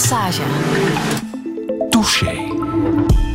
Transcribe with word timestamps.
massage. 0.00 1.19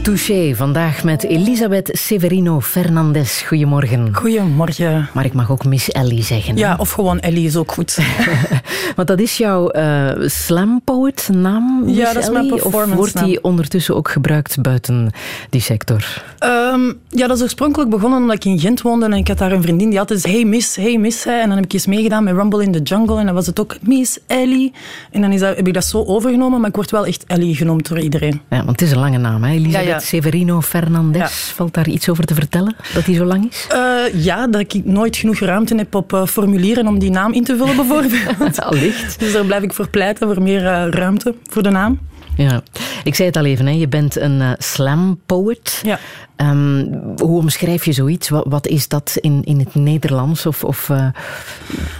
Touché. 0.05 0.55
Vandaag 0.55 1.04
met 1.04 1.23
Elisabeth 1.23 1.89
Severino 1.94 2.62
Fernandez. 2.62 3.44
Goedemorgen. 3.47 4.16
Goedemorgen. 4.16 5.09
Maar 5.13 5.25
ik 5.25 5.34
mag 5.34 5.52
ook 5.52 5.66
Miss 5.66 5.91
Ellie 5.91 6.23
zeggen. 6.23 6.57
Ja, 6.57 6.75
of 6.80 6.91
gewoon 6.91 7.20
Ellie 7.20 7.45
is 7.45 7.55
ook 7.55 7.71
goed. 7.71 7.98
Want 8.95 9.07
dat 9.07 9.20
is 9.20 9.38
jouw 9.38 9.73
uh, 9.73 10.12
slam 10.20 10.81
poet 10.84 11.30
naam, 11.34 11.84
Miss 11.86 11.98
Ja, 11.98 12.13
dat 12.13 12.23
is 12.23 12.30
mijn 12.30 12.48
performance 12.48 12.91
Of 12.91 12.98
wordt 12.98 13.26
die 13.26 13.44
ondertussen 13.44 13.95
ook 13.95 14.09
gebruikt 14.09 14.62
buiten 14.62 15.09
die 15.49 15.62
sector? 15.62 16.23
Ehm, 16.40 16.94
ja, 17.09 17.27
dat 17.27 17.38
is 17.38 17.44
oorspronkelijk 17.44 17.90
begonnen 17.90 18.20
omdat 18.20 18.35
ik 18.35 18.45
in 18.45 18.59
Gent 18.59 18.81
woonde 18.81 19.05
en 19.05 19.13
ik 19.13 19.27
had 19.27 19.38
daar 19.38 19.52
een 19.52 19.62
vriendin 19.62 19.90
die 19.90 19.99
altijd 19.99 20.23
hey 20.23 20.45
miss, 20.45 20.76
hey 20.76 20.98
miss 20.98 21.22
zei. 21.22 21.41
En 21.41 21.48
dan 21.48 21.55
heb 21.55 21.66
ik 21.66 21.73
eens 21.73 21.85
meegedaan 21.85 22.23
met 22.23 22.34
Rumble 22.35 22.63
in 22.63 22.72
the 22.72 22.81
Jungle 22.81 23.20
en 23.20 23.26
dan 23.26 23.35
was 23.35 23.45
het 23.45 23.59
ook 23.59 23.76
Miss 23.81 24.20
Ellie. 24.27 24.73
En 25.12 25.22
dan 25.22 25.31
is 25.31 25.40
dat, 25.40 25.55
heb 25.55 25.67
ik 25.67 25.73
dat 25.73 25.85
zo 25.85 26.03
overgenomen, 26.03 26.59
maar 26.59 26.70
ik 26.70 26.76
word 26.76 26.91
wel 26.91 27.05
echt 27.05 27.23
Ellie 27.27 27.55
genoemd 27.55 27.88
door 27.88 27.99
iedereen. 27.99 28.41
Ja, 28.49 28.58
want 28.58 28.70
het 28.70 28.81
is 28.81 28.91
een 28.91 28.99
lange 28.99 29.17
naam, 29.17 29.44
hè? 29.44 29.52
Elisabeth 29.52 29.85
Ja, 29.85 29.94
ja. 29.94 29.95
Severino 29.99 30.62
Fernandez. 30.62 31.22
Ja. 31.22 31.27
Valt 31.55 31.73
daar 31.73 31.88
iets 31.88 32.09
over 32.09 32.26
te 32.26 32.34
vertellen, 32.34 32.76
dat 32.94 33.05
die 33.05 33.16
zo 33.16 33.26
lang 33.26 33.52
is? 33.52 33.67
Eh, 33.70 34.23
ja, 34.23 34.48
dat 34.48 34.62
ik 34.62 34.85
nooit 34.85 35.16
genoeg 35.16 35.40
ruimte 35.40 35.76
heb 35.76 35.95
op 35.95 36.13
eh, 36.13 36.26
formulieren 36.26 36.88
om 36.88 36.99
die 36.99 37.09
naam 37.09 37.34
in 37.34 37.44
te 37.44 37.58
vullen 37.58 37.76
bijvoorbeeld. 37.76 38.59
Allicht. 38.70 39.20
dus 39.20 39.34
daar 39.34 39.45
blijf 39.45 39.63
ik 39.63 39.73
voor 39.73 39.90
pleiten, 39.90 40.27
voor 40.34 40.44
meer 40.44 40.66
eh, 40.66 40.88
ruimte 40.90 41.35
voor 41.49 41.63
de 41.63 41.70
naam. 41.70 41.99
Ja, 42.38 42.62
ik 43.04 43.16
zei 43.16 43.27
het 43.27 43.38
al 43.38 43.45
even, 43.45 43.66
hè. 43.66 43.71
je 43.71 43.88
bent 43.88 44.16
een 44.16 44.55
slam 44.58 45.20
poet. 45.26 45.81
Ja. 45.84 45.99
Ehm, 46.35 46.85
hoe 47.18 47.38
omschrijf 47.40 47.85
je 47.85 47.91
zoiets? 47.91 48.30
Wat, 48.30 48.46
wat 48.48 48.68
is 48.68 48.88
dat 48.88 49.18
in, 49.21 49.41
in 49.43 49.59
het 49.59 49.76
Nederlands? 49.76 50.46
Of, 50.46 50.63
of, 50.63 50.90
eh, 50.90 51.07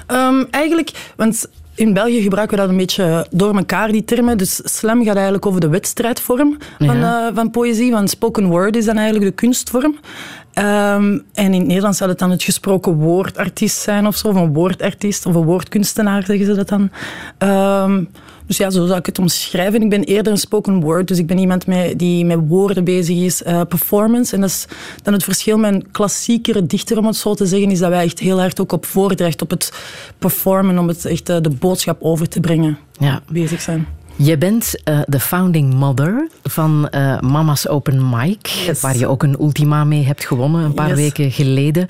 Ehm, 0.08 0.44
eigenlijk, 0.52 0.92
want 1.16 1.50
in 1.76 1.94
België 1.94 2.22
gebruiken 2.22 2.56
we 2.56 2.62
dat 2.62 2.72
een 2.72 2.78
beetje 2.78 3.28
door 3.32 3.56
elkaar, 3.56 3.92
die 3.92 4.04
termen. 4.04 4.38
Dus 4.38 4.60
slam 4.64 5.04
gaat 5.04 5.16
eigenlijk 5.16 5.46
over 5.46 5.60
de 5.62 5.68
wedstrijdvorm 5.70 6.58
van, 6.80 6.98
Ja. 6.98 7.28
eh, 7.28 7.36
van 7.36 7.52
poëzie. 7.52 7.92
Want 7.92 8.10
spoken 8.10 8.46
word 8.46 8.76
is 8.76 8.86
dan 8.86 8.96
eigenlijk 8.98 9.26
de 9.26 9.36
kunstvorm. 9.36 9.96
Ehm, 10.54 11.20
en 11.34 11.54
in 11.54 11.60
het 11.60 11.68
Nederlands 11.68 11.98
zou 11.98 12.10
het 12.10 12.20
dan 12.20 12.32
het 12.32 12.44
gesproken 12.44 12.94
woordartiest 12.94 13.78
zijn 13.78 14.08
of 14.08 14.16
zo. 14.16 14.28
Of 14.28 14.36
een 14.36 14.54
woordartiest 14.54 15.26
of 15.26 15.36
een 15.36 15.44
woordkunstenaar, 15.44 16.26
zeggen 16.26 16.46
ze 16.46 16.54
dat 16.54 16.70
dan. 16.70 16.90
Ehm, 17.38 18.04
dus 18.48 18.58
ja, 18.58 18.70
zo 18.70 18.86
zou 18.86 19.00
ik 19.00 19.06
het 19.06 19.20
omschrijven. 19.20 19.82
Ik 19.82 19.90
ben 19.90 20.04
eerder 20.04 20.32
een 20.32 20.38
spoken 20.38 20.80
word, 20.82 21.08
dus 21.08 21.18
ik 21.18 21.28
ben 21.28 21.38
iemand 21.38 21.68
met, 21.68 22.00
die 22.00 22.26
met 22.26 22.40
woorden 22.48 22.84
bezig 22.84 23.18
is. 23.18 23.44
eh, 23.44 23.62
performance. 23.70 24.36
En 24.36 24.42
dat 24.42 24.50
is 24.50 24.66
dan 25.04 25.14
het 25.14 25.24
verschil 25.24 25.58
met 25.58 25.74
een 25.74 25.92
klassiekere 25.92 26.66
dichter, 26.66 26.98
om 26.98 27.06
het 27.06 27.16
zo 27.16 27.34
te 27.34 27.46
zeggen, 27.46 27.72
is 27.72 27.80
dat 27.80 27.90
wij 27.90 28.04
echt 28.04 28.20
heel 28.20 28.40
hard 28.40 28.60
ook 28.60 28.72
op 28.72 28.86
voordracht, 28.86 29.42
op 29.42 29.50
het 29.50 29.72
performen, 30.18 30.78
om 30.78 30.88
het 30.88 31.06
echt 31.06 31.30
eh, 31.30 31.42
de 31.42 31.50
boodschap 31.50 31.98
over 32.02 32.28
te 32.30 32.40
brengen, 32.40 32.78
ja. 33.00 33.22
bezig 33.32 33.62
zijn. 33.62 33.88
Je 34.18 34.38
bent 34.38 34.82
eh, 34.84 35.00
de 35.06 35.20
founding 35.20 35.74
mother 35.74 36.28
van 36.44 36.90
eh, 36.90 37.20
Mama's 37.20 37.68
Open 37.68 38.10
Mic, 38.10 38.48
Yes. 38.48 38.82
waar 38.82 38.98
je 38.98 39.08
ook 39.08 39.24
een 39.24 39.36
ultima 39.40 39.84
mee 39.84 40.04
hebt 40.06 40.26
gewonnen 40.26 40.64
een 40.64 40.74
paar 40.74 40.88
Yes. 40.88 40.98
weken 40.98 41.32
geleden. 41.32 41.88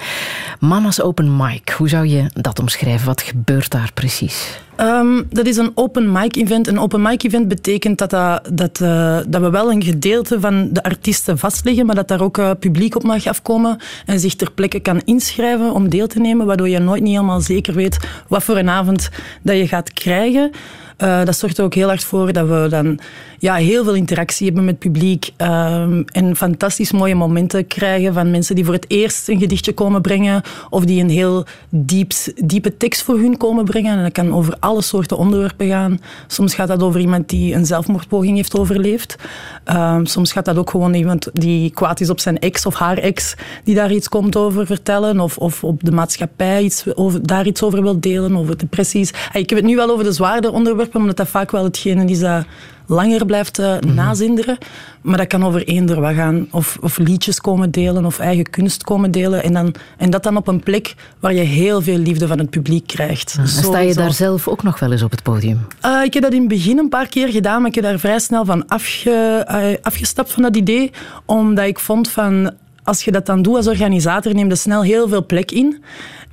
Mama's 0.59 1.01
Open 1.01 1.35
Mic, 1.37 1.69
hoe 1.77 1.89
zou 1.89 2.07
je 2.07 2.25
dat 2.33 2.59
omschrijven? 2.59 3.05
Wat 3.05 3.21
gebeurt 3.21 3.71
daar 3.71 3.91
precies? 3.93 4.59
Ehm, 4.75 5.21
dat 5.29 5.45
is 5.45 5.57
een 5.57 5.71
open 5.75 6.11
mic 6.11 6.35
event. 6.35 6.67
Een 6.67 6.79
open 6.79 7.01
mic 7.01 7.23
event 7.23 7.47
betekent 7.47 7.97
dat, 7.97 8.09
dat, 8.09 8.49
dat, 8.53 8.81
eh, 8.81 9.17
dat 9.27 9.41
we 9.41 9.49
wel 9.49 9.71
een 9.71 9.83
gedeelte 9.83 10.39
van 10.39 10.69
de 10.71 10.83
artiesten 10.83 11.37
vastleggen, 11.37 11.85
maar 11.85 11.95
dat 11.95 12.07
daar 12.07 12.21
ook 12.21 12.59
publiek 12.59 12.95
op 12.95 13.03
mag 13.03 13.27
afkomen 13.27 13.77
en 14.05 14.19
zich 14.19 14.35
ter 14.35 14.51
plekke 14.51 14.79
kan 14.79 15.01
inschrijven 15.05 15.71
om 15.73 15.89
deel 15.89 16.07
te 16.07 16.19
nemen, 16.19 16.45
waardoor 16.45 16.69
je 16.69 16.79
nooit 16.79 17.01
niet 17.01 17.13
helemaal 17.13 17.41
zeker 17.41 17.73
weet 17.73 17.97
wat 18.27 18.43
voor 18.43 18.57
een 18.57 18.69
avond 18.69 19.09
dat 19.41 19.57
je 19.57 19.67
gaat 19.67 19.93
krijgen. 19.93 20.51
Eh, 20.97 21.25
dat 21.25 21.37
zorgt 21.37 21.57
er 21.57 21.63
ook 21.63 21.73
heel 21.73 21.87
hard 21.87 22.03
voor 22.03 22.33
dat 22.33 22.47
we 22.47 22.67
dan 22.69 22.99
ja, 23.45 23.55
heel 23.55 23.83
veel 23.83 23.93
interactie 23.93 24.45
hebben 24.45 24.65
met 24.65 24.79
publiek 24.79 25.31
ehm, 25.37 26.03
en 26.05 26.35
fantastisch 26.35 26.91
mooie 26.91 27.15
momenten 27.15 27.67
krijgen 27.67 28.13
van 28.13 28.31
mensen 28.31 28.55
die 28.55 28.65
voor 28.65 28.73
het 28.73 28.85
eerst 28.87 29.29
een 29.29 29.39
gedichtje 29.39 29.73
komen 29.73 30.01
brengen 30.01 30.41
of 30.69 30.85
die 30.85 31.01
een 31.01 31.09
heel 31.09 31.45
diep, 31.69 32.11
diepe 32.43 32.77
tekst 32.77 33.03
voor 33.03 33.19
hun 33.19 33.37
komen 33.37 33.65
brengen. 33.65 33.97
En 33.97 34.03
dat 34.03 34.11
kan 34.11 34.33
over 34.33 34.55
alle 34.59 34.81
soorten 34.81 35.17
onderwerpen 35.17 35.67
gaan. 35.67 35.99
Soms 36.27 36.53
gaat 36.53 36.67
dat 36.67 36.83
over 36.83 36.99
iemand 36.99 37.29
die 37.29 37.53
een 37.53 37.65
zelfmoordpoging 37.65 38.35
heeft 38.35 38.57
overleefd. 38.57 39.15
Ehm, 39.63 40.05
soms 40.05 40.31
gaat 40.31 40.45
dat 40.45 40.57
ook 40.57 40.69
gewoon 40.69 40.93
iemand 40.93 41.29
die 41.33 41.71
kwaad 41.71 41.99
is 41.99 42.09
op 42.09 42.19
zijn 42.19 42.39
ex 42.39 42.65
of 42.65 42.75
haar 42.75 42.97
ex, 42.97 43.35
die 43.63 43.75
daar 43.75 43.91
iets 43.91 44.09
komt 44.09 44.35
over 44.35 44.65
vertellen. 44.65 45.19
Of, 45.19 45.37
of 45.37 45.63
op 45.63 45.83
de 45.83 45.91
maatschappij 45.91 46.63
iets 46.63 46.95
over, 46.95 47.27
daar 47.27 47.45
iets 47.45 47.63
over 47.63 47.81
wil 47.81 47.99
delen, 47.99 48.37
over 48.37 48.57
depressies. 48.57 49.09
Ik 49.33 49.49
heb 49.49 49.59
het 49.59 49.67
nu 49.67 49.75
wel 49.75 49.89
over 49.89 50.03
de 50.03 50.11
zwaardere 50.11 50.53
onderwerpen, 50.53 50.99
omdat 50.99 51.17
dat 51.17 51.27
vaak 51.27 51.51
wel 51.51 51.63
hetgene 51.63 52.05
is 52.05 52.19
dat 52.19 52.45
langer 52.87 53.25
blijft 53.25 53.59
eh, 53.59 53.77
nazinderen. 53.77 54.57
Maar 55.01 55.17
dat 55.17 55.27
kan 55.27 55.45
over 55.45 55.67
eender 55.67 56.01
wat 56.01 56.13
gaan. 56.13 56.47
Of, 56.51 56.77
of 56.81 56.97
liedjes 56.97 57.41
komen 57.41 57.71
delen, 57.71 58.05
of 58.05 58.19
eigen 58.19 58.49
kunst 58.49 58.83
komen 58.83 59.11
delen. 59.11 59.43
En, 59.43 59.53
dan, 59.53 59.75
en 59.97 60.09
dat 60.09 60.23
dan 60.23 60.37
op 60.37 60.47
een 60.47 60.59
plek 60.59 60.95
waar 61.19 61.33
je 61.33 61.41
heel 61.41 61.81
veel 61.81 61.97
liefde 61.97 62.27
van 62.27 62.37
het 62.37 62.49
publiek 62.49 62.87
krijgt. 62.87 63.35
En 63.37 63.47
sta 63.47 63.79
je 63.79 63.93
daar 63.93 64.13
zelf 64.13 64.47
ook 64.47 64.63
nog 64.63 64.79
wel 64.79 64.91
eens 64.91 65.03
op 65.03 65.11
het 65.11 65.23
podium? 65.23 65.67
Eh, 65.81 66.01
ik 66.03 66.13
heb 66.13 66.23
dat 66.23 66.33
in 66.33 66.39
het 66.39 66.47
begin 66.47 66.77
een 66.77 66.89
paar 66.89 67.07
keer 67.07 67.27
gedaan, 67.27 67.59
maar 67.59 67.69
ik 67.69 67.75
heb 67.75 67.83
daar 67.83 67.99
vrij 67.99 68.19
snel 68.19 68.45
van 68.45 68.67
afge, 68.67 69.43
eh, 69.47 69.63
afgestapt 69.81 70.31
van 70.31 70.43
dat 70.43 70.55
idee. 70.55 70.91
Omdat 71.25 71.65
ik 71.65 71.79
vond 71.79 72.09
van, 72.09 72.51
als 72.83 73.03
je 73.03 73.11
dat 73.11 73.25
dan 73.25 73.41
doet 73.41 73.55
als 73.55 73.67
organisator, 73.67 74.33
neem 74.33 74.49
je 74.49 74.55
snel 74.55 74.83
heel 74.83 75.07
veel 75.07 75.25
plek 75.25 75.51
in. 75.51 75.83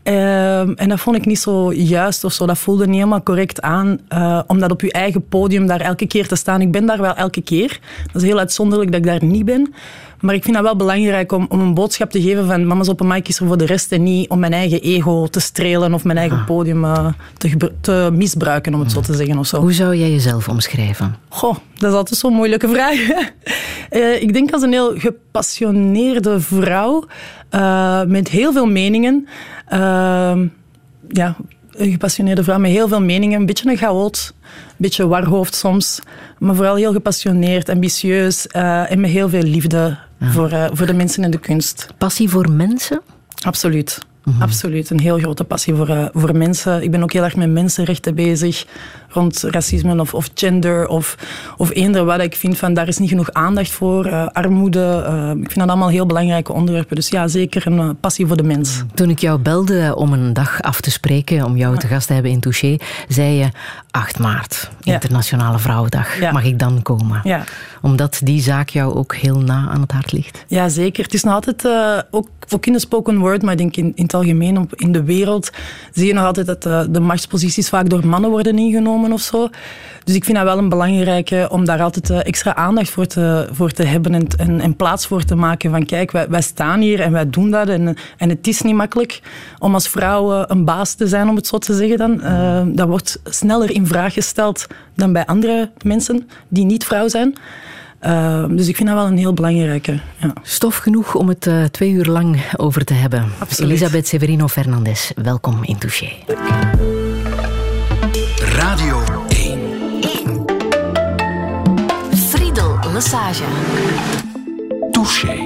Ehm, 0.02 0.72
en 0.76 0.88
dat 0.88 1.00
vond 1.00 1.16
ik 1.16 1.26
niet 1.26 1.38
zo 1.38 1.72
juist 1.72 2.24
of 2.24 2.32
zo. 2.32 2.46
Dat 2.46 2.58
voelde 2.58 2.86
niet 2.86 2.94
helemaal 2.94 3.22
correct 3.22 3.60
aan. 3.62 3.98
eh, 4.08 4.40
om 4.46 4.62
op 4.62 4.80
je 4.80 4.92
eigen 4.92 5.28
podium 5.28 5.66
daar 5.66 5.80
elke 5.80 6.06
keer 6.06 6.28
te 6.28 6.36
staan. 6.36 6.60
Ik 6.60 6.72
ben 6.72 6.86
daar 6.86 7.00
wel 7.00 7.14
elke 7.14 7.42
keer. 7.42 7.80
Dat 8.12 8.22
is 8.22 8.28
heel 8.28 8.38
uitzonderlijk 8.38 8.90
dat 8.92 9.00
ik 9.00 9.06
daar 9.06 9.24
niet 9.24 9.44
ben. 9.44 9.74
Maar 10.22 10.34
ik 10.34 10.42
vind 10.42 10.54
dat 10.54 10.64
wel 10.64 10.76
belangrijk 10.76 11.32
om, 11.32 11.46
om 11.48 11.60
een 11.60 11.74
boodschap 11.74 12.10
te 12.10 12.22
geven 12.22 12.46
van 12.46 12.66
mama's 12.66 12.88
op 12.88 13.00
een 13.00 13.06
mic 13.06 13.28
is 13.28 13.38
er 13.38 13.46
voor 13.46 13.58
de 13.58 13.66
rest 13.66 13.92
en 13.92 14.02
niet 14.02 14.28
om 14.28 14.38
mijn 14.38 14.52
eigen 14.52 14.80
ego 14.80 15.26
te 15.26 15.40
strelen 15.40 15.94
of 15.94 16.04
mijn 16.04 16.18
eigen 16.18 16.44
podium 16.44 16.84
eh, 16.84 17.06
te, 17.36 17.72
te 17.80 18.10
misbruiken, 18.12 18.74
om 18.74 18.80
het 18.80 18.92
zo 18.92 19.00
te 19.00 19.14
zeggen. 19.14 19.38
Of 19.38 19.46
zo. 19.46 19.60
Hoe 19.60 19.72
zou 19.72 19.96
jij 19.96 20.10
jezelf 20.10 20.48
omschrijven? 20.48 21.16
Goh, 21.28 21.56
dat 21.78 21.90
is 21.90 21.96
altijd 21.96 22.18
zo'n 22.18 22.32
moeilijke 22.32 22.68
vraag. 22.68 22.98
Eh, 23.92 24.22
ik 24.22 24.32
denk 24.32 24.52
als 24.52 24.62
een 24.62 24.72
heel 24.72 24.98
gepassioneerde 24.98 26.40
vrouw 26.40 27.04
eh, 27.48 28.02
met 28.02 28.28
heel 28.28 28.52
veel 28.52 28.66
meningen. 28.66 29.28
Ja, 31.08 31.36
een 31.74 31.90
gepassioneerde 31.90 32.44
vrouw 32.44 32.58
met 32.58 32.70
heel 32.70 32.88
veel 32.88 33.00
meningen. 33.02 33.40
Een 33.40 33.46
beetje 33.46 33.70
een 33.70 33.76
chaot, 33.76 34.34
een 34.42 34.74
beetje 34.76 35.06
warhoofd 35.06 35.54
soms. 35.54 36.00
Maar 36.38 36.54
vooral 36.54 36.76
heel 36.76 36.92
gepassioneerd, 36.92 37.68
ambitieus 37.68 38.46
eh, 38.46 38.90
en 38.90 39.00
met 39.00 39.10
heel 39.10 39.28
veel 39.28 39.42
liefde 39.42 39.98
voor, 40.20 40.50
eh, 40.50 40.66
voor 40.72 40.86
de 40.86 40.94
mensen 40.94 41.24
en 41.24 41.30
de 41.30 41.38
kunst. 41.38 41.86
Passie 41.98 42.28
voor 42.28 42.50
mensen? 42.50 43.00
Absoluut. 43.44 43.98
Absoluut. 44.40 44.90
Een 44.90 45.00
heel 45.00 45.18
grote 45.18 45.44
passie 45.44 45.74
voor, 45.74 45.88
eh, 45.88 46.06
voor 46.12 46.36
mensen. 46.36 46.82
Ik 46.82 46.90
ben 46.90 47.02
ook 47.02 47.12
heel 47.12 47.24
erg 47.24 47.36
met 47.36 47.50
mensenrechten 47.50 48.14
bezig. 48.14 48.66
Rond 49.12 49.42
racisme 49.42 50.00
of, 50.00 50.14
of 50.14 50.30
gender 50.34 50.88
of, 50.88 51.16
of 51.56 51.70
eender 51.74 52.04
wat. 52.04 52.20
Ik 52.20 52.36
vind 52.36 52.58
van 52.58 52.74
daar 52.74 52.88
is 52.88 52.98
niet 52.98 53.08
genoeg 53.08 53.32
aandacht 53.32 53.70
voor. 53.70 54.04
Eh, 54.06 54.26
armoede. 54.32 55.02
eh, 55.06 55.30
ik 55.30 55.50
vind 55.50 55.58
dat 55.58 55.68
allemaal 55.68 55.88
heel 55.88 56.06
belangrijke 56.06 56.52
onderwerpen. 56.52 56.96
Dus 56.96 57.08
ja, 57.08 57.28
zeker 57.28 57.66
een 57.66 57.78
eh, 57.78 57.88
passie 58.00 58.26
voor 58.26 58.36
de 58.36 58.42
mens. 58.42 58.82
Toen 58.94 59.10
ik 59.10 59.18
jou 59.18 59.38
belde 59.38 59.94
om 59.96 60.12
een 60.12 60.32
dag 60.32 60.60
af 60.62 60.80
te 60.80 60.90
spreken, 60.90 61.44
om 61.44 61.56
jou 61.56 61.78
te 61.78 61.86
gast 61.86 62.06
te 62.06 62.12
hebben 62.12 62.32
in 62.32 62.40
Touché, 62.40 62.76
zei 63.08 63.34
je 63.34 63.48
8 63.90 64.18
maart, 64.18 64.70
Ja. 64.80 64.92
Internationale 64.92 65.58
Vrouwendag. 65.58 66.20
Ja. 66.20 66.32
Mag 66.32 66.44
ik 66.44 66.58
dan 66.58 66.82
komen? 66.82 67.22
Omdat 67.82 68.20
die 68.24 68.40
zaak 68.42 68.68
jou 68.68 68.94
ook 68.94 69.14
heel 69.14 69.38
na 69.40 69.68
aan 69.70 69.80
het 69.80 69.92
hart 69.92 70.12
ligt. 70.12 70.44
Ja, 70.48 70.68
zeker. 70.68 71.04
Het 71.04 71.14
is 71.14 71.22
nog 71.22 71.34
altijd, 71.34 71.68
ook, 72.10 72.28
ook 72.50 72.66
in 72.66 72.72
de 72.72 72.78
spoken 72.78 73.18
word, 73.18 73.42
maar 73.42 73.52
ik 73.52 73.58
denk 73.58 73.76
in, 73.76 73.92
in 73.94 74.02
het 74.02 74.14
algemeen 74.14 74.58
op, 74.58 74.74
in 74.74 74.92
de 74.92 75.02
wereld, 75.04 75.50
zie 75.92 76.06
je 76.06 76.12
nog 76.14 76.24
altijd 76.24 76.46
dat 76.46 76.62
de 76.94 77.00
machtsposities 77.00 77.68
vaak 77.68 77.88
door 77.90 78.06
mannen 78.06 78.30
worden 78.30 78.58
ingenomen 78.58 79.01
of 79.10 79.20
zo. 79.20 79.48
Dus 80.04 80.14
ik 80.14 80.24
vind 80.24 80.36
dat 80.36 80.46
wel 80.46 80.58
een 80.58 80.68
belangrijke 80.68 81.48
om 81.50 81.64
daar 81.64 81.80
altijd 81.80 82.10
eh, 82.10 82.26
extra 82.26 82.54
aandacht 82.54 82.90
voor 82.90 83.06
te, 83.06 83.48
voor 83.52 83.70
te 83.70 83.84
hebben 83.84 84.14
en, 84.14 84.26
en, 84.36 84.60
en 84.60 84.76
plaats 84.76 85.06
voor 85.06 85.24
te 85.24 85.34
maken. 85.34 85.70
Van 85.70 85.86
kijk, 85.86 86.10
wij, 86.10 86.28
wij 86.28 86.42
staan 86.42 86.80
hier 86.80 87.00
en 87.00 87.12
wij 87.12 87.30
doen 87.30 87.50
dat. 87.50 87.68
En, 87.68 87.96
en 88.16 88.28
het 88.28 88.46
is 88.46 88.62
niet 88.62 88.74
makkelijk 88.74 89.20
om 89.58 89.74
als 89.74 89.88
vrouw 89.88 90.32
eh, 90.32 90.44
een 90.46 90.64
baas 90.64 90.94
te 90.94 91.06
zijn, 91.06 91.28
om 91.28 91.36
het 91.36 91.46
zo 91.46 91.58
te 91.58 91.74
zeggen 91.74 91.98
dan. 91.98 92.22
Eh, 92.22 92.62
dat 92.66 92.88
wordt 92.88 93.20
sneller 93.24 93.70
in 93.70 93.86
vraag 93.86 94.12
gesteld 94.12 94.66
dan 94.94 95.12
bij 95.12 95.26
andere 95.26 95.70
mensen 95.84 96.28
die 96.48 96.64
niet 96.64 96.84
vrouw 96.84 97.08
zijn. 97.08 97.34
Dus 98.48 98.68
ik 98.68 98.76
vind 98.76 98.88
dat 98.88 98.98
wel 98.98 99.06
een 99.06 99.18
heel 99.18 99.32
belangrijke. 99.32 100.00
Ja. 100.16 100.32
Stof 100.42 100.76
genoeg 100.76 101.14
om 101.14 101.28
het 101.28 101.50
twee 101.70 101.90
uur 101.90 102.06
lang 102.06 102.42
over 102.56 102.84
te 102.84 102.94
hebben. 102.94 103.28
Absoluut. 103.38 103.70
Elisabeth 103.70 104.08
Severino 104.08 104.48
Fernandez, 104.48 105.10
welkom 105.14 105.64
in 105.64 105.78
Touché. 105.78 106.10
Radio 108.72 109.02
1. 109.28 110.46
Friedel 112.30 112.78
Lesage. 112.94 113.44
Touché. 114.92 115.36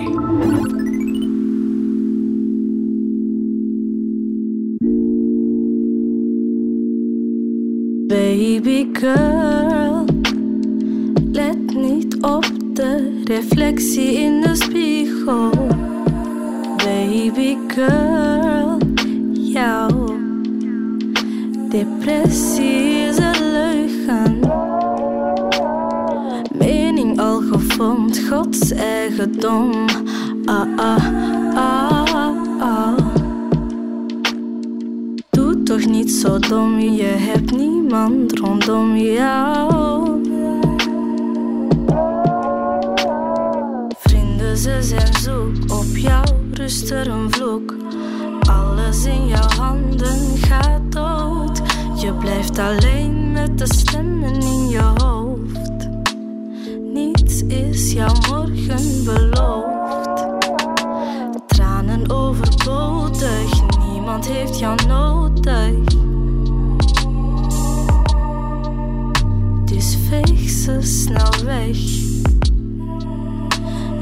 Baby 8.06 8.86
girl, 8.92 10.04
Let 11.32 11.74
niet 11.74 12.22
op 12.22 12.46
de 12.72 13.22
reflectie 13.24 14.12
in 14.12 14.40
de 14.40 14.54
spiegel. 14.54 15.50
Baby 16.76 17.56
girl, 17.68 18.78
jou. 19.32 19.92
Depressie 21.68 22.95
Mening 26.58 27.18
al 27.18 27.40
gevormd, 27.40 28.18
Gods 28.28 28.70
eigendom. 28.70 29.72
Ah, 30.44 30.66
ah, 30.76 31.06
ah, 31.54 32.36
ah. 32.60 32.98
Doe 35.30 35.62
toch 35.62 35.84
niet 35.86 36.12
zo 36.12 36.38
dom, 36.38 36.78
je 36.78 37.02
hebt 37.02 37.56
niemand 37.56 38.38
rondom 38.38 38.96
jou. 38.96 40.20
Vrienden, 43.98 44.56
ze 44.56 44.78
zijn 44.82 45.14
zoek 45.20 45.72
op 45.72 45.96
jou, 45.96 46.26
rust 46.52 46.90
er 46.90 47.08
een 47.08 47.32
vloek. 47.32 47.74
Alles 48.40 49.04
in 49.04 49.26
jouw 49.26 49.48
handen 49.56 50.36
gaat 50.36 50.92
dood. 50.92 51.60
Je 51.98 52.14
blijft 52.18 52.58
alleen 52.58 53.32
met 53.32 53.58
de 53.58 53.74
stemmen 53.74 54.34
in 54.34 54.68
je 54.68 54.92
hoofd. 54.94 55.88
Niets 56.92 57.42
is 57.42 57.92
jouw 57.92 58.14
morgen 58.28 59.04
beloofd. 59.04 60.26
Tranen 61.46 62.10
overbodig, 62.10 63.78
niemand 63.92 64.26
heeft 64.26 64.58
jou 64.58 64.86
nodig. 64.86 65.84
Dus 69.64 69.96
veeg 70.08 70.50
ze 70.50 70.78
snel 70.80 71.44
weg. 71.44 71.78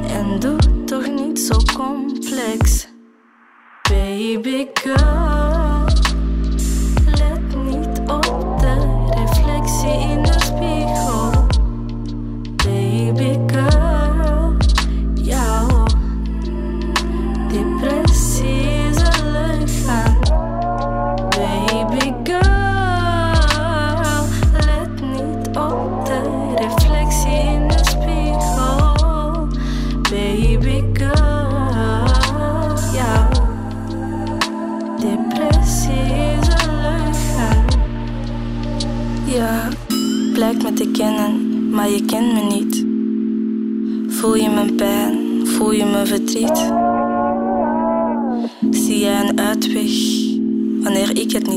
En 0.07 0.39
doe 0.39 0.83
toch 0.85 1.07
niet 1.07 1.39
zo 1.39 1.57
complex. 1.77 2.87
Baby 3.89 4.67
girl, 4.73 5.64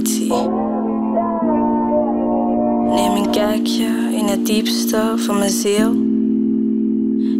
zie? 0.07 0.33
Neem 2.95 3.17
een 3.17 3.31
kijkje 3.31 3.87
in 4.13 4.25
het 4.25 4.47
diepste 4.47 5.13
van 5.17 5.39
mijn 5.39 5.51
ziel. 5.51 5.93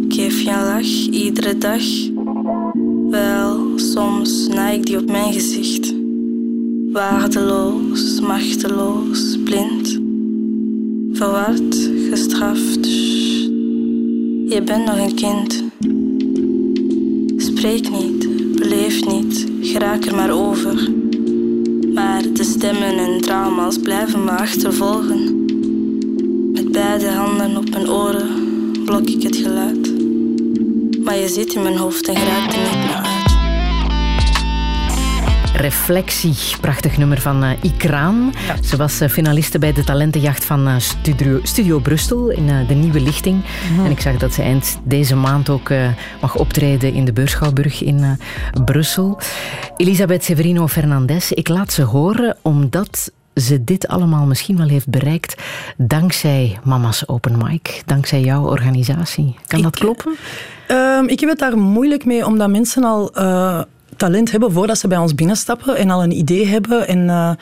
Ik 0.05 0.15
geef 0.15 0.41
je 0.41 0.51
een 0.51 0.65
lach 0.65 1.09
iedere 1.11 1.59
dag. 1.59 1.83
Wel, 3.11 3.79
soms 3.79 4.49
naai 4.49 4.79
ik 4.79 4.87
die 4.87 4.99
op 4.99 5.11
mijn 5.11 5.33
gezicht. 5.33 5.95
Waardeloos, 6.93 8.21
machteloos, 8.21 9.39
blind. 9.45 10.01
Verward, 11.13 11.91
gestraft. 12.11 12.87
Je 14.49 14.63
bent 14.65 14.85
nog 14.85 14.99
een 14.99 15.15
kind. 15.15 15.65
Spreek 17.37 17.91
niet, 17.91 18.29
beleef 18.57 19.07
niet, 19.07 19.47
geraak 19.61 20.05
er 20.05 20.15
maar 20.15 20.31
over. 20.31 21.07
Maar 22.09 22.33
de 22.33 22.45
stemmen 22.45 22.99
en 22.99 23.21
trauma's 23.21 23.79
blijven 23.79 24.25
me 24.25 24.31
achtervolgen. 24.31 25.45
Met 26.53 26.73
beide 26.73 27.09
handen 27.09 27.57
op 27.57 27.71
mijn 27.71 27.91
oren 27.91 28.29
blok 28.85 29.09
ik 29.09 29.23
het 29.23 29.37
geluid. 29.37 29.93
Maar 31.05 31.17
je 31.17 31.29
zit 31.29 31.55
in 31.55 31.63
mijn 31.63 31.77
hoofd 31.77 32.09
en 32.09 32.17
geraakt 32.17 32.55
er 32.55 32.79
niet. 32.79 32.88
Reflectie, 35.61 36.35
prachtig 36.61 36.99
nummer 36.99 37.21
van 37.21 37.45
uh, 37.45 37.51
Ikraan. 37.63 38.33
Ze 38.65 38.77
was 38.77 39.03
uh, 39.03 39.09
finaliste 39.09 39.59
bij 39.59 39.73
de 39.73 39.85
talentenjacht 39.85 40.45
van 40.45 40.69
uh, 40.69 40.75
Studio, 40.79 41.41
Studio 41.43 41.79
Brussel 41.79 42.31
in 42.31 42.67
de 42.67 42.75
Nieuwe 42.75 43.01
Lichting. 43.01 43.43
En 43.85 43.91
ik 43.91 44.01
zag 44.01 44.17
dat 44.17 44.35
ze 44.35 44.43
eind 44.43 44.79
deze 44.85 45.17
maand 45.17 45.49
ook 45.49 45.71
mag 46.21 46.37
optreden 46.37 46.93
in 46.93 47.05
de 47.05 47.13
Beurschouwburg 47.13 47.83
in 47.83 48.19
Brussel. 48.65 49.19
Elisabeth 49.77 50.25
Severino 50.25 50.67
Fernandez, 50.67 51.31
ik 51.31 51.49
laat 51.49 51.73
ze 51.73 51.83
horen 51.83 52.37
omdat 52.43 53.13
ze 53.35 53.65
dit 53.65 53.89
allemaal 53.89 54.27
misschien 54.27 54.57
wel 54.57 54.69
heeft 54.69 54.89
bereikt 54.89 55.43
dankzij 55.77 56.59
Mama's 56.65 57.09
Open 57.09 57.37
Mic, 57.37 57.83
dankzij 57.87 58.21
jouw 58.21 58.45
organisatie. 58.45 59.37
Kan 59.47 59.59
ik, 59.59 59.65
dat 59.65 59.79
kloppen? 59.79 60.17
Uh, 60.71 61.03
ik 61.07 61.21
heb 61.21 61.29
het 61.29 61.39
daar 61.39 61.59
moeilijk 61.59 62.05
mee, 62.05 62.27
omdat 62.27 62.49
mensen 62.51 62.85
al 62.85 63.11
uh, 63.19 63.61
talent 63.99 64.31
hebben 64.31 64.53
voordat 64.53 64.79
ze 64.79 64.89
bij 64.89 64.99
ons 64.99 65.15
binnenstappen 65.15 65.77
en 65.77 65.91
al 65.91 66.03
een 66.03 66.19
idee 66.19 66.47
hebben 66.47 66.89
en, 66.89 66.99
uh, 66.99 67.33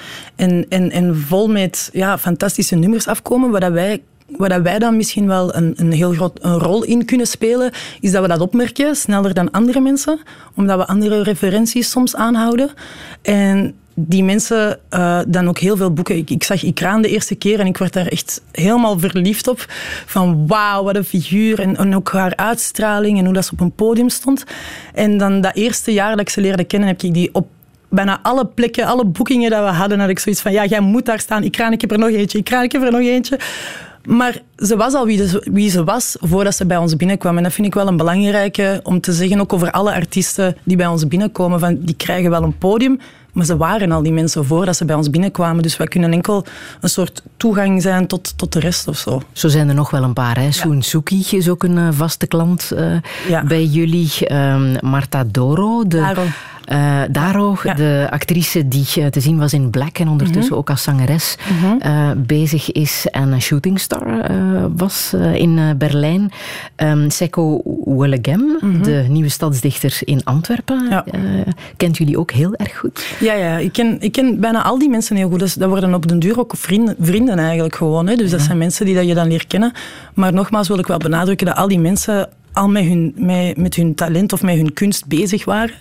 en, 0.68 0.90
en, 0.90 1.16
vol 1.16 1.48
met 1.48 1.90
ja, 1.92 2.18
fantastische 2.18 2.74
nummers 2.74 3.08
afkomen, 3.08 3.50
waar 3.50 3.72
wij 3.72 4.02
waar 4.36 4.62
wij 4.62 4.78
dan 4.78 4.96
misschien 4.96 5.26
wel 5.26 5.54
een, 5.54 5.72
een 5.76 5.92
heel 5.92 6.12
groot 6.12 6.38
een 6.42 6.58
rol 6.58 6.82
in 6.82 7.04
kunnen 7.04 7.26
spelen, 7.26 7.72
is 8.00 8.12
dat 8.12 8.22
we 8.22 8.28
dat 8.28 8.40
opmerken 8.40 8.96
sneller 8.96 9.34
dan 9.34 9.50
andere 9.50 9.80
mensen, 9.80 10.20
omdat 10.54 10.78
we 10.78 10.86
andere 10.86 11.22
referenties 11.22 11.90
soms 11.90 12.16
aanhouden. 12.16 12.70
En 13.22 13.74
die 13.98 14.24
mensen 14.24 14.78
uh, 14.90 15.20
dan 15.28 15.48
ook 15.48 15.58
heel 15.58 15.76
veel 15.76 15.92
boeken. 15.92 16.16
Ik, 16.16 16.30
ik 16.30 16.44
zag 16.44 16.62
Ikraan 16.62 17.02
de 17.02 17.08
eerste 17.08 17.34
keer 17.34 17.60
en 17.60 17.66
ik 17.66 17.76
werd 17.76 17.92
daar 17.92 18.06
echt 18.06 18.42
helemaal 18.52 18.98
verliefd 18.98 19.48
op. 19.48 19.64
Van 20.06 20.46
wauw, 20.46 20.84
wat 20.84 20.96
een 20.96 21.04
figuur. 21.04 21.60
En, 21.60 21.94
ook 21.94 22.12
haar 22.12 22.36
uitstraling 22.36 23.18
en 23.18 23.24
hoe 23.24 23.34
dat 23.34 23.44
ze 23.44 23.52
op 23.52 23.60
een 23.60 23.72
podium 23.72 24.08
stond. 24.08 24.44
En 24.94 25.18
dan 25.18 25.40
dat 25.40 25.54
eerste 25.54 25.92
jaar 25.92 26.10
dat 26.10 26.20
ik 26.20 26.28
ze 26.28 26.40
leerde 26.40 26.64
kennen, 26.64 26.88
heb 26.88 27.02
ik 27.02 27.14
die 27.14 27.30
op 27.32 27.48
bijna 27.88 28.18
alle 28.22 28.46
plekken, 28.46 28.86
alle 28.86 29.04
boekingen 29.04 29.50
dat 29.50 29.64
we 29.64 29.70
hadden, 29.70 30.00
had 30.00 30.08
ik 30.08 30.18
zoiets 30.18 30.40
van, 30.40 30.52
ja, 30.52 30.64
jij 30.64 30.80
moet 30.80 31.06
daar 31.06 31.20
staan. 31.20 31.42
Ikraan, 31.42 31.72
ik 31.72 31.80
heb 31.80 31.90
er 31.90 31.98
nog 31.98 32.10
eentje. 32.10 32.38
Ikraan, 32.38 32.62
ik 32.62 32.72
heb 32.72 32.82
er 32.82 32.92
nog 32.92 33.00
eentje. 33.00 33.38
Maar 34.06 34.40
ze 34.56 34.76
was 34.76 34.94
al 34.94 35.06
wie, 35.06 35.22
wie, 35.42 35.70
ze 35.70 35.84
was 35.84 36.16
voordat 36.20 36.54
ze 36.54 36.66
bij 36.66 36.76
ons 36.76 36.96
binnenkwam. 36.96 37.36
En 37.36 37.42
dat 37.42 37.52
vind 37.52 37.66
ik 37.66 37.74
wel 37.74 37.86
een 37.86 37.96
belangrijke 37.96 38.80
om 38.82 39.00
te 39.00 39.12
zeggen, 39.12 39.40
ook 39.40 39.52
over 39.52 39.70
alle 39.70 39.92
artiesten 39.92 40.56
die 40.62 40.76
bij 40.76 40.86
ons 40.86 41.08
binnenkomen. 41.08 41.60
Van, 41.60 41.78
die 41.80 41.96
krijgen 41.96 42.30
wel 42.30 42.42
een 42.42 42.58
podium, 42.58 42.98
maar 43.36 43.46
ze 43.46 43.56
waren 43.56 43.92
al 43.92 44.02
die 44.02 44.12
mensen 44.12 44.44
voordat 44.44 44.76
ze 44.76 44.84
bij 44.84 44.96
ons 44.96 45.10
binnenkwamen. 45.10 45.62
Dus 45.62 45.76
wij 45.76 45.86
kunnen 45.86 46.12
enkel 46.12 46.44
een 46.80 46.88
soort 46.88 47.22
toegang 47.36 47.82
zijn 47.82 48.06
tot, 48.06 48.38
tot 48.38 48.52
de 48.52 48.60
rest 48.60 48.88
of 48.88 48.96
zo. 48.96 49.22
Zo 49.32 49.48
zijn 49.48 49.68
er 49.68 49.74
nog 49.74 49.90
wel 49.90 50.02
een 50.02 50.12
paar. 50.12 50.38
Hè? 50.38 50.52
Soen 50.52 50.82
Suki 50.82 51.24
is 51.30 51.48
ook 51.48 51.62
een 51.62 51.76
uh, 51.76 51.88
vaste 51.90 52.26
klant 52.26 52.70
uh, 52.74 52.96
ja. 53.28 53.44
bij 53.44 53.64
jullie. 53.64 54.32
Um, 54.32 54.76
Marta 54.80 55.24
Doro. 55.24 55.86
De... 55.86 56.28
Uh, 56.72 57.02
Daro, 57.10 57.56
ja. 57.62 57.74
de 57.74 58.06
actrice 58.10 58.68
die 58.68 58.86
uh, 58.98 59.06
te 59.06 59.20
zien 59.20 59.38
was 59.38 59.52
in 59.52 59.70
Black 59.70 59.98
en 59.98 60.08
ondertussen 60.08 60.42
mm 60.42 60.48
-hmm. 60.48 60.58
ook 60.58 60.70
als 60.70 60.82
zangeres 60.82 61.36
mm 61.50 61.58
-hmm. 61.58 61.80
uh, 61.86 62.10
bezig 62.16 62.72
is 62.72 63.06
en 63.10 63.32
een 63.32 63.42
shootingstar 63.42 64.30
was 64.76 65.14
in 65.34 65.74
Berlijn. 65.78 66.30
Um, 66.76 67.10
Seko 67.10 67.62
Willegem, 67.84 68.40
mm 68.40 68.56
-hmm. 68.60 68.82
de 68.82 69.04
nieuwe 69.08 69.28
stadsdichter 69.28 69.98
in 70.04 70.24
Antwerpen. 70.24 70.86
Ja. 70.90 71.04
kent 71.76 71.96
jullie 71.96 72.18
ook 72.18 72.30
heel 72.30 72.54
erg 72.54 72.76
goed? 72.76 73.16
Ja, 73.20 73.32
ja 73.32 73.58
ik, 73.58 73.72
ken, 73.72 73.96
ik 74.00 74.12
ken 74.12 74.40
bijna 74.40 74.62
al 74.62 74.78
die 74.78 74.88
mensen 74.88 75.16
heel 75.16 75.28
goed. 75.28 75.38
Dus 75.38 75.54
dat 75.54 75.68
worden 75.68 75.94
op 75.94 76.08
den 76.08 76.18
duur 76.18 76.38
ook 76.38 76.52
vrienden, 76.56 76.96
vrienden 77.00 77.38
eigenlijk 77.38 77.76
gewoon. 77.76 78.06
Hè. 78.06 78.16
Dus 78.16 78.30
dat 78.30 78.40
zijn 78.40 78.58
mensen 78.58 78.86
die 78.86 78.94
dat 78.94 79.06
je 79.06 79.14
dan 79.14 79.28
leert 79.28 79.46
kennen. 79.46 79.72
Maar 80.14 80.32
nogmaals 80.32 80.68
wil 80.68 80.78
ik 80.78 80.86
wel 80.86 80.98
benadrukken 80.98 81.46
dat 81.46 81.56
al 81.56 81.68
die 81.68 81.80
mensen 81.80 82.28
al 82.52 82.68
met 82.68 82.84
hun, 82.84 83.14
met, 83.16 83.56
met 83.56 83.74
hun 83.74 83.94
talent 83.94 84.32
of 84.32 84.42
met 84.42 84.56
hun 84.56 84.72
kunst 84.72 85.06
bezig 85.06 85.44
waren. 85.44 85.74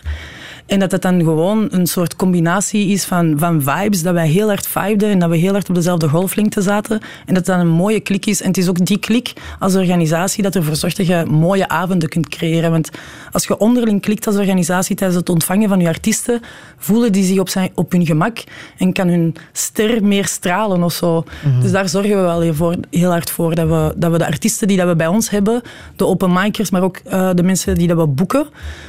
En 0.65 0.79
dat 0.79 0.91
het 0.91 1.01
dan 1.01 1.19
gewoon 1.19 1.67
een 1.72 1.88
soort 1.88 2.15
combinatie 2.15 2.88
is 2.88 3.05
van, 3.05 3.34
van 3.38 3.62
vibes, 3.62 4.01
dat 4.01 4.13
wij 4.13 4.27
heel 4.27 4.48
hard 4.48 4.67
vibeden 4.67 5.10
en 5.10 5.19
dat 5.19 5.29
we 5.29 5.38
heel 5.38 5.51
hard 5.51 5.69
op 5.69 5.75
dezelfde 5.75 6.07
golflengte 6.07 6.62
zaten. 6.62 7.00
En 7.00 7.34
dat 7.34 7.36
het 7.36 7.45
dan 7.45 7.60
een 7.60 7.67
mooie 7.67 8.00
klik 8.00 8.25
is. 8.25 8.41
En 8.41 8.48
het 8.48 8.57
is 8.57 8.69
ook 8.69 8.86
die 8.86 9.00
klik 9.00 9.34
als 9.60 9.75
organisatie 9.75 10.43
dat 10.43 10.55
ervoor 10.55 10.75
zorgt 10.75 10.98
dat 10.98 11.07
je 11.07 11.25
mooie 11.29 11.67
avonden 11.67 12.10
kunt 12.10 12.29
creëren. 12.29 12.72
Want 12.72 12.89
als 13.31 13.45
je 13.45 13.57
onderling 13.57 14.01
klikt 14.01 14.27
als 14.27 14.36
organisatie 14.36 14.95
tijdens 14.95 15.19
het 15.19 15.29
ontvangen 15.29 15.69
van 15.69 15.79
je 15.79 15.88
artiesten, 15.88 16.41
voelen 16.77 17.12
die 17.12 17.24
zich 17.24 17.39
op, 17.39 17.50
zijn, 17.50 17.72
op 17.75 17.91
hun 17.91 18.05
gemak 18.05 18.43
en 18.77 18.93
kan 18.93 19.07
hun 19.07 19.36
ster 19.51 20.03
meer 20.03 20.25
stralen 20.25 20.84
of 20.84 20.93
zo. 20.93 21.24
Mhm. 21.43 21.62
Dus 21.62 21.72
daar 21.72 21.89
zorgen 21.89 22.15
we 22.15 22.22
wel 22.22 22.41
heel, 22.41 22.53
voor, 22.53 22.75
heel 22.89 23.10
hard 23.10 23.29
voor, 23.29 23.55
dat 23.55 23.67
we, 23.67 23.93
dat 23.98 24.12
we 24.12 24.17
de 24.17 24.25
artiesten 24.25 24.67
die 24.67 24.77
dat 24.77 24.88
we 24.88 24.95
bij 24.95 25.07
ons 25.07 25.29
hebben, 25.29 25.62
de 25.95 26.05
openmikers, 26.05 26.69
maar 26.69 26.81
ook 26.81 27.00
uh, 27.07 27.29
de 27.34 27.43
mensen 27.43 27.75
die 27.75 27.88
dat 27.88 27.98
we 27.98 28.07
boeken, 28.07 28.48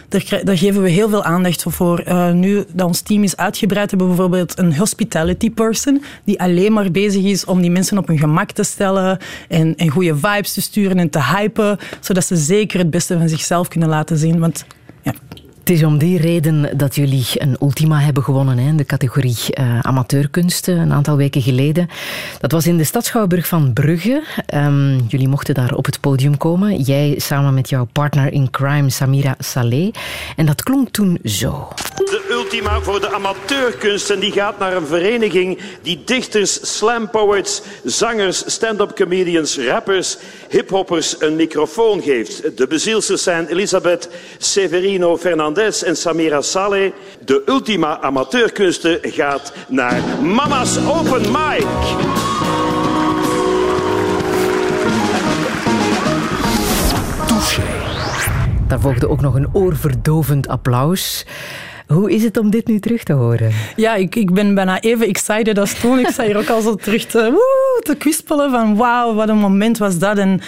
daar, 0.08 0.40
daar 0.44 0.58
geven 0.58 0.82
we 0.82 0.88
heel 0.88 1.08
veel 1.08 1.24
aandacht 1.24 1.64
voor. 1.70 2.02
Uh, 2.08 2.32
nu 2.32 2.64
dat 2.72 2.86
ons 2.86 3.00
team 3.00 3.22
is 3.22 3.36
uitgebreid, 3.36 3.90
hebben 3.90 4.08
we 4.08 4.14
bijvoorbeeld 4.14 4.58
een 4.58 4.76
hospitality 4.76 5.50
person 5.50 6.02
die 6.24 6.40
alleen 6.40 6.72
maar 6.72 6.90
bezig 6.90 7.24
is 7.24 7.44
om 7.44 7.60
die 7.60 7.70
mensen 7.70 7.98
op 7.98 8.06
hun 8.06 8.18
gemak 8.18 8.50
te 8.50 8.62
stellen 8.62 9.18
en, 9.48 9.76
en 9.76 9.88
goede 9.88 10.16
vibes 10.16 10.52
te 10.52 10.60
sturen 10.60 10.98
en 10.98 11.10
te 11.10 11.22
hypen, 11.22 11.78
zodat 12.00 12.24
ze 12.24 12.36
zeker 12.36 12.78
het 12.78 12.90
beste 12.90 13.18
van 13.18 13.28
zichzelf 13.28 13.68
kunnen 13.68 13.88
laten 13.88 14.16
zien. 14.16 14.38
Want 14.38 14.64
ja, 15.02 15.12
het 15.66 15.74
is 15.74 15.84
om 15.84 15.98
die 15.98 16.18
reden 16.18 16.78
dat 16.78 16.94
jullie 16.94 17.26
een 17.32 17.56
ultima 17.60 18.00
hebben 18.00 18.22
gewonnen 18.22 18.58
in 18.58 18.76
de 18.76 18.84
categorie 18.84 19.36
uh, 19.54 19.80
amateurkunsten 19.80 20.78
een 20.78 20.92
aantal 20.92 21.16
weken 21.16 21.42
geleden. 21.42 21.88
Dat 22.40 22.52
was 22.52 22.66
in 22.66 22.76
de 22.76 22.84
Stadschouwburg 22.84 23.46
van 23.46 23.72
Brugge. 23.72 24.22
Um, 24.54 25.06
jullie 25.08 25.28
mochten 25.28 25.54
daar 25.54 25.74
op 25.74 25.84
het 25.84 26.00
podium 26.00 26.36
komen. 26.36 26.80
Jij 26.80 27.14
samen 27.18 27.54
met 27.54 27.68
jouw 27.68 27.88
partner 27.92 28.32
in 28.32 28.50
crime 28.50 28.90
Samira 28.90 29.34
Saleh. 29.38 29.92
En 30.36 30.46
dat 30.46 30.62
klonk 30.62 30.88
toen 30.88 31.18
zo. 31.24 31.68
Ultima 32.56 32.80
voor 32.80 33.00
de 33.00 33.12
amateurkunsten 33.12 34.20
die 34.20 34.32
gaat 34.32 34.58
naar 34.58 34.76
een 34.76 34.86
vereniging 34.86 35.58
die 35.82 36.02
dichters, 36.04 36.76
slam 36.76 37.10
poets, 37.10 37.62
zangers, 37.84 38.42
stand-up 38.46 38.94
comedians, 38.94 39.58
rappers, 39.58 40.16
hiphoppers 40.48 41.20
een 41.20 41.36
microfoon 41.36 42.02
geeft. 42.02 42.56
De 42.56 42.66
bezielsters 42.66 43.22
zijn 43.22 43.46
Elisabeth 43.46 44.08
Severino 44.38 45.16
Fernandez 45.16 45.82
en 45.82 45.96
Samira 45.96 46.40
Saleh. 46.40 46.92
De 47.24 47.42
ultima 47.46 48.00
amateurkunsten 48.00 48.98
gaat 49.02 49.52
naar 49.68 50.00
Mama's 50.22 50.78
Open 50.78 51.32
Mic. 51.32 51.66
Daar 58.68 58.80
volgde 58.80 59.08
ook 59.08 59.20
nog 59.20 59.34
een 59.34 59.48
oorverdovend 59.52 60.48
applaus. 60.48 61.24
Hoe 61.86 62.12
is 62.12 62.22
het 62.22 62.36
om 62.36 62.50
dit 62.50 62.66
nu 62.66 62.78
terug 62.78 63.02
te 63.02 63.12
horen? 63.12 63.52
Ja, 63.76 63.94
ik, 63.94 64.14
ik 64.14 64.32
ben 64.32 64.54
bijna 64.54 64.80
even 64.80 65.08
excited 65.08 65.58
als 65.58 65.80
toen. 65.80 65.98
Ik 65.98 66.08
sta 66.08 66.24
hier 66.24 66.36
ook 66.36 66.48
al 66.48 66.60
zo 66.60 66.74
terug 66.74 67.06
te, 67.06 67.30
woe, 67.30 67.80
te 67.82 67.96
kwispelen 67.96 68.50
van 68.50 68.76
wauw, 68.76 69.14
wat 69.14 69.28
een 69.28 69.38
moment 69.38 69.78
was 69.78 69.98
dat. 69.98 70.18
En, 70.18 70.40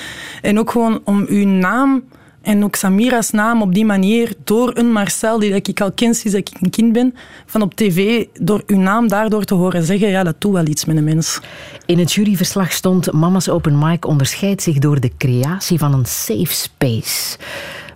en 0.42 0.58
ook 0.58 0.70
gewoon 0.70 1.00
om 1.04 1.24
uw 1.28 1.46
naam 1.46 2.04
en 2.42 2.64
ook 2.64 2.76
Samira's 2.76 3.30
naam 3.30 3.62
op 3.62 3.74
die 3.74 3.84
manier, 3.84 4.34
door 4.44 4.70
een 4.76 4.92
Marcel 4.92 5.38
die 5.38 5.54
ik 5.54 5.80
al 5.80 5.92
ken 5.92 6.14
sinds 6.14 6.36
ik 6.36 6.48
een 6.60 6.70
kind 6.70 6.92
ben, 6.92 7.14
van 7.46 7.62
op 7.62 7.74
tv, 7.74 8.24
door 8.40 8.62
uw 8.66 8.78
naam 8.78 9.08
daardoor 9.08 9.44
te 9.44 9.54
horen 9.54 9.82
zeggen, 9.82 10.08
ja, 10.08 10.22
dat 10.22 10.40
doet 10.40 10.52
wel 10.52 10.66
iets 10.66 10.84
met 10.84 10.96
een 10.96 11.04
mens. 11.04 11.40
In 11.86 11.98
het 11.98 12.12
juryverslag 12.12 12.72
stond 12.72 13.12
Mama's 13.12 13.48
Open 13.48 13.78
Mic 13.78 14.06
onderscheidt 14.06 14.62
zich 14.62 14.78
door 14.78 15.00
de 15.00 15.10
creatie 15.18 15.78
van 15.78 15.92
een 15.94 16.06
safe 16.06 16.54
space. 16.54 17.36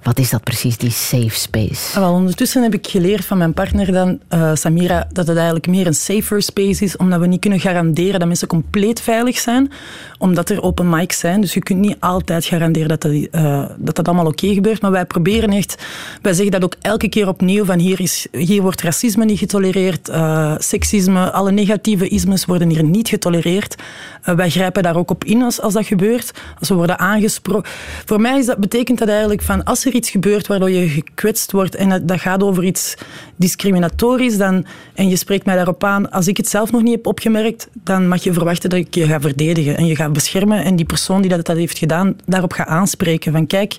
Wat 0.03 0.19
is 0.19 0.31
dat 0.31 0.43
precies, 0.43 0.77
die 0.77 0.91
safe 0.91 1.31
space? 1.31 2.01
Wel, 2.01 2.13
ondertussen 2.13 2.63
heb 2.63 2.75
ik 2.75 2.87
geleerd 2.87 3.25
van 3.25 3.39
mijn 3.39 3.55
partner 3.55 3.93
dan, 3.93 4.21
uh, 4.31 4.51
Samira, 4.55 5.09
dat 5.13 5.27
het 5.27 5.37
eigenlijk 5.37 5.67
meer 5.67 5.87
een 5.87 5.95
safer 5.95 6.43
space 6.43 6.85
is, 6.85 6.97
omdat 6.97 7.21
we 7.21 7.27
niet 7.27 7.41
kunnen 7.41 7.61
garanderen 7.61 8.19
dat 8.19 8.29
mensen 8.29 8.49
compleet 8.49 9.01
veilig 9.01 9.39
zijn, 9.39 9.73
omdat 10.19 10.51
er 10.51 10.63
open 10.63 10.89
mics 10.89 11.19
zijn. 11.19 11.41
Dus 11.41 11.55
je 11.55 11.61
kunt 11.61 11.79
niet 11.79 11.97
altijd 12.01 12.45
garanderen 12.45 12.89
dat 12.89 13.01
dat, 13.01 13.13
uh, 13.13 13.65
dat, 13.77 14.09
allemaal 14.09 14.27
oké 14.27 14.55
gebeurt. 14.55 14.83
Maar 14.83 14.91
wij 14.91 15.05
proberen 15.05 15.51
echt, 15.51 15.85
wij 16.23 16.33
zeggen 16.33 16.53
dat 16.53 16.65
ook 16.65 16.77
elke 16.81 17.09
keer 17.09 17.29
opnieuw, 17.29 17.65
van 17.65 17.79
hier, 17.79 18.01
is, 18.01 18.27
hier 18.33 18.63
wordt 18.63 18.83
racisme 18.83 19.25
niet 19.25 19.39
getolereerd, 19.39 20.09
uh, 20.09 20.55
seksisme, 20.59 21.31
alle 21.31 21.53
negatieve 21.53 22.09
ismes 22.09 22.45
worden 22.45 22.69
hier 22.69 22.85
niet 22.85 23.09
getolereerd. 23.09 23.77
wij 24.23 24.51
grijpen 24.51 24.83
daar 24.83 24.97
ook 24.97 25.11
op 25.11 25.25
in 25.25 25.43
als, 25.43 25.61
als 25.61 25.75
dat 25.75 25.87
gebeurt, 25.87 26.33
als 26.59 26.69
we 26.69 26.75
worden 26.75 26.99
aangesproken. 26.99 27.71
Voor 28.05 28.21
mij 28.21 28.39
is 28.39 28.47
dat, 28.47 28.59
betekent 28.59 28.99
dat 28.99 29.09
eigenlijk 29.09 29.43
van, 29.43 29.65
als 29.65 29.85
iets 29.95 30.11
gebeurt 30.11 30.47
waardoor 30.47 30.71
je 30.71 30.89
gekwetst 30.89 31.53
wordt 31.53 31.75
en 31.75 32.07
dat, 32.07 32.21
gaat 32.21 32.43
over 32.43 32.65
iets 32.65 32.95
discriminatorisch 33.37 34.37
dan, 34.37 34.67
en 34.95 35.09
je 35.09 35.17
spreekt 35.17 35.47
mij 35.47 35.55
daarop 35.55 35.85
aan, 35.85 36.11
als 36.11 36.27
ik 36.27 36.37
het 36.37 36.49
zelf 36.49 36.73
nog 36.73 36.83
niet 36.83 36.95
heb 36.95 37.07
opgemerkt, 37.07 37.69
dan 37.73 38.09
mag 38.09 38.23
je 38.23 38.33
verwachten 38.33 38.71
dat 38.71 38.79
ik 38.79 38.95
je 38.95 39.07
ga 39.07 39.21
verdedigen 39.21 39.77
en 39.77 39.87
je 39.87 39.97
ga 39.97 40.09
beschermen 40.09 40.65
en 40.65 40.77
die 40.77 40.87
persoon 40.87 41.21
die 41.21 41.31
dat, 41.31 41.47
dat 41.47 41.57
heeft 41.57 41.79
gedaan, 41.79 42.17
daarop 42.25 42.53
ga 42.53 42.67
aanspreken. 42.67 43.33
Van 43.33 43.47
kijk, 43.47 43.77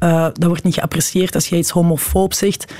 uh, 0.00 0.22
dat 0.22 0.44
wordt 0.44 0.64
niet 0.64 0.74
geapprecieerd 0.74 1.34
als 1.34 1.48
je 1.48 1.56
iets 1.56 1.70
homofoob 1.70 2.32
zegt. 2.32 2.72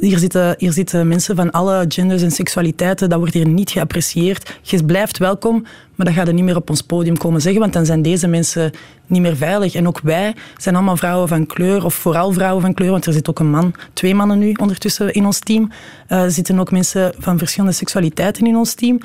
Hier 0.00 0.18
zitten, 0.18 0.54
hier 0.58 0.72
zitten 0.72 1.08
mensen 1.08 1.36
van 1.36 1.50
alle 1.50 1.84
genders 1.88 2.22
en 2.22 2.30
seksualiteiten. 2.30 3.08
Dat 3.08 3.18
wordt 3.18 3.34
hier 3.34 3.48
niet 3.48 3.70
geapprecieerd. 3.70 4.58
Je 4.62 4.84
blijft 4.84 5.18
welkom, 5.18 5.62
maar 5.94 6.06
dat 6.06 6.14
gaat 6.14 6.26
er 6.26 6.34
niet 6.34 6.44
meer 6.44 6.56
op 6.56 6.70
ons 6.70 6.82
podium 6.82 7.16
komen 7.16 7.40
zeggen, 7.40 7.60
want 7.60 7.72
dan 7.72 7.86
zijn 7.86 8.02
deze 8.02 8.26
mensen 8.26 8.70
niet 9.06 9.20
meer 9.20 9.36
veilig. 9.36 9.74
En 9.74 9.86
ook 9.86 10.00
wij 10.02 10.34
zijn 10.56 10.74
allemaal 10.74 10.96
vrouwen 10.96 11.28
van 11.28 11.46
kleur, 11.46 11.84
of 11.84 11.94
vooral 11.94 12.32
vrouwen 12.32 12.62
van 12.62 12.74
kleur, 12.74 12.90
want 12.90 13.06
er 13.06 13.12
zit 13.12 13.28
ook 13.28 13.38
een 13.38 13.50
man, 13.50 13.74
twee 13.92 14.14
mannen 14.14 14.38
nu 14.38 14.52
ondertussen 14.52 15.12
in 15.12 15.26
ons 15.26 15.38
team. 15.38 15.70
Uh, 16.08 16.22
er 16.22 16.30
zitten 16.30 16.58
ook 16.58 16.70
mensen 16.70 17.12
van 17.18 17.38
verschillende 17.38 17.74
seksualiteiten 17.74 18.46
in 18.46 18.56
ons 18.56 18.74
team 18.74 19.00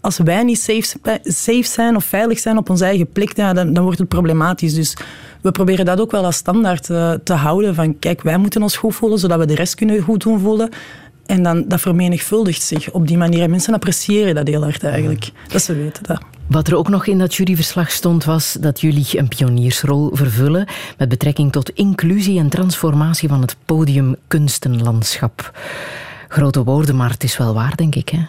als 0.00 0.18
wij 0.18 0.42
niet 0.42 0.60
safe, 0.60 1.20
safe 1.22 1.62
zijn 1.62 1.96
of 1.96 2.04
veilig 2.04 2.38
zijn 2.38 2.58
op 2.58 2.70
onze 2.70 2.84
eigen 2.84 3.12
plek, 3.12 3.36
dan, 3.36 3.54
dan 3.54 3.82
wordt 3.82 3.98
het 3.98 4.08
problematisch. 4.08 4.74
Dus 4.74 4.96
we 5.40 5.50
proberen 5.50 5.84
dat 5.84 6.00
ook 6.00 6.10
wel 6.10 6.24
als 6.24 6.36
standaard 6.36 6.88
uh, 6.88 7.12
te 7.24 7.32
houden. 7.32 7.74
Van 7.74 7.98
kijk, 7.98 8.22
wij 8.22 8.36
moeten 8.36 8.62
ons 8.62 8.76
goed 8.76 8.94
voelen, 8.94 9.18
zodat 9.18 9.38
we 9.38 9.46
de 9.46 9.54
rest 9.54 9.74
kunnen 9.74 10.02
goed 10.02 10.22
doen 10.22 10.40
voelen. 10.40 10.70
En 11.26 11.42
dan, 11.42 11.64
dat 11.68 11.80
vermenigvuldigt 11.80 12.62
zich 12.62 12.90
op 12.90 13.06
die 13.06 13.16
manier. 13.16 13.50
mensen 13.50 13.74
appreciëren 13.74 14.34
dat 14.34 14.48
heel 14.48 14.62
hard 14.62 14.84
eigenlijk. 14.84 15.30
Dat 15.48 15.62
ze 15.62 15.74
weten 15.74 16.02
dat. 16.02 16.20
Wat 16.46 16.68
er 16.68 16.76
ook 16.76 16.88
nog 16.88 17.06
in 17.06 17.18
dat 17.18 17.34
juryverslag 17.34 17.90
stond, 17.90 18.24
was 18.24 18.56
dat 18.60 18.80
jullie 18.80 19.18
een 19.18 19.28
pioniersrol 19.28 20.10
vervullen 20.12 20.66
met 20.98 21.08
betrekking 21.08 21.52
tot 21.52 21.70
inclusie 21.70 22.38
en 22.38 22.48
transformatie 22.48 23.28
van 23.28 23.40
het 23.40 23.56
podium 23.64 24.16
kunstenlandschap. 24.26 25.58
Grote 26.28 26.64
woorden, 26.64 26.96
maar 26.96 27.10
het 27.10 27.24
is 27.24 27.36
wel 27.36 27.54
waar, 27.54 27.76
denk 27.76 27.94
ik. 27.94 28.08
Hè? 28.08 28.20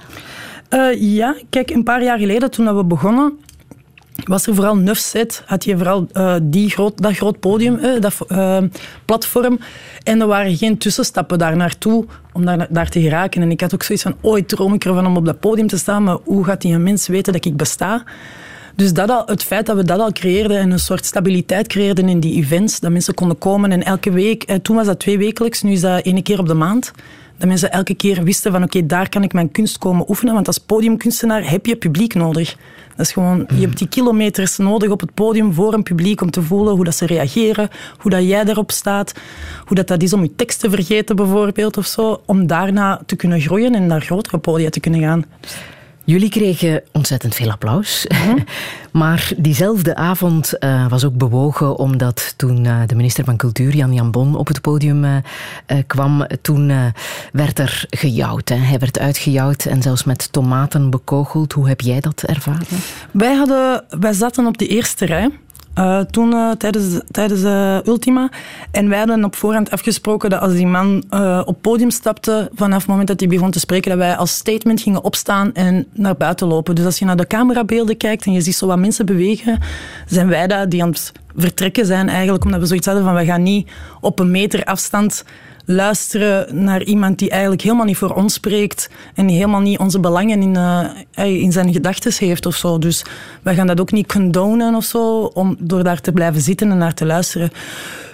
Uh, 0.74 1.02
ja, 1.16 1.36
kijk, 1.50 1.70
een 1.70 1.84
paar 1.84 2.04
jaar 2.04 2.20
geleden 2.20 2.52
toen 2.52 2.76
we 2.76 2.84
begonnen, 2.84 3.40
was 4.16 4.48
er 4.48 4.56
vooral 4.56 4.76
Nufset, 4.76 5.44
had 5.46 5.64
je 5.64 5.78
vooral 5.78 6.08
uh, 6.14 6.36
die 6.42 6.70
groot, 6.70 7.02
dat 7.02 7.16
groot 7.16 7.40
podium, 7.40 7.80
dat 8.00 8.18
uh, 8.28 8.58
platform. 9.06 9.60
En 10.04 10.22
er 10.22 10.28
waren 10.28 10.58
geen 10.58 10.78
tussenstappen 10.78 11.38
daar 11.38 11.56
naartoe 11.56 12.06
om 12.34 12.46
daar, 12.46 12.68
daar 12.70 12.90
te 12.90 13.02
geraken. 13.02 13.42
En 13.42 13.52
ik 13.52 13.62
had 13.62 13.74
ook 13.74 13.84
zoiets 13.84 14.04
van, 14.04 14.16
ooit 14.22 14.48
droom 14.48 14.74
ik 14.74 14.86
ervan 14.86 15.06
om 15.06 15.18
op 15.18 15.26
dat 15.26 15.40
podium 15.40 15.68
te 15.68 15.78
staan, 15.78 16.04
maar 16.04 16.18
hoe 16.24 16.46
gaat 16.46 16.62
die 16.62 16.78
mens 16.78 17.08
weten 17.08 17.34
dat 17.34 17.46
ik 17.46 17.58
besta? 17.58 18.04
Dus 18.76 18.94
dat 18.94 19.10
al, 19.10 19.24
het 19.26 19.44
feit 19.44 19.66
dat 19.66 19.76
we 19.76 19.84
dat 19.84 20.00
al 20.00 20.12
creëerden 20.12 20.58
en 20.58 20.72
een 20.72 20.80
soort 20.80 21.06
stabiliteit 21.06 21.68
creëerden 21.68 22.10
in 22.10 22.20
die 22.20 22.36
events, 22.36 22.80
dat 22.80 22.92
mensen 22.92 23.14
konden 23.14 23.38
komen 23.38 23.72
en 23.72 23.84
elke 23.84 24.12
week, 24.12 24.58
toen 24.62 24.76
was 24.76 24.86
dat 24.86 25.00
twee 25.00 25.18
wekelijks, 25.18 25.62
nu 25.62 25.72
is 25.72 25.82
dat 25.82 26.02
één 26.02 26.24
keer 26.24 26.40
op 26.40 26.48
de 26.48 26.54
maand. 26.54 26.92
Dat 27.42 27.50
mensen 27.50 27.72
elke 27.72 27.94
keer 27.94 28.24
wisten 28.24 28.52
van 28.52 28.64
oké, 28.64 28.86
daar 28.86 29.10
kan 29.10 29.24
ik 29.24 29.34
mijn 29.34 29.52
kunst 29.52 29.78
komen 29.78 30.10
oefenen. 30.10 30.34
Want 30.34 30.48
als 30.48 30.58
podiumkunstenaar 30.58 31.50
heb 31.50 31.66
je 31.66 31.76
publiek 31.76 32.14
nodig. 32.14 32.58
Dat 32.96 33.06
is 33.06 33.12
gewoon, 33.12 33.46
je 33.54 33.62
hebt 33.66 33.78
die 33.78 33.88
kilometers 33.88 34.58
nodig 34.58 34.90
op 34.90 35.00
het 35.00 35.14
podium 35.14 35.54
voor 35.54 35.74
een 35.74 35.84
publiek 35.84 36.22
om 36.22 36.32
te 36.32 36.42
voelen 36.42 36.76
hoe 36.76 36.84
dat 36.84 36.96
ze 36.96 37.06
reageren, 37.06 37.70
hoe 37.98 38.12
dat 38.12 38.24
jij 38.28 38.46
erop 38.46 38.72
staat, 38.72 39.14
hoe 39.66 39.76
dat, 39.76 39.88
dat 39.88 40.02
is 40.04 40.14
om 40.14 40.22
je 40.22 40.36
tekst 40.36 40.60
te 40.60 40.70
vergeten 40.70 41.16
bijvoorbeeld 41.16 41.78
of 41.78 41.86
zo, 41.86 42.22
om 42.26 42.48
daarna 42.48 43.02
te 43.06 43.16
kunnen 43.16 43.42
groeien 43.42 43.76
en 43.76 43.88
naar 43.88 44.02
grotere 44.02 44.38
podia 44.38 44.70
te 44.70 44.80
kunnen 44.80 45.02
gaan. 45.02 45.26
Jullie 46.04 46.30
kregen 46.30 46.84
ontzettend 46.92 47.36
veel 47.36 47.52
applaus. 47.52 48.06
Mhm. 48.08 48.38
maar 49.02 49.32
diezelfde 49.38 49.96
avond 49.96 50.54
uh, 50.60 50.88
was 50.88 51.06
ook 51.06 51.18
bewogen 51.18 51.78
omdat 51.78 52.34
toen 52.38 52.66
uh, 52.66 52.82
de 52.86 52.96
minister 52.96 53.24
van 53.24 53.38
Cultuur, 53.38 53.76
Jan 53.76 53.94
Jan 53.94 54.12
Bon, 54.12 54.36
op 54.36 54.48
het 54.48 54.62
podium 54.62 55.04
uh, 55.04 55.18
kwam, 55.88 56.28
toen 56.42 56.94
werd 57.32 57.60
er 57.60 57.86
gejouwd. 57.90 58.50
Hè. 58.50 58.56
Hij 58.56 58.80
werd 58.80 59.00
uitgejouwd 59.00 59.66
en 59.66 59.82
zelfs 59.82 60.04
met 60.04 60.32
tomaten 60.32 60.90
bekogeld. 60.90 61.54
Hoe 61.54 61.68
heb 61.68 61.82
jij 61.82 62.00
dat 62.00 62.24
ervaren? 62.24 62.68
Wij, 63.12 63.36
hadden, 63.36 63.84
wij 64.00 64.14
zaten 64.14 64.46
op 64.46 64.58
de 64.58 64.68
eerste 64.68 65.06
rij. 65.06 65.30
Uh, 65.76 66.00
toen 66.00 66.32
uh, 66.32 66.52
tijdens, 66.52 67.00
tijdens 67.12 67.42
uh, 67.42 67.78
Ultima. 67.86 68.30
En 68.72 68.90
wij 68.90 68.98
hadden 68.98 69.24
op 69.24 69.36
voorhand 69.36 69.72
afgesproken 69.72 70.30
dat 70.30 70.42
als 70.42 70.54
die 70.54 70.68
man 70.68 71.04
op 71.46 71.62
podium 71.62 71.92
stapte, 71.92 72.50
vanaf 72.56 72.80
het 72.80 72.88
moment 72.88 73.08
dat 73.08 73.20
hij 73.20 73.30
begon 73.30 73.52
te 73.52 73.60
spreken, 73.60 73.90
dat 73.90 74.00
wij 74.00 74.16
als 74.16 74.36
statement 74.36 74.82
gingen 74.82 75.04
opstaan 75.04 75.54
en 75.54 75.88
naar 75.94 76.16
buiten 76.18 76.48
lopen. 76.48 76.76
Dus 76.76 76.86
als 76.86 77.00
je 77.00 77.06
naar 77.06 77.16
de 77.16 77.28
camerabeelden 77.28 77.98
kijkt 77.98 78.26
en 78.26 78.32
je 78.32 78.42
ziet 78.42 78.56
zo 78.56 78.68
wat 78.68 78.80
mensen 78.80 79.06
bewegen, 79.06 79.60
zijn 80.06 80.28
wij 80.28 80.48
dat 80.48 80.72
die 80.72 80.84
aan 80.84 80.90
het 80.90 81.12
vertrekken 81.36 81.86
zijn 81.86 82.10
eigenlijk, 82.10 82.44
omdat 82.44 82.60
we 82.60 82.66
zoiets 82.66 82.86
hadden 82.86 83.04
van 83.04 83.16
we 83.16 83.26
gaan 83.26 83.44
niet 83.44 83.70
op 84.02 84.20
een 84.20 84.32
meter 84.32 84.64
afstand 84.64 85.24
luisteren 85.72 86.64
naar 86.64 86.84
iemand 86.84 87.20
die 87.20 87.30
eigenlijk 87.30 87.62
helemaal 87.62 87.86
niet 87.86 87.98
voor 87.98 88.14
ons 88.14 88.34
spreekt 88.34 88.90
en 89.16 89.28
helemaal 89.28 89.60
niet 89.60 89.80
onze 89.80 90.00
belangen 90.00 90.42
in, 90.42 90.56
uh, 90.56 91.42
in 91.42 91.52
zijn 91.52 91.74
gedachten 91.74 92.14
heeft 92.18 92.46
of 92.46 92.56
zo. 92.56 92.80
Dus 92.80 93.06
wij 93.42 93.56
gaan 93.56 93.68
dat 93.68 93.80
ook 93.80 93.92
niet 93.92 94.08
condonen 94.08 94.76
of 94.76 94.84
zo, 94.84 95.24
om, 95.24 95.56
door 95.60 95.84
daar 95.84 96.02
te 96.02 96.12
blijven 96.12 96.42
zitten 96.42 96.72
en 96.72 96.78
naar 96.78 96.94
te 96.94 97.06
luisteren. 97.06 97.52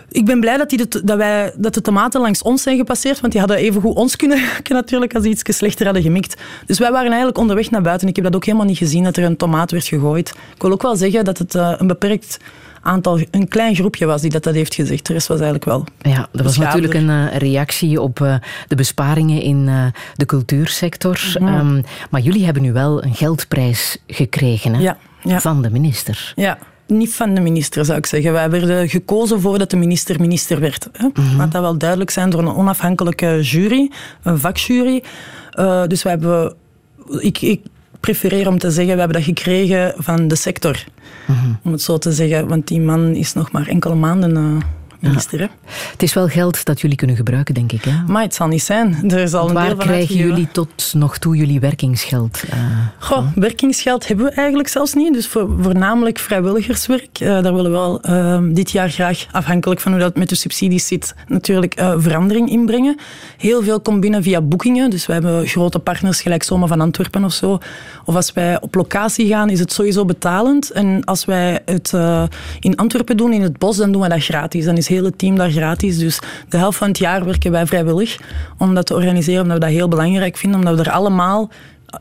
Ik 0.10 0.26
ben 0.26 0.40
blij 0.40 0.58
dat, 0.58 0.70
die 0.70 0.88
de, 0.88 1.04
dat, 1.04 1.18
wij, 1.18 1.54
dat 1.58 1.74
de 1.74 1.82
tomaten 1.82 2.22
langs 2.22 2.42
ons 2.42 2.62
zijn 2.62 2.78
gepasseerd, 2.78 3.20
want 3.20 3.32
die 3.32 3.42
hadden 3.42 3.60
even 3.60 3.82
goed 3.82 3.96
ons 3.96 4.16
kunnen 4.22 4.40
natuurlijk 4.70 5.14
als 5.14 5.24
die 5.24 5.32
iets 5.32 5.58
slechter 5.58 5.86
hadden 5.86 6.04
gemikt. 6.04 6.42
Dus 6.66 6.80
wij 6.80 6.92
waren 6.92 7.08
eigenlijk 7.08 7.38
onderweg 7.38 7.70
naar 7.70 7.82
buiten. 7.82 8.08
Ik 8.08 8.16
heb 8.16 8.26
dat 8.26 8.36
ook 8.36 8.46
helemaal 8.46 8.68
niet 8.68 8.78
gezien, 8.78 9.04
dat 9.04 9.18
er 9.18 9.24
een 9.24 9.38
tomaat 9.38 9.72
werd 9.72 9.88
gegooid. 9.88 10.30
Ik 10.56 10.62
wil 10.62 10.72
ook 10.72 10.82
wel 10.82 10.96
zeggen 10.96 11.26
dat 11.26 11.38
het 11.38 11.56
uh, 11.56 11.74
een 11.78 11.88
beperkt 11.88 12.38
aantal, 12.88 13.20
een 13.32 13.48
klein 13.48 13.76
groepje 13.76 14.06
was 14.06 14.22
die 14.22 14.30
dat, 14.30 14.44
dat 14.44 14.54
heeft 14.54 14.76
gezegd. 14.76 15.06
De 15.06 15.14
rest 15.14 15.28
was 15.28 15.38
eigenlijk 15.38 15.66
wel. 15.66 15.86
Ja, 16.02 16.28
dat 16.32 16.46
was 16.46 16.58
natuurlijk 16.58 16.94
een 16.94 17.10
uh, 17.10 17.36
reactie 17.36 18.02
op 18.02 18.20
uh, 18.20 18.36
de 18.68 18.76
besparingen 18.76 19.42
in 19.42 19.68
uh, 19.68 19.86
de 20.16 20.26
cultuursector. 20.26 21.36
Mm 21.40 21.48
-hmm. 21.48 21.76
um, 21.76 21.84
maar 22.10 22.22
jullie 22.22 22.46
hebben 22.46 22.64
nu 22.64 22.74
wel 22.74 23.04
een 23.04 23.16
geldprijs 23.16 23.98
gekregen 24.08 24.74
hè? 24.74 24.82
Ja, 24.82 24.98
ja. 25.24 25.40
van 25.40 25.62
de 25.62 25.70
minister. 25.70 26.34
Ja. 26.36 26.58
Niet 26.88 27.14
van 27.14 27.34
de 27.34 27.42
minister, 27.42 27.86
zou 27.86 27.98
ik 27.98 28.06
zeggen. 28.06 28.32
Wij 28.32 28.50
werden 28.50 28.90
gekozen 28.90 29.42
voordat 29.42 29.70
de 29.70 29.78
minister 29.78 30.20
minister 30.20 30.60
werd. 30.60 30.90
Hè. 30.92 31.06
Mm 31.06 31.12
-hmm. 31.14 31.38
Laat 31.38 31.52
dat 31.52 31.62
wel 31.62 31.78
duidelijk 31.78 32.10
zijn 32.10 32.30
door 32.30 32.40
een 32.40 32.56
onafhankelijke 32.56 33.42
jury, 33.42 33.92
een 34.24 34.40
vakjury. 34.40 35.04
dus 35.88 36.04
wij 36.04 36.12
hebben... 36.12 36.56
Ik, 37.20 37.42
ik 37.42 37.62
prefereer 38.00 38.48
om 38.48 38.58
te 38.58 38.72
zeggen, 38.72 38.94
we 38.94 39.00
hebben 39.00 39.18
dat 39.18 39.26
gekregen 39.26 39.94
van 39.98 40.28
de 40.28 40.36
sector. 40.36 40.84
Mm 41.26 41.36
-hmm. 41.36 41.60
Om 41.64 41.72
het 41.72 41.82
zo 41.82 41.98
te 41.98 42.12
zeggen, 42.12 42.48
want 42.48 42.68
die 42.68 42.82
man 42.82 43.16
is 43.16 43.34
nog 43.34 43.52
maar 43.52 43.68
enkele 43.68 43.96
maanden 43.96 44.62
Ja. 45.00 45.50
Het 45.92 46.04
is 46.04 46.14
wel 46.14 46.28
geld 46.28 46.66
dat 46.66 46.82
jullie 46.82 46.98
kunnen 46.98 47.16
gebruiken, 47.16 47.54
denk 47.54 47.72
ik. 47.72 47.84
Hè? 47.84 47.92
Maar 48.08 48.22
het 48.22 48.34
zal 48.34 48.48
niet 48.48 48.64
zijn. 48.64 49.12
Er 49.12 49.20
is 49.20 49.34
al 49.34 49.48
een 49.48 49.54
Waar 49.54 49.66
deel 49.66 49.76
van 49.76 49.86
krijgen 49.86 50.16
jullie 50.16 50.48
tot 50.52 50.94
nog 50.94 51.18
toe 51.18 51.36
jullie 51.36 51.60
werkingsgeld? 51.60 52.44
Uh, 52.54 52.60
Goh, 53.00 53.28
werkingsgeld 53.36 54.08
hebben 54.08 54.26
we 54.26 54.32
eigenlijk 54.32 54.70
zelfs 54.70 54.94
niet. 54.94 55.14
Dus 55.14 55.28
voor, 55.28 55.50
voornamelijk 55.60 56.20
vrijwilligerswerk. 56.20 57.20
Uh, 57.20 57.28
daar 57.28 57.54
willen 57.54 57.72
we 57.72 57.78
wel 57.78 58.02
uh, 58.10 58.40
dit 58.54 58.72
jaar 58.72 58.90
graag, 58.90 59.26
afhankelijk 59.32 59.80
van 59.80 59.92
hoe 59.92 60.02
dat 60.02 60.16
met 60.16 60.30
de 60.30 60.36
subsidies 60.36 60.88
zit, 60.88 61.16
natuurlijk 61.28 61.74
verandering 61.98 62.50
inbrengen. 62.50 62.98
Heel 63.38 63.64
veel 63.64 63.80
komt 63.80 64.00
binnen 64.00 64.24
via 64.24 64.42
boekingen. 64.42 64.90
Dus 64.90 65.06
we 65.06 65.14
hebben 65.14 65.48
grote 65.48 65.80
partners, 65.80 66.22
gelijk 66.22 66.44
Zomer 66.44 66.68
van 66.68 66.82
Antwerpen 66.82 67.24
of 67.24 67.34
zo. 67.34 67.60
Of 68.06 68.16
als 68.16 68.34
wij 68.34 68.62
op 68.62 68.76
locatie 68.76 69.28
gaan, 69.28 69.50
is 69.50 69.60
het 69.60 69.74
sowieso 69.74 70.06
betalend. 70.06 70.72
En 70.72 71.04
als 71.04 71.26
wij 71.26 71.60
het 71.66 71.94
in 72.60 72.76
Antwerpen 72.76 73.18
doen, 73.18 73.34
in 73.34 73.42
het 73.42 73.58
bos, 73.58 73.78
dan 73.78 73.92
doen 73.92 74.02
we 74.02 74.10
dat 74.10 74.24
gratis. 74.24 74.66
Dan 74.66 74.78
is 74.78 74.87
het 74.88 74.96
hele 74.96 75.16
team 75.16 75.36
daar 75.36 75.52
gratis. 75.52 75.98
Dus 75.98 76.20
de 76.50 76.58
helft 76.58 76.78
van 76.78 76.88
het 76.88 76.98
jaar 76.98 77.26
werken 77.26 77.52
wij 77.52 77.66
vrijwillig 77.66 78.18
om 78.58 78.76
dat 78.76 78.86
te 78.86 78.94
organiseren, 78.94 79.42
omdat 79.42 79.58
we 79.58 79.64
dat 79.64 79.74
heel 79.74 79.88
belangrijk 79.88 80.38
vinden. 80.38 80.60
Omdat 80.60 80.76
we 80.76 80.84
er 80.84 80.92
allemaal, 80.92 81.50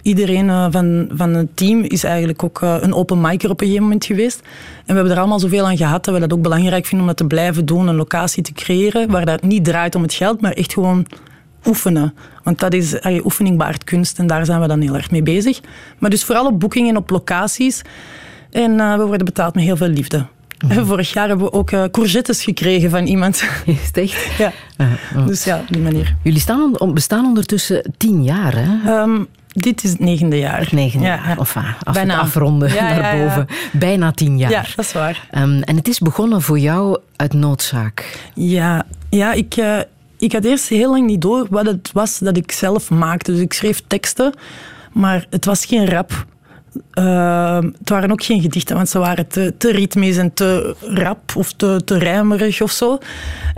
iedereen 0.02 0.72
van, 0.72 1.08
van 1.14 1.34
het 1.34 1.56
team 1.56 1.82
is 1.82 2.04
eigenlijk 2.04 2.42
ook 2.42 2.60
een 2.60 2.94
open 2.94 3.20
micer 3.20 3.50
op 3.50 3.60
een 3.60 3.66
gegeven 3.66 3.82
moment 3.82 4.04
geweest. 4.04 4.40
En 4.40 4.84
we 4.86 4.92
hebben 4.92 5.12
er 5.12 5.18
allemaal 5.18 5.40
zoveel 5.40 5.66
aan 5.66 5.76
gehad 5.76 6.04
dat 6.04 6.14
we 6.14 6.20
dat 6.20 6.32
ook 6.32 6.42
belangrijk 6.42 6.86
vinden 6.86 7.00
om 7.00 7.06
dat 7.06 7.16
te 7.16 7.34
blijven 7.34 7.66
doen, 7.66 7.88
een 7.88 7.96
locatie 7.96 8.42
te 8.42 8.52
creëren 8.52 9.10
waar 9.10 9.24
dat 9.24 9.42
niet 9.42 9.64
draait 9.64 9.94
om 9.94 10.02
het 10.02 10.14
geld, 10.14 10.40
maar 10.40 10.52
echt 10.52 10.72
gewoon 10.72 11.06
oefenen. 11.66 12.14
Want 12.42 12.58
dat 12.58 12.72
is 12.72 12.90
je 12.90 13.20
oefening 13.24 13.58
baart 13.58 13.84
kunst 13.84 14.18
en 14.18 14.26
daar 14.26 14.44
zijn 14.44 14.60
we 14.60 14.66
dan 14.66 14.80
heel 14.80 14.94
erg 14.94 15.10
mee 15.10 15.22
bezig. 15.22 15.60
Maar 15.98 16.10
dus 16.10 16.24
vooral 16.24 16.46
op 16.46 16.60
boekingen 16.60 16.96
op 16.96 17.10
locaties. 17.10 17.82
En 18.50 18.72
uh, 18.72 18.96
we 18.96 19.04
worden 19.04 19.24
betaald 19.24 19.54
met 19.54 19.64
heel 19.64 19.76
veel 19.76 19.88
liefde. 19.88 20.26
Mm. 20.58 20.86
Vorig 20.86 21.12
jaar 21.12 21.28
hebben 21.28 21.46
we 21.46 21.52
ook 21.52 21.70
uh, 21.70 21.84
courgettes 21.90 22.44
gekregen 22.44 22.90
van 22.90 23.06
iemand. 23.06 23.44
Is 23.64 23.86
het 23.86 23.96
echt? 23.96 24.36
Ja. 24.38 24.52
Uh. 24.78 25.26
Dus 25.26 25.44
ja, 25.44 25.58
op 25.58 25.68
die 25.68 25.82
manier. 25.82 26.16
Jullie 26.22 26.40
staan 26.40 26.78
on, 26.78 26.94
bestaan 26.94 27.24
ondertussen 27.24 27.94
tien 27.96 28.24
jaar, 28.24 28.52
hè? 28.56 29.00
Um, 29.00 29.26
dit 29.46 29.84
is 29.84 29.90
het 29.90 30.00
negende 30.00 30.38
jaar. 30.38 30.58
Het 30.58 30.72
negende 30.72 31.06
ja, 31.06 31.20
jaar. 31.24 31.38
Of 31.38 31.56
als 31.56 31.94
Bijna. 31.94 32.14
we 32.14 32.18
het 32.20 32.28
afronden 32.28 32.72
ja, 32.72 32.98
naar 32.98 33.16
boven. 33.16 33.46
Bijna 33.72 34.12
tien 34.12 34.38
jaar. 34.38 34.50
Ja, 34.50 34.64
dat 34.76 34.84
is 34.84 34.92
waar. 34.92 35.28
Um, 35.32 35.62
en 35.62 35.76
het 35.76 35.88
is 35.88 35.98
begonnen 35.98 36.42
voor 36.42 36.58
jou 36.58 36.98
uit 37.16 37.32
noodzaak. 37.32 38.18
Ja, 38.34 38.86
ja 39.10 39.32
ik, 39.32 39.56
uh, 39.56 39.78
ik 40.18 40.32
had 40.32 40.44
eerst 40.44 40.68
heel 40.68 40.90
lang 40.90 41.06
niet 41.06 41.22
door 41.22 41.46
wat 41.50 41.66
het 41.66 41.90
was 41.92 42.18
dat 42.18 42.36
ik 42.36 42.52
zelf 42.52 42.90
maakte. 42.90 43.32
Dus 43.32 43.40
ik 43.40 43.52
schreef 43.52 43.82
teksten, 43.86 44.32
maar 44.92 45.26
het 45.30 45.44
was 45.44 45.64
geen 45.64 45.86
rap. 45.86 46.26
Uh, 46.94 47.56
het 47.56 47.88
waren 47.88 48.10
ook 48.10 48.22
geen 48.22 48.40
gedichten, 48.40 48.76
want 48.76 48.88
ze 48.88 48.98
waren 48.98 49.26
te, 49.26 49.54
te 49.58 49.70
ritmisch 49.70 50.16
en 50.16 50.34
te 50.34 50.76
rap 50.80 51.36
of 51.36 51.52
te, 51.52 51.80
te 51.84 51.98
rijmerig 51.98 52.60
of 52.60 52.70
zo. 52.70 52.98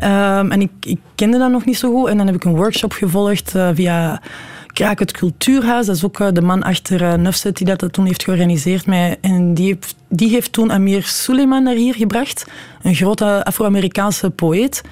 Uh, 0.02 0.38
en 0.38 0.61
ik, 0.61 0.70
ik, 0.81 0.98
kende 1.14 1.38
dat 1.38 1.50
nog 1.50 1.64
niet 1.64 1.78
zo 1.78 1.92
goed. 1.92 2.09
En 2.09 2.16
dan 2.16 2.26
heb 2.26 2.35
ik 2.35 2.44
een 2.44 2.57
workshop 2.57 2.92
gevolgd 2.92 3.52
uh, 3.57 3.68
via 3.74 4.22
Kraak 4.66 4.98
het 4.98 5.12
Cultuurhuis. 5.12 5.87
Dat 5.87 5.96
is 5.96 6.04
ook 6.04 6.35
de 6.35 6.42
man 6.42 6.62
achter 6.62 7.02
uh, 7.02 7.14
Nufset 7.14 7.57
die 7.57 7.66
dat, 7.66 7.92
toen 7.92 8.07
heeft 8.07 8.22
georganiseerd. 8.22 8.87
Mij. 8.87 9.16
En 9.20 9.54
die 9.54 9.66
heeft, 9.66 9.94
die 10.09 10.28
heeft 10.28 10.52
toen 10.52 10.72
Amir 10.72 11.02
Suleiman 11.02 11.62
naar 11.62 11.74
hier 11.74 11.94
gebracht. 11.94 12.46
Een 12.83 12.94
grote 12.94 13.44
Afro-Amerikaanse 13.44 14.31
poëet. 14.31 14.83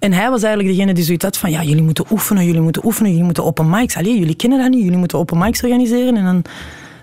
En 0.00 0.12
hij 0.12 0.30
was 0.30 0.42
eigenlijk 0.42 0.74
degene 0.74 0.94
die 0.94 1.04
zoiets 1.04 1.24
had 1.24 1.36
van, 1.36 1.50
ja, 1.50 1.62
jullie 1.62 1.82
moeten 1.82 2.04
oefenen, 2.10 2.44
jullie 2.44 2.60
moeten 2.60 2.84
oefenen, 2.84 3.10
jullie 3.10 3.24
moeten 3.24 3.44
open 3.44 3.70
mics. 3.70 3.96
Allee, 3.96 4.18
jullie 4.18 4.34
kennen 4.34 4.58
dat 4.58 4.70
niet, 4.70 4.82
jullie 4.82 4.98
moeten 4.98 5.18
open 5.18 5.38
mics 5.38 5.62
organiseren. 5.62 6.16
En 6.16 6.24
dan 6.24 6.42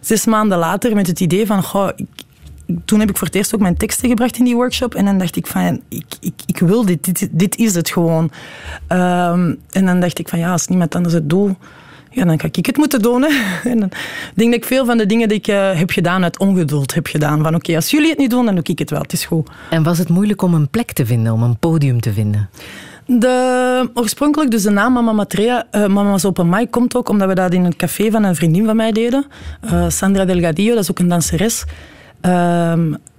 zes 0.01 0.25
maanden 0.25 0.57
later 0.57 0.95
met 0.95 1.07
het 1.07 1.19
idee 1.19 1.45
van, 1.45 1.63
goh, 1.63 1.89
ik, 1.95 2.07
toen 2.85 2.99
heb 2.99 3.09
ik 3.09 3.17
voor 3.17 3.27
het 3.27 3.35
eerst 3.35 3.55
ook 3.55 3.61
mijn 3.61 3.77
teksten 3.77 4.09
gebracht 4.09 4.37
in 4.37 4.45
die 4.45 4.55
workshop. 4.55 4.95
En 4.95 5.05
dan 5.05 5.17
dacht 5.17 5.35
ik 5.35 5.47
van, 5.47 5.81
ik, 5.89 6.05
ik, 6.19 6.33
ik 6.45 6.59
wil 6.59 6.85
dit, 6.85 7.05
dit, 7.05 7.29
dit 7.31 7.57
is 7.57 7.75
het 7.75 7.89
gewoon. 7.89 8.23
Um, 8.89 9.59
en 9.71 9.85
dan 9.85 9.99
dacht 9.99 10.19
ik 10.19 10.29
van, 10.29 10.39
ja, 10.39 10.51
als 10.51 10.67
niemand 10.67 10.95
anders 10.95 11.13
het 11.13 11.29
doet, 11.29 11.55
ja, 12.11 12.25
dan 12.25 12.39
ga 12.39 12.47
ik 12.51 12.65
het 12.65 12.77
moeten 12.77 13.01
doen. 13.01 13.25
En 13.63 13.79
dan 13.79 13.91
denk 14.33 14.53
ik 14.53 14.65
veel 14.65 14.85
van 14.85 14.97
de 14.97 15.05
dingen 15.05 15.27
die 15.27 15.37
ik 15.37 15.47
uh, 15.47 15.71
heb 15.73 15.89
gedaan 15.89 16.23
uit 16.23 16.39
ongeduld 16.39 16.93
heb 16.93 17.07
gedaan. 17.07 17.43
Van 17.43 17.55
oké, 17.55 17.75
als 17.75 17.91
jullie 17.91 18.09
het 18.09 18.17
niet 18.17 18.29
doen, 18.29 18.45
dan 18.45 18.55
doe 18.55 18.63
ik 18.63 18.79
het 18.79 18.89
wel. 18.89 19.01
Het 19.01 19.13
is 19.13 19.25
goed. 19.25 19.49
En 19.69 19.83
was 19.83 19.97
het 19.97 20.09
moeilijk 20.09 20.41
om 20.41 20.53
een 20.53 20.69
plek 20.69 20.91
te 20.91 21.05
vinden, 21.05 21.33
om 21.33 21.43
een 21.43 21.57
podium 21.57 22.01
te 22.01 22.13
vinden? 22.13 22.49
De, 23.07 23.89
oorspronkelijk, 23.93 24.51
dus 24.51 24.63
de 24.63 24.69
naam 24.69 24.93
Mama 24.93 25.11
Matrea, 25.11 25.65
uh, 25.71 25.85
Mama's 25.85 26.25
Open 26.25 26.49
Mic, 26.49 26.71
komt 26.71 26.95
ook 26.95 27.09
omdat 27.09 27.27
we 27.27 27.35
dat 27.35 27.53
in 27.53 27.65
een 27.65 27.75
café 27.75 28.11
van 28.11 28.23
een 28.23 28.35
vriendin 28.35 28.65
van 28.65 28.75
mij 28.75 28.91
deden. 28.91 29.25
Uh, 29.65 29.89
Sandra 29.89 30.25
Delgadillo, 30.25 30.73
dat 30.73 30.83
is 30.83 30.89
ook 30.89 30.99
een 30.99 31.07
danseres. 31.07 31.65
Uh, 32.25 32.71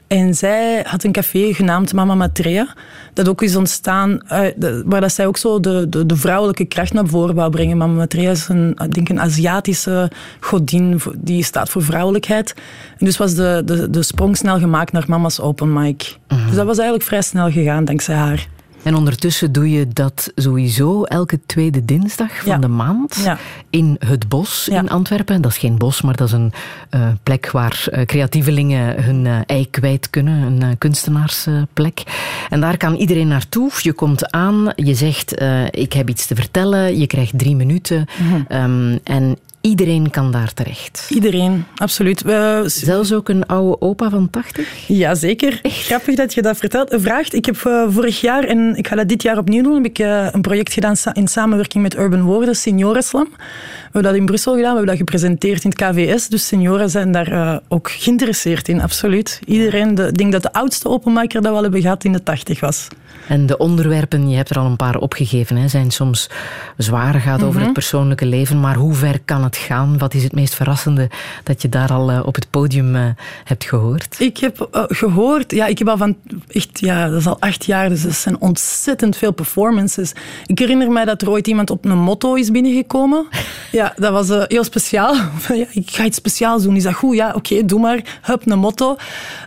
en 0.07 0.35
zij 0.35 0.83
had 0.87 1.05
een 1.05 1.13
café 1.13 1.55
genaamd 1.55 1.93
Mama 1.93 2.15
Matrea. 2.15 2.75
Dat 3.13 3.29
ook 3.29 3.43
is 3.43 3.57
ontstaan, 3.57 4.11
uh, 4.11 4.41
de, 4.57 4.83
waar 4.87 5.01
dat 5.01 5.13
zij 5.13 5.27
ook 5.27 5.37
zo 5.37 5.61
de, 5.61 5.89
de, 5.89 6.07
de, 6.07 6.17
vrouwelijke 6.17 6.65
kracht 6.65 6.93
naar 6.93 7.07
voren 7.07 7.35
wou 7.35 7.51
brengen. 7.51 7.77
Mama 7.77 7.93
Matrea 7.93 8.31
is 8.31 8.49
een, 8.49 8.77
ik 8.85 8.95
denk 8.95 9.09
een 9.09 9.21
Aziatische 9.21 10.11
godin 10.41 11.01
die 11.17 11.45
staat 11.45 11.69
voor 11.69 11.83
vrouwelijkheid. 11.83 12.55
En 12.99 13.07
dus 13.07 13.17
was 13.17 13.35
de, 13.35 13.63
de, 13.65 13.91
de 13.91 14.03
sprong 14.03 14.37
snel 14.37 14.59
gemaakt 14.59 14.93
naar 14.93 15.05
Mama's 15.07 15.41
Open 15.41 15.73
Mic. 15.73 16.19
-huh. 16.27 16.47
Dus 16.47 16.57
dat 16.57 16.67
was 16.67 16.77
eigenlijk 16.77 17.09
vrij 17.09 17.23
snel 17.23 17.51
gegaan 17.51 17.85
dankzij 17.85 18.15
haar. 18.15 18.49
En 18.83 18.95
ondertussen 18.95 19.53
doe 19.53 19.71
je 19.71 19.89
dat 19.89 20.33
sowieso 20.35 21.05
elke 21.05 21.41
tweede 21.47 21.85
dinsdag 21.85 22.37
van 22.37 22.53
ja. 22.53 22.59
de 22.59 22.69
maand 22.69 23.21
ja. 23.25 23.39
in 23.71 23.97
het 24.07 24.29
bos 24.29 24.67
ja. 24.71 24.81
in 24.81 24.91
Antwerpen. 24.91 25.43
Dat 25.43 25.51
is 25.51 25.59
geen 25.59 25.79
bos, 25.79 26.03
maar 26.03 26.17
dat 26.17 26.27
is 26.27 26.33
een 26.33 26.53
uh, 26.91 27.09
plek 27.23 27.51
waar 27.51 27.87
uh, 27.91 28.05
creatievelingen 28.05 29.03
hun 29.03 29.25
uh, 29.25 29.39
ei 29.47 29.71
kwijt 29.71 30.11
kunnen. 30.11 30.63
Een 30.63 30.79
kunstenaarsplek. 30.79 32.03
en 32.49 32.61
daar 32.61 32.77
kan 32.77 32.95
iedereen 32.95 33.29
naartoe. 33.29 33.71
Je 33.83 33.93
komt 33.93 34.31
aan, 34.31 34.73
je 34.77 34.95
zegt 34.95 35.43
ik 35.71 35.93
heb 35.93 36.09
iets 36.09 36.27
te 36.27 36.35
vertellen. 36.35 36.99
Je 36.99 37.07
krijgt 37.07 37.39
drie 37.39 37.57
minuten. 37.57 38.07
Mm 38.19 38.29
-hmm. 38.49 38.63
um, 38.63 38.99
en 39.05 39.39
Iedereen 39.61 40.11
kan 40.11 40.31
daar 40.31 40.55
terecht. 40.55 41.07
Iedereen, 41.11 41.65
absoluut. 41.77 42.23
We... 42.23 42.63
Zelfs 42.67 43.13
ook 43.13 43.29
een 43.29 43.47
oude 43.47 43.81
opa 43.81 44.11
van 44.11 44.31
80? 44.31 44.87
Jazeker. 44.87 45.59
Echt? 45.63 45.85
Grappig 45.85 46.15
dat 46.15 46.35
je 46.35 46.43
dat 46.43 46.57
vertelt. 46.57 46.95
Vraagt. 46.97 47.35
Ik 47.35 47.47
heb 47.47 47.57
uh, 47.67 47.85
vorig 47.89 48.21
jaar, 48.21 48.45
en 48.45 48.77
ik 48.77 48.89
ga 48.89 48.97
dat 48.97 49.09
dit 49.09 49.23
jaar 49.23 49.39
opnieuw 49.39 49.63
doen, 49.63 49.75
heb 49.75 49.85
ik 49.85 49.99
uh, 49.99 50.29
een 50.31 50.41
project 50.41 50.73
gedaan 50.73 50.95
in 51.13 51.29
samenwerking 51.29 51.83
met 51.83 51.97
Urban 51.97 52.23
Woorden, 52.23 52.57
Senioreslam. 52.57 53.29
We 53.29 53.39
hebben 53.83 54.03
dat 54.03 54.15
in 54.15 54.27
Brussel 54.27 54.55
gedaan, 54.55 54.71
we 54.71 54.77
hebben 54.77 54.97
dat 54.97 55.07
gepresenteerd 55.07 55.65
in 55.65 55.71
het 55.71 55.79
KVS. 55.79 56.29
Dus 56.29 56.47
senioren 56.47 56.91
zijn 56.91 57.13
daar 57.13 57.33
uh, 57.33 57.57
ook 57.69 57.91
geïnteresseerd 57.91 58.69
in, 58.69 58.81
absoluut. 58.81 59.41
Iedereen, 59.47 59.95
de, 59.95 60.07
ik 60.07 60.19
denk 60.19 60.33
dat 60.33 60.43
de 60.43 60.53
oudste 60.53 60.89
openmaker 60.89 61.41
dat 61.41 61.51
we 61.51 61.57
al 61.57 61.63
hebben 61.63 61.81
gehad 61.81 62.05
in 62.05 62.13
de 62.13 62.23
80 62.23 62.61
was. 62.61 62.89
En 63.29 63.47
de 63.47 63.57
onderwerpen, 63.57 64.29
je 64.29 64.37
hebt 64.37 64.51
er 64.51 64.59
al 64.59 64.67
een 64.67 64.77
paar 64.77 64.97
opgegeven, 64.97 65.57
hè, 65.57 65.69
zijn 65.69 65.91
soms 65.91 66.31
zwaar, 66.77 67.15
gaat 67.15 67.35
over 67.35 67.47
mm 67.47 67.53
-hmm. 67.53 67.63
het 67.63 67.73
persoonlijke 67.73 68.27
leven. 68.27 68.61
Maar 68.61 68.77
hoe 68.77 68.95
ver 68.95 69.21
kan 69.25 69.45
het 69.45 69.57
gaan? 69.57 69.99
Wat 69.99 70.15
is 70.15 70.23
het 70.23 70.33
meest 70.33 70.55
verrassende 70.55 71.11
dat 71.43 71.63
je 71.63 71.69
daar 71.69 71.93
al 71.93 72.11
uh, 72.11 72.21
op 72.25 72.35
het 72.35 72.51
podium 72.51 72.97
uh, 72.97 73.05
hebt 73.45 73.65
gehoord? 73.65 74.17
Ik 74.19 74.39
heb 74.39 74.69
uh, 74.73 74.83
gehoord, 74.87 75.53
ja, 75.53 75.67
ik 75.67 75.79
heb 75.79 75.89
al 75.89 75.97
van 75.97 76.17
echt, 76.49 76.81
ja, 76.81 77.09
dat 77.09 77.21
is 77.21 77.27
al 77.27 77.41
acht 77.41 77.65
jaar, 77.65 77.89
dus 77.89 78.05
er 78.05 78.13
zijn 78.13 78.41
ontzettend 78.41 79.17
veel 79.17 79.33
performances. 79.33 80.13
Ik 80.47 80.59
herinner 80.59 80.91
mij 80.91 81.05
dat 81.05 81.23
er 81.23 81.31
ooit 81.31 81.47
iemand 81.47 81.71
op 81.71 81.85
een 81.85 81.99
motto 81.99 82.35
is 82.35 82.51
binnengekomen. 82.51 83.27
Ja, 83.71 83.93
dat 83.97 84.13
was 84.13 84.29
heel 84.29 84.65
speciaal. 84.65 85.15
ja, 85.49 85.67
ik 85.71 85.91
ga 85.91 86.05
iets 86.05 86.17
speciaals 86.17 86.63
doen. 86.63 86.77
Is 86.77 86.83
dat 86.83 86.95
goed? 86.95 87.17
Ja, 87.17 87.29
oké, 87.29 87.37
okay, 87.37 87.65
doe 87.65 87.81
maar. 87.81 88.19
Hup, 88.23 88.51
een 88.51 88.59
motto. 88.59 88.97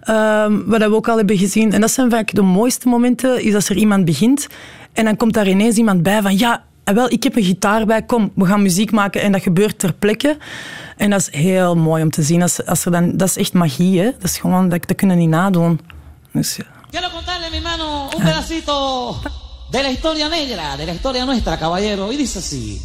Um, 0.09 0.63
wat 0.65 0.79
we 0.79 0.95
ook 0.95 1.07
al 1.07 1.17
hebben 1.17 1.37
gezien. 1.37 1.73
En 1.73 1.81
dat 1.81 1.91
zijn 1.91 2.09
vaak 2.09 2.33
de 2.33 2.41
mooiste 2.41 2.87
momenten, 2.87 3.43
is 3.43 3.55
als 3.55 3.69
er 3.71 3.77
iemand 3.77 4.05
begint 4.05 4.47
en 4.93 5.05
dan 5.05 5.15
komt 5.15 5.33
daar 5.33 5.47
ineens 5.47 5.75
iemand 5.75 6.03
bij 6.03 6.21
van 6.21 6.37
ja, 6.37 6.63
wel, 6.83 7.11
ik 7.11 7.23
heb 7.23 7.35
een 7.35 7.43
gitaar 7.43 7.85
bij, 7.85 8.01
kom, 8.01 8.31
we 8.35 8.45
gaan 8.45 8.61
muziek 8.61 8.91
maken. 8.91 9.21
En 9.21 9.31
dat 9.31 9.41
gebeurt 9.41 9.79
ter 9.79 9.93
plekke. 9.93 10.37
En 10.97 11.09
dat 11.09 11.19
is 11.19 11.39
heel 11.39 11.75
mooi 11.75 12.03
om 12.03 12.09
te 12.09 12.21
zien. 12.21 12.41
Als, 12.41 12.65
als 12.65 12.85
er 12.85 12.91
dan, 12.91 13.17
dat 13.17 13.27
is 13.27 13.37
echt 13.37 13.53
magie, 13.53 13.99
hè. 13.99 14.05
Dat 14.05 14.23
is 14.23 14.37
gewoon, 14.37 14.69
dat, 14.69 14.87
dat 14.87 14.97
kunnen 14.97 15.17
niet 15.17 15.29
nadoen. 15.29 15.79
Dus, 16.31 16.55
ja. 16.55 16.63
Quiero 16.89 17.09
contarle, 17.09 17.49
mi 17.49 17.55
hermano, 17.55 18.09
un 18.17 18.23
pedacito 18.23 19.15
de 19.71 19.81
la 19.81 19.89
historia 19.89 20.27
negra, 20.27 20.75
de 20.77 20.85
la 20.85 20.91
historia 20.91 21.25
nuestra, 21.25 21.57
caballero. 21.57 22.11
Y 22.11 22.17
dice 22.17 22.39
así. 22.39 22.81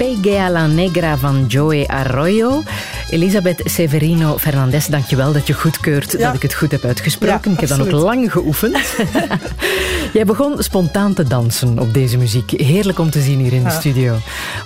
A 0.00 0.48
la 0.48 0.66
Negra 0.66 1.16
van 1.16 1.46
Joey 1.46 1.86
Arroyo. 1.86 2.62
Elisabeth 3.10 3.60
Severino 3.64 4.38
Fernandez, 4.38 4.86
dankjewel 4.86 5.32
dat 5.32 5.46
je 5.46 5.52
goedkeurt 5.52 6.18
dat 6.18 6.34
ik 6.34 6.42
het 6.42 6.54
goed 6.54 6.70
heb 6.70 6.84
uitgesproken. 6.84 7.52
ik 7.52 7.60
heb 7.60 7.68
dan 7.68 7.80
ook 7.80 7.90
lang 7.90 8.32
geoefend. 8.32 8.76
Jij 10.12 10.24
begon 10.24 10.62
spontaan 10.62 11.14
te 11.14 11.22
dansen 11.22 11.78
op 11.78 11.94
deze 11.94 12.18
muziek. 12.18 12.50
Heerlijk 12.50 12.98
om 12.98 13.10
te 13.10 13.20
zien 13.20 13.38
hier 13.38 13.52
in 13.52 13.64
de 13.64 13.70
studio. 13.70 14.16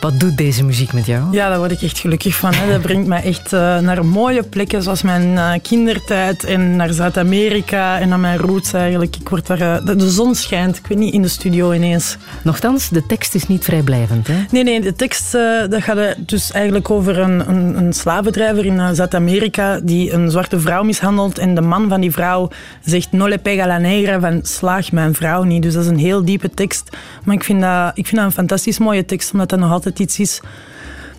Wat 0.01 0.21
doet 0.21 0.37
deze 0.37 0.65
muziek 0.65 0.93
met 0.93 1.07
jou? 1.07 1.23
Ja, 1.33 1.49
daar 1.49 1.59
word 1.59 1.71
ik 1.71 1.83
echt 1.83 1.99
gelukkig 1.99 2.35
van. 2.35 2.55
Hè. 2.55 2.71
Dat 2.71 2.83
brengt 2.83 3.07
mij 3.07 3.23
echt 3.23 3.53
uh, 3.53 3.79
naar 3.79 4.05
mooie 4.05 4.43
plekken, 4.43 4.83
zoals 4.83 5.03
mijn 5.03 5.33
uh, 5.33 5.53
kindertijd 5.63 6.45
en 6.45 6.77
naar 6.77 6.93
Zuid-Amerika 6.93 8.01
en 8.01 8.09
naar 8.09 8.19
mijn 8.19 8.39
roots 8.39 8.73
eigenlijk. 8.73 9.17
Ik 9.17 9.29
word 9.29 9.47
daar, 9.47 9.61
uh, 9.61 9.97
de 9.97 10.11
zon 10.11 10.35
schijnt, 10.35 10.77
ik 10.77 10.87
weet 10.87 10.99
niet, 10.99 11.15
in 11.15 11.23
de 11.23 11.29
studio 11.29 11.73
ineens. 11.73 12.17
Nochtans, 12.43 12.89
de 12.89 13.07
tekst 13.07 13.35
is 13.35 13.47
niet 13.47 13.65
vrijblijvend, 13.65 14.27
hè? 14.27 14.45
Nee, 14.51 14.63
nee, 14.63 14.81
de 14.81 14.95
tekst 14.95 15.33
dat 15.71 15.83
gaat 15.83 16.15
dus 16.19 16.53
eigenlijk 16.53 16.91
over 16.91 17.19
een, 17.19 17.49
een, 17.49 17.77
een 17.77 17.93
slavendrijver 17.93 18.65
in 18.65 18.95
Zuid-Amerika 18.95 19.81
die 19.83 20.13
een 20.13 20.31
zwarte 20.31 20.61
vrouw 20.61 20.83
mishandelt 20.83 21.39
en 21.39 21.55
de 21.55 21.61
man 21.61 21.89
van 21.89 22.01
die 22.01 22.13
vrouw 22.13 22.49
zegt 22.85 23.13
no 23.13 23.29
le 23.29 23.39
pega 23.39 23.67
la 23.67 23.79
negra, 23.79 24.21
van 24.21 24.41
slaag 24.43 24.93
mijn 24.93 25.15
vrouw 25.15 25.34
Dus 25.43 25.75
dat 25.75 25.83
is 25.83 25.89
een 25.89 25.99
heel 25.99 26.25
diepe 26.25 26.51
tekst. 26.51 26.97
Maar 27.25 27.35
ik 27.35 27.45
vind 27.45 27.61
dat, 27.61 27.91
ik 27.95 28.07
vind 28.07 28.17
dat 28.17 28.25
een 28.25 28.33
fantastisch 28.33 28.79
mooie 28.79 29.05
tekst, 29.05 29.33
omdat 29.33 29.49
dat 29.49 29.59
nog 29.59 29.71
altijd 29.71 29.99
iets 29.99 30.19
is 30.19 30.41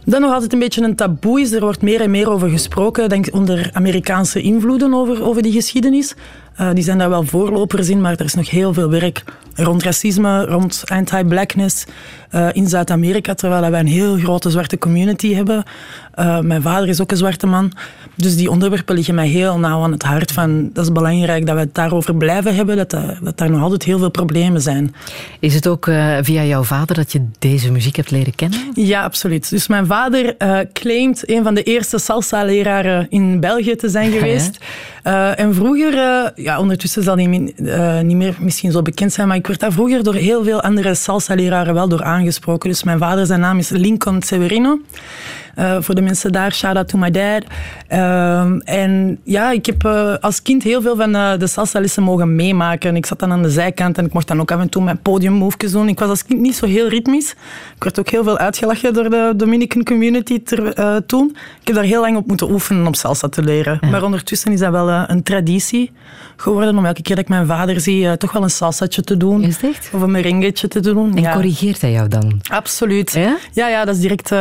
dat 0.05 0.21
nog 0.21 0.33
altijd 0.33 0.53
een 0.53 0.59
beetje 0.59 0.81
een 0.81 0.95
taboe 0.95 1.41
is. 1.41 1.51
Er 1.51 1.61
wordt 1.61 1.81
meer 1.81 2.01
en 2.01 2.11
meer 2.11 2.29
over 2.29 2.49
gesproken, 2.49 3.09
denk 3.09 3.27
onder 3.31 3.69
Amerikaanse 3.73 4.41
invloeden 4.41 4.93
over, 4.93 5.23
over 5.23 5.41
die 5.41 5.51
geschiedenis. 5.51 6.15
Uh, 6.59 6.69
die 6.73 6.83
zijn 6.83 6.97
daar 6.97 7.09
wel 7.09 7.23
voorlopers 7.23 7.89
in, 7.89 8.01
maar 8.01 8.15
er 8.15 8.25
is 8.25 8.33
nog 8.33 8.49
heel 8.49 8.73
veel 8.73 8.89
werk 8.89 9.23
rond 9.55 9.83
racisme, 9.83 10.45
rond 10.45 10.83
anti-blackness 10.85 11.85
uh, 12.31 12.47
in 12.53 12.67
Zuid-Amerika, 12.67 13.33
terwijl 13.33 13.71
wij 13.71 13.79
een 13.79 13.87
heel 13.87 14.17
grote 14.17 14.49
zwarte 14.49 14.77
community 14.77 15.33
hebben. 15.33 15.63
Uh, 16.19 16.39
mijn 16.39 16.61
vader 16.61 16.89
is 16.89 17.01
ook 17.01 17.11
een 17.11 17.17
zwarte 17.17 17.47
man. 17.47 17.71
Dus 18.15 18.35
die 18.35 18.49
onderwerpen 18.49 18.95
liggen 18.95 19.15
mij 19.15 19.27
heel 19.27 19.59
nauw 19.59 19.83
aan 19.83 19.91
het 19.91 20.03
hart. 20.03 20.31
Van, 20.31 20.69
dat 20.73 20.83
is 20.83 20.91
belangrijk 20.91 21.45
dat 21.45 21.55
we 21.55 21.61
het 21.61 21.75
daarover 21.75 22.15
blijven 22.15 22.55
hebben, 22.55 22.77
dat, 22.77 22.89
dat 23.21 23.37
daar 23.37 23.49
nog 23.49 23.61
altijd 23.61 23.83
heel 23.83 23.99
veel 23.99 24.11
problemen 24.11 24.61
zijn. 24.61 24.95
Is 25.39 25.53
het 25.53 25.67
ook 25.67 25.85
via 26.21 26.43
jouw 26.43 26.63
vader 26.63 26.95
dat 26.95 27.11
je 27.11 27.25
deze 27.39 27.71
muziek 27.71 27.95
hebt 27.95 28.11
leren 28.11 28.35
kennen? 28.35 28.59
Ja, 28.73 29.03
absoluut. 29.03 29.49
Dus 29.49 29.67
mijn 29.67 29.85
vader 29.85 30.35
claimt 30.73 31.29
een 31.29 31.43
van 31.43 31.55
de 31.55 31.63
eerste 31.63 31.97
salsa-leraren 31.97 33.07
in 33.09 33.39
België 33.39 33.75
te 33.75 33.89
zijn 33.89 34.11
geweest. 34.11 34.57
en 35.35 35.55
vroeger 35.55 36.33
ja, 36.45 36.59
ondertussen 36.59 37.03
zal 37.03 37.15
die 37.15 37.53
eh, 37.55 37.99
niet 37.99 38.17
meer 38.17 38.35
misschien 38.39 38.71
zo 38.71 38.81
bekend 38.81 39.13
zijn, 39.13 39.27
maar 39.27 39.37
ik 39.37 39.47
werd 39.47 39.59
daar 39.59 39.71
vroeger 39.71 40.03
door 40.03 40.13
heel 40.13 40.43
veel 40.43 40.61
andere 40.61 40.95
salsa-leraren 40.95 41.73
wel 41.73 41.87
door 41.87 42.03
aangesproken. 42.03 42.69
Dus 42.69 42.83
mijn 42.83 42.97
vader, 42.97 43.25
zijn 43.25 43.39
naam 43.39 43.57
is 43.57 43.69
Lincoln 43.69 44.21
Severino. 44.21 44.79
Eh, 45.55 45.77
voor 45.79 45.95
de 45.95 46.01
mensen 46.01 46.31
daar, 46.31 46.53
shout 46.53 46.75
out 46.75 46.87
to 46.87 46.97
my 46.97 47.11
dad. 47.11 47.43
Ehm, 47.87 48.59
en 48.59 49.19
ja, 49.23 49.51
ik 49.51 49.65
heb 49.65 49.85
eh, 49.85 50.13
als 50.19 50.41
kind 50.41 50.63
heel 50.63 50.81
veel 50.81 50.95
van 50.95 51.15
eh, 51.15 51.37
de 51.37 51.47
salsa-lessen 51.47 52.03
mogen 52.03 52.35
meemaken. 52.35 52.95
Ik 52.95 53.05
zat 53.05 53.19
dan 53.19 53.31
aan 53.31 53.41
de 53.41 53.49
zijkant 53.49 53.97
en 53.97 54.05
ik 54.05 54.13
mocht 54.13 54.27
dan 54.27 54.39
ook 54.39 54.51
af 54.51 54.59
en 54.59 54.69
toe 54.69 54.83
mijn 54.83 54.97
podiummovejes 54.97 55.71
doen. 55.71 55.87
Ik 55.87 55.99
was 55.99 56.09
als 56.09 56.25
kind 56.25 56.39
niet 56.39 56.55
zo 56.55 56.65
heel 56.65 56.87
ritmisch. 56.87 57.31
Ik 57.75 57.83
werd 57.83 57.99
ook 57.99 58.09
heel 58.09 58.23
veel 58.23 58.37
uitgelachen 58.37 58.93
door 58.93 59.09
de 59.09 59.33
Dominican 59.35 59.83
community 59.83 60.43
ter, 60.43 60.73
toen. 61.05 61.29
Ik 61.61 61.67
heb 61.67 61.75
daar 61.75 61.83
heel 61.83 62.01
lang 62.01 62.17
op 62.17 62.27
moeten 62.27 62.51
oefenen 62.51 62.87
om 62.87 62.93
salsa 62.93 63.29
te 63.29 63.43
leren. 63.43 63.79
Maar 63.91 64.03
ondertussen 64.03 64.51
is 64.51 64.59
dat 64.59 64.71
wel 64.71 64.89
een 64.89 65.23
traditie 65.23 65.91
geworden 66.35 66.77
om 66.77 66.85
elke 66.85 67.01
keer 67.01 67.15
dat 67.15 67.23
ik 67.23 67.29
mijn 67.29 67.45
vader 67.45 67.79
zie, 67.79 68.17
toch 68.17 68.31
wel 68.31 68.43
een 68.43 68.49
salsatje 68.49 69.01
te 69.01 69.17
doen. 69.17 69.43
Is 69.43 69.55
het 69.55 69.63
echt? 69.63 69.89
Of 69.93 70.01
een 70.01 70.11
merengetje 70.11 70.67
te 70.67 70.79
doen. 70.79 71.15
En 71.15 71.21
ja. 71.21 71.33
corrigeert 71.33 71.81
hij 71.81 71.91
jou 71.91 72.07
dan? 72.07 72.41
Absoluut. 72.51 73.11
Ja? 73.11 73.37
Ja, 73.51 73.67
ja, 73.67 73.85
dat 73.85 73.95
is 73.95 74.01
direct 74.01 74.31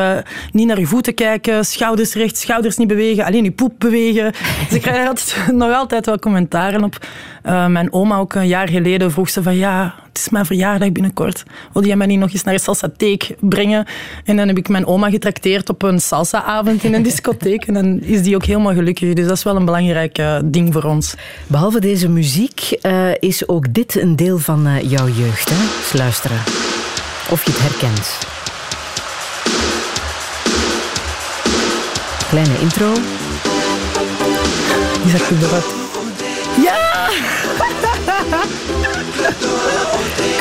niet 0.52 0.66
naar 0.66 0.78
je 0.78 0.86
voeten 1.04 1.26
kijken, 1.26 1.64
schouders 1.64 2.14
recht, 2.14 2.36
schouders 2.36 2.76
niet 2.76 2.88
bewegen, 2.88 3.24
alleen 3.24 3.44
je 3.44 3.50
poep 3.50 3.74
bewegen. 3.78 4.26
Ik 4.70 4.80
krijg 4.80 4.96
daar 4.96 5.06
altijd, 5.06 5.46
nog 5.52 5.72
altijd 5.72 6.06
wel 6.06 6.18
commentaren 6.18 6.84
op. 6.84 7.06
Eh, 7.42 7.66
mijn 7.66 7.92
oma 7.92 8.16
ook 8.16 8.34
een 8.34 8.46
jaar 8.46 8.68
geleden 8.68 9.10
vroeg 9.10 9.30
ze 9.30 9.42
van 9.42 9.56
ja, 9.56 9.94
het 10.08 10.18
is 10.18 10.28
mijn 10.28 10.46
verjaardag 10.46 10.92
binnenkort. 10.92 11.42
Wil 11.72 11.84
jij 11.84 11.96
mij 11.96 12.06
niet 12.06 12.18
nog 12.18 12.32
eens 12.32 12.42
naar 12.42 12.54
een 12.54 12.60
salsatheek 12.60 13.34
brengen? 13.40 13.86
En 14.24 14.36
dan 14.36 14.48
heb 14.48 14.58
ik 14.58 14.68
mijn 14.68 14.86
oma 14.86 15.10
getrakteerd 15.10 15.68
op 15.68 15.82
een 15.82 16.00
salsaavond 16.00 16.84
in 16.84 16.94
een 16.94 17.02
discotheek. 17.10 17.66
En 17.66 17.74
dan 17.74 18.00
is 18.00 18.22
die 18.22 18.34
ook 18.34 18.44
helemaal 18.44 18.74
gelukkig. 18.74 19.14
Dus 19.14 19.26
dat 19.26 19.36
is 19.36 19.42
wel 19.42 19.56
een 19.56 19.64
belangrijk 19.64 20.18
eh, 20.18 20.38
ding 20.44 20.72
voor 20.72 20.84
ons. 20.84 21.14
Behalve 21.46 21.80
deze 21.80 22.08
muziek 22.08 22.60
eh, 22.80 23.10
is 23.18 23.48
ook 23.48 23.74
dit 23.74 24.00
een 24.00 24.16
deel 24.16 24.38
van 24.38 24.68
jouw 24.82 25.08
jeugd. 25.08 25.50
Hè? 25.52 25.98
Luisteren. 25.98 26.38
Of 27.30 27.44
je 27.44 27.50
het 27.50 27.60
herkent. 27.60 28.43
Kleine 32.34 32.56
intro. 32.62 32.90
Isaac 35.06 35.22
Kubberat. 35.28 35.64
Ja! 36.58 36.74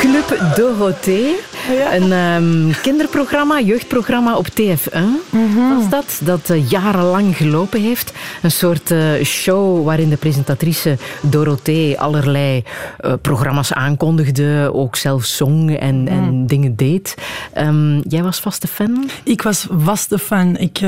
Club 0.00 0.28
Dorothée. 0.56 1.36
Ja. 1.72 1.94
Een 1.94 2.12
ehm, 2.12 2.82
kinderprogramma, 2.82 3.60
jeugdprogramma 3.60 4.36
op 4.36 4.46
TF1 4.48 5.32
was 5.76 5.88
dat, 5.88 6.20
dat 6.24 6.50
eh, 6.50 6.70
jarenlang 6.70 7.36
gelopen 7.36 7.80
heeft. 7.80 8.12
Een 8.42 8.50
soort 8.50 8.90
eh, 8.90 9.22
show 9.22 9.84
waarin 9.84 10.08
de 10.08 10.16
presentatrice 10.16 10.96
Dorothée 11.22 11.98
allerlei 11.98 12.62
eh, 12.98 13.12
programma's 13.22 13.72
aankondigde, 13.72 14.70
ook 14.72 14.96
zelf 14.96 15.24
zong 15.24 15.76
en, 15.76 16.08
en 16.08 16.46
dingen 16.46 16.76
deed. 16.76 17.14
Ehm, 17.52 18.00
jij 18.08 18.22
was 18.22 18.40
vaste 18.40 18.66
fan? 18.66 19.10
Ik 19.24 19.42
was 19.42 19.66
vaste 19.70 20.18
fan. 20.18 20.56
Ik, 20.56 20.80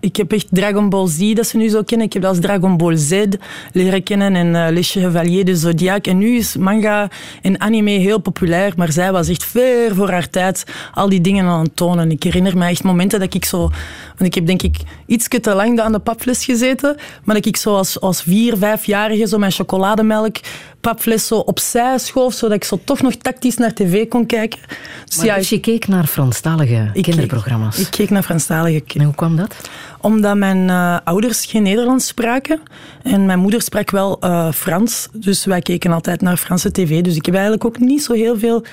ik 0.00 0.16
heb 0.16 0.32
echt 0.32 0.46
Dragon 0.50 0.88
Ball 0.88 1.08
Z, 1.08 1.32
dat 1.32 1.46
ze 1.46 1.56
nu 1.56 1.68
zo 1.68 1.82
kennen. 1.82 2.06
Ik 2.06 2.12
heb 2.12 2.22
dat 2.22 2.30
als 2.30 2.40
Dragon 2.40 2.76
Ball 2.76 2.96
Z 2.96 3.24
leren 3.72 4.02
kennen 4.02 4.34
en 4.34 4.72
Les 4.72 4.90
Chevaliers 4.90 5.44
de 5.44 5.56
Zodiac. 5.56 6.06
En 6.06 6.18
nu 6.18 6.36
is 6.36 6.56
manga 6.56 7.08
en 7.42 7.60
anime 7.60 7.90
heel 7.90 8.18
populair, 8.18 8.72
maar 8.76 8.92
zij 8.92 9.12
was 9.12 9.28
echt 9.28 9.44
ver 9.44 9.94
voor 9.94 10.10
haar 10.10 10.21
tijd 10.26 10.64
al 10.94 11.08
die 11.08 11.20
dingen 11.20 11.46
aan 11.46 11.62
het 11.62 11.76
tonen. 11.76 12.10
Ik 12.10 12.22
herinner 12.22 12.56
me 12.56 12.66
echt 12.66 12.82
momenten 12.82 13.20
dat 13.20 13.34
ik 13.34 13.44
zo... 13.44 13.58
Want 14.06 14.20
ik 14.20 14.34
heb 14.34 14.46
denk 14.46 14.62
ik 14.62 14.76
iets 15.06 15.28
te 15.28 15.54
lang 15.54 15.80
aan 15.80 15.92
de 15.92 15.98
papfles 15.98 16.44
gezeten, 16.44 16.96
maar 17.24 17.34
dat 17.34 17.46
ik 17.46 17.56
zo 17.56 17.76
als, 17.76 18.00
als 18.00 18.22
vier, 18.22 18.56
vijfjarige 18.56 19.26
zo 19.26 19.38
mijn 19.38 19.52
chocolademelk 19.52 20.36
papfles 20.80 21.26
zo 21.26 21.36
opzij 21.36 21.98
schoof, 21.98 22.34
zodat 22.34 22.56
ik 22.56 22.64
zo 22.64 22.78
toch 22.84 23.02
nog 23.02 23.14
tactisch 23.14 23.56
naar 23.56 23.74
tv 23.74 24.08
kon 24.08 24.26
kijken. 24.26 24.58
Dus 25.04 25.16
Maar 25.16 25.36
dus 25.36 25.48
je 25.48 25.60
keek 25.60 25.88
naar 25.88 26.06
Franstalige 26.06 26.90
ik 26.92 27.02
kinderprogramma's. 27.02 27.76
Keek, 27.76 27.84
ik 27.84 27.90
keek 27.90 28.10
naar 28.10 28.22
Franstalige 28.22 28.82
en 28.94 29.04
hoe 29.04 29.14
kwam 29.14 29.36
dat? 29.36 29.54
omdat 30.02 30.36
mijn 30.36 30.68
uh, 30.68 30.96
ouders 31.04 31.46
geen 31.46 31.62
Nederlands 31.62 32.06
spraken. 32.06 32.60
En 33.02 33.26
mijn 33.26 33.38
moeder 33.38 33.62
sprak 33.62 33.90
wel 33.90 34.18
uh, 34.20 34.52
Frans. 34.52 35.08
Dus 35.12 35.44
wij 35.44 35.60
keken 35.60 35.92
altijd 35.92 36.20
naar 36.20 36.36
Franse 36.36 36.70
tv. 36.70 37.00
Dus 37.00 37.16
ik 37.16 37.24
heb 37.26 37.34
eigenlijk 37.34 37.64
ook 37.64 37.78
niet 37.78 38.02
zo 38.02 38.12
heel 38.12 38.38
veel 38.38 38.64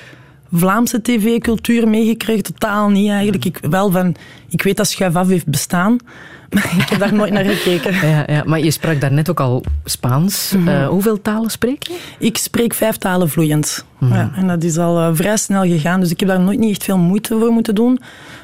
Vlaamse 0.52 1.02
tv-cultuur 1.02 1.88
meegekregen. 1.88 2.42
Totaal 2.42 2.88
niet 2.88 3.10
eigenlijk. 3.10 3.44
Ik, 3.44 3.58
wel 3.70 3.90
van, 3.90 4.16
ik 4.48 4.62
weet 4.62 4.76
dat 4.76 4.88
Schuif 4.88 5.16
af 5.16 5.28
heeft 5.28 5.46
bestaan. 5.46 5.98
Maar 6.50 6.74
ik 6.78 6.88
heb 6.88 6.98
daar 6.98 7.14
nooit 7.14 7.32
naar 7.32 7.44
gekeken. 7.44 8.08
Ja, 8.08 8.24
ja, 8.26 8.42
maar 8.46 8.60
je 8.60 8.70
sprak 8.70 9.00
daarnet 9.00 9.30
ook 9.30 9.40
al 9.40 9.64
Spaans. 9.84 10.52
Mm 10.56 10.66
-hmm. 10.66 10.76
uh, 10.76 10.88
hoeveel 10.88 11.22
talen 11.22 11.50
spreek 11.50 11.82
je? 11.82 11.98
Ik 12.18 12.36
spreek 12.38 12.74
vijf 12.74 12.96
talen 12.96 13.28
vloeiend. 13.28 13.84
Mm 13.98 14.08
-hmm. 14.08 14.16
ja, 14.16 14.32
en 14.34 14.46
dat 14.46 14.62
is 14.62 14.78
al 14.78 14.98
uh, 14.98 15.08
vrij 15.12 15.36
snel 15.36 15.62
gegaan. 15.62 16.00
Dus 16.00 16.10
ik 16.10 16.20
heb 16.20 16.28
daar 16.28 16.40
nooit 16.40 16.58
niet 16.58 16.70
echt 16.70 16.84
veel 16.84 16.98
moeite 16.98 17.38
voor 17.38 17.50
moeten 17.50 17.74
doen. 17.74 18.00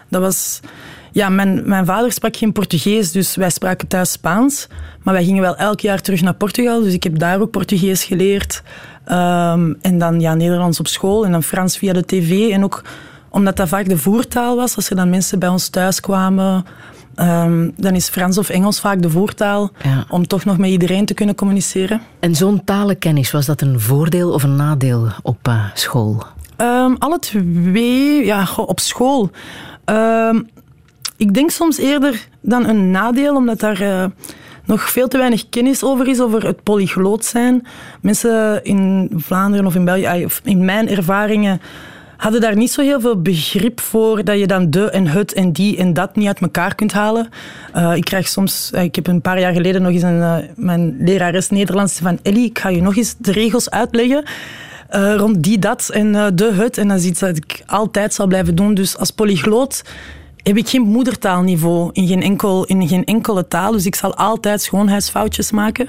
Dat 0.08 0.20
was... 0.20 0.60
Ja, 1.12 1.28
mijn, 1.28 1.62
mijn 1.64 1.86
vader 1.86 2.12
sprak 2.12 2.36
geen 2.36 2.52
Portugees, 2.52 3.12
dus 3.12 3.36
wij 3.36 3.50
spraken 3.50 3.88
thuis 3.88 4.12
Spaans. 4.12 4.68
Maar 5.02 5.14
wij 5.14 5.24
gingen 5.24 5.42
wel 5.42 5.56
elk 5.56 5.80
jaar 5.80 6.00
terug 6.00 6.20
naar 6.20 6.34
Portugal, 6.34 6.82
dus 6.82 6.92
ik 6.92 7.02
heb 7.02 7.18
daar 7.18 7.40
ook 7.40 7.50
Portugees 7.50 8.04
geleerd. 8.04 8.62
Um, 9.10 9.76
en 9.80 9.98
dan 9.98 10.20
ja, 10.20 10.34
Nederlands 10.34 10.80
op 10.80 10.86
school 10.86 11.24
en 11.24 11.32
dan 11.32 11.42
Frans 11.42 11.78
via 11.78 11.92
de 11.92 12.04
tv. 12.04 12.50
En 12.50 12.64
ook 12.64 12.82
omdat 13.28 13.56
dat 13.56 13.68
vaak 13.68 13.88
de 13.88 13.98
voertaal 13.98 14.56
was, 14.56 14.76
als 14.76 14.90
er 14.90 14.96
dan 14.96 15.10
mensen 15.10 15.38
bij 15.38 15.48
ons 15.48 15.68
thuis 15.68 16.00
kwamen... 16.00 16.64
Um, 17.20 17.72
dan 17.76 17.94
is 17.94 18.08
Frans 18.08 18.38
of 18.38 18.48
Engels 18.48 18.80
vaak 18.80 19.02
de 19.02 19.10
voertaal 19.10 19.70
ja. 19.82 20.04
om 20.08 20.26
toch 20.26 20.44
nog 20.44 20.58
met 20.58 20.70
iedereen 20.70 21.04
te 21.04 21.14
kunnen 21.14 21.34
communiceren. 21.34 22.00
En 22.20 22.34
zo'n 22.34 22.64
talenkennis, 22.64 23.30
was 23.30 23.46
dat 23.46 23.60
een 23.60 23.80
voordeel 23.80 24.32
of 24.32 24.42
een 24.42 24.56
nadeel 24.56 25.08
op 25.22 25.48
uh, 25.48 25.64
school? 25.74 26.22
Um, 26.56 26.96
alle 26.98 27.18
twee, 27.18 28.24
ja, 28.24 28.48
op 28.56 28.80
school. 28.80 29.30
ik 31.16 31.34
denk 31.34 31.50
soms 31.50 31.78
eerder 31.78 32.28
dan 32.40 32.68
een 32.68 32.90
nadeel, 32.90 33.36
omdat 33.36 33.60
daar 33.60 33.82
uh, 33.82 34.04
nog 34.66 34.90
veel 34.90 35.08
te 35.08 35.18
weinig 35.18 35.48
kennis 35.48 35.84
over 35.84 36.08
is, 36.08 36.20
over 36.20 36.46
het 36.46 36.62
polygloot 36.62 37.24
zijn. 37.24 37.66
Mensen 38.00 38.64
in 38.64 39.10
Vlaanderen 39.16 39.66
of 39.66 39.74
in 39.74 39.84
België, 39.84 40.24
of 40.24 40.40
in 40.44 40.64
mijn 40.64 40.88
ervaringen, 40.88 41.60
hadden 42.16 42.40
daar 42.40 42.56
niet 42.56 42.70
zo 42.70 42.82
heel 42.82 43.00
veel 43.00 43.22
begrip 43.22 43.80
voor 43.80 44.24
dat 44.24 44.38
je 44.38 44.46
dan 44.46 44.70
de 44.70 44.90
en 44.90 45.06
het 45.06 45.32
en 45.32 45.52
die 45.52 45.76
en 45.76 45.92
dat 45.92 46.16
niet 46.16 46.26
uit 46.26 46.40
elkaar 46.40 46.74
kunt 46.74 46.92
halen. 46.92 47.28
Uh, 47.76 47.96
ik 47.96 48.04
krijg 48.04 48.28
soms, 48.28 48.70
uh, 48.74 48.82
ik 48.82 48.94
heb 48.94 49.06
een 49.06 49.20
paar 49.20 49.40
jaar 49.40 49.52
geleden 49.52 49.82
nog 49.82 49.92
eens 49.92 50.02
een, 50.02 50.18
uh, 50.18 50.36
mijn 50.56 50.96
lerares 50.98 51.50
Nederlands 51.50 51.98
van 51.98 52.18
Ellie, 52.22 52.44
ik 52.44 52.58
ga 52.58 52.68
je 52.68 52.82
nog 52.82 52.96
eens 52.96 53.14
de 53.18 53.32
regels 53.32 53.70
uitleggen. 53.70 54.24
Rond 55.16 55.42
die, 55.42 55.58
dat 55.58 55.88
en 55.92 56.12
de, 56.12 56.52
het. 56.54 56.78
En 56.78 56.88
dat 56.88 56.98
is 56.98 57.04
iets 57.04 57.20
dat 57.20 57.36
ik 57.36 57.62
altijd 57.66 58.14
zal 58.14 58.26
blijven 58.26 58.54
doen. 58.54 58.74
Dus 58.74 58.96
als 58.96 59.10
polygloot 59.10 59.82
heb 60.46 60.56
ik 60.56 60.68
geen 60.68 60.82
moedertaalniveau 60.82 61.90
in 61.92 62.06
geen, 62.06 62.22
enkel, 62.22 62.64
in 62.64 62.88
geen 62.88 63.04
enkele 63.04 63.48
taal. 63.48 63.72
Dus 63.72 63.86
ik 63.86 63.94
zal 63.94 64.14
altijd 64.14 64.62
schoonheidsfoutjes 64.62 65.50
maken. 65.50 65.88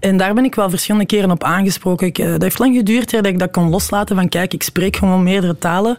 En 0.00 0.16
daar 0.16 0.34
ben 0.34 0.44
ik 0.44 0.54
wel 0.54 0.70
verschillende 0.70 1.06
keren 1.06 1.30
op 1.30 1.44
aangesproken. 1.44 2.06
Ik, 2.06 2.18
uh, 2.18 2.30
dat 2.30 2.42
heeft 2.42 2.58
lang 2.58 2.76
geduurd 2.76 3.10
dat 3.10 3.26
ik 3.26 3.38
dat 3.38 3.50
kon 3.50 3.68
loslaten 3.68 4.16
van 4.16 4.28
kijk, 4.28 4.54
ik 4.54 4.62
spreek 4.62 4.96
gewoon 4.96 5.22
meerdere 5.22 5.58
talen. 5.58 5.98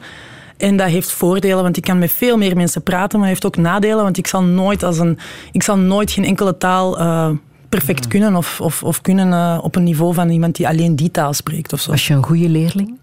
En 0.58 0.78
dat 0.78 0.88
heeft 0.88 1.12
voordelen, 1.12 1.64
want 1.64 1.78
ik 1.78 1.84
kan 1.84 2.00
met 2.00 2.12
veel 2.12 2.38
meer 2.38 2.56
mensen 2.56 2.84
praten, 2.84 3.20
maar 3.20 3.28
heeft 3.28 3.46
ook 3.46 3.58
nadelen, 3.58 4.04
want 4.04 4.18
ik 4.18 4.28
zal 4.28 4.44
nooit, 4.44 4.84
als 4.84 5.00
een, 5.00 5.18
ik 5.52 5.64
zal 5.64 5.78
nooit 5.78 6.12
geen 6.12 6.26
enkele 6.26 6.58
taal 6.58 7.00
uh, 7.00 7.30
perfect 7.70 8.04
mm. 8.04 8.10
kunnen 8.10 8.36
of, 8.36 8.62
of, 8.62 8.84
of 8.84 9.02
kunnen 9.02 9.28
uh, 9.28 9.60
op 9.62 9.76
een 9.76 9.84
niveau 9.84 10.14
van 10.14 10.30
iemand 10.30 10.56
die 10.56 10.68
alleen 10.68 10.96
die 10.96 11.12
taal 11.12 11.34
spreekt. 11.34 11.74
Of 11.74 11.80
zo. 11.80 11.92
Was 11.92 12.08
je 12.08 12.14
een 12.14 12.24
goede 12.24 12.50
leerling? 12.50 12.98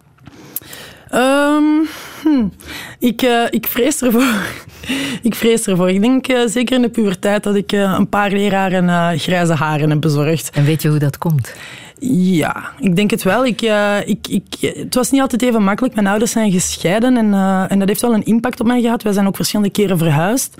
Um, 1.14 1.88
hm. 2.22 2.46
ik, 2.98 3.22
uh, 3.22 3.44
ik 3.50 3.66
vrees 3.66 4.02
ervoor. 4.02 4.22
ik 5.22 5.34
vrees 5.34 5.66
ervoor. 5.66 5.90
Ik 5.90 6.00
denk 6.00 6.28
uh, 6.28 6.46
zeker 6.46 6.76
in 6.76 6.82
de 6.82 6.88
puberteit 6.88 7.42
dat 7.42 7.54
ik 7.54 7.72
uh, 7.72 7.94
een 7.98 8.08
paar 8.08 8.30
leraren 8.30 9.18
grijze 9.18 9.54
haren 9.54 9.90
heb 9.90 10.00
bezorgd. 10.00 10.50
En 10.50 10.64
weet 10.64 10.82
je 10.82 10.88
hoe 10.88 10.98
dat 10.98 11.18
komt? 11.18 11.54
Ja, 11.98 12.70
ik 12.78 12.96
denk 12.96 13.10
het 13.10 13.22
wel. 13.22 13.46
Ik, 13.46 13.60
ik, 14.04 14.28
ik, 14.28 14.74
het 14.74 14.94
was 14.94 15.10
niet 15.10 15.20
altijd 15.20 15.42
even 15.42 15.62
makkelijk. 15.62 15.94
Mijn 15.94 16.06
ouders 16.06 16.30
zijn 16.30 16.52
gescheiden 16.52 17.16
en, 17.16 17.34
en 17.68 17.78
dat 17.78 17.88
heeft 17.88 18.00
wel 18.00 18.14
een 18.14 18.24
impact 18.24 18.60
op 18.60 18.66
mij 18.66 18.80
gehad. 18.80 19.02
Wij 19.02 19.12
zijn 19.12 19.26
ook 19.26 19.36
verschillende 19.36 19.72
keren 19.72 19.98
verhuisd. 19.98 20.54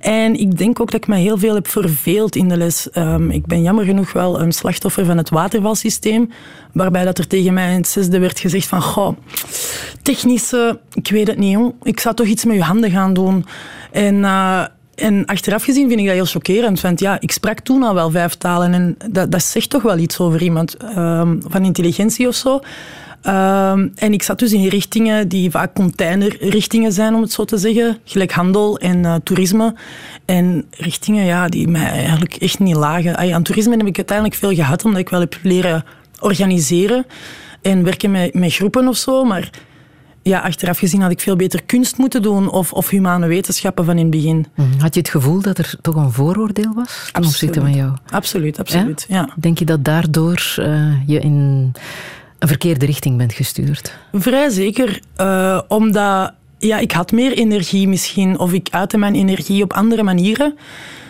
En 0.00 0.34
ik 0.34 0.58
denk 0.58 0.80
ook 0.80 0.90
dat 0.90 1.00
ik 1.00 1.06
me 1.06 1.16
heel 1.16 1.38
veel 1.38 1.54
heb 1.54 1.68
verveeld 1.68 2.36
in 2.36 2.48
de 2.48 2.56
les. 2.56 2.88
Um, 2.94 3.30
ik 3.30 3.46
ben 3.46 3.62
jammer 3.62 3.84
genoeg 3.84 4.12
wel 4.12 4.40
een 4.40 4.52
slachtoffer 4.52 5.04
van 5.04 5.16
het 5.16 5.30
watervalsysteem, 5.30 6.30
waarbij 6.72 7.04
dat 7.04 7.18
er 7.18 7.26
tegen 7.26 7.54
mij 7.54 7.70
in 7.70 7.76
het 7.76 7.88
zesde 7.88 8.18
werd 8.18 8.40
gezegd 8.40 8.66
van, 8.66 8.82
goh, 8.82 9.16
technische, 10.02 10.80
ik 10.92 11.08
weet 11.08 11.26
het 11.26 11.38
niet, 11.38 11.52
jong. 11.52 11.74
ik 11.82 12.00
zou 12.00 12.14
toch 12.14 12.26
iets 12.26 12.44
met 12.44 12.56
je 12.56 12.62
handen 12.62 12.90
gaan 12.90 13.14
doen. 13.14 13.46
En, 13.92 14.14
uh, 14.14 14.64
en 14.96 15.24
achteraf 15.26 15.64
gezien 15.64 15.88
vind 15.88 16.00
ik 16.00 16.06
dat 16.06 16.14
heel 16.14 16.24
chockerend. 16.24 16.80
Want 16.80 17.00
ja, 17.00 17.20
ik 17.20 17.32
sprak 17.32 17.60
toen 17.60 17.82
al 17.82 17.94
wel 17.94 18.10
vijf 18.10 18.34
talen 18.34 18.72
en 18.74 18.96
dat, 19.10 19.32
dat 19.32 19.42
zegt 19.42 19.70
toch 19.70 19.82
wel 19.82 19.98
iets 19.98 20.18
over 20.18 20.42
iemand 20.42 20.76
um, 20.96 21.40
van 21.48 21.64
intelligentie 21.64 22.28
of 22.28 22.34
zo. 22.34 22.60
Um, 23.26 23.92
en 23.94 24.12
ik 24.12 24.22
zat 24.22 24.38
dus 24.38 24.52
in 24.52 24.68
richtingen 24.68 25.28
die 25.28 25.50
vaak 25.50 25.74
containerrichtingen 25.74 26.92
zijn, 26.92 27.14
om 27.14 27.20
het 27.20 27.32
zo 27.32 27.44
te 27.44 27.58
zeggen. 27.58 27.98
Gelijk 28.04 28.32
handel 28.32 28.78
en 28.78 28.98
uh, 28.98 29.14
toerisme. 29.14 29.74
En 30.24 30.64
richtingen 30.70 31.24
ja, 31.24 31.48
die 31.48 31.68
mij 31.68 31.90
eigenlijk 31.90 32.34
echt 32.34 32.58
niet 32.58 32.76
lagen. 32.76 33.34
Aan 33.34 33.42
toerisme 33.42 33.76
heb 33.76 33.86
ik 33.86 33.96
uiteindelijk 33.96 34.38
veel 34.38 34.54
gehad, 34.54 34.84
omdat 34.84 35.00
ik 35.00 35.08
wel 35.08 35.20
heb 35.20 35.38
leren 35.42 35.84
organiseren 36.20 37.06
en 37.62 37.84
werken 37.84 38.10
met, 38.10 38.34
met 38.34 38.54
groepen 38.54 38.88
of 38.88 38.96
zo. 38.96 39.24
Maar 39.24 39.50
ja, 40.28 40.40
achteraf 40.40 40.78
gezien 40.78 41.00
had 41.00 41.10
ik 41.10 41.20
veel 41.20 41.36
beter 41.36 41.62
kunst 41.62 41.98
moeten 41.98 42.22
doen 42.22 42.50
of, 42.50 42.72
of 42.72 42.88
humane 42.88 43.26
wetenschappen 43.26 43.84
van 43.84 43.94
in 43.94 44.00
het 44.00 44.10
begin. 44.10 44.46
Mhm. 44.54 44.78
Had 44.78 44.94
je 44.94 45.00
het 45.00 45.08
gevoel 45.08 45.40
dat 45.40 45.58
er 45.58 45.74
toch 45.80 45.94
een 45.94 46.12
vooroordeel 46.12 46.72
was 46.74 47.08
ten 47.12 47.24
opzichte 47.24 47.60
van 47.60 47.74
jou? 47.74 47.92
Absoluut, 48.10 48.58
absoluut. 48.58 49.06
Ja? 49.08 49.28
Denk 49.36 49.58
je 49.58 49.64
dat 49.64 49.84
daardoor 49.84 50.54
uh, 50.58 50.92
je 51.06 51.18
in 51.18 51.32
een 52.38 52.48
verkeerde 52.48 52.86
richting 52.86 53.16
bent 53.16 53.32
gestuurd? 53.32 53.98
Vrij 54.12 54.48
zeker. 54.48 55.00
Uh, 55.20 55.60
omdat 55.68 56.32
ja, 56.58 56.78
ik 56.78 56.92
had 56.92 57.12
meer 57.12 57.32
energie 57.32 57.88
misschien, 57.88 58.38
of 58.38 58.52
ik 58.52 58.68
uitte 58.70 58.98
mijn 58.98 59.14
energie 59.14 59.62
op 59.62 59.72
andere 59.72 60.02
manieren. 60.02 60.52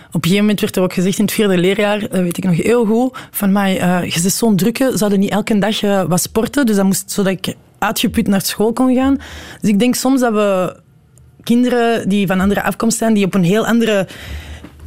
Op 0.06 0.24
een 0.24 0.30
gegeven 0.30 0.40
moment 0.40 0.60
werd 0.60 0.76
er 0.76 0.82
ook 0.82 0.92
gezegd 0.92 1.18
in 1.18 1.24
het 1.24 1.34
vierde 1.34 1.58
leerjaar, 1.58 2.00
dat 2.00 2.10
weet 2.10 2.36
ik 2.36 2.44
nog 2.44 2.56
heel 2.56 2.84
goed, 2.84 3.18
van 3.30 3.52
mij, 3.52 3.82
uh, 3.82 4.14
je 4.14 4.20
bent 4.20 4.32
zo'n 4.32 4.56
drukke, 4.56 4.90
zouden 4.94 5.20
niet 5.20 5.30
elke 5.30 5.58
dag 5.58 5.82
uh, 5.82 6.02
wat 6.02 6.20
sporten, 6.20 6.66
dus 6.66 6.76
dat 6.76 6.84
moest, 6.84 7.10
zodat 7.10 7.32
ik 7.32 7.54
uitgeput 7.78 8.26
naar 8.26 8.42
school 8.42 8.72
kon 8.72 8.94
gaan. 8.94 9.16
Dus 9.60 9.70
ik 9.70 9.78
denk 9.78 9.94
soms 9.94 10.20
dat 10.20 10.32
we 10.32 10.76
kinderen 11.42 12.08
die 12.08 12.26
van 12.26 12.40
andere 12.40 12.62
afkomst 12.62 12.98
zijn, 12.98 13.14
die 13.14 13.24
op 13.24 13.34
een 13.34 13.44
heel 13.44 13.66
andere 13.66 14.06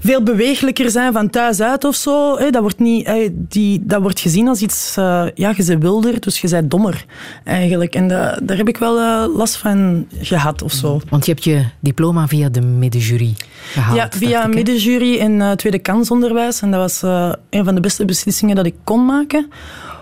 veel 0.01 0.23
bewegelijker 0.23 0.91
zijn 0.91 1.13
van 1.13 1.29
thuis 1.29 1.61
uit 1.61 1.83
of 1.83 1.95
zo. 1.95 2.37
Dat 2.49 2.61
wordt, 2.61 2.79
niet, 2.79 3.09
die, 3.33 3.81
dat 3.85 4.01
wordt 4.01 4.19
gezien 4.19 4.47
als 4.47 4.61
iets... 4.61 4.95
Uh, 4.99 5.25
ja, 5.33 5.53
je 5.55 5.63
bent 5.65 5.81
wilder, 5.81 6.19
dus 6.19 6.41
je 6.41 6.49
bent 6.49 6.71
dommer, 6.71 7.05
eigenlijk. 7.43 7.95
En 7.95 8.07
dat, 8.07 8.39
daar 8.43 8.57
heb 8.57 8.67
ik 8.67 8.77
wel 8.77 8.99
uh, 8.99 9.35
last 9.35 9.55
van 9.57 10.07
gehad 10.21 10.61
of 10.61 10.71
zo. 10.71 11.01
Want 11.09 11.25
je 11.25 11.31
hebt 11.31 11.43
je 11.43 11.65
diploma 11.79 12.27
via 12.27 12.49
de 12.49 12.61
middenjury 12.61 13.35
gehaald. 13.71 13.95
Ja, 13.95 14.09
via 14.09 14.47
middenjury 14.47 15.13
in 15.13 15.31
uh, 15.31 15.51
tweede 15.51 15.79
kansonderwijs. 15.79 16.61
En 16.61 16.71
dat 16.71 16.79
was 16.79 17.01
een 17.49 17.65
van 17.65 17.75
de 17.75 17.81
beste 17.81 18.05
beslissingen 18.05 18.55
dat 18.55 18.65
ik 18.65 18.75
kon 18.83 19.05
maken. 19.05 19.49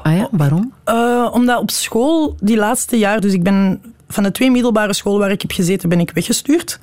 Ah 0.07 0.17
ja, 0.17 0.27
waarom? 0.31 0.73
omdat 1.31 1.59
op 1.59 1.71
school, 1.71 2.35
die 2.39 2.57
laatste 2.57 2.97
jaar... 2.97 3.19
Dus 3.19 3.33
ik 3.33 3.43
ben 3.43 3.81
van 4.07 4.23
de 4.23 4.31
twee 4.31 4.51
middelbare 4.51 4.93
scholen 4.93 5.19
waar 5.19 5.31
ik 5.31 5.41
heb 5.41 5.51
gezeten, 5.51 5.89
ben 5.89 5.99
ik 5.99 6.11
weggestuurd. 6.11 6.79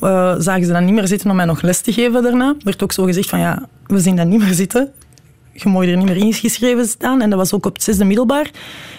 Uh, 0.00 0.34
zagen 0.38 0.64
ze 0.64 0.72
dan 0.72 0.84
niet 0.84 0.94
meer 0.94 1.06
zitten 1.06 1.30
om 1.30 1.36
mij 1.36 1.44
nog 1.44 1.62
les 1.62 1.80
te 1.80 1.92
geven 1.92 2.22
daarna. 2.22 2.54
werd 2.64 2.82
ook 2.82 2.92
zo 2.92 3.04
gezegd 3.04 3.28
van 3.28 3.38
ja, 3.38 3.68
we 3.86 3.98
zien 3.98 4.16
dat 4.16 4.26
niet 4.26 4.38
meer 4.38 4.54
zitten. 4.54 4.92
Je 5.52 5.68
mag 5.68 5.86
er 5.86 5.96
niet 5.96 6.06
meer 6.06 6.16
ingeschreven 6.16 6.86
staan. 6.86 7.20
En 7.20 7.30
dat 7.30 7.38
was 7.38 7.52
ook 7.52 7.66
op 7.66 7.74
het 7.74 7.82
zesde 7.82 8.04
middelbaar. 8.04 8.50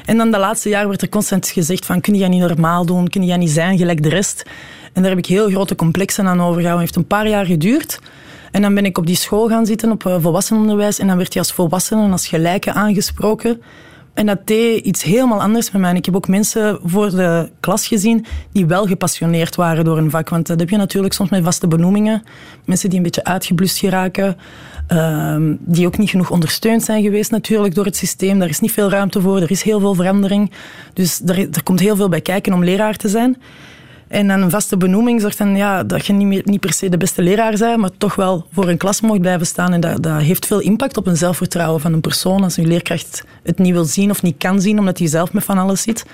En 0.05 0.17
dan 0.17 0.31
de 0.31 0.38
laatste 0.38 0.69
jaar 0.69 0.88
werd 0.88 1.01
er 1.01 1.09
constant 1.09 1.47
gezegd 1.47 1.86
van 1.86 2.01
kun 2.01 2.15
je 2.15 2.27
niet 2.27 2.41
normaal 2.41 2.86
doen, 2.86 3.07
kun 3.07 3.23
je 3.23 3.38
niet 3.38 3.49
zijn 3.49 3.77
gelijk 3.77 4.03
de 4.03 4.09
rest. 4.09 4.43
En 4.93 5.01
daar 5.01 5.12
heb 5.12 5.19
ik 5.19 5.25
heel 5.25 5.49
grote 5.49 5.75
complexen 5.75 6.27
aan 6.27 6.41
overgehouden. 6.41 6.86
Het 6.86 6.95
heeft 6.95 6.95
een 6.95 7.17
paar 7.17 7.27
jaar 7.27 7.45
geduurd. 7.45 7.99
En 8.54 8.62
dan 8.62 8.74
ben 8.74 8.86
ik 8.86 8.98
op 8.98 9.06
die 9.06 9.16
school 9.16 9.48
gaan 9.48 9.66
zitten, 9.66 9.92
op 9.92 10.06
eh, 10.06 10.16
volwassenenonderwijs. 10.20 11.00
En 11.00 11.08
dan 11.08 11.18
werd 11.18 11.34
je 11.34 11.39
als 11.39 11.54
volwassene, 11.54 12.12
als 12.12 12.28
gelijke 12.28 12.74
aangesproken. 12.74 13.62
En 14.13 14.26
dat 14.26 14.48
deed 14.48 14.86
iets 14.86 15.04
helemaal 15.04 15.42
anders 15.42 15.72
met 15.72 15.82
mij. 15.82 15.94
Ik 15.94 16.06
heb 16.06 16.16
ook 16.16 16.28
mensen 16.28 16.80
voor 16.84 17.10
de 17.10 17.50
klas 17.60 17.88
gezien 17.88 18.26
die 18.52 18.66
wel 18.66 18.86
gepassioneerd 18.86 19.56
waren 19.56 19.86
door 19.86 19.98
een 19.98 20.10
vak. 20.10 20.30
Want 20.30 20.48
dat 20.48 20.60
heb 20.60 20.70
je 20.70 20.78
natuurlijk 20.78 21.13
soms 21.13 21.30
met 21.30 21.44
vaste 21.44 21.68
benoemingen. 21.68 22.24
Mensen 22.66 22.89
die 22.89 22.98
een 22.98 23.04
beetje 23.04 23.24
uitgeblust 23.24 23.78
geraken. 23.78 24.38
Ehm, 24.88 25.56
die 25.60 25.86
ook 25.86 25.98
niet 25.98 26.10
genoeg 26.10 26.30
ondersteund 26.30 26.84
zijn 26.84 27.04
geweest 27.04 27.32
natuurlijk 27.32 27.76
door 27.76 27.86
het 27.86 27.96
systeem. 27.96 28.39
Daar 28.39 28.50
is 28.50 28.60
niet 28.60 28.72
veel 28.72 28.89
ruimte 28.89 29.22
voor. 29.22 29.42
Er 29.42 29.52
is 29.52 29.62
heel 29.62 29.80
veel 29.80 29.94
verandering. 29.94 30.52
Dus 30.94 31.22
er, 31.26 31.38
er 31.39 31.63
komt 31.63 31.80
heel 31.80 31.96
veel 31.96 32.10
bij 32.10 32.22
kijken 32.22 32.54
om 32.54 32.63
leraar 32.63 32.96
te 32.96 33.10
zijn. 33.10 33.38
En 34.13 34.28
dan 34.28 34.41
een 34.41 34.49
vaste 34.49 34.78
benoeming 34.78 35.21
zorgt 35.21 35.38
dan 35.38 35.56
ja, 35.56 35.84
dat 35.84 36.06
je 36.06 36.13
niet, 36.13 36.28
meer, 36.28 36.41
niet 36.45 36.60
per 36.60 36.73
se 36.73 36.89
de 36.89 36.97
beste 36.97 37.21
leraar 37.21 37.58
bent, 37.58 37.78
maar 37.78 37.89
toch 37.97 38.15
wel 38.15 38.45
voor 38.52 38.69
een 38.69 38.78
klas 38.78 39.02
mag 39.02 39.19
blijven 39.19 39.45
staan. 39.45 39.73
En 39.73 39.80
dat, 39.80 40.04
dat 40.04 40.21
heeft 40.21 40.45
veel 40.45 40.60
impact 40.60 40.97
op 40.97 41.08
een 41.08 41.17
zelfvertrouwen 41.17 41.82
van 41.82 41.93
een 41.93 42.02
persoon. 42.02 42.43
Als 42.43 42.58
een 42.58 42.67
leerkracht 42.67 43.23
het 43.43 43.60
niet 43.60 43.73
wil 43.73 43.84
zien 43.84 44.10
of 44.10 44.21
niet 44.21 44.38
kan 44.38 44.62
zien, 44.62 44.80
omdat 44.80 44.97
hij 44.97 45.08
zelf 45.08 45.34
met 45.34 45.43
van 45.43 45.58
alles 45.58 45.82
zit. 45.82 46.06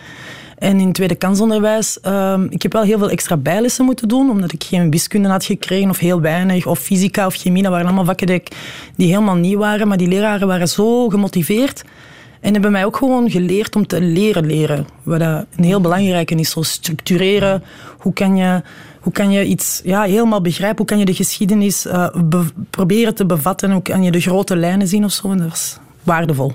En 0.57 0.79
in 0.79 0.91
tweede 0.91 1.15
kansonderwijs, 1.15 1.97
uh, 2.03 2.39
ik 2.49 2.61
heb 2.61 2.73
wel 2.73 2.83
heel 2.83 2.97
veel 2.97 3.09
extra 3.09 3.37
bijlessen 3.37 3.85
moeten 3.85 4.07
doen, 4.07 4.29
omdat 4.29 4.51
ik 4.51 4.63
geen 4.63 4.91
wiskunde 4.91 5.29
had 5.29 5.45
gekregen, 5.45 5.89
of 5.89 5.97
heel 5.97 6.21
weinig, 6.21 6.65
of 6.65 6.79
fysica 6.79 7.25
of 7.25 7.35
chemie. 7.35 7.63
Dat 7.63 7.71
waren 7.71 7.87
allemaal 7.87 8.05
vakken 8.05 8.27
die, 8.27 8.43
die 8.95 9.07
helemaal 9.07 9.35
nieuw 9.35 9.59
waren, 9.59 9.87
maar 9.87 9.97
die 9.97 10.07
leraren 10.07 10.47
waren 10.47 10.67
zo 10.67 11.09
gemotiveerd 11.09 11.83
en 12.39 12.53
hebben 12.53 12.71
mij 12.71 12.85
ook 12.85 12.97
gewoon 12.97 13.29
geleerd 13.29 13.75
om 13.75 13.87
te 13.87 14.01
leren 14.01 14.45
leren. 14.45 14.87
Wat 15.03 15.21
een 15.21 15.63
heel 15.63 15.81
belangrijke 15.81 16.35
is. 16.35 16.49
Zo 16.49 16.61
structureren. 16.61 17.63
Hoe 17.97 18.13
kan 18.13 18.35
je, 18.35 18.61
hoe 18.99 19.13
kan 19.13 19.31
je 19.31 19.45
iets 19.45 19.81
ja, 19.83 20.01
helemaal 20.01 20.41
begrijpen? 20.41 20.77
Hoe 20.77 20.85
kan 20.85 20.99
je 20.99 21.05
de 21.05 21.13
geschiedenis 21.13 21.85
uh, 21.85 22.07
proberen 22.69 23.15
te 23.15 23.25
bevatten? 23.25 23.71
Hoe 23.71 23.81
kan 23.81 24.03
je 24.03 24.11
de 24.11 24.19
grote 24.19 24.55
lijnen 24.55 24.87
zien 24.87 25.03
of 25.03 25.11
zo? 25.11 25.31
En 25.31 25.37
dat 25.37 25.49
was 25.49 25.77
waardevol. 26.03 26.53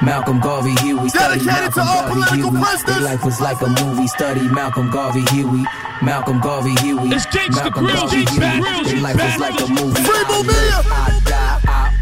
Malcolm 0.00 0.42
Garvey, 0.42 0.72
Huey, 0.82 1.08
study 1.08 1.44
Malcolm 1.44 1.86
Garvey, 1.86 2.36
Huey. 2.36 2.62
Their 2.84 3.00
life 3.00 3.24
was 3.24 3.40
like 3.40 3.64
a 3.64 3.68
movie, 3.68 4.08
study 4.08 4.40
Malcolm 4.40 4.90
Garvey, 4.90 5.22
Huey. 5.30 5.64
Malcolm 6.00 6.40
Garvey, 6.40 6.74
Huey. 6.82 7.08
Malcolm 7.50 7.86
Garvey, 7.86 8.24
Huey. 8.24 8.84
Their 8.84 9.00
life 9.00 9.16
was 9.16 9.38
like 9.38 9.60
a 9.60 9.66
movie. 9.66 11.23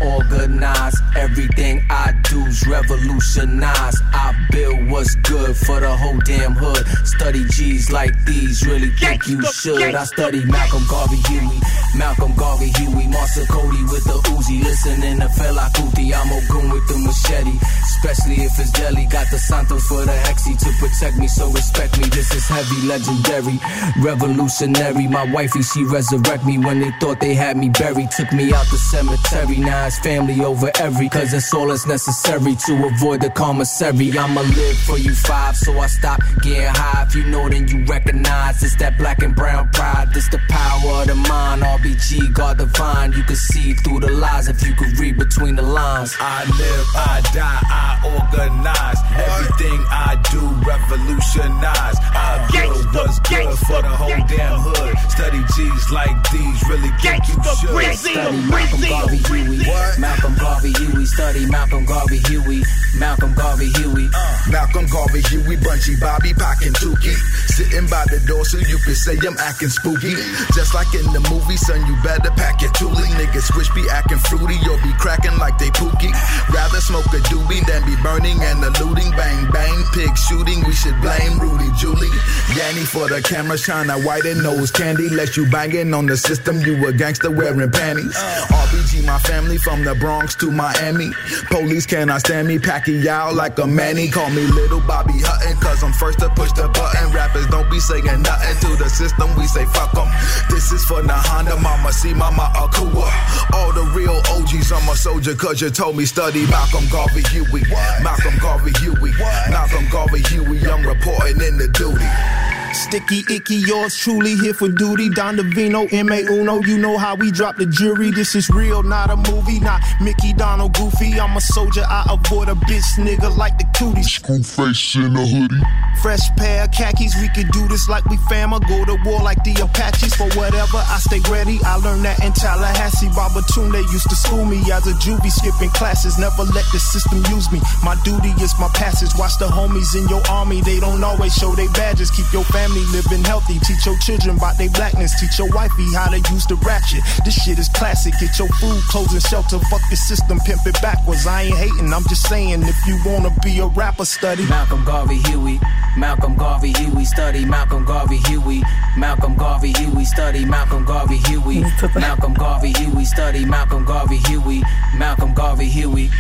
I 0.03 0.19
die, 0.19 0.19
I 0.19 0.19
organize. 0.19 0.95
Everything 1.17 1.85
I 1.91 2.13
do's 2.23 2.67
revolutionize. 2.67 3.97
I 4.13 4.35
build 4.51 4.91
what's 4.91 5.15
good 5.17 5.57
for 5.57 5.81
the 5.81 5.97
whole 5.97 6.19
damn 6.19 6.55
hood. 6.55 6.87
Study 7.07 7.45
G's 7.45 7.91
like 7.91 8.25
these, 8.25 8.67
really 8.67 8.91
think 8.91 9.27
you 9.27 9.43
should. 9.43 9.95
I 9.95 10.05
study 10.05 10.45
Malcolm 10.45 10.85
Garvey, 10.89 11.17
Huey. 11.29 11.61
Malcolm 11.95 12.35
Garvey, 12.35 12.71
Huey. 12.77 13.07
Marcel 13.09 13.47
Cody 13.47 13.83
with 13.85 14.05
the 14.05 14.19
Uzi. 14.33 14.63
Listening 14.63 15.19
to 15.21 15.27
Fela 15.27 15.69
Kuti. 15.73 16.13
I'm 16.13 16.33
Ogun 16.33 16.71
with 16.71 16.89
the 16.89 16.99
machete. 16.99 17.59
Especially 17.83 18.45
if 18.45 18.59
it's 18.59 18.71
Delhi. 18.73 19.07
Got 19.07 19.31
the 19.31 19.39
Santos 19.39 19.87
for 19.87 20.05
the 20.05 20.13
Hexy 20.13 20.59
to 20.59 20.71
protect 20.81 21.17
me, 21.19 21.29
so 21.29 21.51
respect 21.51 21.99
me. 21.99 22.09
This 22.09 22.33
is 22.35 22.47
heavy, 22.49 22.87
legendary, 22.87 23.61
revolutionary. 24.03 25.07
My 25.09 25.31
wifey, 25.33 25.63
she 25.63 25.85
resurrect 25.85 26.45
me 26.45 26.59
when 26.59 26.81
they 26.81 26.91
thought 27.01 27.21
they 27.21 27.35
had 27.35 27.57
me 27.57 27.69
buried. 27.69 28.11
Took 28.11 28.33
me 28.33 28.53
out 28.53 28.67
the 28.71 28.79
cemetery. 28.79 29.59
Now 29.59 29.87
it's 29.87 29.99
family 29.99 30.41
over 30.45 30.71
every. 30.81 31.09
Cause 31.09 31.33
it's 31.33 31.53
all 31.53 31.69
that's 31.69 31.87
necessary 31.87 32.57
to 32.67 32.87
avoid 32.87 33.21
the 33.21 33.31
commissary. 33.31 34.17
I'ma 34.19 34.41
live 34.41 34.79
for 34.79 34.99
you 34.99 35.15
five, 35.15 35.57
so 35.57 35.79
I 35.79 35.87
stop 35.87 36.21
getting 36.43 36.75
high. 36.75 37.05
If 37.07 37.15
you 37.15 37.25
know, 37.25 37.49
then 37.49 37.69
you 37.69 37.85
recognize 37.85 38.63
it's 38.63 38.77
that 38.77 38.97
black 38.99 39.23
and 39.23 39.35
brown 39.35 39.69
pride. 39.71 40.09
This 40.15 40.29
the 40.29 40.41
power 40.49 41.03
of 41.03 41.07
the 41.07 41.15
mind. 41.15 41.63
RBG, 41.83 42.33
God 42.33 42.59
divine. 42.59 43.13
You 43.13 43.25
can 43.25 43.35
see 43.35 43.73
through 43.75 44.01
the 44.01 44.13
lies 44.13 44.49
if 44.49 44.65
you 44.65 44.73
could 44.75 44.97
read 44.99 45.19
between 45.19 45.57
the 45.57 45.63
lines. 45.63 46.15
I 46.21 46.45
live, 46.45 46.87
I 46.95 47.21
die, 47.35 47.61
I 47.67 47.99
organize. 48.07 48.99
Everything 49.19 49.81
I 49.91 50.15
do 50.31 50.41
revolutionize. 50.63 51.99
I 52.15 52.49
build 52.53 52.95
what's 52.95 53.19
good 53.27 53.59
for 53.67 53.83
the 53.83 53.89
whole 53.89 54.27
damn 54.29 54.61
hood. 54.63 54.95
Study 55.11 55.43
G's 55.57 55.91
like 55.91 56.31
these, 56.31 56.63
really 56.69 56.91
think 57.03 57.27
you 57.27 57.35
should. 57.59 57.99
Study 57.99 58.37
Malcolm 58.47 58.81
Garvey 58.87 59.19
Huey. 59.19 59.59
Malcolm 59.99 60.35
Garvey 60.39 60.73
Huey. 60.79 61.07
Study 61.07 61.47
Malcolm 61.47 61.85
Garvey 61.85 62.19
Huey. 62.29 62.63
Malcolm 62.99 63.35
Garvey 63.35 63.69
Huey. 63.75 64.09
Uh, 64.15 64.39
Malcolm 64.51 64.87
Garvey 64.87 65.23
Huey. 65.23 65.57
Bunchy 65.57 65.97
Bobby 65.99 66.33
packing 66.35 66.73
Tukey. 66.75 67.15
Sitting 67.51 67.87
by 67.89 68.05
the 68.07 68.23
door 68.27 68.45
so 68.45 68.59
you 68.59 68.79
can 68.79 68.95
say 68.95 69.19
I'm 69.27 69.37
acting 69.39 69.69
spooky. 69.69 70.15
Just 70.55 70.75
like 70.75 70.93
in 70.95 71.07
the 71.13 71.21
movie, 71.31 71.57
son, 71.73 71.87
you 71.87 71.97
better 72.03 72.31
pack 72.31 72.61
your 72.61 72.71
toolie. 72.73 73.11
Niggas 73.17 73.53
switch 73.53 73.73
be 73.75 73.85
acting 73.91 74.19
fruity, 74.19 74.57
you'll 74.63 74.83
be 74.83 74.93
cracking 74.99 75.37
like 75.39 75.59
they 75.59 75.71
pookie. 75.71 76.13
Rather 76.53 76.81
smoke 76.81 77.07
a 77.07 77.21
doobie 77.29 77.65
than 77.67 77.85
be 77.85 77.97
burning 78.03 78.41
and 78.43 78.63
the 78.63 78.71
looting. 78.85 79.11
Bang, 79.13 79.51
bang, 79.51 79.85
pig 79.93 80.17
shooting. 80.17 80.65
We 80.67 80.73
should 80.73 80.99
blame 81.01 81.39
Rudy 81.39 81.71
Julie. 81.77 82.13
Yanny 82.57 82.85
for 82.87 83.09
the 83.09 83.23
camera, 83.23 83.59
shine 83.59 83.91
a 83.91 83.99
white 84.01 84.25
and 84.25 84.43
nose 84.43 84.71
candy. 84.71 85.09
Let 85.09 85.37
you 85.37 85.49
banging 85.51 85.95
on 85.95 86.07
the 86.07 86.17
system, 86.17 86.61
you 86.61 86.87
a 86.87 86.93
gangster 86.93 87.31
wearing 87.31 87.71
panties. 87.71 88.17
RBG, 88.17 89.05
my 89.07 89.19
family 89.19 89.59
from 89.59 89.85
the 89.85 89.95
Bronx 89.95 90.35
to 90.37 90.51
Miami. 90.51 91.11
Police 91.51 91.87
cannot 91.87 92.21
stand 92.21 92.49
me, 92.49 92.59
Pacquiao 92.59 93.35
like 93.35 93.59
a 93.59 93.67
manny. 93.67 94.09
Call 94.09 94.31
me 94.31 94.47
Little 94.47 94.81
Bobby 94.81 95.15
Hutton, 95.17 95.57
cause 95.61 95.83
I'm 95.83 95.93
first 95.93 96.19
to 96.21 96.29
push 96.31 96.53
the 96.53 96.69
button. 96.69 97.13
Rappers 97.13 97.47
don't 97.49 97.71
be 97.71 97.81
saying 97.81 98.05
nothing 98.05 98.57
to 98.71 98.77
the 98.77 98.89
system, 98.89 99.35
we 99.37 99.47
say 99.47 99.65
fuck 99.67 99.93
them. 99.93 100.09
This 100.51 100.73
is 100.73 100.85
for 100.85 101.03
the 101.03 101.15
Honda, 101.15 101.57
mama, 101.63 101.93
see 101.93 102.13
mama 102.13 102.51
Akua. 102.55 103.09
All 103.55 103.73
the 103.73 103.85
real 103.95 104.21
OGs, 104.31 104.73
I'm 104.73 104.89
a 104.89 104.97
soldier, 104.97 105.35
cause 105.35 105.61
you 105.61 105.71
told 105.71 105.97
me 105.97 106.05
study 106.05 106.47
Malcolm 106.47 106.87
Garvey 106.91 107.23
Huey. 107.31 107.63
Malcolm 108.03 108.37
Garvey 108.39 108.73
Huey. 108.81 109.13
Malcolm 109.51 109.89
Garvey 109.91 110.23
Huey, 110.29 110.61
I'm 110.69 110.87
reporting 110.87 111.41
in 111.41 111.57
the 111.57 111.69
duty. 111.69 112.52
Sticky, 112.73 113.23
icky, 113.31 113.57
yours 113.57 113.97
truly 113.97 114.35
here 114.37 114.55
for 114.55 114.69
duty. 114.69 115.09
Don 115.11 115.37
Davino, 115.37 115.91
M.A. 115.93 116.23
Uno, 116.33 116.61
you 116.63 116.79
know 116.79 116.97
how 116.97 117.15
we 117.15 117.31
drop 117.31 117.57
the 117.57 117.67
jury. 117.67 118.11
This 118.11 118.35
is 118.35 118.49
real, 118.51 118.83
not 118.83 119.11
a 119.11 119.17
movie, 119.31 119.61
not 119.61 119.81
Mickey, 120.01 120.33
Donald, 120.33 120.73
Goofy. 120.75 121.21
I'm 121.21 121.37
a 121.37 121.41
soldier, 121.41 121.85
I 121.87 122.07
avoid 122.09 122.49
a 122.49 122.55
bitch 122.55 122.97
nigga 122.97 123.35
like 123.37 123.59
the 123.59 123.65
cooties. 123.79 124.11
School 124.13 124.43
face 124.43 124.97
in 124.97 125.15
a 125.17 125.27
hoodie. 125.27 125.61
fresh 126.03 126.29
pair 126.37 126.65
of 126.65 126.71
khakis. 126.73 127.15
We 127.21 127.29
could 127.29 127.51
do 127.53 127.69
this 127.69 127.89
like 127.89 128.05
we 128.07 128.17
fam 128.29 128.53
or 128.53 128.61
go 128.61 128.85
to 128.85 128.97
war 129.05 129.21
like 129.23 129.43
the 129.45 129.55
Apaches. 129.63 130.15
For 130.15 130.29
whatever, 130.39 130.79
I 130.79 130.99
stay 130.99 131.21
ready. 131.31 131.59
I 131.65 131.77
learned 131.77 132.05
that 132.05 132.25
in 132.25 132.33
Tallahassee. 132.33 133.09
Babatunde 133.09 133.81
used 133.93 134.09
to 134.09 134.17
school 134.17 134.45
me 134.45 134.59
as 134.73 134.87
a 134.87 134.93
juvie, 135.05 135.31
skipping 135.31 135.71
classes. 135.71 136.19
Never 136.19 136.43
let 136.45 136.65
the 136.73 136.81
system 136.81 137.23
use 137.31 137.51
me. 137.53 137.61
My 137.85 137.97
duty 138.03 138.33
is 138.43 138.53
my 138.59 138.69
passage. 138.75 139.11
Watch 139.19 139.39
the 139.39 139.47
homies 139.47 139.95
in 139.95 140.09
your 140.09 140.23
army. 140.31 140.63
They 140.63 140.81
don't 140.81 141.05
always 141.05 141.35
show 141.35 141.55
their 141.55 141.71
badges. 141.71 142.11
Keep 142.11 142.33
your 142.33 142.45
family 142.63 142.85
living 142.95 143.25
healthy. 143.25 143.59
Teach 143.59 143.85
your 143.85 143.99
children 143.99 144.37
about 144.37 144.57
their 144.57 144.71
blackness. 144.71 145.19
Teach 145.19 145.39
your 145.39 145.49
wifey 145.51 145.87
how 145.95 146.09
to 146.11 146.19
use 146.33 146.47
the 146.47 146.55
ratchet. 146.63 147.03
This 147.25 147.35
shit 147.43 147.59
is 147.59 147.69
classic. 147.69 148.15
Get 148.21 148.39
your 148.39 148.49
food, 148.61 148.81
clothes, 148.87 149.13
and 149.13 149.23
shelter. 149.23 149.59
Fuck 149.71 149.83
the 149.91 149.97
system, 149.97 150.39
pimp 150.47 150.65
it 150.67 150.81
backwards. 150.81 151.27
I 151.27 151.43
ain't 151.43 151.57
hating. 151.57 151.93
I'm 151.93 152.07
just 152.09 152.29
saying 152.29 152.63
if 152.63 152.79
you 152.87 152.99
wanna 153.05 153.35
be 153.43 153.59
a 153.59 153.67
rapper, 153.67 154.05
study 154.05 154.47
Malcolm 154.47 154.85
Garvey 154.85 155.19
Huey. 155.29 155.59
Malcolm 155.97 156.37
Garvey 156.37 156.73
Huey 156.79 157.05
study 157.05 157.45
Malcolm 157.45 157.85
Garvey 157.85 158.19
Huey. 158.29 158.63
Malcolm 158.97 159.35
Garvey 159.35 159.73
Huey 159.79 160.05
study 160.05 160.45
Malcolm 160.45 160.85
Garvey 160.85 161.19
Huey. 161.27 161.65
Malcolm 161.97 162.35
Garvey 162.35 162.73
Huey 162.79 163.05
study 163.05 163.45
Malcolm 163.45 163.85
Garvey 163.85 164.19
Huey. 164.29 164.63
Malcolm 164.97 165.35
Garvey 165.35 165.69
Huey. 165.69 166.11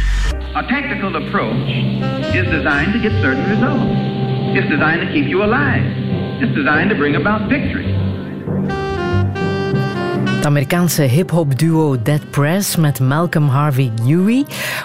A 0.56 0.62
tactical 0.68 1.14
approach 1.14 1.70
is 2.34 2.46
designed 2.50 2.92
to 2.94 2.98
get 2.98 3.12
certain 3.22 3.48
results. 3.48 4.22
It's 4.54 4.68
designed 4.68 5.00
to 5.00 5.12
keep 5.14 5.28
you 5.28 5.42
alive. 5.42 5.82
It's 6.42 6.54
designed 6.54 6.90
to 6.90 6.96
bring 6.96 7.16
about 7.16 7.48
victory. 7.48 7.88
Het 10.42 10.50
Amerikaanse 10.50 11.02
hip-hop 11.02 11.58
duo 11.58 12.02
Dead 12.02 12.30
Press 12.30 12.76
met 12.76 13.00
Malcolm 13.00 13.48
Harvey 13.48 13.90
Huey. 14.04 14.44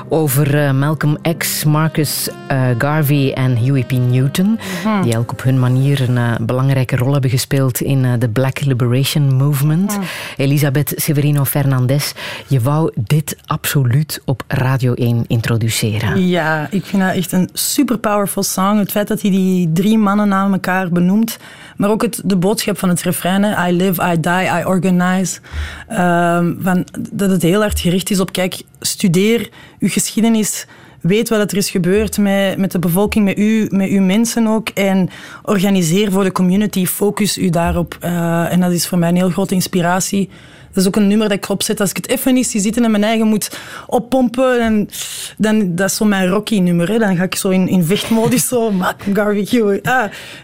Over 0.10 0.56
uh, 0.56 0.72
Malcolm 0.72 1.18
X, 1.38 1.64
Marcus 1.64 2.30
uh, 2.52 2.62
Garvey 2.78 3.34
en 3.34 3.58
Huey 3.58 3.84
P. 3.84 3.92
Newton. 3.92 4.60
Mhm. 4.84 5.02
Die 5.02 5.14
elk 5.14 5.32
op 5.32 5.44
hun 5.44 5.60
manier 5.60 6.10
een 6.10 6.16
uh, 6.16 6.36
belangrijke 6.42 6.96
rol 6.96 7.12
hebben 7.12 7.30
gespeeld 7.30 7.82
in 7.82 8.20
de 8.20 8.30
Black 8.30 8.60
Liberation 8.60 9.36
Movement. 9.36 9.98
Mhm. 9.98 10.06
Elisabeth 10.38 10.94
Severino 10.96 11.44
Fernandez, 11.46 12.12
je 12.48 12.62
wou 12.62 12.92
dit 12.96 13.38
absoluut 13.46 14.22
op 14.26 14.44
Radio 14.48 14.94
1 14.94 15.24
introduceren. 15.28 16.28
Ja, 16.28 16.68
ik 16.70 16.86
vind 16.86 17.02
dat 17.02 17.16
echt 17.16 17.32
een 17.32 17.50
super 17.54 17.98
powerful 17.98 18.44
song. 18.44 18.78
Het 18.78 18.92
feit 18.92 19.08
dat 19.08 19.22
hij 19.22 19.32
die 19.32 19.72
drie 19.72 19.98
mannen 19.98 20.28
na 20.28 20.50
elkaar 20.52 20.90
benoemt. 20.90 21.38
Maar 21.78 21.90
ook 21.90 22.02
het, 22.02 22.22
de 22.26 22.36
boodschap 22.36 22.78
van 22.78 22.90
het 22.90 23.02
refrein. 23.02 23.70
I 23.70 23.76
live, 23.76 24.12
I 24.12 24.20
die, 24.20 24.62
I 24.62 24.66
organize. 24.66 25.40
Ehm, 25.88 26.54
van, 26.60 26.86
dat 27.12 27.30
het 27.30 27.42
heel 27.42 27.62
hard 27.62 27.80
gericht 27.80 28.10
is 28.10 28.20
op, 28.20 28.32
kijk, 28.32 28.62
studeer 28.80 29.50
uw 29.80 29.90
geschiedenis. 29.90 30.66
Weet 31.02 31.30
wat 31.30 31.52
er 31.52 31.58
is 31.58 31.70
gebeurd 31.70 32.18
met, 32.18 32.58
met 32.58 32.72
de 32.72 32.80
bevolking, 32.80 33.26
met 33.26 33.38
u, 33.38 33.68
met 33.70 33.90
uw 33.90 34.02
mensen 34.02 34.48
ook. 34.48 34.70
En 34.70 35.10
organiseer 35.44 36.12
voor 36.12 36.24
de 36.24 36.32
community, 36.32 36.86
focus 36.86 37.38
u 37.38 37.50
daarop. 37.50 37.98
Eh, 38.00 38.52
en 38.52 38.60
dat 38.60 38.72
is 38.72 38.88
voor 38.88 38.98
mij 38.98 39.10
een 39.10 39.16
heel 39.16 39.30
grote 39.30 39.54
inspiratie. 39.54 40.30
Dat 40.78 40.86
is 40.86 40.92
ook 40.92 41.02
een 41.02 41.08
nummer 41.08 41.30
dat 41.30 41.38
ik 41.38 41.50
opzet 41.50 41.80
als 41.80 41.90
ik 41.90 41.96
het 41.96 42.10
even 42.10 42.34
niet 42.34 42.48
zie 42.48 42.62
zitten 42.62 42.84
en 42.84 42.92
mijn 42.92 43.04
eigen 43.04 43.28
moet 43.28 43.58
oppompen. 43.88 44.62
En 44.62 44.90
dan, 45.38 45.76
dat 45.76 45.90
is 45.90 45.96
zo 45.96 46.06
mijn 46.06 46.28
Rocky-nummer. 46.28 47.00
Dan 47.00 47.16
ga 47.16 47.24
ik 47.24 47.36
zo 47.36 47.50
in, 47.50 47.68
in 47.68 47.84
vechtmodus, 47.84 48.48
zo, 48.48 48.72
Malcolm 48.82 49.16
Garvey. 49.16 49.80
Ah, 49.84 50.04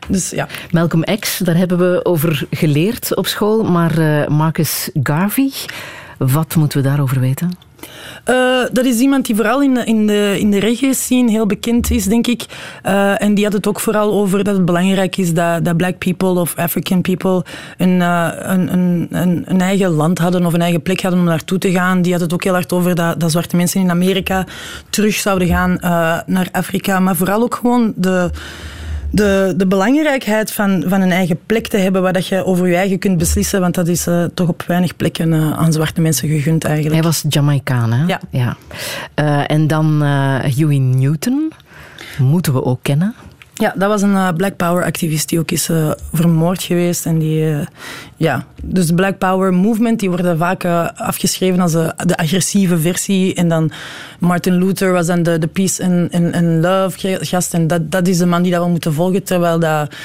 dus 0.09 0.29
ja. 0.29 0.47
Malcolm 0.71 1.03
X, 1.19 1.38
daar 1.38 1.55
hebben 1.55 1.77
we 1.77 2.05
over 2.05 2.47
geleerd 2.51 3.15
op 3.15 3.27
school. 3.27 3.63
Maar 3.63 3.97
eh, 3.97 4.27
Marcus 4.27 4.89
Garvey, 5.03 5.51
wat 6.17 6.55
moeten 6.55 6.81
we 6.81 6.88
daarover 6.88 7.19
weten? 7.19 7.57
Uh, 8.29 8.63
dat 8.71 8.86
is 8.86 8.99
iemand 8.99 9.25
die 9.25 9.36
vooral 9.36 9.61
in 9.61 9.73
de, 9.73 9.84
in 9.86 10.07
de, 10.07 10.36
in 10.39 10.51
de 10.51 10.59
reggae 10.59 10.93
scene 10.93 11.31
heel 11.31 11.45
bekend 11.45 11.91
is, 11.91 12.05
denk 12.05 12.27
ik. 12.27 12.45
Uh, 12.86 13.21
en 13.21 13.34
die 13.34 13.43
had 13.43 13.53
het 13.53 13.67
ook 13.67 13.79
vooral 13.79 14.13
over 14.13 14.43
dat 14.43 14.55
het 14.55 14.65
belangrijk 14.65 15.17
is 15.17 15.34
dat, 15.34 15.65
dat 15.65 15.77
black 15.77 15.97
people 15.97 16.39
of 16.39 16.55
African 16.55 17.01
people 17.01 17.43
een, 17.77 17.99
uh, 17.99 18.29
een, 18.36 18.73
een, 18.73 19.07
een, 19.11 19.43
een, 19.45 19.61
eigen 19.61 19.89
land 19.89 20.17
hadden 20.17 20.45
of 20.45 20.53
een 20.53 20.61
eigen 20.61 20.81
plek 20.81 21.01
hadden 21.01 21.19
om 21.19 21.25
naartoe 21.25 21.57
te 21.57 21.71
gaan. 21.71 22.01
Die 22.01 22.11
had 22.11 22.21
het 22.21 22.34
ook 22.34 22.43
heel 22.43 22.53
hard 22.53 22.73
over 22.73 22.95
dat, 22.95 23.19
dat 23.19 23.31
zwarte 23.31 23.55
mensen 23.55 23.81
in 23.81 23.89
Amerika 23.89 24.45
terug 24.89 25.15
zouden 25.15 25.47
gaan 25.47 25.77
naar 26.25 26.47
Afrika. 26.51 26.99
Maar 26.99 27.15
vooral 27.15 27.41
ook 27.41 27.55
gewoon 27.55 27.93
de 27.95 28.29
de, 29.14 29.53
de 29.57 29.68
belangrijkheid 29.68 30.51
van, 30.51 30.84
van 30.88 31.01
een 31.01 31.11
eigen 31.11 31.39
plek 31.45 31.68
te 31.68 31.78
hebben 31.78 32.01
waar 32.01 32.14
dat 32.14 32.28
je 32.28 32.45
over 32.45 32.68
je 32.68 32.76
eigen 32.76 32.99
kunt 32.99 33.18
beslissen, 33.18 33.59
want 33.59 33.76
dat 33.76 33.88
is 33.88 34.07
uh, 34.07 34.24
toch 34.34 34.47
op 34.47 34.64
weinig 34.68 34.95
plekken 34.95 35.32
uh, 35.32 35.51
aan 35.51 35.74
zwarte 35.74 36.01
mensen 36.01 36.30
gegund 36.30 36.64
eigenlijk. 36.64 36.95
Hij 36.95 37.03
was 37.03 37.26
Jamaicaan, 37.30 37.91
hè? 37.93 38.05
Ja. 38.05 38.20
ja. 38.30 38.57
Uh, 39.20 39.51
en 39.51 39.68
dan 39.68 40.03
Huey 40.55 40.78
Newton, 40.78 41.51
moeten 42.18 42.53
we 42.53 42.64
ook 42.64 42.80
kennen. 42.82 43.16
Ja, 43.53 43.73
dat 43.77 43.89
was 43.89 44.01
een 44.01 44.13
uh, 44.13 44.29
Black 44.37 44.55
Power 44.55 44.83
activist 44.83 45.29
die 45.29 45.39
ook 45.39 45.51
is 45.51 45.69
uh, 45.69 45.91
vermoord 46.13 46.63
geweest. 46.63 47.05
En 47.05 47.19
die, 47.19 47.41
uh, 47.41 47.65
ja, 48.17 48.45
dus 48.63 48.87
de 48.87 48.93
Black 48.93 49.17
Power 49.17 49.53
movement, 49.53 49.99
die 49.99 50.09
worden 50.09 50.37
vaak 50.37 50.65
afgeschreven 50.95 51.59
als 51.59 51.71
de, 51.71 52.17
agressieve 52.17 52.79
versie. 52.79 53.33
En 53.33 53.47
dan 53.47 53.71
Martin 54.19 54.53
Luther 54.53 54.91
was 54.91 55.07
dan 55.07 55.23
de, 55.23 55.37
de 55.37 55.47
peace 55.47 55.83
and 55.83 56.63
love 56.63 57.17
gast. 57.21 57.53
En 57.53 57.67
dat, 57.67 57.91
dat 57.91 58.07
is 58.07 58.17
de 58.17 58.25
man 58.25 58.41
die 58.41 58.51
dat 58.51 58.63
we 58.63 58.69
moeten 58.69 58.93
volgen, 58.93 59.23
terwijl 59.23 59.59
dat 59.59 59.95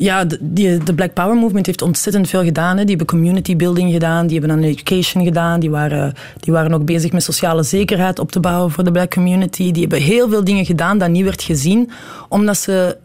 ja, 0.00 0.24
de, 0.24 0.38
die, 0.40 0.78
de 0.78 0.94
Black 0.94 1.12
Power 1.12 1.36
Movement 1.36 1.66
heeft 1.66 1.82
ontzettend 1.82 2.28
veel 2.28 2.44
gedaan. 2.44 2.76
Hè. 2.76 2.84
Die 2.84 2.96
hebben 2.96 3.06
community 3.06 3.56
building 3.56 3.92
gedaan, 3.92 4.26
die 4.26 4.38
hebben 4.38 4.56
aan 4.56 4.62
education 4.62 5.24
gedaan, 5.24 5.60
die 5.60 5.70
waren, 5.70 6.14
die 6.40 6.52
waren 6.52 6.74
ook 6.74 6.84
bezig 6.84 7.12
met 7.12 7.22
sociale 7.22 7.62
zekerheid 7.62 8.18
op 8.18 8.32
te 8.32 8.40
bouwen 8.40 8.70
voor 8.70 8.84
de 8.84 8.90
black 8.90 9.10
community. 9.10 9.70
Die 9.72 9.80
hebben 9.80 10.02
heel 10.02 10.28
veel 10.28 10.44
dingen 10.44 10.64
gedaan 10.64 10.98
dat 10.98 11.08
niet 11.08 11.24
werd 11.24 11.42
gezien, 11.42 11.90
omdat 12.28 12.56
ze 12.56 12.96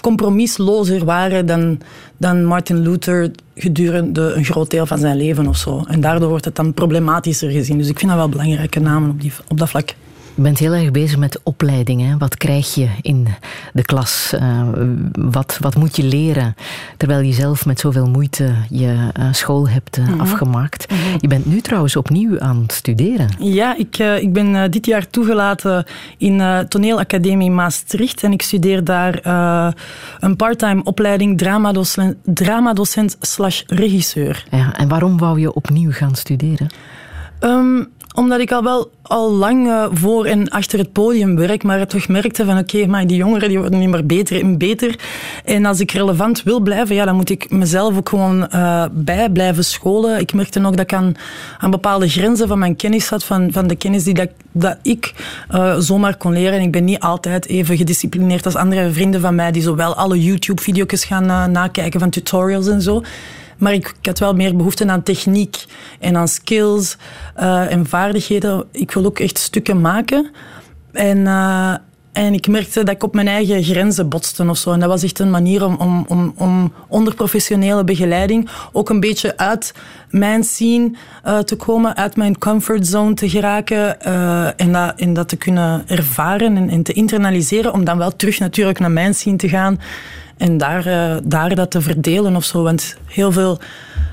compromislozer 0.00 1.04
waren 1.04 1.46
dan, 1.46 1.78
dan 2.16 2.44
Martin 2.44 2.78
Luther 2.78 3.30
gedurende 3.54 4.32
een 4.32 4.44
groot 4.44 4.70
deel 4.70 4.86
van 4.86 4.98
zijn 4.98 5.16
leven 5.16 5.46
of 5.46 5.56
zo. 5.56 5.84
En 5.86 6.00
daardoor 6.00 6.28
wordt 6.28 6.44
het 6.44 6.56
dan 6.56 6.74
problematischer 6.74 7.50
gezien. 7.50 7.78
Dus 7.78 7.88
ik 7.88 7.98
vind 7.98 8.10
dat 8.10 8.20
wel 8.20 8.28
belangrijke 8.28 8.80
namen 8.80 9.10
op, 9.10 9.20
die, 9.20 9.32
op 9.48 9.58
dat 9.58 9.68
vlak. 9.68 9.94
Je 10.36 10.42
bent 10.42 10.58
heel 10.58 10.72
erg 10.72 10.90
bezig 10.90 11.18
met 11.18 11.40
opleiding. 11.42 12.00
Hè? 12.00 12.16
Wat 12.18 12.36
krijg 12.36 12.74
je 12.74 12.88
in 13.00 13.26
de 13.72 13.82
klas? 13.82 14.32
Uh, 14.34 14.62
wat, 15.12 15.58
wat 15.60 15.74
moet 15.74 15.96
je 15.96 16.02
leren? 16.02 16.54
Terwijl 16.96 17.20
je 17.20 17.32
zelf 17.32 17.66
met 17.66 17.80
zoveel 17.80 18.06
moeite 18.06 18.54
je 18.70 19.10
uh, 19.18 19.28
school 19.32 19.68
hebt 19.68 19.98
uh, 19.98 20.04
mm 20.04 20.10
-hmm. 20.10 20.20
afgemaakt. 20.20 20.90
Mm 20.90 20.96
-hmm. 20.96 21.16
Je 21.20 21.28
bent 21.28 21.46
nu 21.46 21.60
trouwens 21.60 21.96
opnieuw 21.96 22.40
aan 22.40 22.62
het 22.62 22.72
studeren. 22.72 23.28
Ja, 23.38 23.76
ik, 23.76 23.98
ik 23.98 24.32
ben 24.32 24.70
dit 24.70 24.86
jaar 24.86 25.10
toegelaten 25.10 25.84
in 26.18 26.66
Toneelacademie 26.68 27.50
Maastricht. 27.50 28.22
En 28.22 28.32
ik 28.32 28.42
studeer 28.42 28.84
daar 28.84 29.26
een 30.20 30.36
parttime 30.36 30.82
opleiding 30.82 31.38
dramadocent, 31.38 32.16
dramadocent 32.24 33.16
slash 33.20 33.62
regisseur. 33.66 34.44
Ja, 34.50 34.76
en 34.76 34.88
waarom 34.88 35.18
wou 35.18 35.40
je 35.40 35.54
opnieuw 35.54 35.92
gaan 35.92 36.14
studeren? 36.14 36.68
Um, 37.40 37.88
omdat 38.14 38.40
ik 38.40 38.52
al 38.52 38.62
wel 38.62 38.90
al 39.02 39.32
lang 39.32 39.66
uh, 39.66 39.86
voor 39.92 40.24
en 40.24 40.48
achter 40.48 40.78
het 40.78 40.92
podium 40.92 41.36
werk, 41.36 41.62
maar 41.62 41.86
toch 41.86 42.08
merkte 42.08 42.44
van 42.44 42.58
oké, 42.58 42.86
maar 42.86 43.06
die 43.06 43.16
jongeren 43.16 43.48
die 43.48 43.58
worden 43.58 43.78
niet 43.78 43.88
meer 43.88 44.06
beter 44.06 44.40
en 44.40 44.58
beter. 44.58 44.98
En 45.44 45.64
als 45.64 45.80
ik 45.80 45.90
relevant 45.90 46.42
wil 46.42 46.60
blijven, 46.60 46.94
ja, 46.94 47.04
dan 47.04 47.16
moet 47.16 47.30
ik 47.30 47.50
mezelf 47.50 47.96
ook 47.96 48.08
gewoon 48.08 48.48
uh, 48.54 48.84
bij 48.92 49.30
blijven 49.30 49.64
scholen. 49.64 50.20
Ik 50.20 50.32
merkte 50.32 50.66
ook 50.66 50.76
dat 50.76 50.80
ik 50.80 50.92
aan, 50.92 51.14
bepaalde 51.70 52.08
grenzen 52.08 52.48
van 52.48 52.58
mijn 52.58 52.76
kennis 52.76 53.08
had, 53.08 53.24
van, 53.24 53.52
van 53.52 53.66
de 53.66 53.76
kennis 53.76 54.04
die 54.04 54.14
dat, 54.14 54.28
dat 54.52 54.76
ik 54.82 55.14
uh, 55.50 55.78
zomaar 55.78 56.16
kon 56.16 56.32
leren. 56.32 56.58
En 56.58 56.64
ik 56.64 56.72
ben 56.72 56.84
niet 56.84 57.00
altijd 57.00 57.46
even 57.46 57.76
gedisciplineerd 57.76 58.44
als 58.44 58.56
andere 58.56 58.92
vrienden 58.92 59.20
van 59.20 59.34
mij, 59.34 59.52
die 59.52 59.62
zowel 59.62 59.94
alle 59.94 60.22
YouTube-video's 60.22 61.04
gaan 61.04 61.52
nakijken 61.52 62.00
van 62.00 62.10
tutorials 62.10 62.68
en 62.68 62.82
zo. 62.82 63.02
Maar 63.58 63.72
ik, 63.72 63.94
had 64.02 64.18
wel 64.18 64.34
meer 64.34 64.56
behoefte 64.56 64.88
aan 64.88 65.02
techniek 65.02 65.64
en 66.00 66.16
aan 66.16 66.28
skills 66.28 66.96
uh, 67.40 67.72
en 67.72 67.86
vaardigheden. 67.86 68.64
Ik 68.70 68.90
wil 68.90 69.04
ook 69.04 69.18
echt 69.18 69.38
stukken 69.38 69.80
maken. 69.80 70.30
En, 70.92 71.18
uh, 71.18 71.74
en 72.12 72.32
ik 72.32 72.48
merkte 72.48 72.84
dat 72.84 72.94
ik 72.94 73.02
op 73.02 73.14
mijn 73.14 73.28
eigen 73.28 73.62
grenzen 73.62 74.08
botste 74.08 74.48
of 74.48 74.56
zo. 74.56 74.72
En 74.72 74.80
dat 74.80 74.88
was 74.88 75.02
echt 75.02 75.18
een 75.18 75.30
manier 75.30 75.64
om, 75.64 75.76
om, 75.78 76.04
om, 76.08 76.34
om 76.36 76.72
onder 76.88 77.14
professionele 77.14 77.84
begeleiding 77.84 78.48
ook 78.72 78.90
een 78.90 79.00
beetje 79.00 79.36
uit 79.36 79.74
mijn 80.10 80.44
scene 80.44 80.90
uh, 81.26 81.38
te 81.38 81.56
komen, 81.56 81.96
uit 81.96 82.16
mijn 82.16 82.38
comfortzone 82.38 83.14
te 83.14 83.28
geraken 83.28 84.00
en, 84.56 84.72
dat, 84.72 84.92
en 84.96 85.12
dat 85.12 85.28
te 85.28 85.36
kunnen 85.36 85.82
ervaren 85.86 86.56
en, 86.56 86.70
en 86.70 86.82
te 86.82 86.92
internaliseren. 86.92 87.72
Om 87.72 87.84
dan 87.84 87.98
wel 87.98 88.16
terug 88.16 88.38
natuurlijk 88.38 88.78
naar 88.78 88.90
mijn 88.90 89.14
scene 89.14 89.36
te 89.36 89.48
gaan. 89.48 89.80
En 90.36 90.58
daar, 90.58 90.86
uh, 90.86 91.16
daar 91.24 91.54
dat 91.54 91.70
te 91.70 91.80
verdelen 91.80 92.36
of 92.36 92.44
zo. 92.44 92.62
Want 92.62 92.96
heel 93.06 93.32
veel 93.32 93.58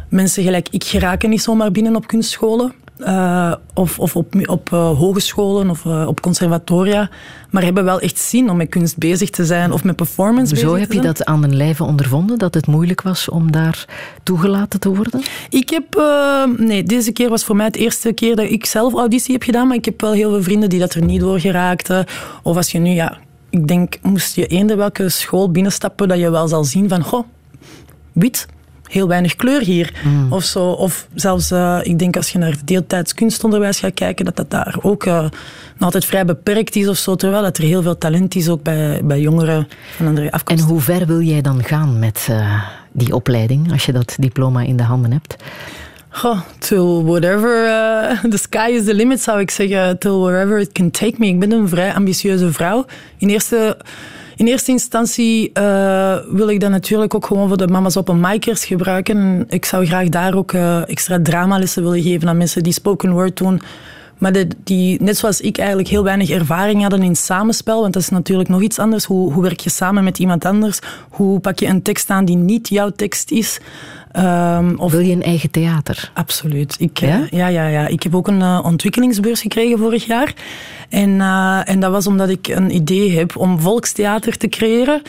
mensen 0.09 0.43
gelijk 0.43 0.67
ik 0.71 0.83
geraken 0.83 1.29
niet 1.29 1.41
zomaar 1.41 1.71
binnen 1.71 1.95
op 1.95 2.07
kunstscholen. 2.07 2.73
Uh, 2.99 3.53
of, 3.73 3.99
of 3.99 4.15
op, 4.15 4.35
op 4.45 4.69
uh, 4.73 4.97
hogescholen 4.97 5.69
of 5.69 5.85
op 5.85 6.21
conservatoria. 6.21 7.09
Maar 7.49 7.63
hebben 7.63 7.83
wel 7.83 7.99
echt 7.99 8.17
zin 8.17 8.49
om 8.49 8.57
met 8.57 8.69
kunst 8.69 8.97
bezig 8.97 9.29
te 9.29 9.45
zijn 9.45 9.71
of 9.71 9.83
met 9.83 9.95
performance 9.95 10.55
Zo 10.55 10.75
heb 10.75 10.91
je 10.91 11.01
dat 11.01 11.25
aan 11.25 11.41
den 11.41 11.55
lijve 11.55 11.83
ondervonden, 11.83 12.37
dat 12.37 12.53
het 12.53 12.67
moeilijk 12.67 13.01
was 13.01 13.29
om 13.29 13.51
daar 13.51 13.85
toegelaten 14.23 14.79
te 14.79 14.95
worden? 14.95 15.21
Ik 15.49 15.69
heb... 15.69 16.03
Nee, 16.57 16.83
deze 16.83 17.11
keer 17.11 17.29
was 17.29 17.43
voor 17.43 17.55
mij 17.55 17.65
het 17.65 17.75
eerste 17.75 18.13
keer 18.13 18.35
dat 18.35 18.49
ik 18.49 18.65
zelf 18.65 18.93
auditie 18.93 19.33
heb 19.33 19.43
gedaan. 19.43 19.67
Maar 19.67 19.77
ik 19.77 19.85
heb 19.85 20.01
wel 20.01 20.13
heel 20.13 20.29
veel 20.29 20.43
vrienden 20.43 20.69
die 20.69 20.79
dat 20.79 20.93
er 20.93 21.03
niet 21.03 21.19
door 21.19 21.39
geraakten. 21.39 22.05
Of 22.43 22.55
als 22.55 22.71
je 22.71 22.79
nu... 22.79 22.89
Ja, 22.89 23.17
ik 23.51 23.67
denk, 23.67 23.97
moest 24.01 24.35
je 24.35 24.47
eender 24.47 24.77
welke 24.77 25.09
school 25.09 25.51
binnenstappen, 25.51 26.07
dat 26.07 26.19
je 26.19 26.29
wel 26.29 26.47
zal 26.47 26.63
zien 26.63 26.89
van, 26.89 27.03
goh, 27.03 27.25
wit, 28.11 28.47
heel 28.87 29.07
weinig 29.07 29.35
kleur 29.35 29.61
hier. 29.61 29.93
Mm. 30.03 30.33
Of, 30.33 30.43
zo. 30.43 30.63
of 30.63 31.07
zelfs, 31.13 31.51
eh, 31.51 31.79
ik 31.83 31.99
denk 31.99 32.15
als 32.15 32.29
je 32.29 32.37
naar 32.37 32.57
deeltijds 32.65 33.13
kunstonderwijs 33.13 33.79
gaat 33.79 33.93
kijken, 33.93 34.25
dat 34.25 34.35
dat 34.35 34.49
daar 34.49 34.77
ook 34.81 35.05
uh, 35.05 35.21
nog 35.21 35.31
altijd 35.77 36.05
vrij 36.05 36.25
beperkt 36.25 36.75
is 36.75 36.87
of 36.87 36.97
zo. 36.97 37.15
Terwijl 37.15 37.43
dat 37.43 37.57
er 37.57 37.63
heel 37.63 37.81
veel 37.81 37.97
talent 37.97 38.35
is 38.35 38.49
ook 38.49 38.63
bij, 38.63 39.01
bij 39.03 39.19
jongeren 39.19 39.67
van 39.95 40.07
andere 40.07 40.31
afkomst. 40.31 40.63
En 40.63 40.69
hoe 40.69 40.81
ver 40.81 41.05
wil 41.05 41.21
jij 41.21 41.41
dan 41.41 41.63
gaan 41.63 41.99
met 41.99 42.27
uh, 42.29 42.63
die 42.91 43.15
opleiding, 43.15 43.71
als 43.71 43.85
je 43.85 43.91
dat 43.91 44.15
diploma 44.19 44.61
in 44.61 44.77
de 44.77 44.83
handen 44.83 45.11
hebt? 45.11 45.35
Goh, 46.11 46.39
till 46.59 47.03
whatever 47.03 47.65
uh, 47.65 48.23
the 48.31 48.37
sky 48.37 48.69
is 48.71 48.85
the 48.85 48.93
limit, 48.93 49.21
zou 49.21 49.39
ik 49.39 49.51
zeggen. 49.51 49.97
Till 49.97 50.19
wherever 50.19 50.59
it 50.59 50.71
can 50.71 50.91
take 50.91 51.13
me. 51.17 51.27
Ik 51.27 51.39
ben 51.39 51.51
een 51.51 51.69
vrij 51.69 51.93
ambitieuze 51.93 52.51
vrouw. 52.51 52.85
In 53.17 53.29
eerste 53.29 53.77
in 54.35 54.47
eerste 54.47 54.71
instantie 54.71 55.51
uh, 55.53 56.17
wil 56.29 56.49
ik 56.49 56.59
dat 56.59 56.69
natuurlijk 56.69 57.15
ook 57.15 57.25
gewoon 57.25 57.47
voor 57.47 57.57
de 57.57 57.67
mama's 57.67 57.95
op 57.95 58.07
een 58.07 58.19
micers 58.19 58.65
gebruiken. 58.65 59.45
Ik 59.49 59.65
zou 59.65 59.85
graag 59.85 60.09
daar 60.09 60.35
ook 60.35 60.51
uh, 60.51 60.89
extra 60.89 61.19
dramalessen 61.23 61.83
willen 61.83 62.01
geven 62.01 62.29
aan 62.29 62.37
mensen 62.37 62.63
die 62.63 62.73
spoken 62.73 63.11
word 63.11 63.37
doen. 63.37 63.61
Maar 64.21 64.31
de, 64.31 64.47
die, 64.63 65.01
net 65.01 65.17
zoals 65.17 65.41
ik 65.41 65.57
eigenlijk 65.57 65.87
heel 65.87 66.03
weinig 66.03 66.29
ervaring 66.29 66.81
hadden 66.81 67.03
in 67.03 67.15
samenspel, 67.15 67.81
want 67.81 67.93
dat 67.93 68.01
is 68.01 68.09
natuurlijk 68.09 68.49
nog 68.49 68.61
iets 68.61 68.79
anders. 68.79 69.05
Hoe, 69.05 69.33
hoe 69.33 69.43
werk 69.43 69.59
je 69.59 69.69
samen 69.69 70.03
met 70.03 70.19
iemand 70.19 70.45
anders? 70.45 70.79
Hoe 71.09 71.39
pak 71.39 71.59
je 71.59 71.67
een 71.67 71.81
tekst 71.81 72.09
aan 72.09 72.25
die 72.25 72.35
niet 72.35 72.69
jouw 72.69 72.89
tekst 72.89 73.31
is? 73.31 73.59
Um, 74.15 74.79
of... 74.79 74.91
Wil 74.91 74.99
je 74.99 75.13
een 75.13 75.23
eigen 75.23 75.51
theater? 75.51 76.11
Absoluut. 76.13 76.75
Ik, 76.79 76.99
ja? 76.99 77.27
ja? 77.29 77.47
Ja, 77.47 77.67
ja, 77.67 77.87
Ik 77.87 78.03
heb 78.03 78.15
ook 78.15 78.27
een 78.27 78.39
uh, 78.39 78.59
ontwikkelingsbeurs 78.63 79.41
gekregen 79.41 79.77
vorig 79.77 80.05
jaar. 80.05 80.33
En, 80.89 81.09
uh, 81.09 81.69
en 81.69 81.79
dat 81.79 81.91
was 81.91 82.07
omdat 82.07 82.29
ik 82.29 82.47
een 82.47 82.75
idee 82.75 83.17
heb 83.17 83.37
om 83.37 83.59
volkstheater 83.59 84.37
te 84.37 84.47
creëren 84.47 85.01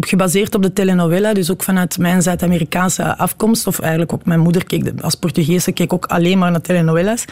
gebaseerd 0.00 0.54
op 0.54 0.62
de 0.62 0.72
telenovela, 0.72 1.34
dus 1.34 1.50
ook 1.50 1.62
vanuit 1.62 1.98
mijn 1.98 2.22
Zuid-Amerikaanse 2.22 3.16
afkomst, 3.16 3.66
of 3.66 3.78
eigenlijk 3.78 4.12
ook 4.12 4.24
mijn 4.24 4.40
moeder 4.40 4.64
keek 4.64 5.00
als 5.00 5.14
Portugese 5.14 5.72
keek 5.72 5.92
ook 5.92 6.06
alleen 6.06 6.38
maar 6.38 6.50
naar 6.50 6.60
telenovelas. 6.60 7.24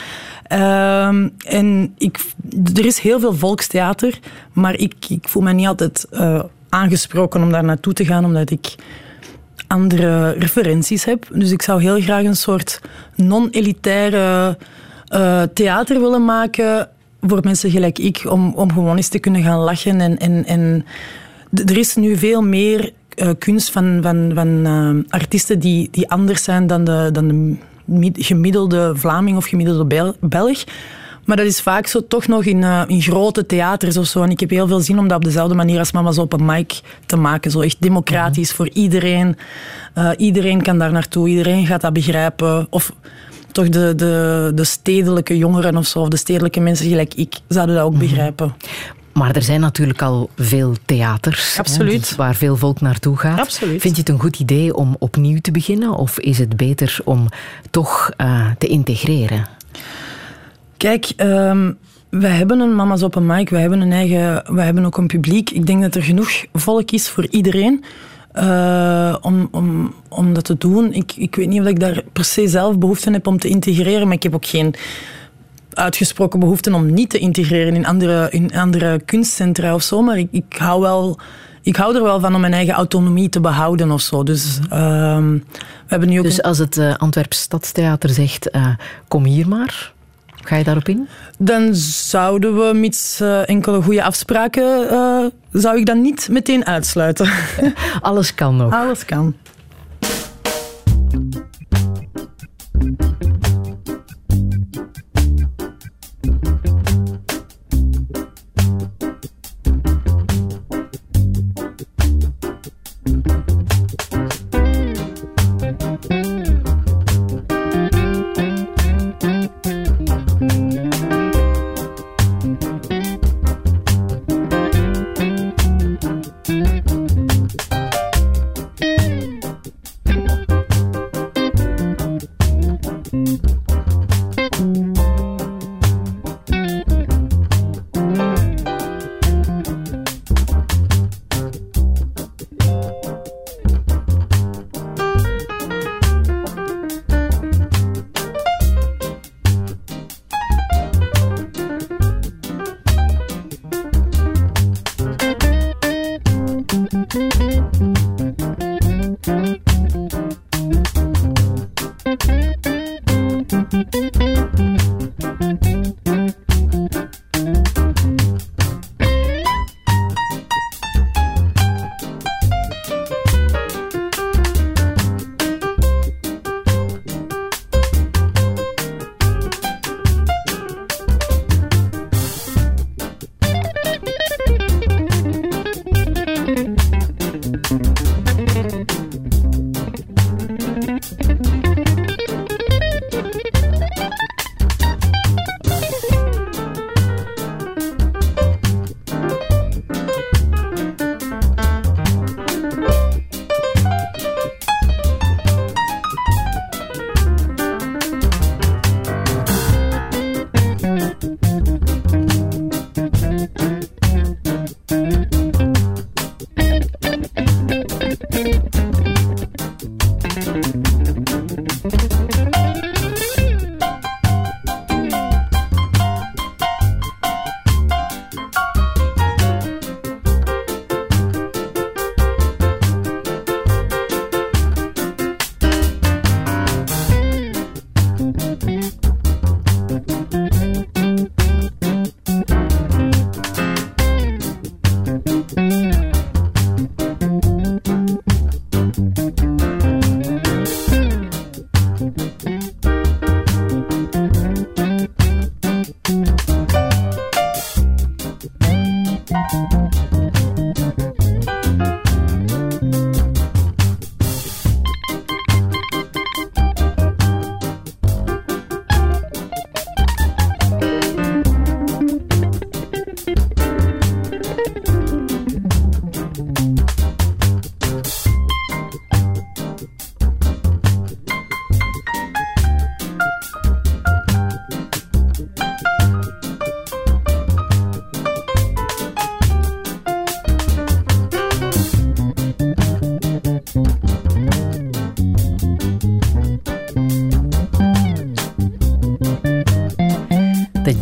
Um, 0.53 1.33
en 1.47 1.95
ik, 1.99 2.19
er 2.75 2.87
is 2.87 2.99
heel 2.99 3.21
veel 3.21 3.35
volkstheater, 3.35 4.19
maar 4.53 4.75
ik, 4.75 4.95
ik 5.09 5.29
voel 5.29 5.43
me 5.43 5.53
niet 5.53 5.67
altijd 5.67 6.07
uh, 6.13 6.43
aangesproken 6.69 7.43
om 7.43 7.53
daar 7.53 7.65
naartoe 7.65 7.93
te 7.93 8.05
gaan, 8.05 8.25
omdat 8.25 8.51
ik 8.51 8.75
andere 9.67 10.31
referenties 10.31 11.05
heb. 11.05 11.27
Dus 11.33 11.51
ik 11.51 11.63
zou 11.63 11.83
heel 11.83 12.01
graag 12.01 12.25
een 12.25 12.37
soort 12.37 12.81
non-elitaire 13.15 14.59
uh, 15.09 15.43
theater 15.43 16.01
willen 16.01 16.25
maken 16.25 16.89
voor 17.21 17.41
mensen 17.43 17.71
gelijk 17.71 17.99
ik, 17.99 18.25
om, 18.29 18.53
om 18.55 18.73
gewoon 18.73 18.97
eens 18.97 19.09
te 19.09 19.19
kunnen 19.19 19.43
gaan 19.43 19.59
lachen. 19.59 20.01
En, 20.01 20.19
en, 20.19 20.45
en 20.45 20.85
er 21.55 21.77
is 21.77 21.95
nu 21.95 22.17
veel 22.17 22.43
meer 22.43 22.93
uh, 23.17 23.29
kunst 23.39 23.71
van, 23.71 23.99
van, 24.03 24.31
van 24.35 24.49
uh, 24.49 25.05
artiesten 25.09 25.59
die, 25.59 25.89
die 25.91 26.11
anders 26.11 26.45
zijn 26.45 26.67
dan 26.67 26.85
de, 26.85 27.09
dan 27.13 27.29
de 27.29 28.11
gemiddelde 28.15 28.93
Vlaming 28.97 29.37
of 29.37 29.47
gemiddelde 29.47 29.85
Bel 29.85 30.15
Belg. 30.21 30.65
Maar 31.25 31.37
dat 31.37 31.47
is 31.47 31.61
vaak 31.61 31.87
zo 31.87 32.07
toch 32.07 32.27
nog 32.27 32.45
in, 32.45 32.63
uh, 32.63 32.83
in 32.87 33.03
grote 33.03 33.47
theaters 33.47 33.97
of 33.97 34.07
zo. 34.07 34.23
En 34.23 34.31
ik 34.31 34.41
heb 34.41 34.51
heel 34.51 34.67
veel 34.67 34.81
zin 34.81 34.99
om 34.99 35.09
dat 35.09 35.17
op 35.17 35.25
dezelfde 35.25 35.55
manier 35.55 35.79
als 35.79 35.93
Mama's 35.93 36.19
op 36.19 36.33
een 36.33 36.45
mic 36.45 36.81
te 37.07 37.17
maken. 37.17 37.51
Zo 37.51 37.61
echt 37.61 37.83
democratisch 37.83 38.53
voor 38.53 38.69
iedereen. 38.69 39.37
Iedereen 40.17 40.63
kan 40.63 40.79
daar 40.79 40.93
naartoe, 40.93 41.29
iedereen 41.29 41.67
gaat 41.67 41.81
dat 41.81 41.93
begrijpen. 41.93 42.67
Of 42.71 42.93
toch 43.53 43.69
de, 43.69 43.95
de, 43.95 44.53
de 44.55 44.65
stedelijke 44.65 45.37
jongeren 45.37 45.77
of 45.77 45.87
zo, 45.87 45.99
of 45.99 46.09
de 46.09 46.17
stedelijke 46.17 46.61
mensen 46.61 46.89
gelijk 46.89 47.15
ik, 47.15 47.35
zouden 47.49 47.75
dat 47.75 47.85
ook 47.85 47.99
begrijpen. 47.99 48.55
Maar 49.15 49.37
er 49.37 49.43
zijn 49.43 49.61
natuurlijk 49.61 50.03
al 50.03 50.31
veel 50.37 50.75
theaters 50.85 51.59
Absoluut. 51.59 52.11
Hè, 52.11 52.17
waar 52.17 52.35
veel 52.35 52.57
volk 52.57 52.81
naartoe 52.81 53.17
gaat. 53.17 53.39
Absoluut. 53.39 53.81
Vind 53.81 53.95
je 53.95 54.01
het 54.01 54.11
een 54.11 54.21
goed 54.21 54.39
idee 54.39 54.75
om 54.75 54.97
opnieuw 54.99 55.39
te 55.41 55.51
beginnen? 55.51 55.91
Of 55.91 56.19
is 56.19 56.39
het 56.39 56.57
beter 56.57 56.99
om 57.05 57.29
toch 57.71 58.11
uh, 58.17 58.47
te 58.59 58.67
integreren? 58.67 59.47
Kijk, 60.77 61.13
um, 61.17 61.77
wij 62.09 62.31
hebben 62.31 62.61
een 62.61 62.75
Mama's 62.75 63.03
Open 63.03 63.27
Mic, 63.27 63.49
wij 63.49 63.61
hebben 63.61 63.81
een 63.81 63.93
eigen, 63.93 64.55
wij 64.55 64.65
hebben 64.65 64.85
ook 64.85 64.97
een 64.97 65.07
publiek. 65.07 65.51
Ik 65.51 65.67
denk 65.67 65.83
dat 65.83 65.95
er 65.95 66.03
genoeg 66.03 66.45
volk 66.53 66.91
is 66.91 67.09
voor 67.09 67.27
iedereen. 67.31 67.85
Uh, 68.39 69.17
om, 69.21 69.49
om, 69.51 69.95
om 70.09 70.33
dat 70.33 70.45
te 70.45 70.57
doen. 70.59 70.93
Ik, 70.93 71.13
ik 71.17 71.35
weet 71.35 71.49
niet 71.49 71.61
of 71.61 71.67
ik 71.67 71.81
daar 71.81 72.03
per 72.13 72.25
se 72.25 72.49
zelf 72.49 72.79
behoefte 72.79 73.11
heb 73.11 73.27
om 73.27 73.39
te 73.39 73.49
integreren, 73.49 74.07
maar 74.07 74.17
ik 74.17 74.23
heb 74.23 74.35
ook 74.35 74.47
geen 74.47 74.75
uitgesproken 75.75 76.41
behoefte 76.41 76.75
om 76.75 76.93
niet 76.93 77.11
te 77.11 77.19
integreren 77.19 77.75
in 77.75 77.87
andere, 77.87 78.29
in 78.31 78.57
andere 78.57 79.01
kunstcentra 79.05 79.75
of 79.75 79.83
zo. 79.83 80.03
Maar 80.03 80.19
ik, 80.19 80.29
ik, 80.31 80.57
hou 80.59 80.81
wel, 80.81 81.19
ik 81.63 81.77
hou 81.77 81.97
er 81.97 82.03
wel 82.03 82.21
van 82.21 82.35
om 82.35 82.41
mijn 82.41 82.53
eigen 82.53 82.75
autonomie 82.75 83.29
te 83.29 83.41
behouden 83.41 83.91
of 83.91 84.01
zo. 84.01 84.23
Dus, 84.23 84.59
uh, 84.65 84.69
we 84.71 85.41
hebben 85.87 86.09
nu 86.09 86.19
ook 86.19 86.25
dus 86.25 86.43
als 86.43 86.59
het 86.59 86.77
uh, 86.77 86.95
Antwerps 86.95 87.41
Stadstheater 87.41 88.11
zegt, 88.11 88.49
uh, 88.53 88.67
kom 89.09 89.25
hier 89.25 89.49
maar... 89.49 89.93
Ga 90.47 90.57
je 90.57 90.65
daarop 90.65 90.89
in? 90.89 91.09
Dan 91.39 91.75
zouden 91.75 92.57
we, 92.57 92.75
mits 92.75 93.21
uh, 93.21 93.49
enkele 93.49 93.83
goede 93.83 94.03
afspraken, 94.03 95.33
zou 95.53 95.79
ik 95.79 95.87
dat 95.87 95.97
niet 95.97 96.29
meteen 96.31 96.67
uitsluiten. 96.67 97.29
Alles 98.01 98.35
kan 98.35 98.57
nog. 98.57 98.73
Alles 98.73 99.05
kan. 99.05 99.35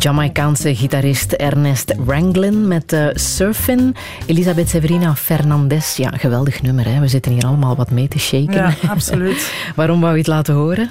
Jamaicaanse 0.03 0.75
gitarist 0.75 1.33
Ernest 1.33 1.95
Ranglin 2.07 2.69
met 2.69 2.93
uh, 2.93 3.07
Surfin. 3.15 3.95
Elisabeth 4.27 4.69
Severina 4.69 5.15
Fernandez. 5.15 5.97
Ja, 5.97 6.11
geweldig 6.11 6.63
nummer. 6.63 6.85
Hè? 6.85 7.01
We 7.01 7.09
zitten 7.09 7.33
hier 7.33 7.45
allemaal 7.45 7.77
wat 7.77 7.91
mee 7.91 8.09
te 8.09 8.19
shaken. 8.19 8.55
Ja, 8.55 8.75
absoluut. 8.89 9.53
Waarom 9.77 10.01
wou 10.01 10.13
je 10.13 10.19
het 10.19 10.27
laten 10.27 10.55
horen? 10.55 10.91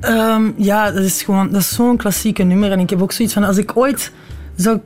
Um, 0.00 0.54
ja, 0.56 0.90
dat 0.90 1.02
is 1.02 1.22
gewoon 1.22 1.50
dat 1.50 1.60
is 1.60 1.74
zo'n 1.74 1.96
klassieke 1.96 2.42
nummer. 2.42 2.70
En 2.72 2.80
ik 2.80 2.90
heb 2.90 3.02
ook 3.02 3.12
zoiets 3.12 3.34
van, 3.34 3.44
als 3.44 3.56
ik 3.56 3.76
ooit 3.76 4.12
zou 4.56 4.80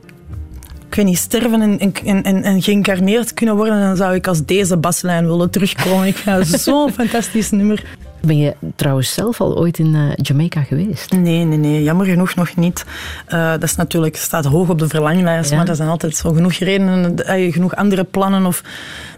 ik 0.87 0.95
weet 0.95 1.05
niet, 1.05 1.17
sterven 1.17 1.61
en, 1.61 1.79
en, 2.03 2.23
en, 2.23 2.43
en 2.43 2.61
geïncarneerd 2.61 3.33
kunnen 3.33 3.55
worden, 3.55 3.81
dan 3.81 3.95
zou 3.95 4.15
ik 4.15 4.27
als 4.27 4.45
deze 4.45 4.77
baslijn 4.77 5.27
willen 5.27 5.49
terugkomen. 5.49 6.07
Ik 6.07 6.15
vind 6.15 6.51
het 6.51 6.61
zo'n 6.61 6.91
fantastisch 7.01 7.51
nummer. 7.51 7.83
Ben 8.21 8.37
je 8.37 8.55
trouwens 8.75 9.13
zelf 9.13 9.41
al 9.41 9.57
ooit 9.57 9.79
in 9.79 9.95
uh, 9.95 10.11
Jamaica 10.15 10.61
geweest? 10.61 11.11
Nee, 11.11 11.43
nee, 11.43 11.57
nee, 11.57 11.83
jammer 11.83 12.05
genoeg 12.05 12.35
nog 12.35 12.55
niet. 12.55 12.85
Uh, 13.29 13.51
dat 13.51 13.63
is 13.63 13.75
natuurlijk, 13.75 14.15
staat 14.15 14.45
hoog 14.45 14.69
op 14.69 14.79
de 14.79 14.87
verlanglijst, 14.87 15.49
ja. 15.49 15.57
maar 15.57 15.67
er 15.67 15.75
zijn 15.75 15.89
altijd 15.89 16.15
zo 16.15 16.33
genoeg 16.33 16.53
redenen, 16.53 17.15
uh, 17.29 17.53
genoeg 17.53 17.75
andere 17.75 18.03
plannen. 18.03 18.45
Of 18.45 18.63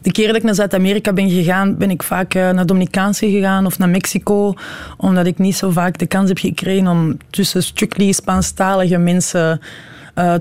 de 0.02 0.12
keer 0.12 0.28
dat 0.28 0.36
ik 0.36 0.44
naar 0.44 0.56
Zuid-Amerika 0.56 1.14
ben 1.14 1.30
gegaan, 1.30 1.78
ben 1.78 1.90
ik 1.90 2.04
vaak 2.04 2.34
naar 2.34 2.66
Dominicaanse 2.66 3.30
gegaan 3.30 3.66
of 3.66 3.78
naar 3.80 3.90
Mexico, 3.90 4.54
omdat 4.98 5.26
ik 5.26 5.38
niet 5.38 5.56
zo 5.56 5.70
vaak 5.70 5.98
de 5.98 6.06
kans 6.08 6.28
heb 6.28 6.38
gekregen 6.38 6.88
om 6.88 7.18
tussen 7.30 7.64
strictly 7.64 8.12
Spaanstalige 8.12 8.98
mensen 8.98 9.62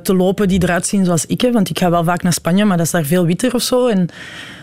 te 0.03 0.15
lopen 0.15 0.49
die 0.49 0.63
eruit 0.63 0.87
zien 0.87 1.05
zoals 1.05 1.27
ik. 1.27 1.41
Hè. 1.41 1.53
Want 1.53 1.71
ik 1.71 1.79
ga 1.79 1.91
wel 1.91 2.05
vaak 2.05 2.23
naar 2.23 2.33
Spanje, 2.33 2.65
maar 2.65 2.77
dat 2.77 2.87
is 2.87 2.93
daar 2.93 3.05
veel 3.05 3.27
witter 3.27 3.55
of 3.55 3.63
zo. 3.63 3.89
En 3.89 4.09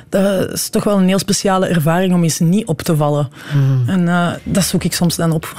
dat 0.09 0.51
is 0.51 0.69
toch 0.69 0.83
wel 0.83 0.97
een 0.97 1.07
heel 1.07 1.19
speciale 1.19 1.67
ervaring 1.67 2.13
om 2.13 2.23
eens 2.23 2.39
niet 2.39 2.65
op 2.65 2.81
te 2.81 2.95
vallen. 2.95 3.29
Mm. 3.53 3.83
En 3.89 4.01
uh, 4.01 4.31
dat 4.43 4.63
zoek 4.63 4.83
ik 4.83 4.93
soms 4.93 5.15
dan 5.15 5.31
op. 5.31 5.53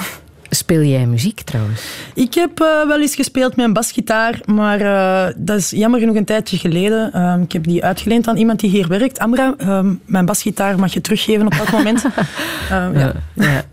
Speel 0.51 0.82
jij 0.82 1.07
muziek 1.07 1.40
trouwens? 1.40 1.82
Ik 2.14 2.34
heb 2.34 2.61
uh, 2.61 2.86
wel 2.86 3.01
eens 3.01 3.14
gespeeld 3.14 3.57
met 3.57 3.66
een 3.66 3.72
basgitaar, 3.72 4.40
maar 4.44 4.80
uh, 4.80 5.34
dat 5.36 5.59
is 5.59 5.70
jammer 5.70 6.01
genoeg 6.01 6.16
een 6.16 6.24
tijdje 6.24 6.57
geleden. 6.57 7.22
Um, 7.22 7.42
ik 7.42 7.53
heb 7.53 7.64
die 7.64 7.84
uitgeleend 7.84 8.28
aan 8.28 8.36
iemand 8.36 8.61
die 8.61 8.70
hier 8.70 8.88
werkt. 8.88 9.18
Amra, 9.18 9.55
um, 9.61 10.01
mijn 10.05 10.26
basgitaar 10.26 10.78
mag 10.78 10.92
je 10.92 11.01
teruggeven 11.01 11.46
op 11.46 11.57
dat 11.59 11.70
moment. 11.70 12.05
um, 12.05 12.99
ja. 12.99 13.12
ja. 13.34 13.64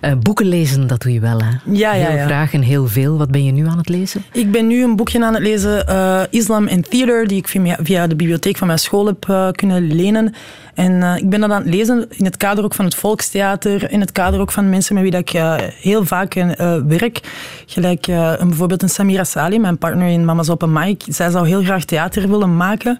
Uh, 0.00 0.12
boeken 0.22 0.46
lezen, 0.46 0.86
dat 0.86 1.02
doe 1.02 1.12
je 1.12 1.20
wel, 1.20 1.38
hè? 1.38 1.50
Ja, 1.64 1.94
ja, 1.94 2.06
heel 2.06 2.16
ja. 2.16 2.26
graag 2.26 2.52
en 2.52 2.62
heel 2.62 2.86
veel. 2.86 3.18
Wat 3.18 3.30
ben 3.30 3.44
je 3.44 3.52
nu 3.52 3.66
aan 3.66 3.78
het 3.78 3.88
lezen? 3.88 4.24
Ik 4.32 4.50
ben 4.50 4.66
nu 4.66 4.82
een 4.82 4.96
boekje 4.96 5.24
aan 5.24 5.34
het 5.34 5.42
lezen, 5.42 5.84
uh, 5.88 6.20
Islam 6.30 6.66
en 6.66 6.82
Theater, 6.82 7.26
die 7.26 7.38
ik 7.38 7.48
via, 7.48 7.76
via 7.82 8.06
de 8.06 8.16
bibliotheek 8.16 8.56
van 8.56 8.66
mijn 8.66 8.78
school 8.78 9.06
heb 9.06 9.26
uh, 9.30 9.50
kunnen 9.50 9.94
lenen. 9.94 10.34
En 10.74 11.02
ik 11.16 11.30
ben 11.30 11.40
dat 11.40 11.50
aan 11.50 11.62
het 11.62 11.74
lezen 11.74 12.06
in 12.10 12.24
het 12.24 12.36
kader 12.36 12.64
ook 12.64 12.74
van 12.74 12.84
het 12.84 12.94
Volkstheater, 12.94 13.90
in 13.90 14.00
het 14.00 14.12
kader 14.12 14.40
ook 14.40 14.52
van 14.52 14.70
mensen 14.70 14.94
met 14.94 15.02
wie 15.02 15.12
dat 15.12 15.20
ik 15.20 15.42
heel 15.80 16.04
vaak 16.04 16.34
werk. 16.86 17.20
Gelijk 17.66 18.06
een, 18.06 18.48
bijvoorbeeld 18.48 18.82
een 18.82 18.88
Samira 18.88 19.24
Sali, 19.24 19.58
mijn 19.58 19.78
partner 19.78 20.08
in 20.08 20.24
Mama's 20.24 20.48
Open 20.48 20.72
Mic. 20.72 21.02
Zij 21.08 21.30
zou 21.30 21.46
heel 21.46 21.62
graag 21.62 21.84
theater 21.84 22.28
willen 22.28 22.56
maken. 22.56 22.98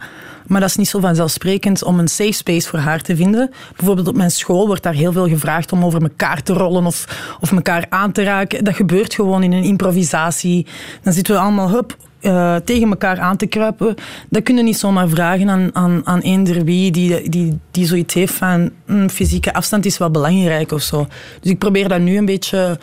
Maar 0.50 0.60
dat 0.60 0.68
is 0.68 0.76
niet 0.76 0.88
zo 0.88 1.00
vanzelfsprekend 1.00 1.84
om 1.84 1.98
een 1.98 2.08
safe 2.08 2.32
space 2.32 2.68
voor 2.68 2.78
haar 2.78 3.02
te 3.02 3.16
vinden. 3.16 3.50
Bijvoorbeeld 3.76 4.08
op 4.08 4.16
mijn 4.16 4.30
school 4.30 4.66
wordt 4.66 4.82
daar 4.82 4.94
heel 4.94 5.12
veel 5.12 5.28
gevraagd 5.28 5.72
om 5.72 5.84
over 5.84 6.02
elkaar 6.02 6.42
te 6.42 6.52
rollen 6.52 6.86
of, 6.86 7.04
of 7.40 7.52
elkaar 7.52 7.86
aan 7.88 8.12
te 8.12 8.22
raken. 8.22 8.64
Dat 8.64 8.74
gebeurt 8.74 9.14
gewoon 9.14 9.42
in 9.42 9.52
een 9.52 9.62
improvisatie. 9.62 10.66
Dan 11.02 11.12
zitten 11.12 11.34
we 11.34 11.40
allemaal 11.40 11.70
hup, 11.70 11.96
uh, 12.20 12.56
tegen 12.56 12.88
elkaar 12.88 13.20
aan 13.20 13.36
te 13.36 13.46
kruipen. 13.46 13.94
Dat 14.28 14.42
kunnen 14.42 14.64
niet 14.64 14.78
zomaar 14.78 15.08
vragen 15.08 15.48
aan, 15.48 15.70
aan, 15.72 16.00
aan 16.04 16.20
eender 16.20 16.64
wie 16.64 16.90
die, 16.90 17.28
die, 17.28 17.58
die 17.70 17.86
zoiets 17.86 18.14
heeft 18.14 18.34
van 18.34 18.70
mm, 18.86 19.10
fysieke 19.10 19.52
afstand 19.52 19.86
is 19.86 19.98
wel 19.98 20.10
belangrijk 20.10 20.72
of 20.72 20.82
zo. 20.82 21.06
Dus 21.40 21.50
ik 21.50 21.58
probeer 21.58 21.88
dat 21.88 22.00
nu 22.00 22.16
een 22.16 22.24
beetje 22.24 22.78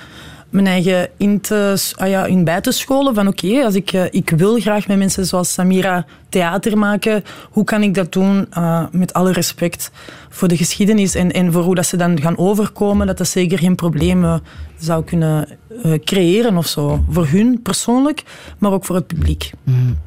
mijn 0.50 0.68
eigen 0.68 1.10
in, 1.18 1.41
te, 1.41 1.82
ah 1.95 2.10
ja, 2.10 2.26
in 2.26 2.43
bij 2.43 2.62
te 2.62 2.72
scholen. 2.72 3.14
Van 3.16 3.28
oké, 3.28 3.45
okay, 3.45 3.64
als 3.64 3.76
ik, 3.76 3.93
uh, 3.93 4.04
ik 4.10 4.30
wil 4.30 4.60
graag 4.60 4.88
met 4.88 4.98
mensen 4.98 5.26
zoals 5.26 5.54
Samira 5.54 6.06
theater 6.30 6.78
maken, 6.78 7.24
hoe 7.50 7.64
kan 7.64 7.84
ik 7.84 7.93
dat 7.93 8.14
doen 8.14 8.48
uh, 8.58 8.84
met 8.91 9.14
alle 9.14 9.32
respect 9.32 9.91
voor 10.30 10.48
de 10.48 10.58
geschiedenis 10.58 11.16
en, 11.16 11.32
en 11.32 11.52
voor 11.52 11.64
hoe 11.64 11.76
dat 11.76 11.86
ze 11.86 11.98
dan 11.98 12.22
gaan 12.22 12.38
overkomen, 12.38 13.08
dat 13.08 13.18
dat 13.18 13.28
zeker 13.28 13.60
geen 13.60 13.76
problemen 13.76 14.43
zou 14.80 15.04
kunnen 15.04 15.48
uh, 15.86 15.93
creëren 16.04 16.58
of 16.58 16.68
zo. 16.68 17.04
Voor 17.10 17.28
hun 17.28 17.62
persoonlijk, 17.62 18.24
maar 18.58 18.72
ook 18.72 18.86
voor 18.86 18.95
het 18.95 19.08
publiek. 19.08 19.52
Mm. 19.64 19.98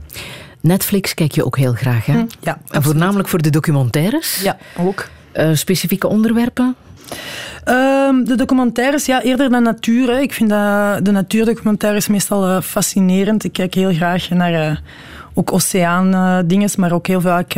Netflix 0.60 1.14
kijk 1.14 1.32
je 1.32 1.44
ook 1.44 1.56
heel 1.56 1.72
graag, 1.72 2.06
hè? 2.06 2.12
Mm, 2.12 2.26
ja, 2.40 2.58
en 2.68 2.82
voornamelijk 2.82 3.28
voor 3.28 3.42
de 3.42 3.50
documentaires? 3.50 4.42
Ja, 4.42 4.56
ook. 4.76 5.08
specifieke 5.52 6.08
onderwerpen? 6.08 6.76
Um, 7.68 8.24
de 8.24 8.34
documentaires, 8.34 9.06
ja, 9.06 9.22
eerder 9.22 9.50
dan 9.50 9.62
natuur. 9.62 10.10
Hè. 10.10 10.18
Ik 10.20 10.32
vind 10.32 10.50
dat 10.50 11.04
de 11.04 11.10
natuurdocumentaires 11.10 12.08
meestal 12.08 12.48
uh, 12.48 12.60
fascinerend. 12.60 13.44
Ik 13.44 13.52
kijk 13.52 13.74
heel 13.74 13.92
graag 13.92 14.28
naar 14.28 14.52
uh, 14.52 14.76
ook 15.34 15.52
oceaan-dingen, 15.52 16.68
uh, 16.68 16.76
maar 16.76 16.92
ook 16.92 17.06
heel 17.06 17.20
vaak 17.20 17.54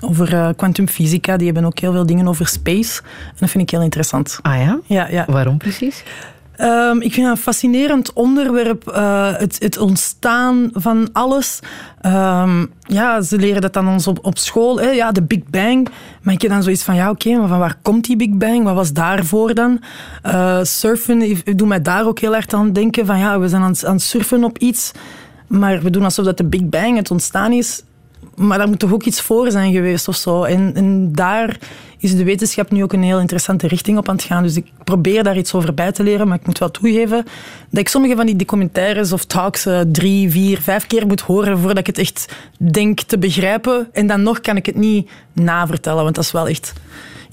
over 0.00 0.54
kwantumfysica. 0.54 1.36
Die 1.36 1.46
hebben 1.46 1.64
ook 1.64 1.78
heel 1.78 1.92
veel 1.92 2.06
dingen 2.06 2.28
over 2.28 2.46
space. 2.46 3.00
En 3.02 3.36
dat 3.38 3.50
vind 3.50 3.62
ik 3.62 3.70
heel 3.70 3.82
interessant. 3.82 4.38
Ah 4.42 4.56
ja? 4.56 4.78
Ja, 4.86 5.08
ja. 5.08 5.24
Waarom 5.28 5.58
precies? 5.58 6.02
Um, 6.60 7.00
ik 7.00 7.12
vind 7.12 7.26
het 7.26 7.36
een 7.36 7.42
fascinerend 7.42 8.12
onderwerp, 8.12 8.88
uh, 8.88 9.36
het, 9.36 9.56
het, 9.58 9.78
ontstaan 9.78 10.70
van 10.72 11.08
alles. 11.12 11.60
Um, 12.06 12.70
ja, 12.80 13.20
ze 13.20 13.36
leren 13.36 13.60
dat 13.60 13.72
dan 13.72 13.88
ons 13.88 14.06
op, 14.06 14.18
op 14.22 14.38
school, 14.38 14.80
hè? 14.80 14.90
ja, 14.90 15.12
de 15.12 15.22
Big 15.22 15.44
Bang. 15.50 15.88
Maar 16.22 16.34
ik 16.34 16.42
heb 16.42 16.50
dan 16.50 16.62
zoiets 16.62 16.82
van, 16.82 16.94
ja, 16.94 17.10
oké, 17.10 17.36
maar 17.36 17.48
van 17.48 17.58
waar 17.58 17.78
komt 17.82 18.04
die 18.04 18.16
Big 18.16 18.30
Bang? 18.30 18.64
Wat 18.64 18.74
was 18.74 18.92
daarvoor 18.92 19.54
dan? 19.54 19.80
Uh, 20.26 20.58
surfen, 20.62 21.22
ik 21.22 21.58
doe 21.58 21.68
mij 21.68 21.82
daar 21.82 22.06
ook 22.06 22.18
heel 22.18 22.34
erg 22.34 22.48
aan 22.48 22.72
denken 22.72 23.06
van, 23.06 23.18
ja, 23.18 23.38
we 23.38 23.48
zijn 23.48 23.62
aan, 23.62 23.74
aan 23.86 23.94
het 23.94 24.02
surfen 24.02 24.44
op 24.44 24.58
iets, 24.58 24.92
maar 25.46 25.82
we 25.82 25.90
doen 25.90 26.04
alsof 26.04 26.24
dat 26.24 26.36
de 26.36 26.44
Big 26.44 26.68
Bang 26.68 26.96
het 26.96 27.10
ontstaan 27.10 27.52
is. 27.52 27.82
Maar 28.36 28.58
daar 28.58 28.68
moet 28.68 28.78
toch 28.78 28.92
ook 28.92 29.04
iets 29.04 29.20
voor 29.20 29.50
zijn 29.50 29.72
geweest 29.72 30.08
of 30.08 30.16
zo. 30.16 30.42
En, 30.42 30.74
en 30.74 31.12
daar 31.12 31.58
is 31.98 32.16
de 32.16 32.24
wetenschap 32.24 32.70
nu 32.70 32.82
ook 32.82 32.92
een 32.92 33.02
heel 33.02 33.20
interessante 33.20 33.66
richting 33.66 33.98
op 33.98 34.08
aan 34.08 34.14
het 34.14 34.24
gaan. 34.24 34.42
Dus 34.42 34.56
ik 34.56 34.66
probeer 34.84 35.22
daar 35.22 35.36
iets 35.36 35.54
over 35.54 35.74
bij 35.74 35.92
te 35.92 36.02
leren, 36.02 36.28
maar 36.28 36.38
ik 36.38 36.46
moet 36.46 36.58
wel 36.58 36.70
toegeven 36.70 37.24
dat 37.70 37.80
ik 37.80 37.88
sommige 37.88 38.16
van 38.16 38.26
die 38.26 38.36
documentaires 38.36 39.12
of 39.12 39.24
talks 39.24 39.66
uh, 39.66 39.80
drie, 39.80 40.30
vier, 40.30 40.60
vijf 40.60 40.86
keer 40.86 41.06
moet 41.06 41.20
horen 41.20 41.58
voordat 41.58 41.78
ik 41.78 41.86
het 41.86 41.98
echt 41.98 42.34
denk 42.56 43.00
te 43.00 43.18
begrijpen. 43.18 43.88
En 43.92 44.06
dan 44.06 44.22
nog 44.22 44.40
kan 44.40 44.56
ik 44.56 44.66
het 44.66 44.76
niet 44.76 45.10
navertellen, 45.32 46.02
want 46.02 46.14
dat 46.14 46.24
is 46.24 46.32
wel 46.32 46.48
echt 46.48 46.72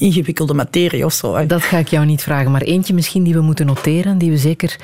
ingewikkelde 0.02 0.54
materie 0.54 1.06
of 1.06 1.14
zo. 1.14 1.36
Hè. 1.36 1.45
Dat 1.45 1.62
ga 1.62 1.78
ik 1.78 1.88
jou 1.88 2.06
niet 2.06 2.22
vragen, 2.22 2.52
maar 2.52 2.62
eentje 2.62 2.93
misschien 2.93 3.24
die 3.24 3.34
we 3.34 3.41
moeten 3.41 3.66
noteren, 3.66 4.18
die 4.18 4.30
we 4.30 4.38
zeker 4.38 4.78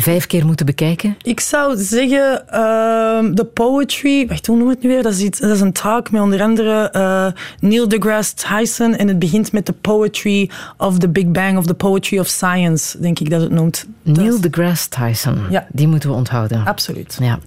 vijf 0.00 0.26
keer 0.26 0.46
moeten 0.46 0.66
bekijken? 0.66 1.16
Ik 1.22 1.40
zou 1.40 1.76
zeggen 1.76 2.44
uh, 2.46 3.34
The 3.34 3.48
Poetry, 3.54 4.26
wacht, 4.26 4.46
hoe 4.46 4.56
noem 4.56 4.68
het 4.68 4.82
nu 4.82 4.88
weer? 4.88 5.02
Dat 5.02 5.12
is, 5.12 5.20
iets, 5.20 5.40
dat 5.40 5.50
is 5.50 5.60
een 5.60 5.72
talk 5.72 6.10
met 6.10 6.20
onder 6.20 6.42
andere 6.42 6.92
uh, 6.96 7.26
Neil 7.60 7.88
deGrasse 7.88 8.34
Tyson 8.34 8.96
en 8.96 9.08
het 9.08 9.18
begint 9.18 9.52
met 9.52 9.64
The 9.64 9.72
Poetry 9.72 10.50
of 10.76 10.98
the 10.98 11.08
Big 11.08 11.30
Bang 11.30 11.58
of 11.58 11.66
the 11.66 11.74
Poetry 11.74 12.18
of 12.18 12.26
Science, 12.26 13.00
denk 13.00 13.18
ik 13.18 13.30
dat 13.30 13.40
het 13.40 13.50
noemt. 13.50 13.86
Neil 14.02 14.40
deGrasse 14.40 14.88
Tyson, 14.88 15.38
ja. 15.50 15.66
die 15.72 15.88
moeten 15.88 16.08
we 16.08 16.14
onthouden. 16.14 16.64
Absoluut. 16.64 17.18
Ja. 17.20 17.38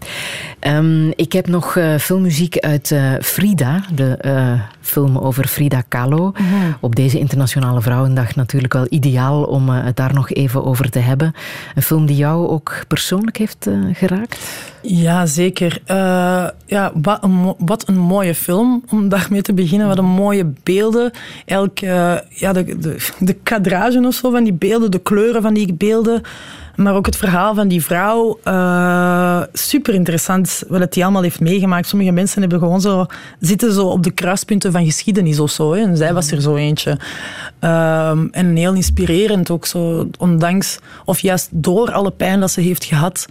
Um, 0.78 1.14
ik 1.16 1.34
heb 1.34 1.48
nog 1.48 1.76
uh, 1.76 1.98
filmmuziek 1.98 2.58
uit 2.58 2.90
uh, 2.90 3.14
Frida, 3.22 3.84
de 3.94 4.20
uh, 4.26 4.62
film 4.82 5.18
over 5.18 5.48
Frida 5.48 5.84
Kahlo. 5.88 6.32
Mhm. 6.32 6.72
Op 6.80 6.96
deze 7.02 7.20
Internationale 7.20 7.82
Vrouwendag 7.82 8.36
natuurlijk 8.36 8.74
wel 8.74 8.86
ideaal 8.90 9.44
om 9.44 9.70
het 9.70 9.96
daar 9.96 10.14
nog 10.14 10.32
even 10.32 10.66
over 10.66 10.90
te 10.90 11.00
hebben. 11.00 11.34
Een 11.76 11.82
film 11.82 12.06
die 12.06 12.16
jou 12.16 12.48
ook 12.48 12.84
persoonlijk 12.88 13.38
heeft 13.38 13.68
geraakt? 13.94 14.38
Ja, 14.82 15.26
zeker. 15.26 15.82
ja, 16.66 16.92
wat 17.58 17.88
een, 17.88 17.98
mooie 17.98 18.36
film 18.36 18.84
om 18.90 19.10
daarmee 19.10 19.42
te 19.42 19.54
beginnen. 19.54 19.88
Wat 19.88 19.98
een 19.98 20.06
mooie 20.06 20.52
beelden. 20.64 21.12
Elk, 21.46 21.78
ja, 21.78 22.54
de, 22.54 22.78
de, 22.80 23.08
de 23.20 23.34
kadrage 23.34 24.08
of 24.08 24.14
zo 24.14 24.32
van 24.32 24.44
die 24.44 24.54
beelden, 24.54 24.92
de 24.92 25.00
kleuren 25.00 25.42
van 25.42 25.54
die 25.54 25.74
beelden. 25.74 26.22
Maar 26.80 26.96
ook 26.96 27.06
het 27.06 27.16
verhaal 27.16 27.56
van 27.56 27.68
die 27.68 27.84
vrouw, 27.84 28.40
uh, 28.44 29.42
super 29.54 29.94
interessant 29.94 30.64
wat 30.68 30.94
die 30.94 31.04
allemaal 31.04 31.22
heeft 31.22 31.40
meegemaakt. 31.40 31.88
Sommige 31.88 32.12
mensen 32.12 32.42
hebben 32.42 32.60
gewoon 32.60 32.82
zo, 32.82 33.06
zitten 33.40 33.74
zo 33.74 33.86
op 33.88 34.04
de 34.04 34.12
kruispunten 34.12 34.72
van 34.72 34.86
geschiedenis 34.86 35.40
of 35.40 35.52
zo. 35.52 35.74
Hè. 35.74 35.82
En 35.82 35.98
zij 35.98 36.14
was 36.14 36.32
er 36.32 36.42
zo 36.42 36.56
eentje. 36.56 36.92
Um, 36.92 38.30
en 38.32 38.56
heel 38.56 38.74
inspirerend 38.74 39.50
ook 39.50 39.66
zo, 39.66 40.10
ondanks, 40.18 40.80
of 41.06 41.20
juist 41.20 41.50
door 41.52 41.92
alle 41.92 42.12
pijn 42.12 42.40
dat 42.40 42.52
ze 42.52 42.62
heeft 42.62 42.84
gehad, 42.84 43.28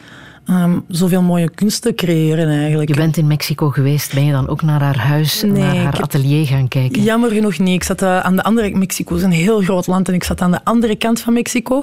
um, 0.51 0.84
zoveel 0.88 1.22
mooie 1.22 1.51
kunsten 1.51 1.94
creëren 1.94 2.49
eigenlijk. 2.49 2.88
Je 2.88 2.94
bent 2.94 3.16
in 3.16 3.26
Mexico 3.26 3.68
geweest, 3.70 4.14
ben 4.14 4.24
je 4.24 4.32
dan 4.32 4.49
ook 4.49 4.62
naar 4.62 4.82
haar 4.82 4.99
huis, 4.99 5.42
nee, 5.42 5.53
naar 5.53 5.76
haar 5.76 6.01
atelier 6.01 6.46
gaan 6.46 6.68
kijken? 6.68 7.03
Jammer 7.03 7.30
genoeg 7.30 7.59
niet. 7.59 7.74
Ik 7.74 7.82
zat 7.82 8.03
uh, 8.03 8.20
aan 8.20 8.36
de 8.36 8.42
andere... 8.42 8.76
Mexico 8.76 9.14
is 9.14 9.22
een 9.22 9.30
heel 9.30 9.61
groot 9.61 9.86
land 9.86 10.09
en 10.09 10.14
ik 10.14 10.24
zat 10.24 10.40
aan 10.40 10.51
de 10.51 10.64
andere 10.64 10.96
kant 10.96 11.20
van 11.20 11.32
Mexico. 11.32 11.82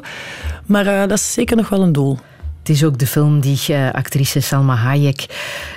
Maar 0.66 0.86
uh, 0.86 0.99
dat 0.99 1.11
is 1.11 1.34
zeker 1.34 1.57
nog 1.57 1.70
wel 1.70 1.82
een 1.82 1.91
doel. 1.91 2.20
Het 2.66 2.76
is 2.76 2.84
ook 2.84 2.97
de 2.97 3.07
film 3.07 3.39
die 3.39 3.59
uh, 3.70 3.91
actrice 3.91 4.39
Salma 4.39 4.76
Hayek 4.76 5.26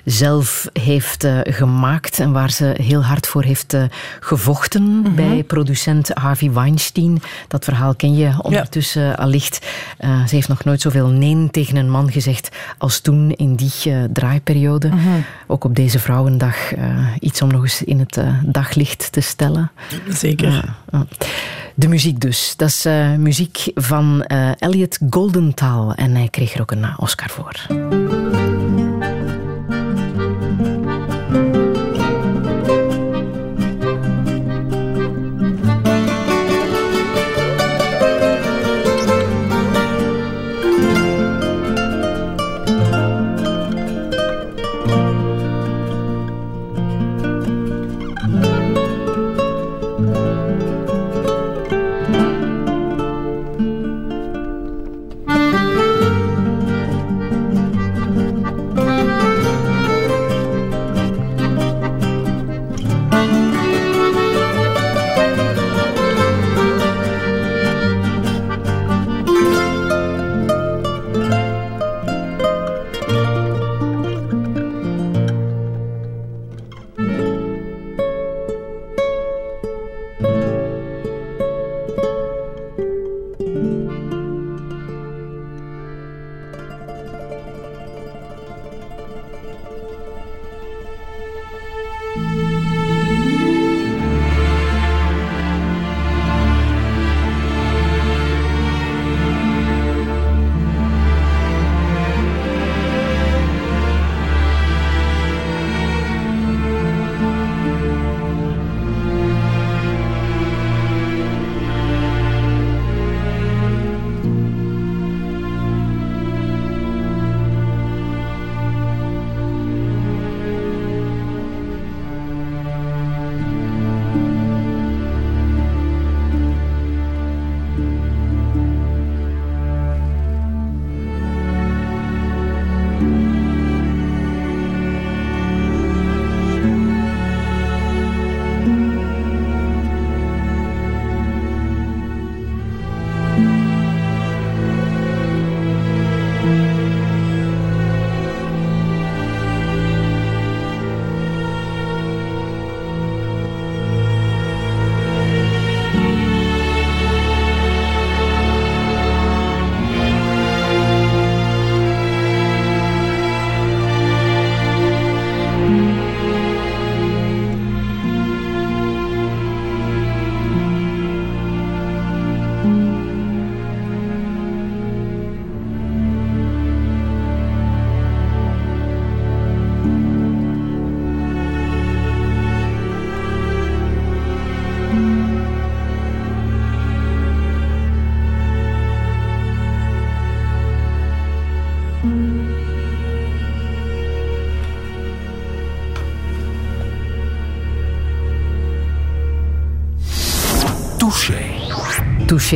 zelf 0.05 0.69
heeft 0.73 1.25
uh, 1.25 1.39
gemaakt 1.43 2.19
en 2.19 2.33
waar 2.33 2.51
ze 2.51 2.75
heel 2.83 3.05
hard 3.05 3.27
voor 3.27 3.43
heeft 3.43 3.75
uh, 3.75 3.83
gevochten 4.21 4.83
mm 4.83 5.05
-hmm. 5.05 5.15
bij 5.15 5.45
producent 5.45 6.11
Harvey 6.15 6.53
Weinstein. 6.53 7.23
Dat 7.49 7.65
verhaal 7.65 7.95
ken 7.95 8.17
je 8.17 8.33
ondertussen 8.43 9.03
ja. 9.03 9.13
allicht. 9.13 9.67
ze 9.99 10.35
heeft 10.35 10.49
nog 10.49 10.65
nooit 10.65 10.81
zoveel 10.81 11.09
nee 11.09 11.51
tegen 11.51 11.77
een 11.77 11.91
man 11.91 12.13
gezegd 12.13 12.49
als 12.79 13.01
toen 13.01 13.31
in 13.31 13.55
die 13.55 14.09
draaiperiode. 14.13 14.89
Mm 14.89 14.99
-hmm. 14.99 15.25
Ook 15.47 15.65
op 15.65 15.77
deze 15.77 15.99
Vrouwendag 15.99 16.57
iets 17.21 17.43
om 17.43 17.49
nog 17.49 17.63
eens 17.63 17.83
in 17.83 17.99
het 17.99 18.21
daglicht 18.45 19.13
te 19.13 19.21
stellen. 19.21 19.71
Zeker. 20.09 20.75
De 21.79 21.89
muziek 21.89 22.21
dus. 22.21 22.55
Dat 22.57 22.69
is 22.69 22.87
uh, 22.87 23.15
muziek 23.15 23.71
van 23.75 24.25
uh, 24.33 24.51
Elliot 24.59 24.99
Goldenthal. 25.11 25.95
En 25.95 26.15
hij 26.15 26.29
kreeg 26.29 26.55
er 26.55 26.61
ook 26.61 26.71
een 26.71 26.99
Oscar 26.99 27.31
voor. 27.31 27.67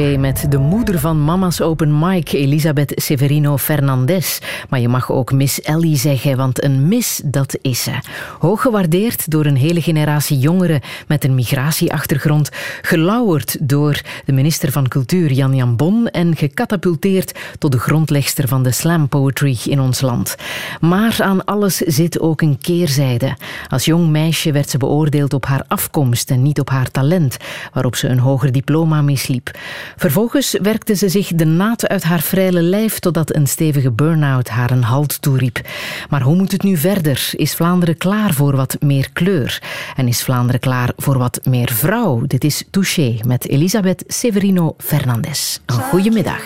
Met 0.01 0.47
de 0.49 0.59
moeder 0.59 0.99
van 0.99 1.21
Mama's 1.21 1.61
Open 1.61 1.99
Mic, 1.99 2.33
Elisabeth 2.33 2.93
Severino 2.95 3.57
Fernandez. 3.59 4.39
Maar 4.69 4.81
je 4.81 4.89
mag 4.89 5.11
ook 5.11 5.33
Miss 5.33 5.61
Ellie 5.61 5.97
zeggen, 5.97 6.37
want 6.37 6.65
een 6.65 6.89
miss, 6.89 7.21
dat 7.25 7.59
is 7.63 7.83
ze. 7.83 7.93
Hoog 8.39 8.63
gewaardeerd 8.63 9.31
door 9.31 9.45
een 9.45 9.57
hele 9.57 9.83
generatie 9.83 10.39
jongeren 10.39 10.81
met 11.07 11.25
een 11.25 11.35
migratieachtergrond. 11.35 12.51
Gelauwerd 12.83 13.57
door 13.61 14.01
de 14.25 14.33
minister 14.33 14.73
van 14.73 14.89
Cultuur, 14.89 15.33
Jan 15.33 15.55
Jan 15.55 15.77
Bon. 15.77 16.09
En 16.09 16.37
gecatapulteerd 16.37 17.39
tot 17.59 17.73
de 17.73 17.79
grondlegster 17.79 18.49
van 18.49 18.63
de 18.63 18.73
slam 18.73 19.09
poetry 19.09 19.59
in 19.65 19.81
ons 19.81 20.01
land. 20.01 20.37
Maar 20.81 21.17
aan 21.19 21.45
alles 21.45 21.77
zit 21.77 22.21
ook 22.21 22.41
een 22.41 22.59
keerzijde. 22.59 23.37
Als 23.69 23.85
jong 23.85 24.09
meisje 24.09 24.53
werd 24.53 24.71
ze 24.71 24.79
beoordeeld 24.79 25.33
op 25.33 25.47
haar 25.47 25.65
afkomst 25.69 26.31
en 26.31 26.43
niet 26.43 26.61
op 26.61 26.71
haar 26.71 26.91
talent, 26.91 27.37
waarop 27.73 27.97
ze 27.97 28.09
een 28.09 28.19
hoger 28.19 28.53
diploma 28.53 29.03
misliep. 29.03 29.51
Vervolgens 29.97 30.57
werkte 30.63 30.95
ze 30.95 31.09
zich 31.09 31.29
de 31.29 31.45
naad 31.45 31.89
uit 31.89 32.03
haar 32.03 32.21
vrije 32.21 32.63
lijf 32.63 32.99
totdat 32.99 33.35
een 33.35 33.47
stevige 33.47 33.91
burn-out 33.91 34.49
haar 34.49 34.71
een 34.71 34.83
halt 34.83 35.23
toeriep. 35.23 35.61
Maar 36.09 36.23
hoe 36.23 36.37
moet 36.37 36.53
het 36.53 36.63
nu 36.63 36.77
verder? 36.77 37.31
Is 37.33 37.55
Vlaanderen 37.55 37.97
klaar 37.97 38.33
voor 38.33 38.57
wat 38.57 38.77
meer 38.81 39.09
kleur? 39.13 39.63
En 39.97 40.09
is 40.09 40.23
Vlaanderen 40.23 40.61
klaar 40.61 40.93
voor 40.97 41.19
wat 41.19 41.41
meer 41.43 41.73
vrouw? 41.73 42.23
Dit 42.27 42.45
is 42.45 42.65
Touché 42.71 43.19
met 43.27 43.49
Elisabeth 43.49 44.05
Severino 44.07 44.75
Fernandez. 44.79 45.59
Een 45.67 45.81
goede 45.81 46.11
middag. 46.11 46.43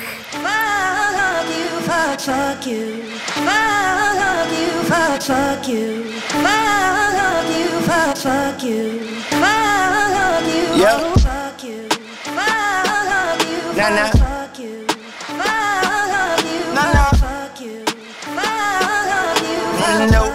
Nah, 13.77 13.91
nah. 13.91 14.09
Nah, 16.73 16.93
nah. 16.95 17.11
Nope. 20.11 20.33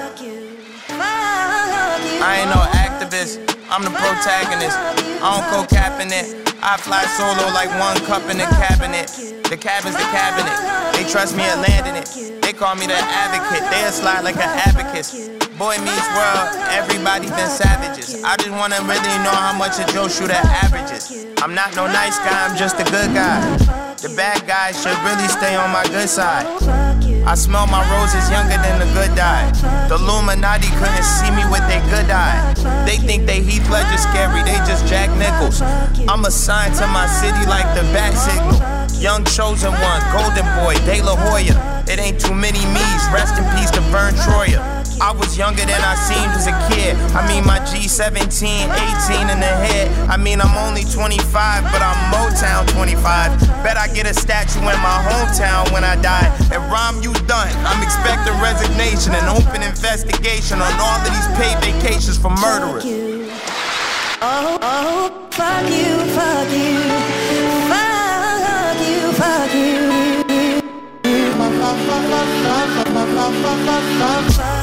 I 2.21 2.37
ain't 2.37 2.49
no 2.53 2.61
activist. 2.77 3.41
I'm 3.71 3.83
the 3.83 3.89
protagonist. 3.89 4.77
I 4.77 5.25
don't 5.33 5.49
go 5.49 5.65
capping 5.67 6.11
it. 6.13 6.37
I 6.61 6.77
fly 6.77 7.03
solo 7.17 7.49
like 7.57 7.69
one 7.79 7.97
cup 8.05 8.29
in 8.29 8.37
the 8.37 8.45
cabinet. 8.61 9.07
The 9.49 9.57
cabin's 9.57 9.95
the 9.95 10.05
cabinet. 10.13 10.53
They 10.93 11.09
trust 11.09 11.35
me 11.35 11.41
at 11.41 11.57
landing 11.57 11.95
it. 11.95 12.41
They 12.43 12.53
call 12.53 12.75
me 12.75 12.85
the 12.85 12.93
advocate. 12.93 13.67
They'll 13.71 13.91
slide 13.91 14.23
like 14.23 14.35
an 14.35 14.53
abacus. 14.69 15.13
Boy 15.61 15.77
meets 15.77 16.09
world, 16.17 16.57
everybody 16.73 17.29
been 17.29 17.45
savages. 17.45 18.23
I 18.23 18.35
just 18.37 18.49
wanna 18.49 18.81
really 18.81 19.17
know 19.21 19.29
how 19.29 19.53
much 19.53 19.77
a 19.77 19.85
Joe 19.93 20.07
Shooter 20.07 20.33
averages. 20.33 21.13
I'm 21.37 21.53
not 21.53 21.75
no 21.75 21.85
nice 21.85 22.17
guy, 22.25 22.49
I'm 22.49 22.57
just 22.57 22.81
a 22.81 22.83
good 22.89 23.13
guy. 23.13 23.37
The 24.01 24.09
bad 24.17 24.47
guys 24.47 24.81
should 24.81 24.97
really 25.05 25.29
stay 25.29 25.53
on 25.53 25.69
my 25.69 25.85
good 25.93 26.09
side. 26.09 26.49
I 27.29 27.35
smell 27.35 27.67
my 27.67 27.85
roses 27.93 28.25
younger 28.33 28.57
than 28.57 28.81
the 28.81 28.89
good 28.97 29.13
die. 29.13 29.53
The 29.85 30.01
Illuminati 30.01 30.65
couldn't 30.81 31.05
see 31.05 31.29
me 31.29 31.45
with 31.53 31.61
their 31.69 31.85
good 31.93 32.09
eye. 32.09 32.41
They 32.89 32.97
think 32.97 33.27
they 33.27 33.45
Heath 33.45 33.69
Ledger 33.69 34.01
scary, 34.01 34.41
they 34.41 34.57
just 34.65 34.87
Jack 34.87 35.13
Nichols. 35.13 35.61
I'm 36.09 36.25
assigned 36.25 36.73
to 36.81 36.87
my 36.87 37.05
city 37.05 37.45
like 37.45 37.69
the 37.77 37.85
bat 37.93 38.17
signal. 38.17 38.57
Young 38.97 39.23
chosen 39.25 39.69
one, 39.77 40.01
golden 40.09 40.49
boy, 40.57 40.73
De 40.89 41.05
La 41.05 41.13
Hoya. 41.13 41.53
It 41.85 41.99
ain't 41.99 42.19
too 42.19 42.33
many 42.33 42.65
me's. 42.73 43.03
Rest 43.13 43.37
in 43.37 43.45
peace 43.53 43.69
to 43.77 43.81
Vern 43.93 44.15
Troyer. 44.25 44.80
I 44.99 45.11
was 45.13 45.37
younger 45.37 45.63
than 45.63 45.81
I 45.81 45.95
seemed 45.95 46.33
as 46.35 46.47
a 46.47 46.55
kid. 46.67 46.97
I 47.15 47.21
mean, 47.27 47.45
my 47.45 47.59
G17, 47.59 48.67
18 48.67 49.29
in 49.29 49.39
the 49.39 49.53
head. 49.63 49.87
I 50.09 50.17
mean, 50.17 50.41
I'm 50.41 50.57
only 50.67 50.83
25, 50.83 51.21
but 51.71 51.81
I'm 51.81 51.99
Motown 52.11 52.67
25. 52.73 53.39
Bet 53.63 53.77
I 53.77 53.87
get 53.93 54.09
a 54.09 54.13
statue 54.13 54.59
in 54.59 54.79
my 54.81 54.97
hometown 55.07 55.71
when 55.71 55.83
I 55.83 55.95
die. 56.01 56.27
And 56.51 56.61
Rom, 56.71 57.01
you 57.01 57.13
done. 57.29 57.53
I'm 57.63 57.81
expecting 57.83 58.33
resignation 58.41 59.13
and 59.13 59.27
open 59.29 59.63
investigation 59.63 60.59
on 60.59 60.73
all 60.81 60.99
of 60.99 61.07
these 61.07 61.27
paid 61.39 61.57
vacations 61.61 62.17
for 62.17 62.29
murderers. 62.29 62.85
Oh, 64.23 64.57
oh, 64.61 65.27
fuck 65.31 65.65
you, 65.69 65.97
fuck 66.13 66.49
you, 66.49 66.81
fuck 67.69 68.75
you, 68.83 69.11
fuck 69.13 69.53
you. 69.53 69.71
Fuck 74.01 74.55
you. 74.57 74.60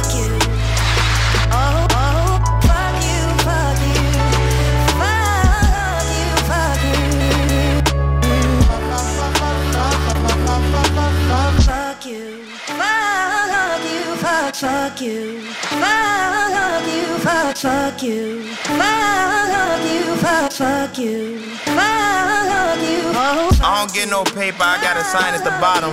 Fuck, 14.60 15.00
you, 15.00 15.40
fuck 15.40 16.86
you, 16.86 17.18
fuck, 17.18 17.56
fuck 17.56 18.02
you, 18.02 18.42
fuck 18.42 19.82
you, 19.84 20.16
fuck, 20.16 20.52
fuck 20.52 20.98
you, 20.98 21.38
fuck 21.64 22.82
you. 22.82 23.17
I 23.28 23.84
don't 23.84 23.92
get 23.92 24.08
no 24.08 24.24
paper, 24.24 24.64
I 24.64 24.80
got 24.80 24.96
a 24.96 25.04
sign 25.04 25.36
at 25.36 25.44
the 25.44 25.52
bottom. 25.60 25.92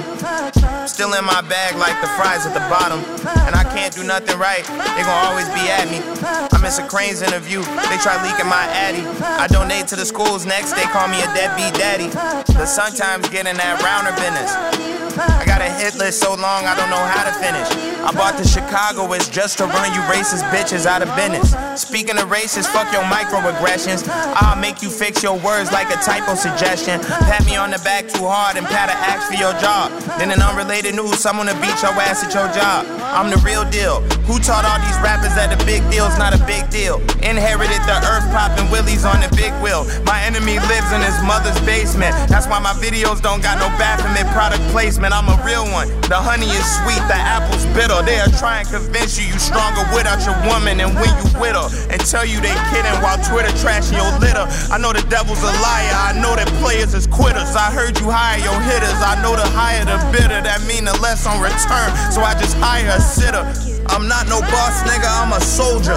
Still 0.88 1.12
in 1.20 1.26
my 1.26 1.42
bag 1.42 1.76
like 1.76 2.00
the 2.00 2.08
fries 2.16 2.46
at 2.48 2.54
the 2.54 2.64
bottom. 2.72 3.04
And 3.44 3.56
I 3.56 3.64
can't 3.76 3.94
do 3.94 4.04
nothing 4.04 4.40
right, 4.40 4.64
they 4.64 5.04
gon' 5.04 5.20
always 5.28 5.50
be 5.52 5.68
at 5.68 5.92
me. 5.92 6.00
I 6.24 6.58
miss 6.62 6.80
a 6.80 6.88
Crane's 6.88 7.22
interview, 7.22 7.60
they 7.92 7.98
try 8.00 8.16
leaking 8.24 8.48
my 8.48 8.64
addy. 8.72 9.04
I 9.20 9.48
donate 9.48 9.88
to 9.88 9.98
the 9.98 10.06
schools 10.06 10.46
next, 10.46 10.74
they 10.80 10.88
call 10.96 11.10
me 11.10 11.20
a 11.20 11.28
deadbeat 11.36 11.76
daddy. 11.76 12.08
But 12.56 12.68
sometimes 12.68 13.28
getting 13.28 13.58
that 13.58 13.84
rounder 13.84 14.16
business. 14.16 14.96
I 15.18 15.46
got 15.46 15.62
a 15.62 15.72
hit 15.72 15.96
list 15.96 16.20
so 16.20 16.36
long 16.36 16.68
I 16.68 16.76
don't 16.76 16.90
know 16.90 17.00
how 17.00 17.24
to 17.24 17.32
finish. 17.40 17.68
I 18.04 18.12
bought 18.12 18.38
the 18.38 18.44
Chicagoans 18.44 19.30
just 19.30 19.58
to 19.60 19.66
run 19.66 19.94
you 19.94 20.02
racist 20.12 20.44
bitches 20.52 20.86
out 20.86 21.02
of 21.02 21.08
business. 21.16 21.56
Speaking 21.80 22.18
of 22.20 22.28
racist, 22.28 22.68
fuck 22.68 22.92
your 22.92 23.04
microaggressions. 23.04 24.08
I'll 24.36 24.60
make 24.60 24.84
you 24.84 24.90
fix 24.90 25.24
your 25.24 25.40
words 25.40 25.72
like 25.72 25.88
a 25.90 25.98
typo 26.04 26.36
suggestion. 26.36 27.00
Pat 27.26 27.46
me 27.46 27.58
on 27.58 27.72
the 27.72 27.82
back 27.82 28.08
too 28.08 28.26
hard 28.26 28.56
and 28.56 28.66
pat 28.66 28.90
a 28.90 28.96
axe 28.96 29.26
for 29.28 29.38
your 29.38 29.54
job. 29.58 29.92
Then 30.18 30.32
in 30.32 30.42
unrelated 30.42 30.96
news, 30.96 31.18
someone 31.20 31.48
to 31.48 31.58
beat 31.58 31.76
your 31.82 31.94
ass 31.98 32.24
at 32.24 32.34
your 32.34 32.48
job. 32.54 32.86
I'm 33.02 33.34
the 33.34 33.42
real 33.42 33.66
deal. 33.70 34.02
Who 34.30 34.40
taught 34.40 34.66
all 34.66 34.80
these 34.82 35.00
rappers 35.02 35.34
that 35.38 35.50
the 35.50 35.60
big 35.66 35.82
deal's 35.90 36.18
not 36.18 36.34
a 36.34 36.42
big 36.46 36.70
deal? 36.70 37.02
Inherited 37.26 37.82
the 37.90 37.98
earth 38.06 38.26
popping 38.30 38.70
willies 38.70 39.06
on 39.06 39.22
the 39.22 39.30
big 39.34 39.54
wheel. 39.62 39.86
My 40.06 40.22
enemy 40.22 40.62
lives 40.70 40.90
in 40.94 41.02
his 41.02 41.18
mother's 41.26 41.58
basement. 41.66 42.14
That's 42.30 42.46
why 42.46 42.62
my 42.62 42.74
videos 42.78 43.22
don't 43.22 43.42
got 43.42 43.58
no 43.58 43.70
Baphomet 43.82 44.30
product 44.34 44.62
placement. 44.70 45.14
I'm 45.14 45.30
a 45.30 45.38
real 45.42 45.66
one. 45.74 45.90
The 46.10 46.18
honey 46.18 46.50
is 46.50 46.66
sweet, 46.82 47.02
the 47.10 47.18
apple's 47.18 47.66
bitter. 47.74 48.02
They'll 48.06 48.34
try 48.38 48.62
and 48.62 48.68
convince 48.70 49.18
you 49.18 49.26
you 49.26 49.38
stronger 49.42 49.82
without 49.98 50.22
your 50.22 50.38
woman 50.46 50.78
and 50.78 50.94
when 50.94 51.10
you 51.10 51.28
with 51.42 51.58
her. 51.58 51.68
And 51.90 51.98
tell 52.06 52.26
you 52.26 52.38
they 52.42 52.54
kidding 52.70 52.98
while 53.02 53.18
Twitter 53.26 53.52
trashing 53.58 53.98
your 53.98 54.14
litter. 54.22 54.46
I 54.70 54.78
know 54.78 54.94
the 54.94 55.02
devil's 55.10 55.42
a 55.42 55.54
liar. 55.66 55.96
I 55.98 56.14
know 56.22 56.38
that 56.38 56.48
players 56.62 56.94
is 56.94 57.10
quitters. 57.16 57.56
I 57.56 57.72
heard 57.72 57.98
you 58.00 58.12
hire 58.12 58.38
your 58.44 58.60
hitters. 58.62 59.00
I 59.00 59.16
know 59.24 59.36
the 59.36 59.48
higher 59.56 59.88
the 59.88 59.98
bidder. 60.12 60.44
That 60.44 60.62
mean 60.68 60.84
the 60.84 60.94
less 61.00 61.26
on 61.26 61.40
return. 61.40 61.90
So 62.12 62.22
I 62.22 62.36
just 62.36 62.58
hire 62.60 62.92
a 62.92 63.00
sitter. 63.00 63.44
I'm 63.88 64.08
not 64.08 64.28
no 64.28 64.42
boss 64.42 64.84
nigga, 64.84 65.08
I'm 65.08 65.32
a 65.32 65.42
soldier. 65.42 65.96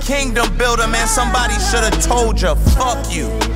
Kingdom 0.00 0.56
builder, 0.58 0.86
man, 0.86 1.06
somebody 1.06 1.54
should 1.54 1.84
have 1.84 2.02
told 2.04 2.40
you. 2.40 2.54
Fuck 2.76 3.10
you. 3.10 3.47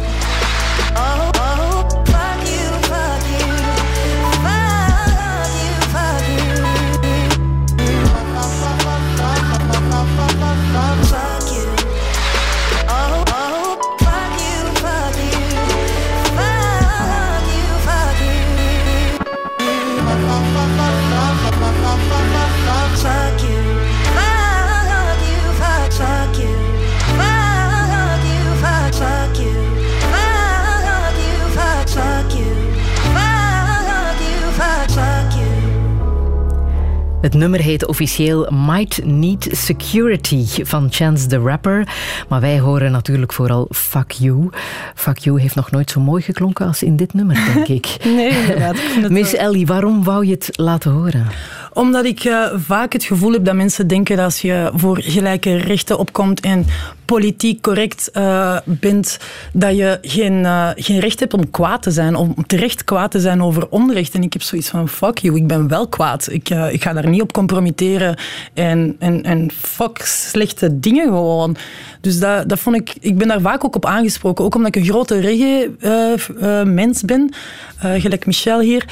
Het 37.23 37.35
nummer 37.35 37.61
heet 37.61 37.87
officieel 37.87 38.51
Might 38.51 39.05
Need 39.05 39.49
Security 39.51 40.65
van 40.65 40.87
Chance 40.91 41.27
the 41.27 41.39
Rapper. 41.39 41.89
Maar 42.29 42.41
wij 42.41 42.61
horen 42.61 42.93
natuurlijk 42.93 43.33
vooral 43.33 43.67
Fuck 43.71 44.11
You. 44.11 44.49
Fuck 44.95 45.19
You 45.19 45.41
heeft 45.41 45.55
nog 45.55 45.71
nooit 45.71 45.91
zo 45.91 46.01
mooi 46.01 46.23
geklonken 46.23 46.67
als 46.67 46.83
in 46.83 46.97
dit 46.97 47.15
nummer, 47.15 47.37
denk 47.55 47.69
ik. 47.79 47.97
Nee, 48.05 48.31
inderdaad. 48.31 48.77
Ik 48.77 49.09
Miss 49.19 49.33
wel- 49.33 49.41
Ellie, 49.41 49.67
waarom 49.67 50.05
wou 50.05 50.27
je 50.27 50.33
het 50.33 50.49
laten 50.53 50.91
horen? 50.91 51.27
Omdat 51.73 52.05
ik 52.05 52.25
eh, 52.25 52.47
vaak 52.57 52.93
het 52.93 53.05
gevoel 53.05 53.33
heb 53.33 53.45
dat 53.45 53.55
mensen 53.55 53.87
denken 53.87 54.17
dat 54.17 54.25
als 54.25 54.41
je 54.41 54.71
voor 54.75 54.99
gelijke 55.03 55.57
rechten 55.57 55.99
opkomt 55.99 56.41
en 56.41 56.67
politiek 57.13 57.63
correct 57.63 58.11
eh, 58.11 58.57
bent, 58.65 59.19
dat 59.53 59.77
je 59.77 59.99
geen, 60.03 60.45
eh, 60.45 60.69
geen 60.75 60.99
recht 60.99 61.21
hebt 61.21 61.35
om 61.35 61.51
kwaad 61.51 61.83
te 61.83 61.91
zijn, 61.91 62.15
om 62.15 62.35
terecht 62.47 62.85
kwaad 62.85 63.11
te 63.11 63.21
zijn 63.21 63.43
over 63.43 63.69
onrecht. 63.69 64.15
En 64.15 64.23
ik 64.23 64.33
heb 64.33 64.43
zoiets 64.43 64.69
van, 64.69 64.89
fuck 64.89 65.19
you, 65.19 65.37
ik 65.37 65.47
ben 65.47 65.69
wel 65.69 65.89
kwaad. 65.89 66.29
Ik, 66.31 66.51
eh, 66.51 66.73
ik 66.73 66.83
ga 66.83 66.93
daar 66.93 67.09
niet 67.09 67.23
op 67.23 67.33
compromitteren 67.33 68.17
en, 68.55 68.97
en, 68.99 69.23
en 69.23 69.51
fuck 69.61 69.99
slechte 70.05 70.81
dingen 70.81 71.07
gewoon. 71.07 71.57
Dus 72.01 72.19
dat, 72.19 72.49
dat 72.49 72.59
vond 72.59 72.77
ik, 72.77 72.95
ik 73.01 73.19
ben 73.19 73.29
daar 73.29 73.41
vaak 73.41 73.65
ook 73.65 73.77
op 73.77 73.87
aangesproken, 73.87 74.45
ook 74.45 74.55
omdat 74.55 74.77
ik 74.77 74.83
een 74.83 74.89
grote 74.89 75.21
reggae-mens 75.21 77.03
ben, 77.03 77.35
gelijk 77.79 78.27
Michel 78.27 78.61
hier. 78.61 78.85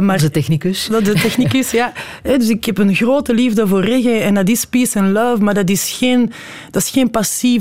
Maar, 0.00 0.18
De 0.18 0.30
technicus. 0.30 0.88
dat 0.90 1.04
de 1.04 1.12
technicus, 1.12 1.70
ja. 1.70 1.92
Dus 2.38 2.48
ik 2.48 2.64
heb 2.64 2.78
een 2.78 2.94
grote 2.94 3.34
liefde 3.34 3.66
voor 3.66 3.84
reggae 3.84 4.18
en 4.18 4.34
dat 4.34 4.48
is 4.48 4.64
peace 4.64 4.98
and 4.98 5.12
love, 5.12 5.42
maar 5.42 5.54
dat 5.54 5.70
is 5.70 5.90
geen, 5.98 6.32
dat 6.70 6.82
is 6.82 6.90
geen, 6.90 7.10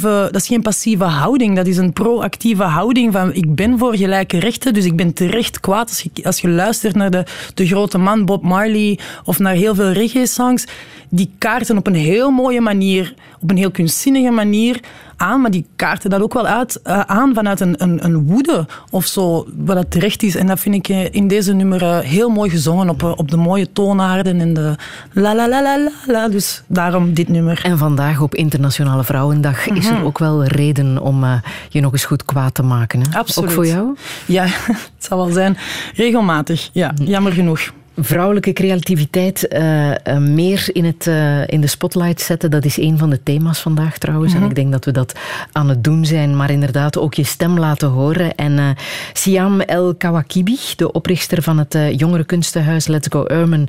dat 0.01 0.35
is 0.35 0.47
geen 0.47 0.61
passieve 0.61 1.03
houding. 1.03 1.55
Dat 1.55 1.67
is 1.67 1.77
een 1.77 1.93
proactieve 1.93 2.63
houding 2.63 3.13
van 3.13 3.33
ik 3.33 3.55
ben 3.55 3.77
voor 3.77 3.95
gelijke 3.95 4.39
rechten, 4.39 4.73
dus 4.73 4.85
ik 4.85 4.95
ben 4.95 5.13
terecht 5.13 5.59
kwaad 5.59 5.89
als 5.89 6.01
je, 6.01 6.23
als 6.23 6.41
je 6.41 6.49
luistert 6.49 6.95
naar 6.95 7.11
de, 7.11 7.23
de 7.53 7.67
grote 7.67 7.97
man 7.97 8.25
Bob 8.25 8.43
Marley 8.43 8.99
of 9.23 9.39
naar 9.39 9.53
heel 9.53 9.75
veel 9.75 9.91
reggae-songs. 9.91 10.65
Die 11.09 11.31
kaarten 11.37 11.77
op 11.77 11.87
een 11.87 11.95
heel 11.95 12.31
mooie 12.31 12.61
manier, 12.61 13.13
op 13.45 13.51
een 13.51 13.57
heel 13.57 13.71
kunstzinnige 13.71 14.31
manier 14.31 14.79
aan, 15.17 15.41
maar 15.41 15.51
die 15.51 15.65
kaarten 15.75 16.09
dat 16.09 16.21
ook 16.21 16.33
wel 16.33 16.45
uit, 16.45 16.81
eh, 16.81 16.99
aan 16.99 17.33
vanuit 17.33 17.59
een, 17.59 17.75
een, 17.77 18.05
een 18.05 18.25
woede 18.25 18.65
of 18.89 19.05
zo, 19.05 19.47
wat 19.57 19.75
dat 19.75 19.91
terecht 19.91 20.23
is. 20.23 20.35
En 20.35 20.47
dat 20.47 20.59
vind 20.59 20.75
ik 20.75 20.87
eh, 20.87 21.13
in 21.13 21.27
deze 21.27 21.53
nummer 21.53 21.81
eh, 21.81 21.99
heel 21.99 22.29
mooi 22.29 22.49
gezongen 22.49 22.89
op, 22.89 23.03
op 23.03 23.31
de 23.31 23.37
mooie 23.37 23.71
toonaarden 23.71 24.39
en 24.39 24.53
de 24.53 24.75
la 25.11 25.35
la 25.35 25.49
la 25.49 25.61
la 25.61 25.77
la 25.77 25.91
la. 26.07 26.27
Dus 26.27 26.63
daarom 26.67 27.13
dit 27.13 27.29
nummer. 27.29 27.61
En 27.63 27.77
vandaag 27.77 28.21
op 28.21 28.35
Internationale 28.35 29.03
Vrouwendag 29.03 29.67
is 29.67 29.87
er 29.87 30.03
ook 30.03 30.19
wel 30.19 30.43
reden 30.43 31.01
om 31.01 31.25
je 31.69 31.81
nog 31.81 31.91
eens 31.91 32.05
goed 32.05 32.25
kwaad 32.25 32.53
te 32.53 32.63
maken. 32.63 32.99
Hè? 33.01 33.17
Absoluut. 33.17 33.49
Ook 33.49 33.55
voor 33.55 33.67
jou? 33.67 33.95
Ja, 34.25 34.43
het 34.95 34.95
zal 34.97 35.17
wel 35.17 35.31
zijn. 35.31 35.57
Regelmatig, 35.95 36.69
ja, 36.73 36.93
jammer 37.03 37.31
genoeg. 37.31 37.71
Vrouwelijke 37.97 38.53
creativiteit 38.53 39.47
eh, 39.47 39.91
eh, 39.91 40.17
meer 40.17 40.69
in, 40.73 40.85
het, 40.85 41.07
eh, 41.07 41.47
in 41.47 41.61
de 41.61 41.67
spotlight 41.67 42.21
zetten, 42.21 42.51
dat 42.51 42.65
is 42.65 42.77
een 42.77 42.97
van 42.97 43.09
de 43.09 43.23
thema's 43.23 43.59
vandaag 43.59 43.97
trouwens. 43.97 44.33
En 44.33 44.43
ik 44.43 44.55
denk 44.55 44.71
dat 44.71 44.85
we 44.85 44.91
dat 44.91 45.19
aan 45.51 45.69
het 45.69 45.83
doen 45.83 46.05
zijn, 46.05 46.35
maar 46.35 46.51
inderdaad 46.51 46.97
ook 46.97 47.13
je 47.13 47.23
stem 47.23 47.59
laten 47.59 47.87
horen. 47.87 48.35
En 48.35 48.75
Siam 49.13 49.61
El 49.61 49.95
Kawakibi, 49.95 50.57
de 50.75 50.91
oprichter 50.91 51.41
van 51.41 51.57
het 51.57 51.77
jongere 51.91 52.23
kunstenhuis 52.23 52.87
Let's 52.87 53.07
Go 53.11 53.25
Urban, 53.27 53.67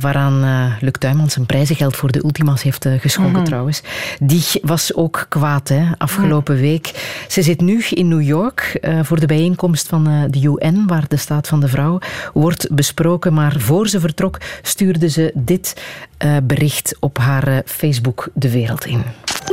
waaraan 0.00 0.76
Luc 0.80 0.92
Tuymans 0.98 1.36
een 1.36 1.46
prijzengeld 1.46 1.96
voor 1.96 2.12
de 2.12 2.24
Ultima's 2.24 2.62
heeft 2.62 2.86
geschonken 2.98 3.44
trouwens, 3.44 3.82
die 4.20 4.44
was 4.62 4.94
ook 4.94 5.26
kwaad 5.28 5.68
hè, 5.68 5.84
afgelopen 5.98 6.56
week. 6.56 7.14
Ze 7.28 7.42
zit 7.42 7.60
nu 7.60 7.82
in 7.90 8.08
New 8.08 8.22
York 8.22 8.80
voor 9.02 9.20
de 9.20 9.26
bijeenkomst 9.26 9.88
van 9.88 10.26
de 10.30 10.42
UN, 10.42 10.86
waar 10.86 11.04
de 11.08 11.16
staat 11.16 11.48
van 11.48 11.60
de 11.60 11.68
vrouw 11.68 11.98
wordt 12.32 12.74
besproken, 12.74 13.34
maar 13.34 13.55
jaar 13.56 13.66
voor 13.66 13.88
ze 13.88 14.00
vertrok, 14.00 14.38
stuurde 14.62 15.08
ze 15.08 15.30
dit 15.34 15.82
uh, 16.24 16.36
bericht 16.42 16.96
op 17.00 17.18
haar 17.18 17.48
uh, 17.48 17.58
Facebook 17.64 18.28
de 18.34 18.50
wereld 18.50 18.84
in. 18.84 19.02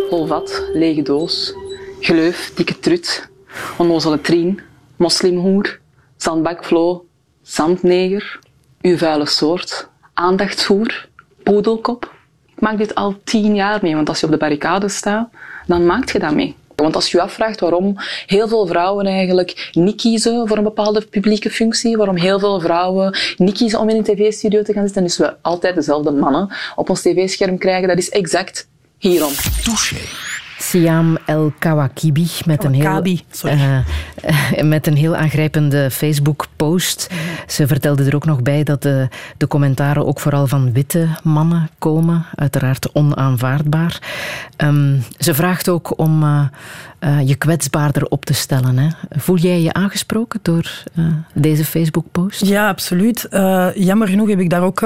Vol 0.10 0.28
vat, 0.28 0.64
lege 0.74 1.02
doos, 1.02 1.54
gleuf, 2.00 2.52
dikke 2.56 2.80
trut, 2.80 3.30
onnozele 3.78 4.22
trien, 4.22 4.60
moslimhoer, 4.98 5.80
zandbakvlo, 6.18 7.06
zandneger, 7.42 8.40
uw 8.82 8.98
vuile 8.98 9.26
soort, 9.26 9.90
aandachtsvoer, 10.14 11.08
poedelkop. 11.44 12.12
Ik 12.56 12.62
maak 12.62 12.78
dit 12.78 12.96
al 12.96 13.16
tien 13.24 13.56
jaar 13.56 13.80
mee, 13.82 13.96
want 13.96 14.10
als 14.10 14.20
je 14.20 14.26
op 14.26 14.32
de 14.32 14.38
barricade 14.38 14.90
staat, 14.90 15.30
dan 15.68 15.86
maak 15.86 16.12
je 16.12 16.20
dat 16.20 16.34
mee. 16.34 16.56
Want 16.76 16.96
als 16.96 17.12
je 17.12 17.18
je 17.18 17.24
afvraagt 17.24 17.60
waarom 17.60 17.96
heel 18.26 18.48
veel 18.48 18.68
vrouwen 18.68 19.06
eigenlijk 19.06 19.70
niet 19.72 20.02
kiezen 20.02 20.48
voor 20.48 20.58
een 20.58 20.64
bepaalde 20.64 21.02
publieke 21.02 21.50
functie, 21.50 21.98
waarom 21.98 22.16
heel 22.16 22.40
veel 22.40 22.60
vrouwen 22.60 23.18
niet 23.38 23.58
kiezen 23.58 23.80
om 23.80 23.90
in 23.90 23.96
een 23.96 24.04
tv-studio 24.04 24.62
te 24.62 24.74
gaan 24.74 24.86
zitten, 24.86 25.04
dus 25.04 25.18
we 25.18 25.36
altijd 25.42 25.76
dezelfde 25.76 26.12
mannen 26.12 26.56
op 26.76 26.90
ons 26.90 27.02
tv-scherm 27.02 27.58
krijgen, 27.58 27.88
dat 27.88 27.98
is 27.98 28.10
exact 28.10 28.68
hierom. 28.98 29.34
Touché. 29.64 30.42
Siam 30.70 31.18
El 31.26 31.54
Kawakibi 31.60 32.28
met 32.46 32.64
een 32.64 32.74
heel, 32.74 33.06
uh, 33.46 33.78
met 34.64 34.88
een 34.88 34.96
heel 34.96 35.16
aangrijpende 35.16 35.92
Facebook-post. 35.92 37.10
Ze 37.48 37.68
vertelde 37.68 38.04
er 38.04 38.16
ook 38.16 38.26
nog 38.26 38.42
bij 38.42 38.64
dat 38.64 38.82
de, 38.82 39.08
de 39.38 39.48
commentaren 39.48 40.06
ook 40.06 40.20
vooral 40.20 40.48
van 40.48 40.74
witte 40.74 41.08
mannen 41.24 41.70
komen. 41.80 42.26
Uiteraard 42.36 42.92
onaanvaardbaar. 42.92 44.02
Um, 44.58 45.04
ze 45.18 45.34
vraagt 45.34 45.70
ook 45.70 46.00
om 46.00 46.24
uh, 46.24 46.44
uh, 47.00 47.28
je 47.28 47.36
kwetsbaarder 47.36 48.06
op 48.06 48.26
te 48.26 48.34
stellen. 48.34 48.78
Hè. 48.78 48.88
Voel 49.10 49.38
jij 49.38 49.62
je 49.62 49.74
aangesproken 49.74 50.40
door 50.42 50.84
deze 51.34 51.66
Facebook-post? 51.66 52.46
Ja, 52.46 52.68
absoluut. 52.68 53.28
jammer 53.76 54.08
genoeg 54.08 54.30
heb 54.30 54.40
ik 54.40 54.50
daar 54.50 54.64
ook 54.64 54.82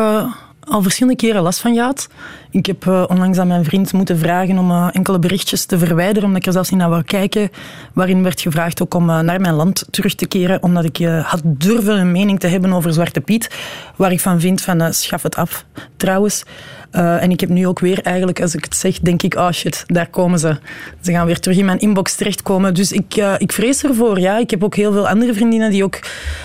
al 0.67 0.81
verschillende 0.81 1.17
keren 1.17 1.41
last 1.41 1.59
van 1.59 1.73
gehad. 1.73 2.07
Ik 2.51 2.65
heb 2.65 2.85
uh, 2.85 3.03
onlangs 3.07 3.37
aan 3.37 3.47
mijn 3.47 3.63
vriend 3.63 3.93
moeten 3.93 4.17
vragen 4.17 4.57
om 4.57 4.71
uh, 4.71 4.87
enkele 4.91 5.19
berichtjes 5.19 5.65
te 5.65 5.77
verwijderen, 5.77 6.23
omdat 6.23 6.41
ik 6.41 6.45
er 6.47 6.53
zelfs 6.53 6.69
niet 6.69 6.79
naar 6.79 6.89
wou 6.89 7.03
kijken, 7.03 7.49
waarin 7.93 8.23
werd 8.23 8.41
gevraagd 8.41 8.81
ook 8.81 8.93
om 8.93 9.09
uh, 9.09 9.19
naar 9.19 9.41
mijn 9.41 9.53
land 9.53 9.85
terug 9.89 10.15
te 10.15 10.27
keren, 10.27 10.63
omdat 10.63 10.83
ik 10.83 10.97
had 11.23 11.41
durven 11.43 11.99
een 11.99 12.11
mening 12.11 12.39
te 12.39 12.47
hebben 12.47 12.73
over 12.73 12.93
Zwarte 12.93 13.21
Piet, 13.21 13.49
waar 13.95 14.11
ik 14.11 14.19
van 14.19 14.39
vind 14.39 14.61
van 14.61 14.93
schaf 14.93 15.23
het 15.23 15.35
af. 15.35 15.65
Trouwens, 15.97 16.43
uh, 16.91 17.23
en 17.23 17.31
ik 17.31 17.39
heb 17.39 17.49
nu 17.49 17.67
ook 17.67 17.79
weer 17.79 18.01
eigenlijk, 18.01 18.41
als 18.41 18.55
ik 18.55 18.63
het 18.63 18.75
zeg, 18.75 18.99
denk 18.99 19.23
ik, 19.23 19.35
oh 19.35 19.51
shit, 19.51 19.83
daar 19.87 20.07
komen 20.07 20.39
ze. 20.39 20.57
Ze 21.01 21.11
gaan 21.11 21.25
weer 21.25 21.39
terug 21.39 21.57
in 21.57 21.65
mijn 21.65 21.79
inbox 21.79 22.15
terechtkomen. 22.15 22.73
Dus 22.73 22.91
ik, 22.91 23.15
uh, 23.17 23.33
ik 23.37 23.51
vrees 23.51 23.83
ervoor, 23.83 24.19
ja. 24.19 24.37
Ik 24.37 24.49
heb 24.49 24.63
ook 24.63 24.75
heel 24.75 24.91
veel 24.91 25.07
andere 25.07 25.33
vriendinnen 25.33 25.69
die 25.69 25.83
ook 25.83 25.99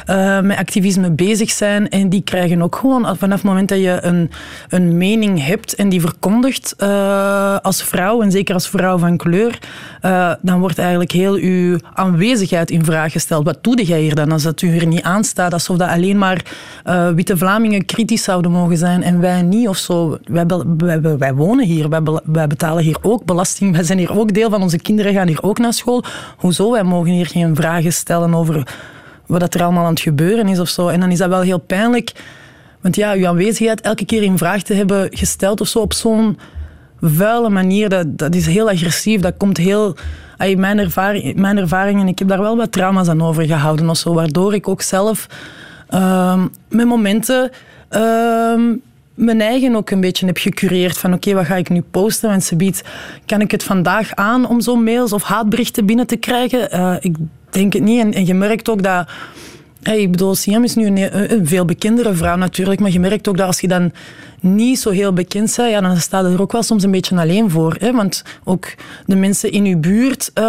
uh, 0.07 0.41
met 0.41 0.57
activisme 0.57 1.11
bezig 1.11 1.51
zijn. 1.51 1.89
En 1.89 2.09
die 2.09 2.23
krijgen 2.23 2.63
ook 2.63 2.77
gewoon, 2.77 3.17
vanaf 3.17 3.39
het 3.39 3.43
moment 3.43 3.69
dat 3.69 3.79
je 3.79 3.99
een, 4.03 4.31
een 4.69 4.97
mening 4.97 5.45
hebt 5.47 5.75
en 5.75 5.89
die 5.89 6.01
verkondigt 6.01 6.77
als 7.63 7.83
vrouw, 7.83 8.23
en 8.23 8.31
zeker 8.31 8.55
als 8.55 8.69
vrouw 8.69 8.99
van 8.99 9.17
kleur, 9.17 9.59
dan 10.41 10.61
wordt 10.61 10.79
eigenlijk 10.79 11.13
heel 11.13 11.35
uw 11.35 11.79
aanwezigheid 11.95 12.71
in 12.71 12.85
vraag 12.85 13.13
gesteld. 13.13 13.45
Wat 13.45 13.65
doe 13.65 13.85
jij 13.85 14.01
hier 14.01 14.15
dan 14.15 14.33
als 14.33 14.43
dat 14.43 14.63
u 14.63 14.79
er 14.79 14.87
niet 14.87 15.03
aanstaat? 15.03 15.53
Alsof 15.53 15.77
dat 15.77 15.89
alleen 15.89 16.19
maar 16.19 16.45
witte 17.15 17.37
Vlamingen 17.37 17.85
kritisch 17.85 18.23
zouden 18.23 18.51
mogen 18.51 18.77
zijn 18.77 19.03
en 19.03 19.21
wij 19.21 19.43
niet 19.43 19.69
of 19.69 19.77
zo 19.77 20.19
wij, 20.33 21.01
wij, 21.19 21.35
wonen 21.35 21.65
hier, 21.65 21.89
wij, 22.25 22.47
betalen 22.47 22.83
hier 22.83 22.97
ook 23.03 23.25
belasting, 23.25 23.75
wij 23.75 23.83
zijn 23.83 23.99
hier 23.99 24.19
ook 24.19 24.35
deel 24.35 24.51
van, 24.51 24.63
onze 24.63 24.79
kinderen 24.79 25.13
gaan 25.13 25.29
hier 25.29 25.43
ook 25.43 25.59
naar 25.59 25.73
school. 25.73 26.05
Hoezo? 26.37 26.71
Wij 26.71 26.83
mogen 26.83 27.11
hier 27.11 27.27
geen 27.27 27.57
vragen 27.57 27.93
stellen 27.93 28.35
over 28.35 28.67
wat 29.27 29.55
er 29.55 29.63
allemaal 29.63 29.85
aan 29.85 29.91
het 29.91 30.01
gebeuren 30.01 30.49
is 30.49 30.59
of 30.59 30.69
zo. 30.69 30.89
En 30.89 31.01
dan 31.01 31.11
is 31.11 31.19
dat 31.19 31.29
wel 31.29 31.41
heel 31.41 31.59
pijnlijk, 31.59 32.13
want 32.81 32.97
ja, 32.97 33.13
uw 33.13 33.27
aanwezigheid 33.27 33.81
elke 33.81 34.05
keer 34.05 34.23
in 34.23 34.39
vraag 34.39 34.63
te 34.63 34.75
hebben 34.75 35.09
gesteld 35.11 35.61
of 35.61 35.69
zo 35.69 35.79
op 35.79 35.93
zo'n 35.93 36.39
vuile 37.01 37.49
manier, 37.49 38.07
dat, 38.17 38.35
is 38.35 38.47
heel 38.47 38.71
agressief, 38.71 39.21
dat 39.21 39.35
komt 39.37 39.57
heel... 39.57 39.97
Mijn, 40.57 40.79
ervaring, 40.79 41.37
mijn 41.37 41.59
ervaringen, 41.59 42.09
ik 42.09 42.19
heb 42.19 42.29
daar 42.29 42.41
wel 42.41 42.57
wat 42.57 42.73
trauma's 42.73 43.09
aan 43.09 43.23
overgehouden 43.23 43.91
of 43.91 43.97
zo, 43.97 44.15
waardoor 44.15 44.55
ik 44.55 44.69
ook 44.69 44.83
zelf 44.83 45.27
uh, 45.95 46.45
met 46.69 46.87
momenten 46.87 47.51
uh, 47.91 48.61
mijn 49.15 49.41
eigen 49.41 49.77
ook 49.77 49.91
een 49.91 50.01
beetje 50.01 50.27
heb 50.27 50.37
gecureerd 50.37 50.99
van 50.99 51.13
oké, 51.13 51.35
wat 51.35 51.47
ga 51.47 51.55
ik 51.55 51.69
nu 51.69 51.83
posten? 51.91 52.29
Want 52.29 52.45
ze 52.45 52.57
biedt, 52.57 52.83
kan 53.27 53.41
ik 53.41 53.51
het 53.51 53.63
vandaag 53.63 54.15
aan 54.15 54.49
om 54.49 54.61
zo'n 54.61 54.85
mails 54.85 55.13
of 55.13 55.23
haatberichten 55.23 55.87
binnen 55.87 56.07
te 56.07 56.17
krijgen? 56.17 56.69
Uh, 56.75 56.97
ik 57.01 57.17
denk 57.51 57.73
het 57.73 57.83
niet. 57.83 58.01
En, 58.01 58.13
en 58.13 58.27
je 58.27 58.35
merkt 58.35 58.71
ook 58.71 58.83
dat... 58.83 59.09
Hey, 59.83 60.01
ik 60.01 60.11
bedoel, 60.11 60.35
Siam 60.35 60.65
is 60.65 60.75
nu 60.75 60.87
een, 60.87 61.47
veel 61.47 61.65
bekendere 61.65 62.15
vrouw 62.15 62.37
natuurlijk, 62.37 62.81
maar 62.81 62.91
je 62.91 63.01
merkt 63.01 63.29
ook 63.29 63.37
dat 63.37 63.47
als 63.47 63.61
je 63.61 63.69
dan 63.69 63.93
niet 64.41 64.79
zo 64.79 64.91
heel 64.91 65.13
bekend 65.13 65.51
zijn, 65.51 65.71
ja, 65.71 65.81
dan 65.81 65.97
staat 65.97 66.25
er 66.25 66.41
ook 66.41 66.53
wel 66.53 66.63
soms 66.63 66.83
een 66.83 66.91
beetje 66.91 67.17
alleen 67.17 67.51
voor. 67.51 67.77
Hè? 67.79 67.93
Want 67.93 68.25
ook 68.45 68.75
de 69.07 69.17
mensen 69.17 69.53
in 69.53 69.65
uw 69.65 69.79
buurt 69.79 70.31
uh, 70.35 70.45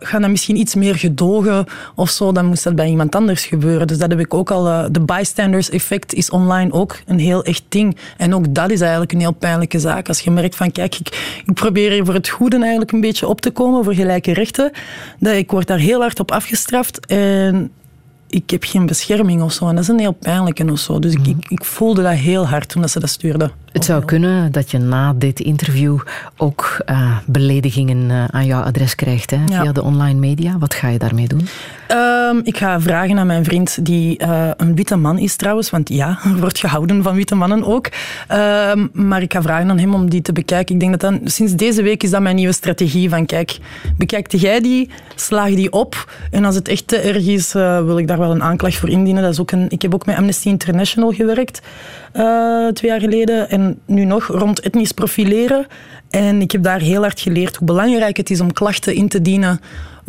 gaan 0.00 0.20
dan 0.20 0.30
misschien 0.30 0.56
iets 0.56 0.74
meer 0.74 0.94
gedogen 0.94 1.66
of 1.94 2.10
zo. 2.10 2.32
Dan 2.32 2.46
moest 2.46 2.64
dat 2.64 2.74
bij 2.74 2.88
iemand 2.88 3.14
anders 3.14 3.44
gebeuren. 3.44 3.86
Dus 3.86 3.98
dat 3.98 4.10
heb 4.10 4.20
ik 4.20 4.34
ook 4.34 4.50
al. 4.50 4.66
Uh, 4.66 4.84
de 4.90 5.00
bystanders 5.00 5.70
effect 5.70 6.14
is 6.14 6.30
online 6.30 6.72
ook 6.72 7.00
een 7.06 7.18
heel 7.18 7.44
echt 7.44 7.62
ding. 7.68 7.96
En 8.16 8.34
ook 8.34 8.54
dat 8.54 8.70
is 8.70 8.80
eigenlijk 8.80 9.12
een 9.12 9.20
heel 9.20 9.32
pijnlijke 9.32 9.78
zaak. 9.78 10.08
Als 10.08 10.20
je 10.20 10.30
merkt 10.30 10.56
van, 10.56 10.72
kijk, 10.72 10.94
ik, 10.94 11.42
ik 11.46 11.54
probeer 11.54 11.90
hier 11.90 12.04
voor 12.04 12.14
het 12.14 12.28
goede 12.28 12.58
eigenlijk 12.58 12.92
een 12.92 13.00
beetje 13.00 13.28
op 13.28 13.40
te 13.40 13.50
komen, 13.50 13.84
voor 13.84 13.94
gelijke 13.94 14.32
rechten. 14.32 14.70
Dat 15.18 15.34
ik 15.34 15.50
word 15.50 15.66
daar 15.66 15.78
heel 15.78 16.00
hard 16.00 16.20
op 16.20 16.30
afgestraft. 16.30 17.06
En 17.06 17.70
ik 18.30 18.50
heb 18.50 18.64
geen 18.64 18.86
bescherming 18.86 19.42
of 19.42 19.52
zo. 19.52 19.68
En 19.68 19.74
dat 19.74 19.82
is 19.82 19.88
een 19.88 19.98
heel 19.98 20.12
pijnlijke 20.12 20.72
of 20.72 20.78
zo. 20.78 20.98
Dus 20.98 21.14
ik, 21.14 21.36
ik, 21.48 21.64
voelde 21.64 22.02
dat 22.02 22.12
heel 22.12 22.46
hard 22.46 22.68
toen 22.68 22.88
ze 22.88 23.00
dat 23.00 23.08
stuurde. 23.08 23.50
Het 23.72 23.84
zou 23.84 24.04
kunnen 24.04 24.52
dat 24.52 24.70
je 24.70 24.78
na 24.78 25.12
dit 25.12 25.40
interview 25.40 25.98
ook 26.36 26.82
uh, 26.86 27.16
beledigingen 27.26 28.10
uh, 28.10 28.24
aan 28.24 28.46
jouw 28.46 28.62
adres 28.62 28.94
krijgt 28.94 29.30
hè, 29.30 29.38
via 29.46 29.72
de 29.72 29.82
online 29.82 30.18
media. 30.18 30.58
Wat 30.58 30.74
ga 30.74 30.88
je 30.88 30.98
daarmee 30.98 31.28
doen? 31.28 31.48
Um, 31.92 32.40
ik 32.44 32.56
ga 32.56 32.80
vragen 32.80 33.18
aan 33.18 33.26
mijn 33.26 33.44
vriend, 33.44 33.84
die 33.84 34.22
uh, 34.22 34.50
een 34.56 34.76
witte 34.76 34.96
man 34.96 35.18
is 35.18 35.36
trouwens. 35.36 35.70
Want 35.70 35.88
ja, 35.88 36.18
er 36.24 36.40
wordt 36.46 36.58
gehouden 36.58 37.02
van 37.02 37.14
witte 37.14 37.34
mannen 37.34 37.64
ook. 37.64 37.88
Um, 38.32 38.90
maar 38.92 39.22
ik 39.22 39.32
ga 39.32 39.42
vragen 39.42 39.70
aan 39.70 39.78
hem 39.78 39.94
om 39.94 40.10
die 40.10 40.22
te 40.22 40.32
bekijken. 40.32 40.74
Ik 40.74 40.80
denk 40.80 41.00
dat 41.00 41.00
dan, 41.00 41.20
sinds 41.24 41.52
deze 41.52 41.82
week 41.82 42.02
is 42.02 42.10
dat 42.10 42.20
mijn 42.20 42.36
nieuwe 42.36 42.52
strategie. 42.52 43.08
Van 43.08 43.26
kijk, 43.26 43.58
bekijk 43.96 44.32
jij 44.32 44.60
die, 44.60 44.90
slaag 45.14 45.54
die 45.54 45.72
op. 45.72 46.12
En 46.30 46.44
als 46.44 46.54
het 46.54 46.68
echt 46.68 46.88
te 46.88 46.96
erg 46.96 47.26
is, 47.26 47.52
wil 47.52 47.98
ik 47.98 48.06
daar 48.06 48.18
wel 48.18 48.30
een 48.30 48.42
aanklacht 48.42 48.76
voor 48.76 48.88
indienen. 48.88 49.22
Dat 49.22 49.32
is 49.32 49.40
ook 49.40 49.50
een, 49.50 49.66
ik 49.68 49.82
heb 49.82 49.94
ook 49.94 50.06
met 50.06 50.16
Amnesty 50.16 50.48
International 50.48 51.12
gewerkt. 51.12 51.60
twee 52.72 52.90
jaar 52.90 53.00
geleden. 53.00 53.50
En 53.50 53.78
nu 53.86 54.04
nog 54.04 54.26
rond 54.26 54.60
etnisch 54.60 54.92
profileren. 54.92 55.66
En 56.10 56.40
ik 56.40 56.50
heb 56.50 56.62
daar 56.62 56.80
heel 56.80 57.00
hard 57.00 57.20
geleerd 57.20 57.56
hoe 57.56 57.66
belangrijk 57.66 58.16
het 58.16 58.30
is 58.30 58.40
om 58.40 58.52
klachten 58.52 58.94
in 58.94 59.08
te 59.08 59.22
dienen. 59.22 59.60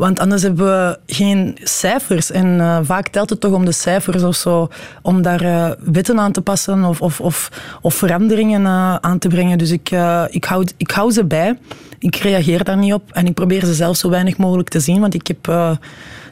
Want 0.02 0.20
anders 0.20 0.42
hebben 0.42 0.66
we 0.66 1.00
geen 1.06 1.58
cijfers. 1.64 2.32
En 2.32 2.46
uh, 2.46 2.80
vaak 2.82 3.08
telt 3.08 3.30
het 3.30 3.40
toch 3.40 3.54
om 3.54 3.66
de 3.66 3.72
cijfers 3.72 4.24
of 4.24 4.36
zo. 4.36 4.68
Om 5.02 5.22
daar 5.22 5.44
uh, 5.44 5.72
wetten 5.80 6.20
aan 6.20 6.32
te 6.32 6.42
passen 6.42 6.84
of, 6.84 7.02
of, 7.02 7.20
of, 7.20 7.50
of 7.82 7.96
veranderingen 7.96 8.62
uh, 8.62 8.96
aan 8.96 9.20
te 9.20 9.28
brengen. 9.28 9.58
Dus 9.58 9.72
ik, 9.72 9.92
ik, 10.30 10.44
hou, 10.44 10.68
ik 10.78 10.92
hou 10.92 11.12
ze 11.12 11.26
bij. 11.26 11.58
Ik 12.00 12.16
reageer 12.16 12.64
daar 12.64 12.78
niet 12.78 12.94
op. 12.94 13.12
En 13.12 13.26
ik 13.26 13.34
probeer 13.34 13.66
ze 13.66 13.74
zelf 13.74 13.98
zo 13.98 14.10
weinig 14.10 14.38
mogelijk 14.38 14.70
te 14.70 14.80
zien. 14.80 15.00
Want 15.00 15.14
ik 15.14 15.28
heb 15.28 15.78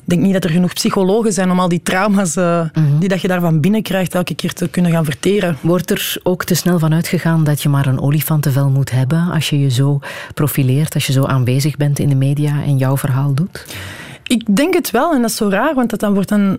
denk 0.10 0.22
niet 0.22 0.34
dat 0.34 0.44
er 0.44 0.50
genoeg 0.50 0.74
psychologen 0.74 1.34
zijn 1.34 1.52
om 1.52 1.60
al 1.60 1.70
die 1.70 1.82
trauma's 1.82 2.36
uh, 2.36 2.62
die 3.00 3.10
dat 3.10 3.22
je 3.22 3.28
daarvan 3.28 3.60
binnenkrijgt 3.60 4.16
elke 4.16 4.36
keer 4.36 4.54
te 4.54 4.68
kunnen 4.68 4.92
gaan 4.92 5.06
verteren. 5.06 5.58
Wordt 5.62 5.92
er 5.92 6.18
ook 6.24 6.44
te 6.44 6.56
snel 6.56 6.80
van 6.80 6.94
uitgegaan 6.94 7.44
dat 7.44 7.62
je 7.62 7.70
maar 7.70 7.88
een 7.88 8.02
olifantenvel 8.02 8.70
moet 8.70 8.92
hebben 8.92 9.32
als 9.32 9.50
je 9.50 9.60
je 9.60 9.70
zo 9.70 10.00
profileert, 10.34 10.94
als 10.94 11.08
je 11.08 11.14
zo 11.14 11.24
aanwezig 11.24 11.78
bent 11.78 12.00
in 12.00 12.10
de 12.10 12.16
media 12.16 12.64
en 12.64 12.78
jouw 12.78 12.98
verhaal 12.98 13.34
doet? 13.34 13.66
Ik 14.28 14.56
denk 14.56 14.74
het 14.74 14.92
wel 14.92 15.14
en 15.14 15.22
dat 15.22 15.30
is 15.30 15.36
zo 15.36 15.50
raar, 15.50 15.76
want 15.76 15.90
dat 15.90 16.00
dan 16.00 16.14
wordt 16.14 16.30
dan 16.30 16.58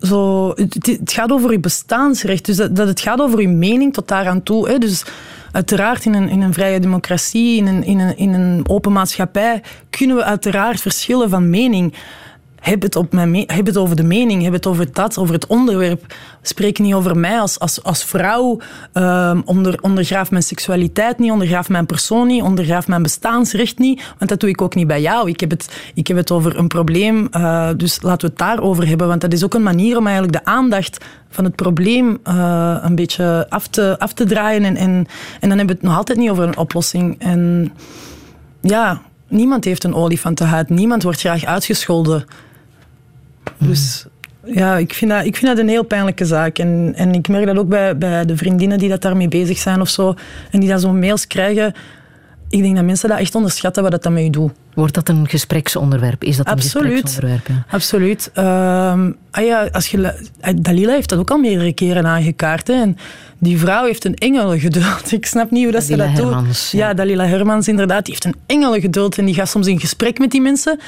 zo... 0.00 0.48
Het, 0.48 1.12
gaat 1.12 1.32
over 1.32 1.52
je 1.52 1.60
bestaansrecht, 1.60 2.44
dus 2.44 2.56
dat, 2.56 2.76
dat, 2.76 2.88
het 2.88 3.00
gaat 3.00 3.20
over 3.20 3.40
je 3.40 3.48
mening 3.48 3.92
tot 3.92 4.08
daaraan 4.08 4.42
toe. 4.42 4.68
Hè. 4.68 4.78
Dus 4.78 5.04
uiteraard 5.52 6.04
in 6.04 6.14
een, 6.14 6.28
in 6.28 6.40
een 6.40 6.52
vrije 6.52 6.80
democratie, 6.80 7.56
in 7.56 7.66
een, 7.66 7.84
in, 7.84 7.98
een, 7.98 8.16
in 8.16 8.32
een 8.32 8.68
open 8.68 8.92
maatschappij, 8.92 9.62
kunnen 9.90 10.16
we 10.16 10.24
uiteraard 10.24 10.80
verschillen 10.80 11.30
van 11.30 11.50
mening 11.50 11.94
heb 12.64 12.82
het, 12.82 12.96
op 12.96 13.12
mijn 13.12 13.34
heb 13.46 13.66
het 13.66 13.76
over 13.76 13.96
de 13.96 14.02
mening, 14.02 14.42
heb 14.42 14.52
het 14.52 14.66
over 14.66 14.92
dat, 14.92 15.18
over 15.18 15.34
het 15.34 15.46
onderwerp. 15.46 16.14
Spreek 16.42 16.78
niet 16.78 16.94
over 16.94 17.16
mij 17.16 17.40
als, 17.40 17.58
als, 17.58 17.82
als 17.82 18.04
vrouw. 18.04 18.58
Um, 18.92 19.42
onder, 19.44 19.78
ondergraaf 19.80 20.30
mijn 20.30 20.42
seksualiteit 20.42 21.18
niet, 21.18 21.30
ondergraaf 21.30 21.68
mijn 21.68 21.86
persoon 21.86 22.26
niet, 22.26 22.42
ondergraaf 22.42 22.88
mijn 22.88 23.02
bestaansrecht 23.02 23.78
niet. 23.78 24.02
Want 24.18 24.30
dat 24.30 24.40
doe 24.40 24.48
ik 24.48 24.62
ook 24.62 24.74
niet 24.74 24.86
bij 24.86 25.00
jou. 25.00 25.28
Ik 25.28 25.40
heb 25.40 25.50
het, 25.50 25.90
ik 25.94 26.06
heb 26.06 26.16
het 26.16 26.30
over 26.30 26.58
een 26.58 26.68
probleem, 26.68 27.28
uh, 27.32 27.68
dus 27.76 28.02
laten 28.02 28.20
we 28.20 28.26
het 28.26 28.38
daarover 28.38 28.86
hebben. 28.86 29.08
Want 29.08 29.20
dat 29.20 29.32
is 29.32 29.44
ook 29.44 29.54
een 29.54 29.62
manier 29.62 29.96
om 29.96 30.06
eigenlijk 30.06 30.36
de 30.36 30.44
aandacht 30.44 31.04
van 31.30 31.44
het 31.44 31.56
probleem 31.56 32.18
uh, 32.28 32.76
een 32.80 32.94
beetje 32.94 33.46
af 33.48 33.66
te, 33.66 33.98
af 33.98 34.12
te 34.12 34.24
draaien. 34.24 34.64
En, 34.64 34.76
en, 34.76 35.06
en 35.40 35.48
dan 35.48 35.58
hebben 35.58 35.66
we 35.66 35.72
het 35.72 35.82
nog 35.82 35.96
altijd 35.96 36.18
niet 36.18 36.30
over 36.30 36.44
een 36.44 36.56
oplossing. 36.56 37.16
En 37.18 37.72
ja, 38.60 39.02
niemand 39.28 39.64
heeft 39.64 39.84
een 39.84 39.94
olifantenhuid. 39.94 40.68
Niemand 40.68 41.02
wordt 41.02 41.20
graag 41.20 41.44
uitgescholden. 41.44 42.24
Dus 43.58 44.06
ja, 44.44 44.76
ik 44.76 44.94
vind, 44.94 45.10
dat, 45.10 45.24
ik 45.24 45.36
vind 45.36 45.46
dat 45.46 45.58
een 45.58 45.68
heel 45.68 45.82
pijnlijke 45.82 46.24
zaak. 46.24 46.58
En, 46.58 46.92
en 46.96 47.14
ik 47.14 47.28
merk 47.28 47.46
dat 47.46 47.56
ook 47.56 47.68
bij, 47.68 47.98
bij 47.98 48.24
de 48.24 48.36
vriendinnen 48.36 48.78
die 48.78 48.88
dat 48.88 49.02
daarmee 49.02 49.28
bezig 49.28 49.58
zijn 49.58 49.80
of 49.80 49.88
zo. 49.88 50.14
En 50.50 50.60
die 50.60 50.68
dan 50.68 50.80
zo'n 50.80 50.98
mails 50.98 51.26
krijgen. 51.26 51.74
Ik 52.48 52.62
denk 52.62 52.74
dat 52.74 52.84
mensen 52.84 53.08
dat 53.08 53.18
echt 53.18 53.34
onderschatten 53.34 53.82
wat 53.82 53.92
dat 53.92 54.02
dan 54.02 54.12
met 54.12 54.22
je 54.22 54.30
doet. 54.30 54.52
Wordt 54.74 54.94
dat 54.94 55.08
een 55.08 55.28
gespreksonderwerp? 55.28 56.24
Is 56.24 56.36
dat 56.36 56.48
een 56.48 56.60
gespreksonderwerp? 56.60 57.46
Ja? 57.46 57.64
Absoluut. 57.70 58.30
Ehm, 58.34 59.10
ah 59.30 59.44
ja, 59.44 59.68
als 59.72 59.88
je, 59.88 60.14
Dalila 60.56 60.92
heeft 60.92 61.08
dat 61.08 61.18
ook 61.18 61.30
al 61.30 61.38
meerdere 61.38 61.72
keren 61.72 62.06
aangekaart. 62.06 62.66
Hè. 62.66 62.74
En 62.74 62.96
die 63.38 63.58
vrouw 63.58 63.84
heeft 63.84 64.04
een 64.04 64.14
engelengeduld. 64.14 65.12
Ik 65.12 65.26
snap 65.26 65.50
niet 65.50 65.62
hoe 65.62 65.72
dat 65.72 65.86
Dalila 65.86 66.06
ze 66.06 66.12
dat 66.14 66.24
Hermans, 66.24 66.70
doet. 66.70 66.80
Ja. 66.80 66.94
Dalila 66.94 67.26
Hermans, 67.26 67.68
inderdaad. 67.68 68.04
Die 68.04 68.14
heeft 68.14 68.24
een 68.24 68.40
engelengeduld 68.46 69.18
en 69.18 69.24
die 69.24 69.34
gaat 69.34 69.48
soms 69.48 69.66
in 69.66 69.80
gesprek 69.80 70.18
met 70.18 70.30
die 70.30 70.40
mensen. 70.40 70.78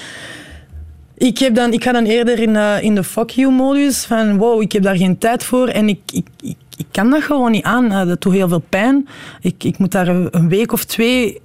Ik, 1.17 1.39
heb 1.39 1.55
dan, 1.55 1.73
ik 1.73 1.83
ga 1.83 1.93
dan 1.93 2.05
eerder 2.05 2.39
in, 2.39 2.57
eh, 2.57 2.83
in 2.83 2.95
de 2.95 3.05
fuck 3.05 3.31
you-modus. 3.31 4.05
Van 4.05 4.37
wow, 4.37 4.63
ik 4.63 4.73
heb 4.73 4.83
daar 4.83 4.97
geen 4.97 5.19
tijd 5.19 5.45
voor 5.45 5.69
en 5.69 5.89
ik, 5.89 6.01
ik, 6.13 6.27
ik, 6.77 6.87
kan 6.91 7.11
dat 7.11 7.23
gewoon 7.23 7.51
niet 7.51 7.65
aan. 7.65 7.93
Eh, 7.93 8.07
dat 8.07 8.21
doet 8.21 8.33
heel 8.33 8.49
veel 8.49 8.65
pijn. 8.69 9.09
Ik, 9.41 9.65
ik 9.65 9.79
moet 9.79 9.93
daar 9.93 10.09
een, 10.09 10.29
een 10.31 10.49
week 10.49 10.73
of 10.73 10.85
twee... 10.85 11.41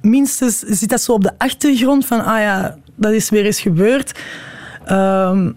Minstens 0.00 0.58
zit 0.58 0.88
dat 0.88 1.00
zo 1.00 1.12
op 1.12 1.22
de 1.22 1.32
achtergrond 1.38 2.06
van... 2.06 2.24
Ah 2.24 2.40
ja, 2.40 2.78
dat 2.94 3.12
is 3.12 3.30
weer 3.30 3.44
eens 3.44 3.60
gebeurd. 3.60 4.20
Ehm, 4.84 5.50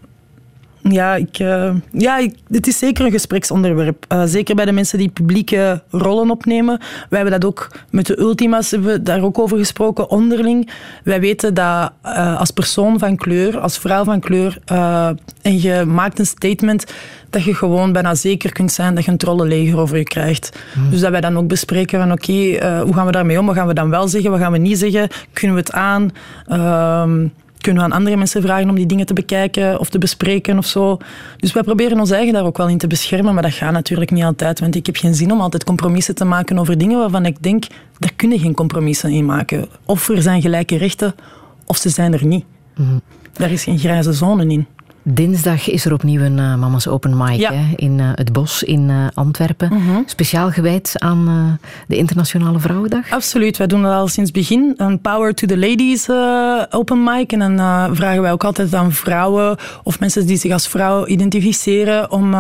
ja, 0.84 1.16
ik, 1.16 1.40
eh, 1.40 1.74
ja 1.92 2.18
ik, 2.18 2.36
het 2.48 2.68
is 2.68 2.78
zeker 2.78 3.06
een 3.06 3.12
gespreksonderwerp. 3.12 4.06
Eh, 4.08 4.24
zeker 4.26 4.56
bij 4.56 4.66
de 4.66 4.72
mensen 4.72 4.98
die 4.98 5.10
publieke 5.10 5.82
rollen 5.90 6.32
opnemen. 6.32 6.80
Wij 7.10 7.20
hebben 7.20 7.40
dat 7.40 7.50
ook 7.50 7.72
met 7.90 8.06
de 8.06 8.20
Ultima's 8.20 8.72
hebben 8.72 8.92
we 8.92 9.04
daar 9.04 9.24
ook 9.24 9.40
over 9.40 9.58
gesproken, 9.58 10.10
onderling. 10.10 10.70
Wij 11.04 11.20
weten 11.20 11.54
dat 11.54 11.92
eh, 12.02 12.40
als 12.40 12.52
persoon 12.52 13.00
van 13.00 13.16
kleur, 13.16 13.60
als 13.60 13.78
vrouw 13.78 14.04
van 14.04 14.20
kleur, 14.20 14.60
en 15.42 15.62
je 15.62 15.86
maakt 15.86 16.20
een 16.20 16.26
statement, 16.26 16.94
dat 17.30 17.44
je 17.44 17.54
gewoon 17.54 17.92
bijna 17.92 18.16
zeker 18.16 18.52
kunt 18.52 18.72
zijn 18.72 18.96
dat 18.96 19.06
je 19.06 19.12
een 19.12 19.18
trollenleger 19.18 19.80
over 19.80 19.98
je 19.98 20.04
krijgt. 20.04 20.60
Dus 20.90 21.00
dat 21.00 21.12
wij 21.12 21.22
dan 21.22 21.38
ook 21.38 21.48
bespreken 21.48 22.00
van 22.00 22.12
oké, 22.12 22.34
hoe 22.84 22.94
gaan 22.94 23.06
we 23.06 23.12
daarmee 23.12 23.40
om? 23.40 23.46
Wat 23.46 23.56
gaan 23.56 23.68
we 23.68 23.74
dan 23.74 23.90
wel 23.90 24.08
zeggen? 24.08 24.32
Wat 24.32 24.40
gaan 24.40 24.52
we 24.52 24.58
niet 24.58 24.78
zeggen? 24.78 25.08
Kunnen 25.34 25.56
we 25.56 25.62
het 25.62 25.72
aan? 25.72 26.12
Kunnen 27.62 27.84
we 27.84 27.90
aan 27.90 27.98
andere 27.98 28.16
mensen 28.16 28.42
vragen 28.42 28.70
om 28.70 28.76
die 28.76 28.86
dingen 28.86 29.06
te 29.06 29.14
bekijken 29.14 29.80
of 29.80 29.90
te 29.90 29.98
bespreken 29.98 30.58
of 30.58 30.66
zo. 30.66 30.98
Dus 31.38 31.54
wij 31.54 31.64
proberen 31.64 32.00
ons 32.00 32.12
eigen 32.12 32.34
daar 32.34 32.46
ook 32.46 32.58
wel 32.58 32.68
in 32.68 32.78
te 32.78 32.88
beschermen, 32.88 33.34
maar 33.34 33.44
dat 33.44 33.54
gaat 33.54 33.72
natuurlijk 33.72 34.12
niet 34.12 34.24
altijd. 34.24 34.60
Want 34.60 34.76
ik 34.76 34.86
heb 34.86 34.96
geen 34.96 35.16
zin 35.16 35.32
om 35.32 35.42
altijd 35.42 35.64
compromissen 35.64 36.16
te 36.16 36.26
maken 36.26 36.60
over 36.60 36.78
dingen 36.78 36.98
waarvan 36.98 37.26
ik 37.26 37.44
denk, 37.44 37.66
daar 38.00 38.14
kunnen 38.16 38.40
geen 38.40 38.54
compromissen 38.54 39.12
in 39.12 39.26
maken. 39.26 39.68
Of 39.86 40.10
er 40.10 40.22
zijn 40.22 40.42
gelijke 40.42 40.78
rechten, 40.78 41.16
of 41.66 41.78
ze 41.78 41.90
zijn 41.90 42.14
er 42.14 42.26
niet. 42.26 42.46
Daar 43.34 43.52
is 43.52 43.64
geen 43.64 43.80
grijze 43.80 44.14
zone 44.14 44.46
in. 44.48 44.68
Dinsdag 45.04 45.70
is 45.70 45.86
er 45.86 45.94
opnieuw 45.94 46.22
een 46.22 46.38
uh, 46.38 46.56
Mama's 46.56 46.88
Open 46.88 47.18
Mic 47.18 47.40
Ja. 47.40 47.54
hè, 47.54 47.76
in 47.76 48.00
uh, 48.00 48.10
het 48.16 48.34
Bos 48.34 48.64
in 48.64 48.90
uh, 48.90 49.08
Antwerpen. 49.14 49.72
Speciaal 50.06 50.52
gewijd 50.52 50.94
aan 50.98 51.60
de 51.88 51.98
Internationale 51.98 52.60
Vrouwendag. 52.60 53.12
Absoluut, 53.12 53.58
wij 53.58 53.68
doen 53.68 53.82
dat 53.82 53.94
al 53.94 54.08
sinds 54.08 54.32
begin. 54.32 54.74
Een 54.78 55.00
Power 55.02 55.34
to 55.34 55.48
the 55.48 55.58
Ladies 55.58 56.10
Open 56.70 57.04
Mic. 57.04 57.32
En 57.32 57.40
dan 57.40 57.96
vragen 57.96 58.22
wij 58.22 58.32
ook 58.32 58.44
altijd 58.44 58.74
aan 58.74 58.92
vrouwen 58.92 59.58
of 59.84 60.00
mensen 60.00 60.26
die 60.26 60.38
zich 60.38 60.52
als 60.52 60.68
vrouw 60.68 61.06
identificeren 61.06 62.12
om 62.12 62.34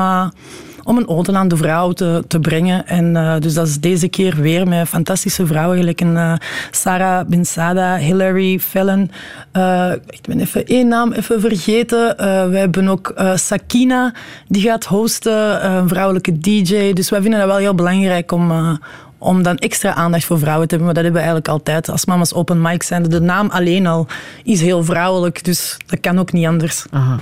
om 0.83 0.97
een 0.97 1.07
ode 1.07 1.33
aan 1.33 1.47
de 1.47 1.57
vrouw 1.57 1.91
te, 1.91 2.39
brengen. 2.41 2.87
En 2.87 3.15
uh, 3.15 3.35
dus 3.39 3.53
dat 3.53 3.67
is 3.67 3.79
deze 3.79 4.07
keer 4.07 4.35
weer 4.35 4.67
met 4.67 4.87
fantastische 4.87 5.45
vrouwen, 5.45 5.77
gelijk 5.77 6.01
een 6.01 6.15
uh, 6.15 6.33
Sarah 6.71 7.27
Bensada, 7.27 7.97
Hilary 7.97 8.59
Fallon. 8.59 9.11
Uh, 9.53 9.91
ik 10.07 10.21
ben 10.21 10.39
even 10.39 10.65
één 10.65 10.87
naam 10.87 11.11
even 11.11 11.41
vergeten. 11.41 12.15
we 12.51 12.57
hebben 12.57 12.87
ook 12.87 13.13
Sakina, 13.35 14.13
die 14.47 14.61
gaat 14.61 14.85
hosten, 14.85 15.65
een 15.71 15.87
vrouwelijke 15.87 16.39
DJ. 16.39 16.93
Dus 16.93 17.09
wij 17.09 17.21
vinden 17.21 17.39
dat 17.39 17.49
wel 17.49 17.57
heel 17.57 17.75
belangrijk 17.75 18.31
om 18.31 18.79
om 19.21 19.43
dan 19.43 19.57
extra 19.57 19.93
aandacht 19.93 20.25
voor 20.25 20.39
vrouwen 20.39 20.67
te 20.67 20.75
hebben. 20.75 20.93
Maar 20.93 21.03
dat 21.03 21.03
hebben 21.03 21.21
we 21.21 21.27
eigenlijk 21.27 21.47
altijd. 21.47 21.89
Als 21.89 22.05
mama's 22.05 22.33
open 22.33 22.61
mic 22.61 22.83
zijn, 22.83 23.03
de 23.03 23.21
naam 23.21 23.49
alleen 23.49 23.87
al 23.87 24.07
is 24.43 24.61
heel 24.61 24.83
vrouwelijk. 24.83 25.43
Dus 25.43 25.77
dat 25.85 25.99
kan 25.99 26.19
ook 26.19 26.31
niet 26.31 26.45
anders. 26.45 26.85
Aha. 26.91 27.19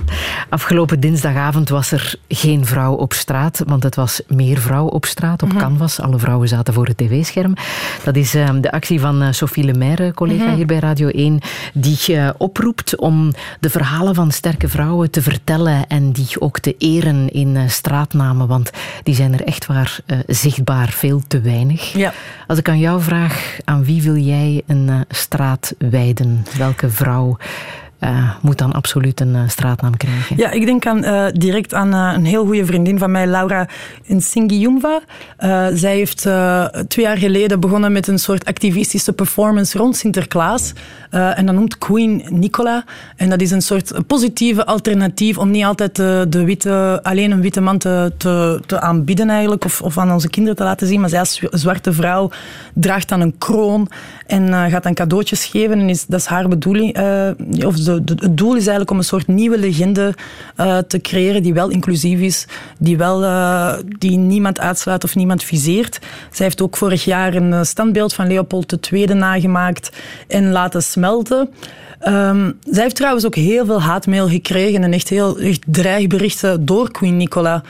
Afgelopen 0.48 1.00
dinsdagavond 1.00 1.68
was 1.68 1.92
er 1.92 2.14
geen 2.28 2.66
vrouw 2.66 2.94
op 2.94 3.12
straat, 3.12 3.62
want 3.66 3.82
het 3.82 3.94
was 3.94 4.22
meer 4.26 4.58
vrouw 4.58 4.86
op 4.86 5.04
straat, 5.04 5.42
op 5.42 5.48
mm 5.48 5.54
-hmm. 5.56 5.64
canvas. 5.64 6.00
Alle 6.00 6.18
vrouwen 6.18 6.48
zaten 6.48 6.74
voor 6.74 6.86
het 6.86 6.96
tv-scherm. 6.96 7.54
Dat 8.04 8.16
is 8.16 8.34
uh, 8.34 8.48
de 8.60 8.72
actie 8.72 9.00
van 9.00 9.22
uh, 9.22 9.28
Sophie 9.30 9.64
Lemaire, 9.64 10.14
collega 10.14 10.42
mm 10.42 10.48
-hmm. 10.48 10.56
hier 10.56 10.66
bij 10.66 10.78
Radio 10.78 11.08
1, 11.08 11.38
die 11.74 11.98
uh, 12.08 12.30
oproept 12.36 12.96
om 12.96 13.32
de 13.60 13.70
verhalen 13.70 14.14
van 14.14 14.30
sterke 14.30 14.68
vrouwen 14.68 15.10
te 15.10 15.22
vertellen 15.22 15.86
en 15.86 16.12
die 16.12 16.40
ook 16.40 16.58
te 16.58 16.74
eren 16.78 17.28
in 17.28 17.70
straatnamen, 17.70 18.46
want 18.46 18.70
die 19.02 19.14
zijn 19.14 19.32
er 19.32 19.44
echt 19.44 19.66
waar 19.66 19.98
zichtbaar 20.26 20.88
veel 20.88 21.22
te 21.28 21.40
weinig. 21.40 21.89
Ja. 21.92 22.12
Als 22.46 22.58
ik 22.58 22.68
aan 22.68 22.78
jou 22.78 23.00
vraag, 23.00 23.58
aan 23.64 23.84
wie 23.84 24.02
wil 24.02 24.16
jij 24.16 24.62
een 24.66 24.88
uh, 24.88 25.00
straat 25.08 25.74
wijden? 25.78 26.44
Welke 26.56 26.90
vrouw 26.90 27.36
uh, 28.00 28.30
moet 28.40 28.58
dan 28.58 28.72
absoluut 28.72 29.20
een 29.20 29.34
uh, 29.34 29.40
straatnaam 29.48 29.96
krijgen? 29.96 30.36
Ja, 30.36 30.50
ik 30.50 30.66
denk 30.66 30.86
aan, 30.86 31.04
uh, 31.04 31.26
direct 31.32 31.74
aan 31.74 31.92
een 31.92 32.24
heel 32.24 32.44
goede 32.44 32.64
vriendin 32.64 32.98
van 32.98 33.10
mij, 33.10 33.26
Laura 33.26 33.68
Nsingiyumva. 34.06 35.00
zij 35.72 35.94
heeft 35.94 36.28
twee 36.88 37.04
jaar 37.04 37.16
geleden 37.16 37.60
begonnen 37.60 37.92
met 37.92 38.06
een 38.06 38.18
soort 38.18 38.44
activistische 38.44 39.12
performance 39.12 39.78
rond 39.78 39.96
Sinterklaas. 39.96 40.72
en 41.10 41.46
dat 41.46 41.54
noemt 41.54 41.78
Queen 41.78 42.24
Nicola. 42.28 42.84
En 43.16 43.28
dat 43.28 43.40
is 43.40 43.50
een 43.50 43.62
soort 43.62 44.06
positieve 44.06 44.66
alternatief 44.66 45.38
om 45.38 45.50
niet 45.50 45.64
altijd 45.64 45.96
de, 45.96 46.26
de 46.28 46.44
witte, 46.44 47.00
alleen 47.02 47.30
een 47.30 47.40
witte 47.40 47.60
man 47.60 47.78
te, 47.78 48.12
te, 48.16 48.60
te 48.66 48.80
aanbieden 48.80 49.30
eigenlijk, 49.30 49.64
of, 49.64 49.82
of 49.82 49.98
aan 49.98 50.12
onze 50.12 50.28
kinderen 50.28 50.56
te 50.56 50.64
laten 50.64 50.86
zien. 50.86 51.00
Maar 51.00 51.08
zij 51.08 51.18
als 51.18 51.42
zwarte 51.50 51.92
vrouw 51.92 52.30
draagt 52.74 53.08
dan 53.08 53.20
een 53.20 53.38
kroon 53.38 53.88
en 54.30 54.70
gaat 54.70 54.82
dan 54.82 54.94
cadeautjes 54.94 55.44
geven. 55.44 55.78
En 55.78 55.88
is, 55.88 56.06
dat 56.06 56.20
is 56.20 56.26
haar 56.26 56.48
bedoeling. 56.48 56.96
of 57.64 57.76
de, 57.76 58.04
de, 58.04 58.14
het 58.18 58.36
doel 58.36 58.50
is 58.50 58.60
eigenlijk 58.60 58.90
om 58.90 58.96
een 58.96 59.04
soort 59.04 59.26
nieuwe 59.26 59.58
legende 59.58 60.14
uh, 60.56 60.78
te 60.78 61.00
creëren 61.00 61.42
die 61.42 61.54
wel 61.54 61.68
inclusief 61.68 62.20
is, 62.20 62.46
die, 62.78 62.96
wel, 62.96 63.20
die 63.98 64.16
niemand 64.16 64.60
uitsluit 64.60 65.04
of 65.04 65.14
niemand 65.14 65.42
viseert. 65.42 65.98
Zij 66.32 66.46
heeft 66.46 66.62
ook 66.62 66.76
vorig 66.76 67.04
jaar 67.04 67.34
een 67.34 67.66
standbeeld 67.66 68.14
van 68.14 68.26
Leopold 68.26 68.92
II 68.92 69.14
nagemaakt 69.14 69.90
en 70.28 70.52
laten 70.52 70.82
smelten. 70.82 71.48
Um, 72.08 72.58
zij 72.64 72.82
heeft 72.82 72.96
trouwens 72.96 73.26
ook 73.26 73.34
heel 73.34 73.64
veel 73.64 73.82
haatmail 73.82 74.28
gekregen 74.28 74.82
en 74.82 74.92
echt 74.92 75.08
heel 75.08 75.38
echt 75.38 75.62
dreigberichten 75.66 76.64
door 76.64 76.90
Queen 76.90 77.16
Nicola. 77.16 77.62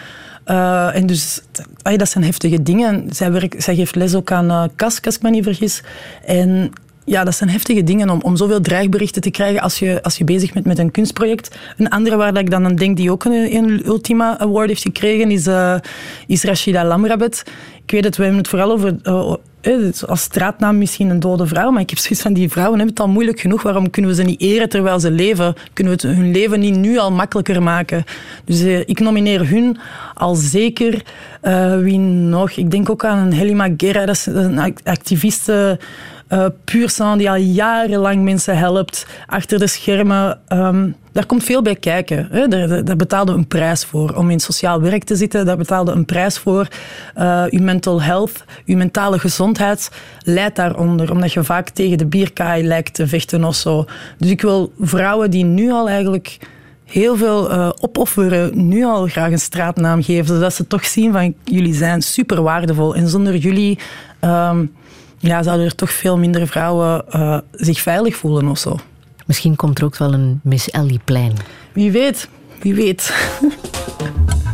Uh, 0.47 0.97
en 0.97 1.07
dus, 1.07 1.41
dat 1.83 2.09
zijn 2.09 2.25
heftige 2.25 2.63
dingen. 2.63 3.07
Zij, 3.11 3.33
werkt, 3.33 3.63
zij 3.63 3.75
geeft 3.75 3.95
les 3.95 4.15
ook 4.15 4.33
aan 4.33 4.51
uh, 4.51 4.65
KAS, 4.77 5.03
als 5.03 5.17
ik 5.17 5.23
me 5.23 5.31
niet 5.31 5.45
vergis. 5.45 5.83
En 6.25 6.73
ja, 7.05 7.25
dat 7.25 7.35
zijn 7.35 7.51
heftige 7.51 7.85
dingen 7.85 8.11
om, 8.11 8.21
om 8.23 8.37
zoveel 8.37 8.61
dreigberichten 8.61 9.23
te 9.23 9.31
krijgen 9.31 9.61
als 9.61 9.79
je, 9.79 10.03
als 10.03 10.19
je 10.19 10.25
bezig 10.25 10.53
bent 10.53 10.67
met 10.67 10.79
een 10.79 10.91
kunstproject. 10.91 11.57
Een 11.77 11.89
andere 11.89 12.17
waar 12.17 12.39
ik 12.39 12.51
dan 12.51 12.65
aan 12.65 12.75
denk 12.75 12.97
die 12.97 13.11
ook 13.11 13.25
een, 13.25 13.55
een 13.55 13.87
Ultima 13.87 14.39
Award 14.39 14.69
heeft 14.69 14.83
gekregen 14.83 15.31
is, 15.31 15.47
uh, 15.47 15.77
is 16.27 16.43
Rashida 16.43 16.85
Lamrabet. 16.85 17.43
Ik 17.85 17.91
weet 17.91 18.05
het, 18.05 18.17
we 18.17 18.23
hebben 18.23 18.41
het 18.41 18.51
vooral 18.51 18.71
over 18.71 18.97
als 20.07 20.21
straatnaam 20.21 20.79
misschien 20.79 21.11
een 21.11 21.21
dode 21.21 21.47
vrouw, 21.47 21.71
maar 21.71 21.81
ik 21.81 21.91
heb 21.91 21.99
zoiets 21.99 22.23
van 22.23 22.33
die 22.33 22.49
vrouwen 22.49 22.79
hebben 22.79 22.95
het 22.95 23.05
al 23.05 23.13
moeilijk 23.13 23.41
genoeg. 23.41 23.63
Waarom 23.63 23.91
kunnen 23.91 24.11
we 24.11 24.17
ze 24.17 24.23
niet 24.23 24.41
eren 24.41 24.69
terwijl 24.69 25.01
ze 25.01 25.11
leven? 25.11 25.55
Kunnen 25.73 25.97
we 25.97 26.07
het, 26.07 26.17
hun 26.17 26.31
leven 26.31 26.61
niet 26.61 26.77
nu 26.77 26.99
al 26.99 27.13
makkelijker 27.13 27.63
maken? 27.63 28.05
Dus 28.45 28.63
uh, 28.63 28.79
ik 28.79 29.01
nomineer 29.01 29.49
hun 29.49 29.79
al 30.15 30.35
zeker. 30.35 31.03
Uh, 31.43 31.79
wie 31.79 31.99
nog? 31.99 32.51
Ik 32.51 32.71
denk 32.71 32.91
ook 32.91 33.05
aan 33.05 33.31
Helima 33.31 33.69
Guerra, 33.77 34.07
dat 34.07 34.15
is 34.15 34.27
een 34.27 34.77
activiste 34.85 35.79
uh, 36.33 36.47
puur 36.65 36.93
die 37.17 37.31
al 37.31 37.37
jarenlang 37.37 38.23
mensen 38.23 38.59
helpt 38.59 39.07
achter 39.27 39.59
de 39.59 39.67
schermen. 39.67 40.41
Um, 40.49 40.95
daar 41.13 41.27
komt 41.27 41.45
veel 41.45 41.63
bij 41.63 41.77
kijken. 41.77 42.29
Hè. 42.31 42.49
Daar, 42.49 42.85
daar 42.85 42.97
betaalde 42.97 43.33
een 43.33 43.47
prijs 43.47 43.85
voor 43.85 44.15
om 44.15 44.31
in 44.31 44.41
sociaal 44.41 44.81
werk 44.81 45.05
te 45.05 45.17
zitten. 45.17 45.47
Daar 45.47 45.57
betaalde 45.57 45.93
een 45.93 46.05
prijs 46.05 46.39
voor. 46.39 46.69
Uh, 47.19 47.45
uw 47.49 47.63
mental 47.63 48.03
health, 48.03 48.45
uw 48.67 48.77
mentale 48.77 49.19
gezondheid 49.19 49.91
leidt 50.25 50.57
daaronder. 50.57 51.11
Omdat 51.11 51.33
je 51.33 51.45
vaak 51.45 51.69
tegen 51.69 51.99
de 51.99 52.07
bierkaai 52.07 52.67
lijkt 52.67 52.95
te 52.95 53.07
vechten 53.07 53.45
of 53.45 53.55
zo. 53.55 53.85
Dus 54.19 54.31
ik 54.31 54.41
wil 54.41 54.73
vrouwen 54.81 55.31
die 55.31 55.45
nu 55.45 55.71
al 55.71 55.89
eigenlijk 55.89 56.39
heel 56.85 57.17
veel 57.17 57.53
uh, 57.53 57.71
opofferen, 57.81 58.69
nu 58.69 58.85
al 58.85 59.07
graag 59.07 59.31
een 59.31 59.39
straatnaam 59.39 60.03
geven. 60.03 60.35
Zodat 60.35 60.55
ze 60.55 60.67
toch 60.67 60.85
zien 60.85 61.13
van 61.13 61.35
jullie 61.45 61.75
zijn 61.75 62.03
super 62.03 62.43
waardevol. 62.43 62.95
En 62.95 63.09
zonder 63.09 63.37
jullie... 63.37 63.79
Um, 64.25 64.73
ja, 65.21 65.43
zouden 65.43 65.67
er 65.67 65.75
toch 65.75 65.91
veel 65.91 66.19
minder 66.19 66.47
vrouwen 66.47 67.05
uh, 67.15 67.39
zich 67.53 67.81
veilig 67.81 68.17
voelen 68.17 68.49
of 68.49 68.59
zo. 68.59 68.77
Misschien 69.27 69.57
komt 69.57 69.79
er 69.79 69.85
ook 69.85 69.97
wel 69.97 70.13
een 70.13 70.41
Miss 70.43 70.71
Ellie-plein. 70.71 71.33
Wie 71.73 71.91
weet, 71.91 72.29
wie 72.61 72.75
weet. 72.75 73.13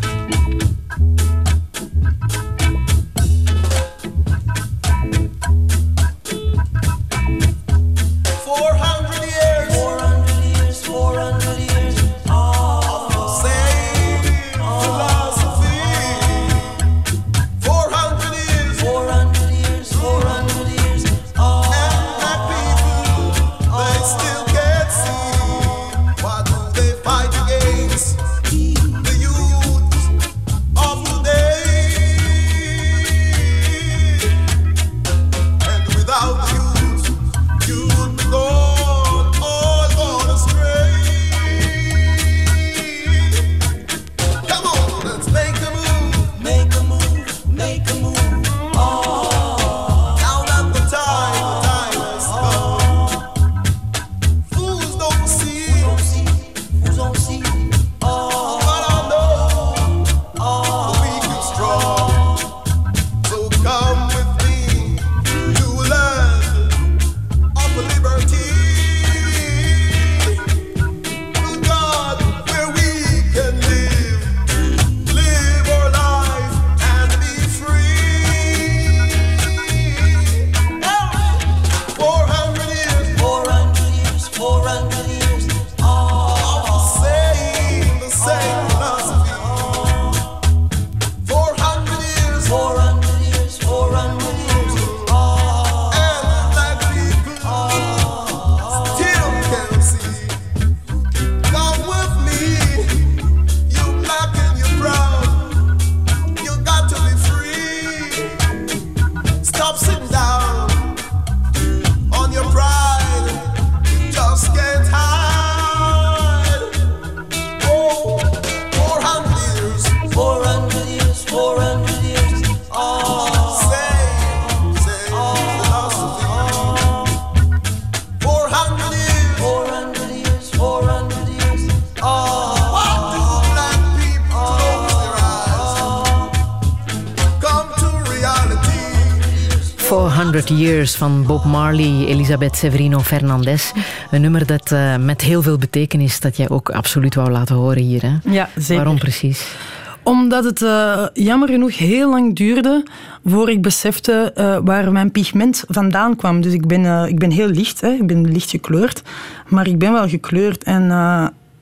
van 140.97 141.25
Bob 141.27 141.45
Marley, 141.45 142.07
Elisabeth 142.07 142.57
Severino 142.57 143.01
Fernandez. 143.01 143.73
Een 144.11 144.21
nummer 144.21 144.47
dat 144.47 144.71
uh, 144.71 144.97
met 144.97 145.21
heel 145.21 145.43
veel 145.43 145.59
betekenis 145.59 146.21
dat 146.21 146.37
jij 146.37 146.49
ook 146.49 146.71
absoluut 146.71 147.15
wou 147.15 147.31
laten 147.31 147.55
horen 147.55 147.83
hier. 147.83 148.03
Hè? 148.03 148.31
Ja, 148.31 148.49
zeker. 148.55 148.77
Waarom 148.77 148.99
precies? 148.99 149.57
Omdat 150.03 150.45
het 150.45 150.61
uh, 150.61 151.07
jammer 151.13 151.49
genoeg 151.49 151.79
heel 151.79 152.11
lang 152.11 152.37
duurde 152.37 152.85
voor 153.25 153.51
ik 153.51 153.63
besefte 153.63 154.33
uh, 154.37 154.59
waar 154.65 154.93
mijn 154.93 155.11
pigment 155.11 155.65
vandaan 155.69 156.17
kwam. 156.17 156.41
Dus 156.41 156.53
ik 156.53 156.67
ben, 156.67 156.85
uh, 156.85 157.05
ik 157.07 157.19
ben 157.19 157.31
heel 157.31 157.49
licht, 157.49 157.81
hè. 157.81 157.91
ik 157.91 158.07
ben 158.07 158.33
licht 158.33 158.51
gekleurd, 158.51 159.03
maar 159.49 159.67
ik 159.67 159.79
ben 159.79 159.93
wel 159.93 160.09
gekleurd. 160.09 160.65
En, 160.65 160.91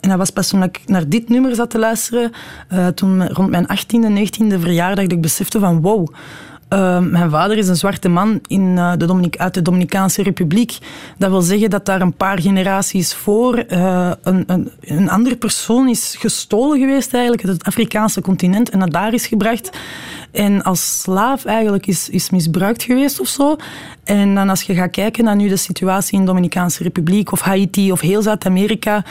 en 0.01 0.09
dat 0.09 0.19
was 0.19 0.31
pas 0.31 0.49
toen 0.49 0.63
ik 0.63 0.81
naar 0.87 1.09
dit 1.09 1.29
nummer 1.29 1.55
zat 1.55 1.71
te 1.71 1.79
luisteren, 1.79 2.33
toen 2.95 3.29
rond 3.29 3.51
mijn 3.51 3.67
18e, 3.67 4.19
19e 4.19 4.61
verjaardag, 4.61 5.05
dat 5.05 5.13
ik 5.13 5.21
besefte 5.21 5.59
van 5.59 5.81
wow, 5.81 6.09
uh, 6.71 6.99
mijn 6.99 7.31
vader 7.31 7.59
is 7.59 7.69
een 7.69 7.77
zwarte 7.77 8.09
man 8.09 8.41
in, 8.47 8.61
uh, 8.61 8.93
de 8.97 9.31
uit 9.37 9.55
de 9.55 9.63
Dominicaanse 9.63 10.23
Republiek. 10.23 10.79
Dat 11.19 11.31
wil 11.31 11.41
zeggen 11.41 11.71
dat 11.71 11.87
daar 11.87 12.01
een 12.01 12.15
paar 12.15 12.41
generaties 12.41 13.15
voor 13.15 13.65
uh, 13.69 14.11
een, 14.23 14.45
een, 14.47 14.71
een 14.81 15.11
andere 15.11 15.37
persoon 15.37 15.89
is 15.89 16.17
gestolen 16.19 16.79
geweest 16.79 17.13
eigenlijk 17.15 17.45
uit 17.45 17.57
het 17.57 17.67
Afrikaanse 17.67 18.21
continent 18.21 18.71
en 18.71 18.79
dat 18.79 18.93
daar 18.93 19.15
is 19.15 19.27
gebracht. 19.27 19.71
En 20.31 20.63
als 20.63 21.01
slaaf 21.01 21.45
eigenlijk 21.45 21.87
is, 21.87 22.09
is 22.09 22.31
misbruikt 22.31 22.83
geweest 22.83 23.21
of 23.21 23.29
zo. 23.29 23.57
En 24.05 24.35
dan 24.35 24.49
als 24.49 24.63
je 24.63 24.75
gaat 24.75 24.91
kijken 24.91 25.25
naar 25.25 25.37
nu 25.37 25.49
de 25.49 25.57
situatie 25.57 26.15
in 26.15 26.21
de 26.21 26.27
Dominicaanse 26.27 26.83
Republiek 26.83 27.33
of 27.33 27.41
Haiti 27.41 27.93
of 27.93 28.01
heel 28.01 28.23
Zuid-Amerika 28.23 29.05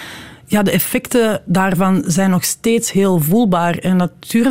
ja, 0.54 0.64
de 0.64 0.72
effecten 0.72 1.42
daarvan 1.46 2.04
zijn 2.06 2.30
nog 2.30 2.44
steeds 2.44 2.92
heel 2.92 3.20
voelbaar. 3.20 3.78
En 3.78 3.98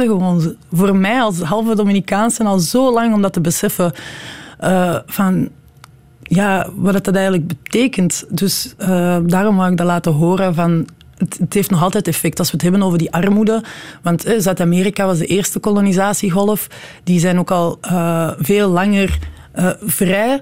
gewoon 0.07 0.55
voor 0.73 0.97
mij 0.97 1.20
als 1.20 1.41
halve 1.41 1.74
Dominicaanse 1.74 2.45
al 2.45 2.59
zo 2.59 2.93
lang 2.93 3.15
om 3.15 3.23
dat 3.23 3.33
te 3.33 3.41
beseffen. 3.41 3.93
Uh, 4.65 4.99
van 5.07 5.49
ja, 6.23 6.69
wat 6.74 7.05
dat 7.05 7.15
eigenlijk 7.15 7.47
betekent. 7.47 8.24
Dus 8.29 8.74
uh, 8.79 9.19
daarom 9.27 9.57
wou 9.57 9.70
ik 9.70 9.77
dat 9.77 9.87
laten 9.87 10.12
horen 10.12 10.55
van 10.55 10.89
het, 11.16 11.55
heeft 11.55 11.70
nog 11.70 11.83
altijd 11.83 12.09
effect 12.09 12.39
als 12.39 12.51
we 12.51 12.55
het 12.55 12.62
hebben 12.62 12.83
over 12.83 12.99
die 12.99 13.12
armoede. 13.12 13.62
Want 14.03 14.24
eh, 14.24 14.35
Zuid-Amerika 14.39 15.07
was 15.07 15.19
de 15.19 15.27
eerste 15.27 15.59
kolonisatiegolf. 15.59 16.66
Die 17.05 17.20
zijn 17.20 17.39
ook 17.39 17.51
al 17.51 17.79
veel 18.39 18.69
langer 18.69 19.19
vrij 19.81 20.41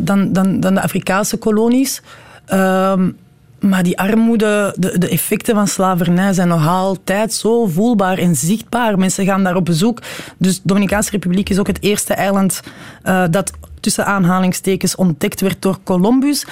dan, 0.00 0.32
dan, 0.32 0.60
dan 0.60 0.74
de 0.74 0.82
Afrikaanse 0.82 1.36
kolonies. 1.36 2.02
Ehm, 2.46 3.10
maar 3.60 3.82
die 3.82 3.98
armoede, 3.98 4.74
de, 4.78 4.98
de, 4.98 5.08
effecten 5.08 5.54
van 5.54 5.68
slavernij 5.68 6.32
zijn 6.32 6.48
nog 6.48 6.68
altijd 6.68 7.32
zo 7.32 7.66
voelbaar 7.66 8.18
en 8.18 8.36
zichtbaar. 8.36 8.98
Mensen 8.98 9.24
gaan 9.24 9.44
daar 9.44 9.56
op 9.56 9.64
bezoek. 9.64 10.02
Dus 10.38 10.54
de 10.54 10.60
Dominicaanse 10.64 11.10
Republiek 11.10 11.48
is 11.48 11.58
ook 11.58 11.66
het 11.66 11.82
eerste 11.82 12.14
eiland 12.14 12.60
uh, 13.04 13.24
dat 13.30 13.52
tussen 13.80 14.06
aanhalingstekens 14.06 14.96
ontdekt 14.96 15.40
werd 15.40 15.62
door 15.62 15.78
Columbus. 15.84 16.46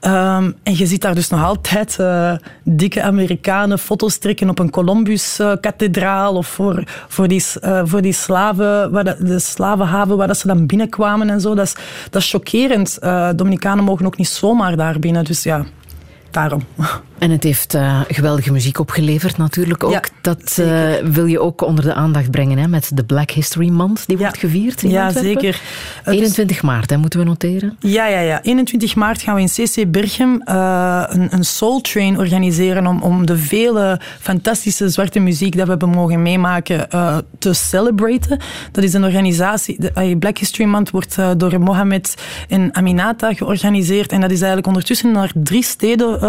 Um, 0.00 0.54
en 0.62 0.76
je 0.76 0.86
ziet 0.86 1.00
daar 1.00 1.14
dus 1.14 1.28
nog 1.28 1.44
altijd 1.44 1.96
uh, 2.00 2.32
dikke 2.62 3.02
Amerikanen 3.02 3.78
foto's 3.78 4.18
trekken 4.18 4.48
op 4.48 4.58
een 4.58 4.70
Columbus-kathedraal 4.70 6.32
uh, 6.32 6.38
of 6.38 6.46
voor, 6.46 6.84
voor, 7.08 7.28
die, 7.28 7.44
voor 7.84 8.02
die 8.02 8.12
slaven, 8.12 8.90
waar 8.90 9.04
de, 9.04 9.16
de, 9.20 9.38
slavenhaven 9.38 10.16
waar 10.16 10.26
dat 10.26 10.38
ze 10.38 10.46
dan 10.46 10.66
binnenkwamen 10.66 11.30
en 11.30 11.40
zo. 11.40 11.54
Dat 11.54 11.66
is, 11.66 11.74
dat 12.10 12.22
is 12.22 12.30
chockerend. 12.30 12.98
Dominicanen 13.36 13.84
mogen 13.84 14.06
ook 14.06 14.16
niet 14.16 14.28
zomaar 14.28 14.76
daar 14.76 14.98
binnen. 14.98 15.24
Dus 15.24 15.42
ja, 15.42 15.64
daarom. 16.34 16.62
En 17.24 17.30
het 17.30 17.42
heeft 17.42 17.74
uh, 17.74 18.00
geweldige 18.08 18.52
muziek 18.52 18.78
opgeleverd 18.78 19.36
natuurlijk 19.36 19.84
ook. 19.84 19.92
Ja, 19.92 20.02
dat 20.20 20.56
uh, 20.60 20.92
wil 21.04 21.26
je 21.26 21.40
ook 21.40 21.62
onder 21.62 21.84
de 21.84 21.94
aandacht 21.94 22.30
brengen 22.30 22.58
hè, 22.58 22.68
met 22.68 22.90
de 22.94 23.04
Black 23.04 23.30
History 23.30 23.68
Month. 23.68 24.06
Die 24.06 24.16
ja. 24.16 24.22
wordt 24.22 24.38
gevierd 24.38 24.82
in 24.82 24.90
Ja, 24.90 25.06
Antwerpen. 25.06 25.40
zeker. 25.40 25.60
21 26.04 26.62
maart 26.62 26.90
hè, 26.90 26.96
moeten 26.96 27.18
we 27.18 27.24
noteren. 27.24 27.76
Ja, 27.78 28.06
ja, 28.06 28.18
ja. 28.18 28.42
21 28.42 28.94
maart 28.94 29.22
gaan 29.22 29.34
we 29.34 29.40
in 29.40 29.48
CC 29.48 29.90
Berchem 29.90 30.42
uh, 30.48 31.04
een, 31.08 31.28
een 31.30 31.44
Soul 31.44 31.80
Train 31.80 32.18
organiseren 32.18 32.86
om, 32.86 33.02
om 33.02 33.26
de 33.26 33.36
vele 33.36 34.00
fantastische 34.20 34.88
zwarte 34.88 35.18
muziek 35.18 35.56
dat 35.56 35.64
we 35.64 35.70
hebben 35.70 35.88
mogen 35.88 36.22
meemaken 36.22 36.88
te 37.38 37.52
celebraten. 37.52 38.38
Dat 38.72 38.84
is 38.84 38.92
een 38.92 39.04
organisatie, 39.04 39.76
de 39.78 40.16
Black 40.18 40.38
History 40.38 40.68
Month 40.68 40.90
wordt 40.90 41.16
door 41.36 41.60
Mohamed 41.60 42.14
en 42.48 42.74
Aminata 42.74 43.34
georganiseerd 43.34 44.12
en 44.12 44.20
dat 44.20 44.30
is 44.30 44.38
eigenlijk 44.38 44.66
ondertussen 44.66 45.12
naar 45.12 45.32
drie 45.34 45.62
steden 45.62 46.20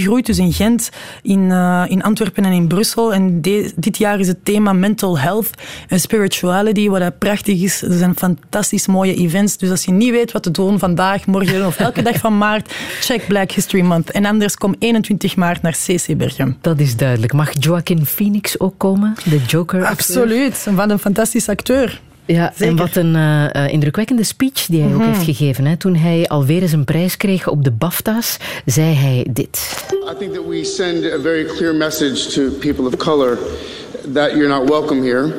gegroeid. 0.00 0.26
Dus 0.26 0.38
in 0.38 0.52
Gent, 0.52 0.90
in, 1.22 1.40
uh, 1.40 1.84
in 1.88 2.02
Antwerpen 2.02 2.44
en 2.44 2.52
in 2.52 2.66
Brussel. 2.66 3.14
En 3.14 3.42
de, 3.42 3.72
dit 3.76 3.98
jaar 3.98 4.18
is 4.20 4.28
het 4.28 4.44
thema 4.44 4.72
mental 4.72 5.18
health 5.18 5.50
en 5.88 6.00
spirituality, 6.00 6.88
wat 6.88 7.18
prachtig 7.18 7.62
is. 7.62 7.82
Er 7.82 7.98
zijn 7.98 8.14
fantastisch 8.16 8.86
mooie 8.86 9.14
events. 9.14 9.56
Dus 9.56 9.70
als 9.70 9.84
je 9.84 9.92
niet 9.92 10.10
weet 10.10 10.32
wat 10.32 10.42
te 10.42 10.50
doen 10.50 10.78
vandaag, 10.78 11.26
morgen 11.26 11.66
of 11.66 11.76
elke 11.78 12.02
dag 12.02 12.18
van 12.18 12.38
maart, 12.38 12.72
check 13.00 13.26
Black 13.26 13.50
History 13.50 13.82
Month. 13.82 14.10
En 14.10 14.24
anders 14.24 14.56
kom 14.56 14.74
21 14.78 15.36
maart 15.36 15.62
naar 15.62 15.76
CC 15.86 16.16
Bergen. 16.16 16.56
Dat 16.60 16.80
is 16.80 16.96
duidelijk. 16.96 17.32
Mag 17.32 17.50
Joaquin 17.58 18.06
Phoenix 18.06 18.60
ook 18.60 18.74
komen? 18.76 19.14
De 19.24 19.38
Joker? 19.46 19.84
Absoluut. 19.84 20.66
Wat 20.70 20.90
een 20.90 20.98
fantastische 20.98 21.50
acteur. 21.50 22.00
Ja, 22.26 22.52
Zeker. 22.56 22.66
en 22.66 22.76
wat 22.76 22.96
een 22.96 23.14
uh, 23.14 23.72
indrukwekkende 23.72 24.24
speech 24.24 24.66
die 24.66 24.80
hij 24.80 24.88
mm 24.88 24.94
-hmm. 24.94 25.08
ook 25.08 25.14
heeft 25.14 25.24
gegeven. 25.24 25.66
Hè. 25.66 25.76
Toen 25.76 25.94
hij 25.94 26.28
alweer 26.28 26.62
eens 26.62 26.72
een 26.72 26.84
prijs 26.84 27.16
kreeg 27.16 27.48
op 27.48 27.64
de 27.64 27.70
BAFTA's, 27.70 28.36
zei 28.66 28.94
hij 28.94 29.26
dit. 29.30 29.84
I 30.10 30.18
think 30.18 30.34
that 30.34 30.46
we 30.48 30.64
send 30.64 31.04
a 31.04 31.20
very 31.20 31.44
clear 31.44 31.74
message 31.74 32.28
to 32.28 32.50
people 32.58 32.86
of 32.86 32.96
color 32.96 33.38
that 34.12 34.30
you're 34.30 34.48
not 34.48 34.68
welcome 34.68 35.02
here. 35.02 35.32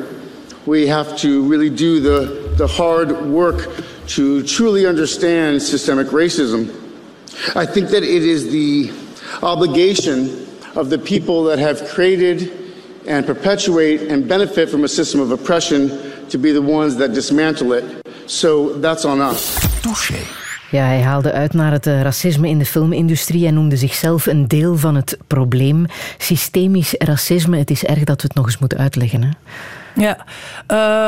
We 0.64 0.88
have 0.88 1.14
to 1.14 1.48
really 1.48 1.74
do 1.74 2.00
the, 2.00 2.50
the 2.56 2.66
hard 2.66 3.30
work 3.30 3.68
to 4.04 4.42
truly 4.42 4.86
understand 4.86 5.62
systemic 5.62 6.10
racism. 6.10 6.70
I 7.54 7.66
think 7.66 7.88
that 7.88 8.02
it 8.02 8.22
is 8.22 8.50
the 8.50 8.90
obligation 9.42 10.46
of 10.74 10.88
the 10.88 10.98
people 10.98 11.44
that 11.44 11.58
have 11.58 11.88
created 11.88 12.50
and 13.06 13.26
perpetuate 13.26 14.02
and 14.02 14.28
benefit 14.28 14.70
from 14.70 14.84
a 14.84 14.88
system 14.88 15.20
of 15.20 15.30
oppression 15.30 15.90
to 16.32 16.38
be 16.38 16.52
the 16.52 16.62
ones 16.62 16.96
that 16.96 17.14
dismantle 17.14 17.76
it. 17.78 17.84
So 18.26 18.80
that's 18.80 19.04
on 19.04 19.20
us. 19.20 19.58
Touché. 19.80 20.18
Ja, 20.70 20.84
hij 20.84 21.02
haalde 21.02 21.32
uit 21.32 21.52
naar 21.52 21.72
het 21.72 21.86
racisme 21.86 22.48
in 22.48 22.58
de 22.58 22.66
filmindustrie 22.66 23.46
en 23.46 23.54
noemde 23.54 23.76
zichzelf 23.76 24.26
een 24.26 24.48
deel 24.48 24.76
van 24.76 24.94
het 24.94 25.18
probleem. 25.26 25.86
Systemisch 26.18 26.94
racisme, 26.98 27.58
het 27.58 27.70
is 27.70 27.84
erg 27.84 28.04
dat 28.04 28.22
we 28.22 28.26
het 28.26 28.36
nog 28.36 28.46
eens 28.46 28.58
moeten 28.58 28.78
uitleggen. 28.78 29.22
Hè? 29.22 29.30
Ja, 29.94 30.26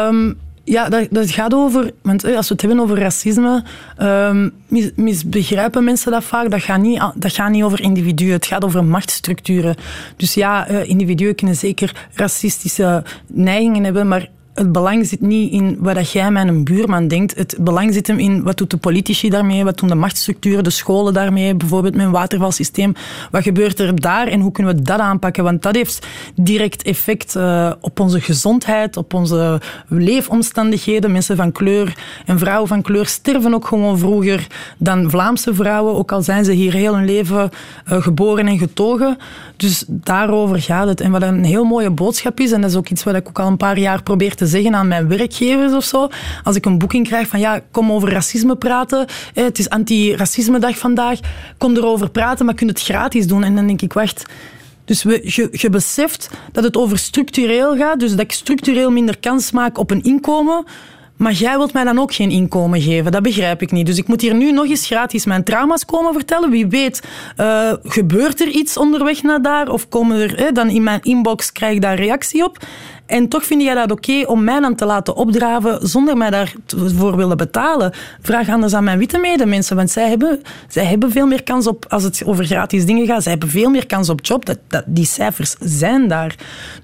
um, 0.08 0.38
ja 0.64 0.88
dat, 0.88 1.06
dat, 1.10 1.30
gaat 1.30 1.54
over... 1.54 1.90
Want 2.02 2.24
als 2.24 2.48
we 2.48 2.52
het 2.52 2.62
hebben 2.62 2.80
over 2.80 2.98
racisme, 2.98 3.64
um, 4.02 4.52
mis, 4.68 4.90
misbegrijpen 4.96 5.84
mensen 5.84 6.12
dat 6.12 6.24
vaak. 6.24 6.50
Dat 6.50 6.62
gaat, 6.62 6.80
niet, 6.80 7.02
dat 7.14 7.32
gaat 7.32 7.50
niet 7.50 7.62
over 7.62 7.80
individuen, 7.80 8.32
het 8.32 8.46
gaat 8.46 8.64
over 8.64 8.84
machtsstructuren. 8.84 9.76
Dus 10.16 10.34
ja, 10.34 10.66
individuen 10.66 11.34
kunnen 11.34 11.56
zeker 11.56 12.08
racistische 12.14 13.02
neigingen 13.26 13.84
hebben, 13.84 14.08
maar 14.08 14.28
het 14.54 14.72
belang 14.72 15.06
zit 15.06 15.20
niet 15.20 15.52
in 15.52 15.76
wat 15.80 16.10
jij 16.10 16.30
met 16.30 16.48
een 16.48 16.64
buurman 16.64 17.08
denkt. 17.08 17.36
Het 17.36 17.56
belang 17.60 17.94
zit 17.94 18.06
hem 18.06 18.18
in 18.18 18.42
wat 18.42 18.56
doet 18.56 18.70
de 18.70 18.76
politici 18.76 19.28
daarmee, 19.28 19.64
wat 19.64 19.78
doen 19.78 19.88
de 19.88 19.94
machtsstructuren, 19.94 20.64
de 20.64 20.70
scholen 20.70 21.12
daarmee, 21.12 21.54
bijvoorbeeld 21.54 21.94
met 21.94 22.04
een 22.04 22.10
watervalsysteem. 22.10 22.94
Wat 23.30 23.42
gebeurt 23.42 23.78
er 23.78 24.00
daar 24.00 24.26
en 24.26 24.40
hoe 24.40 24.52
kunnen 24.52 24.76
we 24.76 24.82
dat 24.82 24.98
aanpakken? 24.98 25.44
Want 25.44 25.62
dat 25.62 25.74
heeft 25.74 26.06
direct 26.34 26.82
effect 26.82 27.34
uh, 27.34 27.72
op 27.80 28.00
onze 28.00 28.20
gezondheid, 28.20 28.96
op 28.96 29.14
onze 29.14 29.60
leefomstandigheden. 29.88 31.12
Mensen 31.12 31.36
van 31.36 31.52
kleur 31.52 31.98
en 32.26 32.38
vrouwen 32.38 32.68
van 32.68 32.82
kleur 32.82 33.06
sterven 33.06 33.54
ook 33.54 33.66
gewoon 33.66 33.98
vroeger 33.98 34.46
dan 34.78 35.10
Vlaamse 35.10 35.54
vrouwen, 35.54 35.94
ook 35.94 36.12
al 36.12 36.22
zijn 36.22 36.44
ze 36.44 36.52
hier 36.52 36.72
heel 36.72 36.94
hun 36.94 37.04
leven 37.04 37.50
uh, 37.92 38.02
geboren 38.02 38.46
en 38.46 38.58
getogen. 38.58 39.18
Dus 39.56 39.84
daarover 39.88 40.60
gaat 40.60 40.88
het. 40.88 41.00
En 41.00 41.10
wat 41.10 41.22
een 41.22 41.44
heel 41.44 41.64
mooie 41.64 41.90
boodschap 41.90 42.40
is, 42.40 42.52
en 42.52 42.60
dat 42.60 42.70
is 42.70 42.76
ook 42.76 42.88
iets 42.88 43.04
wat 43.04 43.14
ik 43.14 43.28
ook 43.28 43.38
al 43.38 43.46
een 43.46 43.56
paar 43.56 43.78
jaar 43.78 44.02
probeer 44.02 44.34
te 44.34 44.43
te 44.44 44.50
zeggen 44.50 44.74
aan 44.74 44.88
mijn 44.88 45.08
werkgevers 45.08 45.72
of 45.72 45.84
zo. 45.84 46.08
Als 46.42 46.56
ik 46.56 46.64
een 46.64 46.78
boeking 46.78 47.06
krijg 47.06 47.28
van 47.28 47.40
ja, 47.40 47.60
kom 47.70 47.92
over 47.92 48.10
racisme 48.10 48.56
praten. 48.56 49.06
Het 49.34 49.58
is 49.58 49.68
anti-racisme-dag 49.68 50.78
vandaag. 50.78 51.18
Kom 51.58 51.76
erover 51.76 52.10
praten, 52.10 52.46
maar 52.46 52.54
kun 52.54 52.68
het 52.68 52.82
gratis 52.82 53.26
doen. 53.26 53.44
En 53.44 53.54
dan 53.54 53.66
denk 53.66 53.82
ik, 53.82 53.92
wacht. 53.92 54.24
Dus 54.84 55.02
we, 55.02 55.20
je, 55.24 55.48
je 55.52 55.70
beseft 55.70 56.30
dat 56.52 56.64
het 56.64 56.76
over 56.76 56.98
structureel 56.98 57.76
gaat. 57.76 58.00
Dus 58.00 58.10
dat 58.10 58.20
ik 58.20 58.32
structureel 58.32 58.90
minder 58.90 59.18
kans 59.18 59.50
maak 59.50 59.78
op 59.78 59.90
een 59.90 60.02
inkomen. 60.02 60.64
Maar 61.16 61.32
jij 61.32 61.56
wilt 61.56 61.72
mij 61.72 61.84
dan 61.84 61.98
ook 61.98 62.14
geen 62.14 62.30
inkomen 62.30 62.80
geven. 62.80 63.12
Dat 63.12 63.22
begrijp 63.22 63.62
ik 63.62 63.70
niet. 63.70 63.86
Dus 63.86 63.98
ik 63.98 64.08
moet 64.08 64.20
hier 64.20 64.34
nu 64.34 64.52
nog 64.52 64.66
eens 64.66 64.86
gratis 64.86 65.24
mijn 65.24 65.44
trauma's 65.44 65.84
komen 65.84 66.12
vertellen. 66.12 66.50
Wie 66.50 66.66
weet, 66.66 67.02
uh, 67.36 67.72
gebeurt 67.82 68.40
er 68.40 68.48
iets 68.48 68.76
onderweg 68.76 69.22
naar 69.22 69.42
daar? 69.42 69.68
Of 69.68 69.88
komen 69.88 70.20
er, 70.20 70.36
eh, 70.36 70.52
dan 70.52 70.68
in 70.68 70.82
mijn 70.82 71.02
inbox 71.02 71.52
krijg 71.52 71.74
ik 71.74 71.80
daar 71.80 71.96
reactie 71.96 72.44
op? 72.44 72.58
En 73.06 73.28
toch 73.28 73.44
vind 73.44 73.62
jij 73.62 73.74
dat 73.74 73.90
oké 73.90 74.22
om 74.26 74.44
mij 74.44 74.60
dan 74.60 74.74
te 74.74 74.84
laten 74.84 75.16
opdraven 75.16 75.88
zonder 75.88 76.16
mij 76.16 76.30
daarvoor 76.30 77.16
willen 77.16 77.36
betalen. 77.36 77.92
Vraag 78.20 78.48
anders 78.48 78.74
aan 78.74 78.84
mijn 78.84 78.98
witte 78.98 79.18
medemensen, 79.18 79.76
want 79.76 79.90
zij 79.90 80.08
hebben, 80.08 80.40
zij 80.68 80.84
hebben 80.84 81.10
veel 81.10 81.26
meer 81.26 81.42
kans 81.42 81.66
op, 81.66 81.86
als 81.88 82.02
het 82.02 82.22
over 82.24 82.44
gratis 82.44 82.86
dingen 82.86 83.06
gaat, 83.06 83.22
zij 83.22 83.32
hebben 83.32 83.50
veel 83.50 83.70
meer 83.70 83.86
kans 83.86 84.08
op 84.08 84.24
job. 84.24 84.44
Dat, 84.44 84.58
dat, 84.68 84.84
die 84.86 85.06
cijfers 85.06 85.54
zijn 85.60 86.08
daar. 86.08 86.34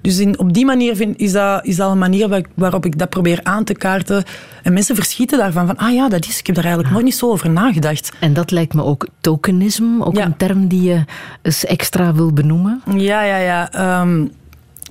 Dus 0.01 0.19
in, 0.19 0.39
op 0.39 0.53
die 0.53 0.65
manier 0.65 0.95
vind, 0.95 1.19
is, 1.19 1.31
dat, 1.31 1.65
is 1.65 1.75
dat 1.75 1.91
een 1.91 1.97
manier 1.97 2.45
waarop 2.55 2.85
ik 2.85 2.97
dat 2.97 3.09
probeer 3.09 3.39
aan 3.43 3.63
te 3.63 3.73
kaarten. 3.73 4.23
En 4.63 4.73
mensen 4.73 4.95
verschieten 4.95 5.37
daarvan, 5.37 5.67
van 5.67 5.77
ah 5.77 5.93
ja, 5.93 6.09
dat 6.09 6.25
is, 6.25 6.39
ik 6.39 6.45
heb 6.45 6.55
daar 6.55 6.65
eigenlijk 6.65 6.93
nog 6.93 7.03
niet 7.03 7.15
zo 7.15 7.29
over 7.29 7.49
nagedacht. 7.49 8.11
En 8.19 8.33
dat 8.33 8.51
lijkt 8.51 8.73
me 8.73 8.83
ook 8.83 9.07
tokenisme, 9.21 10.05
ook 10.05 10.17
een 10.17 10.37
term 10.37 10.67
die 10.67 10.81
je 10.81 11.03
eens 11.41 11.65
extra 11.65 12.13
wil 12.13 12.33
benoemen. 12.33 12.81
Ja, 12.95 13.23
ja, 13.23 13.37
ja. 13.37 13.71
Ehm, 13.71 14.25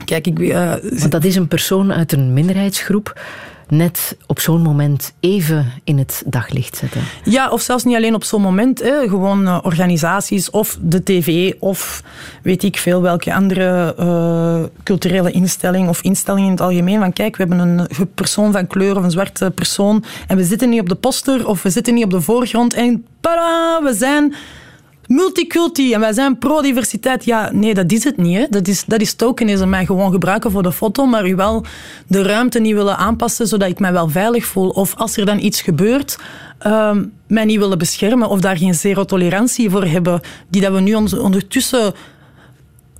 kijk, 0.05 0.27
ik... 0.27 0.39
Uh, 0.39 0.73
Want 0.83 1.11
dat 1.11 1.25
is 1.25 1.37
een 1.37 1.49
persoon 1.49 1.93
uit 1.93 2.13
een 2.13 2.33
minderheidsgroep 2.33 3.13
net 3.71 4.17
op 4.27 4.41
zo'n 4.41 4.63
moment 4.63 5.13
even 5.21 5.73
in 5.85 5.99
het 5.99 6.23
daglicht 6.27 6.77
zetten. 6.77 7.01
Ja, 7.25 7.51
of 7.51 7.61
zelfs 7.61 7.85
niet 7.85 7.97
alleen 7.97 8.15
op 8.15 8.25
zo'n 8.25 8.43
moment. 8.43 8.79
Hè. 8.83 9.09
Gewoon 9.09 9.47
uh, 9.47 9.59
organisaties 9.63 10.51
of 10.51 10.79
de 10.81 11.03
tv 11.03 11.53
of 11.59 12.03
weet 12.43 12.63
ik 12.63 12.77
veel 12.77 13.03
welke 13.03 13.35
andere 13.35 13.95
uh, 13.99 14.63
culturele 14.83 15.31
instelling 15.31 15.89
of 15.89 16.03
instelling 16.03 16.45
in 16.47 16.53
het 16.53 16.61
algemeen. 16.61 16.99
Van 16.99 17.13
kijk, 17.13 17.37
we 17.37 17.45
hebben 17.47 17.69
een 17.69 17.89
persoon 18.15 18.53
van 18.53 18.67
kleur 18.67 18.97
of 18.97 19.03
een 19.03 19.11
zwarte 19.11 19.51
persoon 19.51 20.05
en 20.27 20.37
we 20.37 20.45
zitten 20.45 20.69
niet 20.69 20.81
op 20.81 20.89
de 20.89 20.95
poster 20.95 21.47
of 21.47 21.63
we 21.63 21.71
zitten 21.71 21.95
niet 21.95 22.05
op 22.05 22.11
de 22.11 22.21
voorgrond 22.21 22.75
en 22.75 23.05
tada, 23.21 23.83
we 23.83 23.95
zijn 23.95 24.35
multiculti 25.11 25.95
en 25.95 26.01
wij 26.01 26.13
zijn 26.13 26.39
pro-diversiteit. 26.39 27.25
Ja, 27.25 27.51
nee, 27.53 27.75
dat 27.75 27.93
is 27.93 28.05
het 28.05 28.17
niet. 28.17 28.37
Hè. 28.37 28.47
Dat, 28.51 28.69
is, 28.69 28.85
dat 28.85 29.01
is 29.01 29.15
tokenisme. 29.15 29.67
Mij 29.67 29.87
gewoon 29.87 30.13
gebruiken 30.13 30.51
voor 30.51 30.63
de 30.63 30.73
foto, 30.73 31.07
maar 31.07 31.29
u 31.29 31.35
wel 31.35 31.65
de 32.07 32.23
ruimte 32.23 32.61
niet 32.61 32.75
willen 32.75 32.97
aanpassen 32.97 33.47
zodat 33.47 33.69
ik 33.69 33.79
mij 33.79 33.93
wel 33.93 34.09
veilig 34.09 34.45
voel. 34.47 34.69
Of 34.69 34.95
als 34.97 35.17
er 35.17 35.27
dan 35.27 35.39
iets 35.39 35.63
gebeurt, 35.63 36.19
uh, 36.67 36.97
mij 37.27 37.45
niet 37.45 37.59
willen 37.59 37.79
beschermen 37.79 38.29
of 38.29 38.41
daar 38.41 38.57
geen 38.57 38.75
zero 38.75 39.05
tolerantie 39.05 39.71
voor 39.71 39.85
hebben, 39.85 40.21
die 40.49 40.61
dat 40.61 40.73
we 40.73 40.81
nu 40.81 40.95
ondertussen 40.95 41.95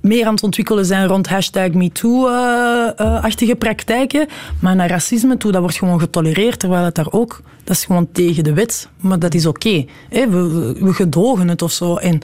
meer 0.01 0.25
aan 0.25 0.33
het 0.33 0.43
ontwikkelen 0.43 0.85
zijn 0.85 1.07
rond 1.07 1.27
hashtag 1.27 1.71
MeToo-achtige 1.71 3.55
praktijken. 3.55 4.27
Maar 4.59 4.75
naar 4.75 4.89
racisme 4.89 5.37
toe, 5.37 5.51
dat 5.51 5.61
wordt 5.61 5.77
gewoon 5.77 5.99
getolereerd, 5.99 6.59
terwijl 6.59 6.83
het 6.83 6.95
daar 6.95 7.11
ook... 7.11 7.41
Dat 7.63 7.75
is 7.75 7.85
gewoon 7.85 8.07
tegen 8.11 8.43
de 8.43 8.53
wet, 8.53 8.89
maar 8.99 9.19
dat 9.19 9.33
is 9.33 9.45
oké. 9.45 9.85
We, 10.09 10.75
we, 10.79 10.93
gedogen 10.93 11.47
het 11.47 11.61
of 11.61 11.71
zo. 11.71 11.95
En, 11.95 12.19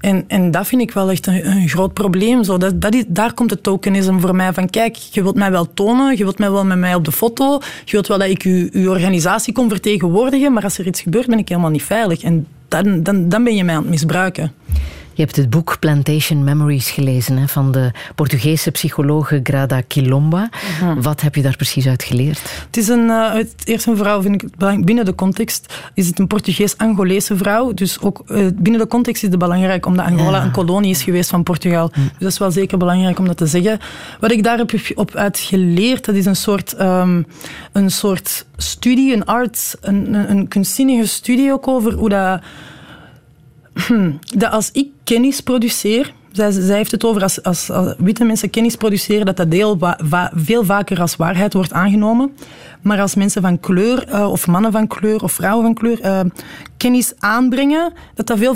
en, 0.00 0.24
en 0.26 0.50
dat 0.50 0.66
vind 0.66 0.82
ik 0.82 0.90
wel 0.90 1.10
echt 1.10 1.26
een, 1.26 1.68
groot 1.68 1.92
probleem. 1.92 2.44
Zo. 2.44 2.58
Dat, 2.58 2.80
dat 2.80 2.94
is, 2.94 3.04
daar 3.06 3.34
komt 3.34 3.50
het 3.50 3.62
tokenisme 3.62 4.20
voor 4.20 4.34
mij 4.34 4.52
van, 4.52 4.70
kijk, 4.70 4.96
je 4.96 5.22
wilt 5.22 5.36
mij 5.36 5.50
wel 5.50 5.72
tonen, 5.74 6.16
je 6.16 6.24
wilt 6.24 6.38
mij 6.38 6.50
wel 6.50 6.64
met 6.64 6.78
mij 6.78 6.94
op 6.94 7.04
de 7.04 7.12
foto, 7.12 7.60
je 7.84 7.92
wilt 7.92 8.06
wel 8.06 8.18
dat 8.18 8.28
ik 8.28 8.42
je, 8.42 8.68
uw 8.72 8.90
organisatie 8.90 9.52
kon 9.52 9.68
vertegenwoordigen, 9.68 10.52
maar 10.52 10.62
als 10.62 10.78
er 10.78 10.86
iets 10.86 11.00
gebeurt, 11.00 11.26
ben 11.26 11.38
ik 11.38 11.48
helemaal 11.48 11.70
niet 11.70 11.82
veilig. 11.82 12.22
En 12.22 12.46
dan, 12.68 13.02
dan, 13.02 13.28
dan 13.28 13.44
ben 13.44 13.54
je 13.54 13.64
mij 13.64 13.74
aan 13.74 13.82
het 13.82 13.90
misbruiken. 13.90 14.52
Je 15.18 15.24
hebt 15.24 15.36
het 15.36 15.50
boek 15.50 15.76
Plantation 15.78 16.44
Memories 16.44 16.90
gelezen 16.90 17.36
hè, 17.36 17.48
van 17.48 17.72
de 17.72 17.90
Portugese 18.14 18.70
psychologe 18.70 19.40
Grada 19.42 19.80
Quilomba. 19.80 20.48
Mhm. 20.80 21.00
Wat 21.00 21.20
heb 21.20 21.34
je 21.34 21.42
daar 21.42 21.56
precies 21.56 21.86
uit 21.86 22.02
geleerd? 22.02 22.40
Het 22.66 22.76
is 22.76 22.88
een, 22.88 23.04
uh, 23.04 23.34
eerst 23.64 23.86
een 23.86 23.96
vrouw, 23.96 24.22
vind 24.22 24.42
ik 24.42 24.84
binnen 24.84 25.04
de 25.04 25.14
context, 25.14 25.74
is 25.94 26.06
het 26.06 26.18
een 26.18 26.26
Portugees-Angolese 26.26 27.36
vrouw. 27.36 27.72
Dus 27.72 28.00
ook 28.00 28.22
uh, 28.26 28.46
binnen 28.54 28.80
de 28.80 28.86
context 28.86 29.22
is 29.22 29.28
het 29.28 29.38
belangrijk 29.38 29.86
omdat 29.86 30.06
Angola 30.06 30.44
een 30.44 30.50
kolonie 30.50 30.90
is 30.90 31.02
geweest 31.02 31.30
van 31.30 31.42
Portugal. 31.42 31.88
Dus 31.88 32.10
dat 32.18 32.30
is 32.30 32.38
wel 32.38 32.50
zeker 32.50 32.78
belangrijk 32.78 33.18
om 33.18 33.26
dat 33.26 33.36
te 33.36 33.46
zeggen. 33.46 33.78
Wat 34.20 34.30
ik 34.30 34.42
daar 34.42 34.58
heb 34.58 34.72
op 34.94 35.14
uit 35.14 35.38
geleerd, 35.38 36.04
dat 36.04 36.14
is 36.14 36.26
een 36.26 36.36
soort, 36.36 36.80
um, 36.80 37.26
een 37.72 37.90
soort 37.90 38.46
studie, 38.56 39.14
een 39.14 39.24
arts, 39.24 39.76
een, 39.80 40.14
een, 40.14 40.30
een 40.30 40.48
kunstzinnige 40.48 41.06
studie 41.06 41.52
ook 41.52 41.68
over 41.68 41.92
hoe 41.92 42.08
dat 42.08 42.40
dat 44.36 44.52
als 44.52 44.70
ik 44.72 44.88
kennis 45.04 45.40
produceer, 45.40 46.12
zij, 46.32 46.50
zij 46.50 46.76
heeft 46.76 46.90
het 46.90 47.04
over 47.04 47.22
als, 47.22 47.42
als, 47.42 47.70
witte 47.98 48.24
mensen 48.24 48.50
kennis 48.50 48.76
produceren, 48.76 49.26
dat 49.26 49.36
dat 49.36 49.50
deel 49.50 49.78
veel 50.34 50.64
vaker 50.64 51.00
als 51.00 51.16
waarheid 51.16 51.52
wordt 51.52 51.72
aangenomen. 51.72 52.32
Maar 52.82 53.00
als 53.00 53.14
mensen 53.14 53.42
van 53.42 53.60
kleur, 53.60 54.08
uh, 54.08 54.30
of 54.30 54.46
mannen 54.46 54.72
van 54.72 54.86
kleur, 54.86 55.22
of 55.22 55.32
vrouwen 55.32 55.64
van 55.64 55.74
kleur, 55.74 56.04
uh, 56.04 56.20
kennis 56.76 57.12
aanbrengen, 57.18 57.92
dat 58.14 58.26
dat 58.26 58.38
veel 58.38 58.54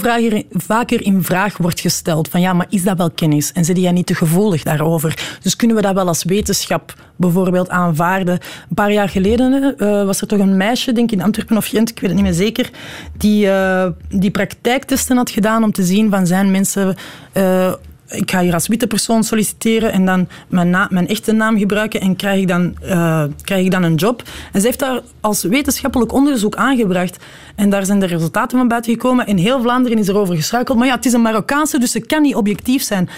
vaker 0.50 1.02
in 1.02 1.22
vraag 1.22 1.56
wordt 1.56 1.80
gesteld. 1.80 2.28
Van 2.28 2.40
ja, 2.40 2.52
maar 2.52 2.66
is 2.68 2.82
dat 2.82 2.96
wel 2.96 3.10
kennis? 3.10 3.52
En 3.52 3.64
zit 3.64 3.78
jij 3.78 3.92
niet 3.92 4.06
te 4.06 4.14
gevoelig 4.14 4.62
daarover? 4.62 5.38
Dus 5.42 5.56
kunnen 5.56 5.76
we 5.76 5.82
dat 5.82 5.94
wel 5.94 6.06
als 6.06 6.24
wetenschap 6.24 6.94
bijvoorbeeld 7.16 7.68
aanvaarden? 7.68 8.34
Een 8.68 8.74
paar 8.74 8.92
jaar 8.92 9.08
geleden 9.08 9.74
uh, 9.78 10.04
was 10.04 10.20
er 10.20 10.26
toch 10.26 10.38
een 10.38 10.56
meisje, 10.56 10.92
denk 10.92 11.10
ik 11.10 11.18
in 11.18 11.24
Antwerpen 11.24 11.56
of 11.56 11.66
Gent, 11.66 11.90
ik 11.90 12.00
weet 12.00 12.10
het 12.10 12.20
niet 12.20 12.28
meer 12.28 12.38
zeker, 12.46 12.70
die, 13.16 13.48
die 14.08 14.30
praktijktesten 14.30 15.16
had 15.16 15.30
gedaan 15.30 15.64
om 15.64 15.72
te 15.72 15.82
zien 15.82 16.10
van 16.10 16.26
zijn 16.26 16.50
mensen 16.50 16.96
ik 18.12 18.30
ga 18.30 18.40
hier 18.40 18.54
als 18.54 18.68
witte 18.68 18.86
persoon 18.86 19.24
solliciteren 19.24 19.92
en 19.92 20.04
dan 20.04 20.28
mijn, 20.48 20.86
mijn 20.90 21.08
echte 21.08 21.32
naam 21.32 21.58
gebruiken 21.58 22.00
en 22.00 22.16
krijg 22.16 22.40
ik, 22.40 22.48
dan, 22.48 22.74
uh, 22.84 23.24
krijg 23.42 23.64
ik 23.64 23.70
dan 23.70 23.82
een 23.82 23.94
job. 23.94 24.22
En 24.52 24.60
ze 24.60 24.66
heeft 24.66 24.78
daar 24.78 25.00
als 25.20 25.42
wetenschappelijk 25.42 26.12
onderzoek 26.12 26.56
aangebracht. 26.56 27.16
En 27.54 27.70
daar 27.70 27.86
zijn 27.86 28.00
de 28.00 28.06
resultaten 28.06 28.58
van 28.58 28.68
buiten 28.68 28.92
gekomen. 28.92 29.26
In 29.26 29.36
heel 29.36 29.60
Vlaanderen 29.60 29.98
is 29.98 30.08
er 30.08 30.16
over 30.16 30.36
gestruikeld. 30.36 30.78
Maar 30.78 30.86
ja, 30.86 30.94
het 30.94 31.06
is 31.06 31.12
een 31.12 31.22
Marokkaanse, 31.22 31.78
dus 31.78 31.90
ze 31.90 32.00
kan 32.00 32.22
niet 32.22 32.34
objectief 32.34 32.82
zijn. 32.82 33.08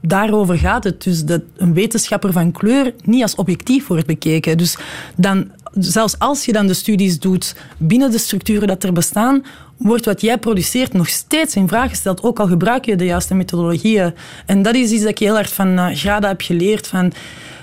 Daarover 0.00 0.58
gaat 0.58 0.84
het. 0.84 1.02
Dus 1.02 1.24
dat 1.24 1.42
een 1.56 1.74
wetenschapper 1.74 2.32
van 2.32 2.52
kleur 2.52 2.94
niet 3.04 3.22
als 3.22 3.34
objectief 3.34 3.86
wordt 3.86 4.06
bekeken. 4.06 4.58
Dus 4.58 4.76
dan, 5.16 5.50
zelfs 5.72 6.18
als 6.18 6.44
je 6.44 6.52
dan 6.52 6.66
de 6.66 6.74
studies 6.74 7.18
doet 7.18 7.54
binnen 7.78 8.10
de 8.10 8.18
structuren 8.18 8.68
dat 8.68 8.82
er 8.82 8.92
bestaan, 8.92 9.42
wordt 9.76 10.04
wat 10.04 10.20
jij 10.20 10.38
produceert 10.38 10.92
nog 10.92 11.08
steeds 11.08 11.56
in 11.56 11.68
vraag 11.68 11.90
gesteld, 11.90 12.22
ook 12.22 12.38
al 12.38 12.46
gebruik 12.46 12.84
je 12.84 12.96
de 12.96 13.04
juiste 13.04 13.34
methodologieën. 13.34 14.14
En 14.46 14.62
dat 14.62 14.74
is 14.74 14.90
iets 14.90 15.00
dat 15.00 15.10
ik 15.10 15.18
heel 15.18 15.38
erg 15.38 15.52
van 15.52 15.68
uh, 15.68 15.86
Grada 15.92 16.28
heb 16.28 16.40
geleerd, 16.40 16.86
van, 16.86 17.12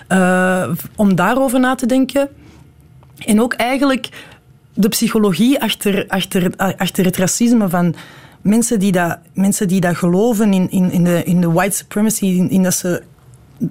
uh, 0.09 0.69
om 0.95 1.15
daarover 1.15 1.59
na 1.59 1.75
te 1.75 1.85
denken. 1.85 2.29
En 3.17 3.41
ook 3.41 3.53
eigenlijk 3.53 4.09
de 4.73 4.87
psychologie 4.87 5.61
achter, 5.61 6.05
achter, 6.07 6.55
achter 6.77 7.05
het 7.05 7.17
racisme 7.17 7.69
van 7.69 7.95
mensen 8.41 8.79
die 8.79 8.91
dat, 8.91 9.17
mensen 9.33 9.67
die 9.67 9.81
dat 9.81 9.95
geloven 9.95 10.53
in, 10.53 10.71
in, 10.71 10.91
in, 10.91 11.03
de, 11.03 11.23
in 11.23 11.41
de 11.41 11.51
white 11.51 11.75
supremacy, 11.75 12.25
in, 12.25 12.49
in 12.49 12.63
dat 12.63 12.73
ze 12.73 13.03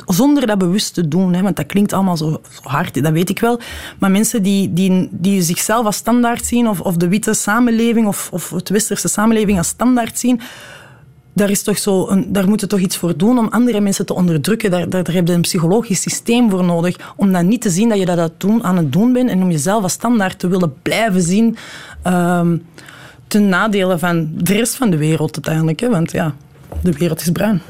zonder 0.07 0.47
dat 0.47 0.59
bewust 0.59 0.95
te 0.95 1.09
doen, 1.09 1.35
hè, 1.35 1.43
want 1.43 1.57
dat 1.57 1.67
klinkt 1.67 1.93
allemaal 1.93 2.17
zo, 2.17 2.41
zo, 2.51 2.61
hard, 2.63 3.03
dat 3.03 3.13
weet 3.13 3.31
ik 3.31 3.39
wel. 3.39 3.61
Maar 3.99 4.11
mensen 4.11 4.43
die, 4.43 4.73
die, 4.73 5.09
die 5.11 5.43
zichzelf 5.43 5.87
als 5.87 5.97
standaard 5.97 6.45
zien, 6.45 6.69
of, 6.69 6.81
of 6.81 6.97
de 6.97 7.09
witte 7.09 7.35
samenleving, 7.35 8.07
of, 8.07 8.29
of 8.33 8.51
het 8.51 8.69
westerse 8.69 9.09
samenleving 9.09 9.59
als 9.59 9.69
standaard 9.69 10.19
zien, 10.19 10.41
daar, 11.33 11.51
is 11.51 11.63
toch 11.63 11.79
zo 11.79 12.09
een, 12.09 12.33
daar 12.33 12.49
moeten 12.49 12.69
toch 12.69 12.81
iets 12.81 12.97
voor 12.97 13.17
doen 13.17 13.39
om 13.39 13.49
andere 13.49 13.81
mensen 13.81 14.07
te 14.07 14.15
onderdrukken. 14.15 14.71
Daar, 14.71 14.89
daar, 14.89 15.13
heb 15.13 15.29
je 15.29 15.35
een 15.35 15.41
psychologisch 15.41 16.01
systeem 16.01 16.51
voor 16.51 16.65
nodig. 16.65 17.13
Om 17.17 17.33
dan 17.33 17.49
niet 17.49 17.63
te 17.63 17.71
zien 17.71 17.89
dat 17.89 17.99
je 17.99 18.05
dat 18.05 18.33
doen, 18.37 18.65
aan 18.65 18.77
het 18.77 18.93
doen 18.93 19.13
bent 19.13 19.31
en 19.31 19.43
om 19.43 19.51
jezelf 19.51 19.83
als 19.83 19.93
standaard 19.93 20.39
te 20.39 20.49
willen 20.49 20.75
blijven 20.83 21.23
zien 21.23 21.57
um, 22.07 22.63
ten 23.27 23.49
nadele 23.49 23.99
van 23.99 24.31
de 24.35 24.53
rest 24.53 24.75
van 24.75 24.91
de 24.91 24.97
wereld 24.97 25.35
uiteindelijk. 25.35 25.81
Hè? 25.81 25.89
Want 25.89 26.11
ja, 26.11 26.35
de 26.83 26.93
wereld 26.93 27.21
is 27.21 27.31
bruin. 27.31 27.63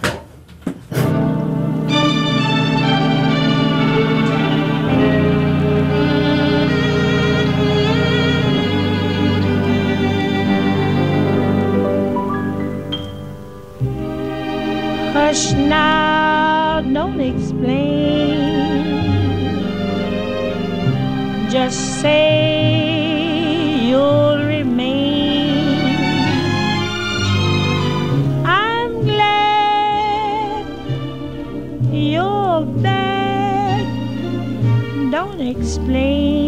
Don't 16.93 17.21
explain. 17.21 18.83
Just 21.51 22.01
say 22.01 23.87
you'll 23.89 24.37
remain. 24.37 25.97
I'm 28.45 29.03
glad 29.05 30.67
you're 31.93 32.65
back. 32.83 33.87
Don't 35.11 35.41
explain. 35.41 36.42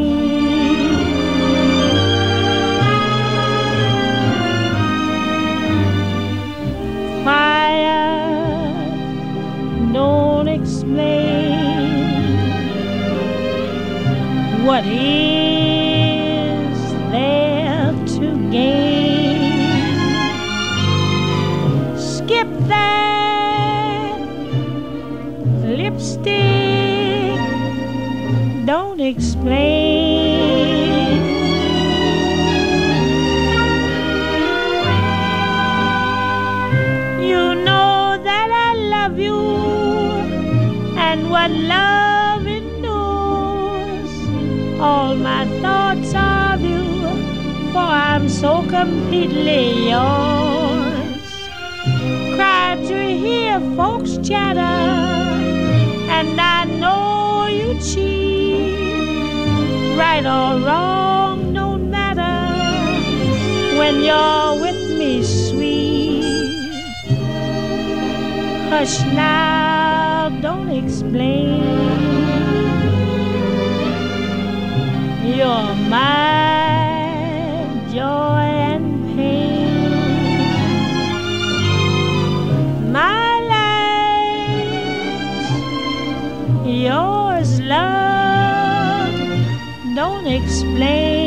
What 14.85 14.93
is 14.93 16.79
there 17.11 17.93
to 18.19 18.27
gain? 18.51 19.97
Skip 21.97 22.49
that 22.69 24.19
lipstick 25.65 27.41
don't 28.67 29.01
explain. 29.01 29.65
You 37.23 37.55
know 37.55 38.19
that 38.23 38.51
I 38.53 38.75
love 38.75 39.19
you 39.19 39.41
and 40.99 41.31
what 41.31 41.51
love. 41.51 41.94
All 44.87 45.15
my 45.17 45.47
thoughts 45.63 46.13
of 46.15 46.61
you, 46.61 46.85
for 47.73 47.79
I'm 47.79 48.29
so 48.29 48.63
completely 48.69 49.89
yours. 49.89 51.25
Cry 52.37 52.77
to 52.89 52.99
hear 53.25 53.61
folks 53.77 54.19
chatter, 54.19 54.77
and 56.19 56.39
I 56.39 56.65
know 56.67 57.47
you 57.47 57.81
cheat. 57.81 58.77
Right 59.97 60.27
or 60.27 60.61
wrong, 60.67 61.55
don't 61.55 61.91
matter 61.91 62.37
when 63.79 64.03
you're 64.03 64.61
with 64.61 64.99
me, 64.99 65.23
sweet. 65.23 66.85
Hush 68.69 69.01
now, 69.15 70.29
don't 70.43 70.69
explain. 70.69 71.63
You're 75.37 75.75
my 75.91 77.67
joy 77.93 78.47
and 78.71 78.87
pain. 79.17 79.91
My 82.93 83.41
life's 84.45 84.79
yours, 86.65 87.61
love. 87.63 89.13
Don't 89.97 90.27
explain. 90.29 91.24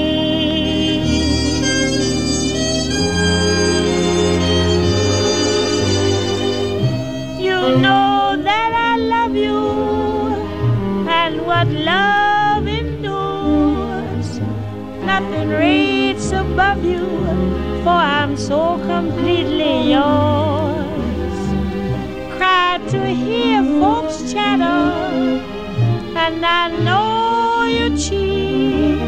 Nothing 15.48 15.60
rates 15.60 16.32
above 16.32 16.84
you, 16.84 17.08
for 17.84 17.90
I'm 17.90 18.36
so 18.36 18.78
completely 18.86 19.92
yours. 19.92 21.38
Cry 22.36 22.80
to 22.90 23.06
hear 23.08 23.64
folks 23.80 24.32
chatter, 24.32 25.42
and 26.18 26.46
I 26.46 26.68
know 26.84 27.64
you 27.64 27.98
cheat. 27.98 29.00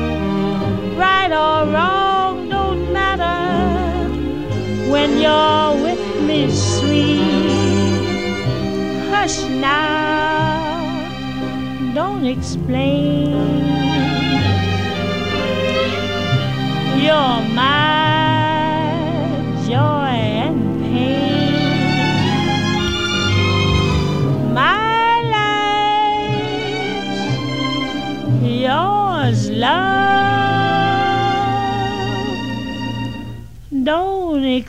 Right 0.98 1.32
or 1.32 1.72
wrong, 1.74 2.48
don't 2.50 2.94
matter 2.94 4.10
when 4.90 5.20
you're 5.20 5.76
with 5.84 6.22
me, 6.22 6.50
sweet. 6.52 7.20
Hush 9.12 9.42
now, 9.60 11.04
don't 11.94 12.26
explain. 12.26 13.59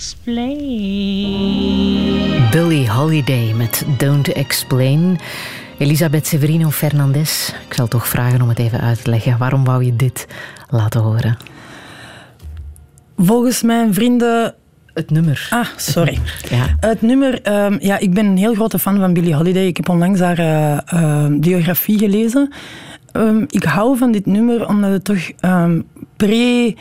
Explain. 0.00 1.28
Billie 2.50 2.90
Holiday 2.90 3.52
met 3.52 3.84
Don't 3.96 4.32
Explain. 4.32 5.18
Elisabeth 5.78 6.26
Severino 6.26 6.70
Fernandez. 6.70 7.52
Ik 7.68 7.74
zal 7.74 7.88
toch 7.88 8.08
vragen 8.08 8.42
om 8.42 8.48
het 8.48 8.58
even 8.58 8.80
uit 8.80 9.04
te 9.04 9.10
leggen. 9.10 9.38
Waarom 9.38 9.64
wou 9.64 9.84
je 9.84 9.96
dit 9.96 10.26
laten 10.68 11.00
horen? 11.00 11.36
Volgens 13.16 13.62
mijn 13.62 13.94
vrienden... 13.94 14.54
Het 14.94 15.10
nummer. 15.10 15.46
Ah, 15.50 15.66
sorry. 15.76 16.18
Ja. 16.50 16.76
Het 16.80 17.02
nummer... 17.02 17.42
ehm, 17.42 17.76
ja, 17.80 17.98
ik 17.98 18.14
ben 18.14 18.26
een 18.26 18.36
heel 18.36 18.54
grote 18.54 18.78
fan 18.78 18.98
van 18.98 19.12
Billie 19.12 19.34
Holiday. 19.34 19.66
Ik 19.66 19.76
heb 19.76 19.88
onlangs 19.88 20.20
haar 20.20 20.38
eh, 20.38 20.78
ehm, 20.86 21.40
biografie 21.40 21.98
gelezen. 21.98 22.52
Ehm, 23.12 23.44
ik 23.46 23.64
hou 23.64 23.96
van 23.98 24.12
dit 24.12 24.26
nummer 24.26 24.68
omdat 24.68 24.90
het 24.90 25.04
toch 25.04 25.30
ehm, 25.40 25.80
pre... 26.16 26.74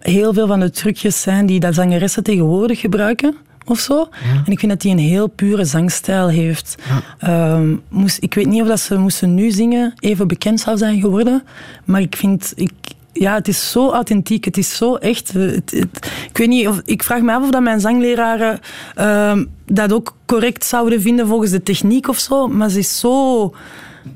Heel 0.00 0.32
veel 0.34 0.46
van 0.46 0.60
de 0.60 0.70
trucjes 0.70 1.22
zijn 1.22 1.46
die 1.46 1.60
dat 1.60 1.74
zangeressen 1.74 2.22
tegenwoordig 2.22 2.80
gebruiken. 2.80 3.36
Of 3.66 3.78
zo. 3.78 4.08
En 4.46 4.52
ik 4.52 4.58
vind 4.58 4.72
dat 4.72 4.82
hij 4.82 4.92
een 4.92 4.98
heel 4.98 5.26
pure 5.26 5.64
zangstijl 5.64 6.28
heeft. 6.28 6.74
Ehm, 7.18 7.74
moest, 7.88 8.16
ik 8.22 8.34
weet 8.34 8.46
niet 8.46 8.62
of 8.62 8.68
dat 8.68 8.80
ze 8.80 8.98
moesten 8.98 9.34
nu 9.34 9.50
zingen 9.50 9.94
even 9.98 10.28
bekend 10.28 10.60
zou 10.60 10.76
zijn 10.76 11.00
geworden. 11.00 11.42
Maar 11.84 12.00
ik 12.00 12.16
vind... 12.16 12.52
Ik, 12.56 12.70
ja, 13.12 13.34
het 13.34 13.48
is 13.48 13.70
zo 13.70 13.90
authentiek, 13.90 14.44
het 14.44 14.56
is 14.56 14.76
zo 14.76 14.94
echt. 14.94 15.32
Het- 15.32 15.70
het- 15.70 16.10
ik 16.30 16.38
weet 16.38 16.48
niet 16.48 16.68
of 16.68 16.80
ik 16.84 17.02
vraag 17.02 17.20
me 17.20 17.32
af 17.32 17.42
of 17.42 17.50
dat 17.50 17.62
mijn 17.62 17.80
zangleraren 17.80 18.58
ehm, 18.94 19.44
dat 19.66 19.92
ook 19.92 20.16
correct 20.26 20.64
zouden 20.64 21.00
vinden 21.00 21.26
volgens 21.26 21.50
de 21.50 21.62
techniek 21.62 22.08
of 22.08 22.18
zo. 22.18 22.48
Maar 22.48 22.68
ze 22.70 22.78
is 22.78 22.98
zo, 22.98 23.54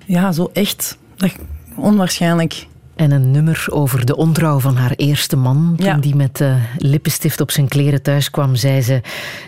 ja, 0.07 0.33
zo 0.33 0.51
echt. 0.53 0.99
Dat, 1.17 1.31
onwaarschijnlijk. 1.77 2.67
En 2.97 3.11
een 3.11 3.31
nummer 3.31 3.67
over 3.71 4.07
de 4.07 4.17
ontrouw 4.17 4.59
van 4.61 4.77
haar 4.77 4.93
eerste 4.97 5.37
man. 5.37 5.75
Toen 5.77 5.87
Ja. 5.87 5.97
die 5.97 6.15
met 6.17 6.41
eh, 6.41 6.55
lippenstift 6.79 7.41
op 7.41 7.51
zijn 7.51 7.69
kleren 7.69 8.03
thuis 8.03 8.31
kwam, 8.31 8.55
zei 8.57 8.83
ze... 8.83 9.01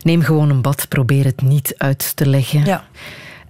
Neem 0.03 0.23
gewoon 0.23 0.51
een 0.51 0.61
bad, 0.61 0.87
probeer 0.89 1.25
het 1.25 1.43
niet 1.43 1.75
uit 1.77 2.17
te 2.17 2.27
leggen. 2.29 2.65
Ja. 2.65 2.85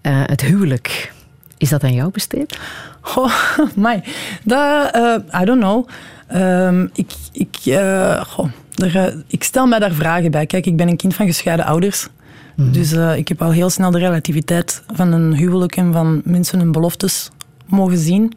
Eh, 0.01 0.23
het 0.27 0.41
huwelijk, 0.41 1.13
is 1.59 1.69
dat 1.69 1.85
aan 1.85 1.93
jou 1.95 2.11
besteed? 2.11 2.59
Goh, 3.01 3.33
my. 3.77 4.03
Dat, 4.45 4.91
eh, 4.95 5.41
I 5.41 5.45
don't 5.45 5.61
know. 5.61 5.89
Ehm, 6.27 6.87
ik, 6.95 7.13
ik, 7.33 7.57
goh, 8.27 8.49
er, 8.75 9.25
ik 9.27 9.45
stel 9.45 9.67
mij 9.67 9.79
daar 9.79 9.93
vragen 9.93 10.31
bij. 10.31 10.47
Kijk, 10.47 10.67
ik 10.67 10.77
ben 10.77 10.89
een 10.89 10.97
kind 10.97 11.15
van 11.15 11.27
gescheiden 11.27 11.67
ouders. 11.67 12.09
Dus 12.59 12.93
eh, 12.93 13.17
ik 13.17 13.29
heb 13.29 13.43
al 13.43 13.51
heel 13.51 13.71
snel 13.71 13.91
de 13.91 13.99
relativiteit 13.99 14.83
van 14.95 15.13
een 15.13 15.35
huwelijk 15.35 15.77
en 15.77 15.93
van 15.93 16.21
mensen 16.25 16.59
hun 16.59 16.73
beloftes 16.73 17.31
mogen 17.67 17.99
zien. 17.99 18.33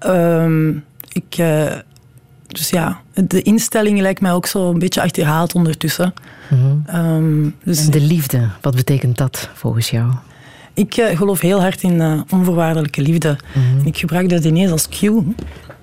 Ehm, 0.00 0.68
ik, 1.12 1.34
eh, 1.36 1.72
dus 2.46 2.70
ja, 2.70 3.00
de 3.14 3.42
instelling 3.42 4.00
lijkt 4.00 4.20
mij 4.20 4.32
ook 4.32 4.46
zo 4.46 4.70
een 4.70 4.78
beetje 4.78 5.02
achterhaald 5.02 5.54
ondertussen. 5.54 6.14
Ehm, 6.86 7.48
dus 7.64 7.84
En 7.84 7.90
de 7.90 8.00
liefde, 8.00 8.48
wat 8.60 8.74
betekent 8.74 9.16
dat 9.18 9.50
volgens 9.54 9.90
jou? 9.90 10.12
ik 10.74 10.96
eh, 10.96 11.16
geloof 11.16 11.40
heel 11.40 11.60
hard 11.60 11.82
in 11.82 12.00
eh, 12.00 12.20
onvoorwaardelijke 12.30 13.02
liefde. 13.02 13.38
En 13.54 13.86
ik 13.86 13.98
gebruik 13.98 14.28
dat 14.28 14.44
ineens 14.44 14.70
als 14.70 14.88
cue. 14.88 15.22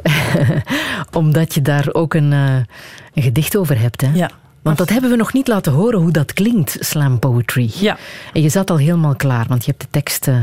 Omdat 1.19 1.53
je 1.53 1.61
daar 1.61 1.87
ook 1.91 2.13
een, 2.13 2.31
een 2.31 2.65
gedicht 3.13 3.57
over 3.57 3.79
hebt, 3.79 4.01
hè? 4.01 4.11
Ja. 4.13 4.29
Want 4.67 4.79
dat 4.79 4.89
hebben 4.89 5.09
we 5.09 5.15
nog 5.15 5.33
niet 5.33 5.47
laten 5.47 5.71
horen 5.71 5.99
hoe 5.99 6.11
dat 6.11 6.33
klinkt, 6.33 6.77
slam 6.79 7.19
poetry. 7.19 7.69
Ja. 7.79 7.97
En 8.33 8.41
je 8.41 8.49
zat 8.49 8.69
al 8.69 8.77
helemaal 8.77 9.15
klaar, 9.15 9.45
want 9.47 9.65
je 9.65 9.71
hebt 9.71 9.83
de 9.83 9.89
tekst 9.91 10.27
eh, 10.27 10.35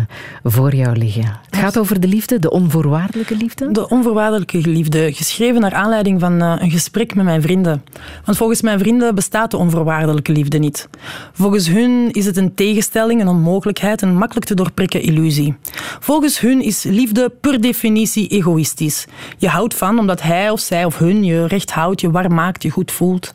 voor 0.43 0.75
jou 0.75 0.97
liggen. 0.97 1.41
Het 1.51 1.57
gaat 1.57 1.79
over 1.79 2.01
de 2.01 2.09
liefde, 2.09 2.39
de 2.39 2.51
onvoorwaardelijke 2.51 3.37
liefde. 3.37 3.73
De 3.73 3.89
onvoorwaardelijke 3.89 4.59
liefde, 4.59 5.13
geschreven 5.13 5.61
naar 5.61 5.75
aanleiding 5.75 6.21
van 6.21 6.43
eh, 6.43 6.55
een 6.59 6.71
gesprek 6.71 7.15
met 7.15 7.25
mijn 7.25 7.43
vrienden. 7.43 7.85
Want 8.25 8.37
volgens 8.37 8.63
mijn 8.63 8.79
vrienden 8.79 9.15
bestaat 9.15 9.51
de 9.51 9.57
onvoorwaardelijke 9.57 10.33
liefde 10.33 10.59
niet. 10.59 10.89
Volgens 11.33 11.69
hun 11.69 12.11
is 12.11 12.27
het 12.27 12.37
een 12.37 12.55
tegenstelling, 12.55 13.21
een 13.21 13.29
onmogelijkheid, 13.29 14.03
een 14.03 14.17
makkelijk 14.17 14.47
te 14.47 14.55
doorprikken 14.55 15.03
illusie. 15.03 15.57
Volgens 16.01 16.41
hun 16.41 16.63
is 16.63 16.83
liefde 16.83 17.33
per 17.41 17.61
definitie 17.61 18.29
egoïstisch. 18.29 19.07
Je 19.39 19.49
houdt 19.49 19.75
van 19.75 19.99
omdat 19.99 20.23
hij 20.23 20.51
of 20.51 20.61
zij 20.61 20.85
of 20.85 20.99
hun 20.99 21.25
je 21.25 21.47
recht 21.47 21.71
houdt, 21.71 22.01
je 22.01 22.11
warm 22.11 22.35
maakt, 22.35 22.63
je 22.63 22.71
goed 22.71 22.93
voelt. 22.93 23.33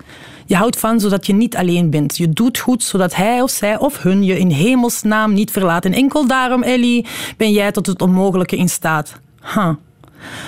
Je 0.50 0.56
houdt 0.56 0.80
van 0.80 1.00
zodat 1.00 1.26
je 1.26 1.34
niet 1.34 1.56
alleen 1.56 1.90
bent. 1.90 2.18
Je 2.18 2.30
doet 2.30 2.58
goed 2.58 2.84
zodat 2.84 3.16
hij 3.16 3.42
of 3.42 3.50
zij 3.50 3.78
of 3.78 4.02
hun 4.02 4.24
je 4.24 4.40
in 4.40 4.50
hemelsnaam 4.50 5.34
niet 5.34 5.52
verlaat. 5.52 5.86
En 5.86 5.94
enkel 5.94 6.28
daarom, 6.28 6.64
Ellie, 6.64 7.06
ben 7.38 7.52
jij 7.52 7.72
tot 7.72 7.86
het 7.86 8.02
onmogelijke 8.02 8.56
in 8.56 8.70
staat. 8.70 9.20
Huh. 9.54 9.70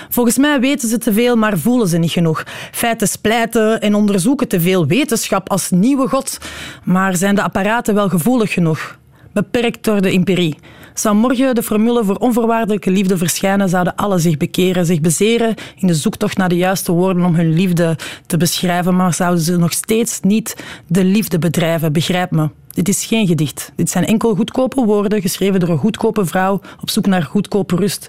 Volgens 0.08 0.38
mij 0.38 0.60
weten 0.60 0.88
ze 0.88 0.98
te 0.98 1.12
veel, 1.12 1.36
maar 1.36 1.58
voelen 1.58 1.88
ze 1.88 1.98
niet 1.98 2.10
genoeg. 2.10 2.44
Feiten 2.70 3.08
splijten 3.08 3.80
en 3.80 3.94
onderzoeken 3.94 4.48
te 4.48 4.60
veel 4.60 4.86
wetenschap 4.86 5.50
als 5.50 5.70
nieuwe 5.70 6.08
god. 6.08 6.38
Maar 6.84 7.16
zijn 7.16 7.34
de 7.34 7.42
apparaten 7.42 7.94
wel 7.94 8.08
gevoelig 8.08 8.52
genoeg? 8.52 8.98
Beperkt 9.32 9.84
door 9.84 10.00
de 10.00 10.12
imperie. 10.12 10.56
Zou 10.94 11.16
morgen 11.16 11.54
de 11.54 11.62
formule 11.62 12.04
voor 12.04 12.16
onvoorwaardelijke 12.16 12.90
liefde 12.90 13.16
verschijnen, 13.16 13.68
zouden 13.68 13.96
allen 13.96 14.20
zich 14.20 14.36
bekeren, 14.36 14.86
zich 14.86 15.00
bezeren 15.00 15.54
in 15.76 15.86
de 15.86 15.94
zoektocht 15.94 16.36
naar 16.36 16.48
de 16.48 16.56
juiste 16.56 16.92
woorden 16.92 17.24
om 17.24 17.34
hun 17.34 17.52
liefde 17.52 17.96
te 18.26 18.36
beschrijven, 18.36 18.96
maar 18.96 19.14
zouden 19.14 19.42
ze 19.42 19.56
nog 19.56 19.72
steeds 19.72 20.20
niet 20.20 20.64
de 20.86 21.04
liefde 21.04 21.38
bedrijven, 21.38 21.92
begrijp 21.92 22.30
me. 22.30 22.48
Dit 22.72 22.88
is 22.88 23.04
geen 23.04 23.26
gedicht. 23.26 23.72
Dit 23.76 23.90
zijn 23.90 24.06
enkel 24.06 24.34
goedkope 24.34 24.84
woorden, 24.84 25.20
geschreven 25.20 25.60
door 25.60 25.68
een 25.68 25.78
goedkope 25.78 26.26
vrouw 26.26 26.60
op 26.80 26.90
zoek 26.90 27.06
naar 27.06 27.22
goedkope 27.22 27.76
rust. 27.76 28.08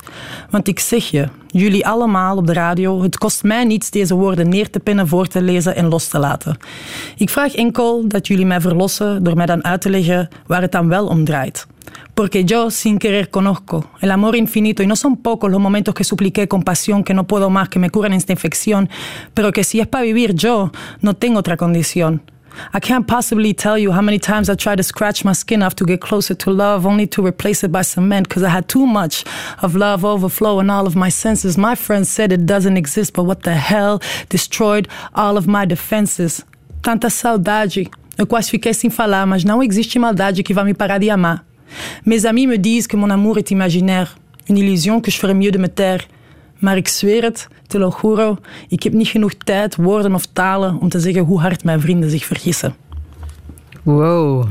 Want 0.49 0.67
ik 0.67 0.79
zeg 0.79 1.09
je, 1.09 1.27
jullie 1.47 1.87
allemaal 1.87 2.37
op 2.37 2.47
de 2.47 2.53
radio, 2.53 3.01
het 3.01 3.17
kost 3.17 3.43
mij 3.43 3.63
niets 3.63 3.89
deze 3.89 4.15
woorden 4.15 4.49
neer 4.49 4.69
te 4.69 4.79
pennen, 4.79 5.07
voor 5.07 5.27
te 5.27 5.41
lezen 5.41 5.75
en 5.75 5.87
los 5.87 6.07
te 6.07 6.19
laten. 6.19 6.57
Ik 7.17 7.29
vraag 7.29 7.55
enkel 7.55 8.07
dat 8.07 8.27
jullie 8.27 8.45
mij 8.45 8.61
verlossen 8.61 9.23
door 9.23 9.35
mij 9.35 9.45
dan 9.45 9.63
uit 9.63 9.81
te 9.81 9.89
leggen 9.89 10.29
waar 10.47 10.61
het 10.61 10.71
dan 10.71 10.87
wel 10.87 11.07
om 11.07 11.25
draait. 11.25 11.67
Porque 12.13 12.43
yo, 12.43 12.69
sin 12.69 12.97
querer, 12.97 13.29
conozco 13.29 13.85
el 13.99 14.11
amor 14.11 14.35
infinito 14.35 14.83
y 14.83 14.85
no 14.85 14.95
son 14.95 15.17
pocos 15.17 15.51
los 15.51 15.59
momentos 15.59 15.93
que 15.93 16.03
supliqué 16.03 16.47
con 16.47 16.63
pasión 16.63 17.03
que 17.03 17.13
no 17.13 17.23
puedo 17.23 17.49
más, 17.49 17.69
que 17.69 17.79
me 17.79 17.89
curan 17.89 18.13
esta 18.13 18.31
infección, 18.31 18.87
pero 19.33 19.51
que 19.51 19.63
si 19.63 19.79
es 19.79 19.87
para 19.87 20.03
vivir 20.03 20.35
yo, 20.35 20.71
no 21.01 21.13
tengo 21.15 21.39
otra 21.39 21.57
condición. 21.57 22.21
I 22.73 22.79
can't 22.79 23.07
possibly 23.07 23.53
tell 23.53 23.77
you 23.77 23.91
how 23.91 24.01
many 24.01 24.19
times 24.19 24.49
I 24.49 24.55
tried 24.55 24.77
to 24.77 24.83
scratch 24.83 25.25
my 25.25 25.33
skin 25.33 25.63
off 25.63 25.75
to 25.75 25.85
get 25.85 26.01
closer 26.01 26.35
to 26.35 26.51
love, 26.51 26.85
only 26.85 27.07
to 27.07 27.25
replace 27.25 27.63
it 27.63 27.71
by 27.71 27.81
cement 27.81 28.27
because 28.27 28.43
I 28.43 28.49
had 28.49 28.67
too 28.67 28.85
much 28.85 29.23
of 29.61 29.75
love 29.75 30.05
overflow 30.05 30.59
in 30.59 30.69
all 30.69 30.85
of 30.85 30.95
my 30.95 31.09
senses. 31.09 31.57
My 31.57 31.75
friends 31.75 32.09
said 32.09 32.31
it 32.31 32.45
doesn't 32.45 32.77
exist, 32.77 33.13
but 33.13 33.23
what 33.23 33.43
the 33.43 33.55
hell 33.55 34.01
destroyed 34.29 34.87
all 35.15 35.37
of 35.37 35.47
my 35.47 35.65
defenses? 35.65 36.43
Tanta 36.81 37.09
saudade. 37.09 37.89
Eu 38.17 38.27
quase 38.27 38.51
fiquei 38.51 38.73
sem 38.73 38.89
falar, 38.89 39.25
mas 39.25 39.43
não 39.43 39.63
existe 39.63 39.97
maldade 39.97 40.43
que 40.43 40.53
vá 40.53 40.63
me 40.63 40.73
parar 40.73 40.99
de 40.99 41.09
amar. 41.09 41.43
Mes 42.05 42.25
amis 42.25 42.47
me 42.47 42.57
disent 42.57 42.87
que 42.87 42.97
mon 42.97 43.09
amour 43.09 43.37
est 43.37 43.51
imaginaire, 43.51 44.15
une 44.47 44.57
illusion 44.57 45.01
que 45.01 45.09
je 45.09 45.17
ferais 45.17 45.33
mieux 45.33 45.51
de 45.51 45.57
me 45.57 45.67
taire. 45.67 46.05
Maar 46.59 46.77
ik 46.77 46.87
zweer 46.87 47.23
het, 47.23 47.47
ik 48.67 48.83
heb 48.83 48.93
niet 48.93 49.07
genoeg 49.07 49.33
tijd, 49.33 49.75
woorden 49.75 50.13
of 50.13 50.25
talen 50.33 50.77
om 50.79 50.89
te 50.89 50.99
zeggen 50.99 51.23
hoe 51.23 51.41
hard 51.41 51.63
mijn 51.63 51.81
vrienden 51.81 52.09
zich 52.09 52.25
vergissen. 52.25 52.75
Wow. 53.83 54.47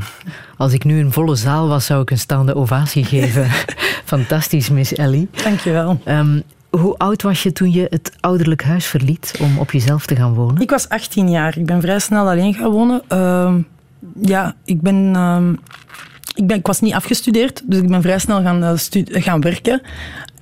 Als 0.57 0.73
ik 0.73 0.83
nu 0.83 0.99
een 0.99 1.11
volle 1.11 1.35
zaal 1.35 1.67
was, 1.67 1.85
zou 1.85 2.01
ik 2.01 2.11
een 2.11 2.17
staande 2.17 2.55
ovatie 2.55 3.03
geven. 3.03 3.47
Fantastisch, 4.05 4.69
Miss 4.69 4.93
Ellie. 4.93 5.29
Dankjewel. 5.43 5.99
Um, 6.07 6.43
hoe 6.69 6.97
oud 6.97 7.21
was 7.21 7.43
je 7.43 7.51
toen 7.51 7.71
je 7.71 7.87
het 7.89 8.11
ouderlijk 8.19 8.63
huis 8.63 8.85
verliet 8.85 9.37
om 9.39 9.57
op 9.57 9.71
jezelf 9.71 10.05
te 10.05 10.15
gaan 10.15 10.33
wonen? 10.33 10.61
Ik 10.61 10.69
was 10.69 10.89
18 10.89 11.29
jaar. 11.29 11.57
Ik 11.57 11.65
ben 11.65 11.81
vrij 11.81 11.99
snel 11.99 12.29
alleen 12.29 12.53
gaan 12.53 12.71
wonen. 12.71 13.01
Uh, 13.09 13.55
ja, 14.21 14.55
ik 14.65 14.81
ben... 14.81 15.13
Uh, 15.15 15.49
ik, 16.35 16.47
ben, 16.47 16.57
ik 16.57 16.67
was 16.67 16.81
niet 16.81 16.93
afgestudeerd, 16.93 17.61
dus 17.65 17.79
ik 17.79 17.87
ben 17.87 18.01
vrij 18.01 18.19
snel 18.19 18.41
gaan, 18.41 18.63
uh, 18.63 18.73
gaan 19.23 19.41
werken. 19.41 19.81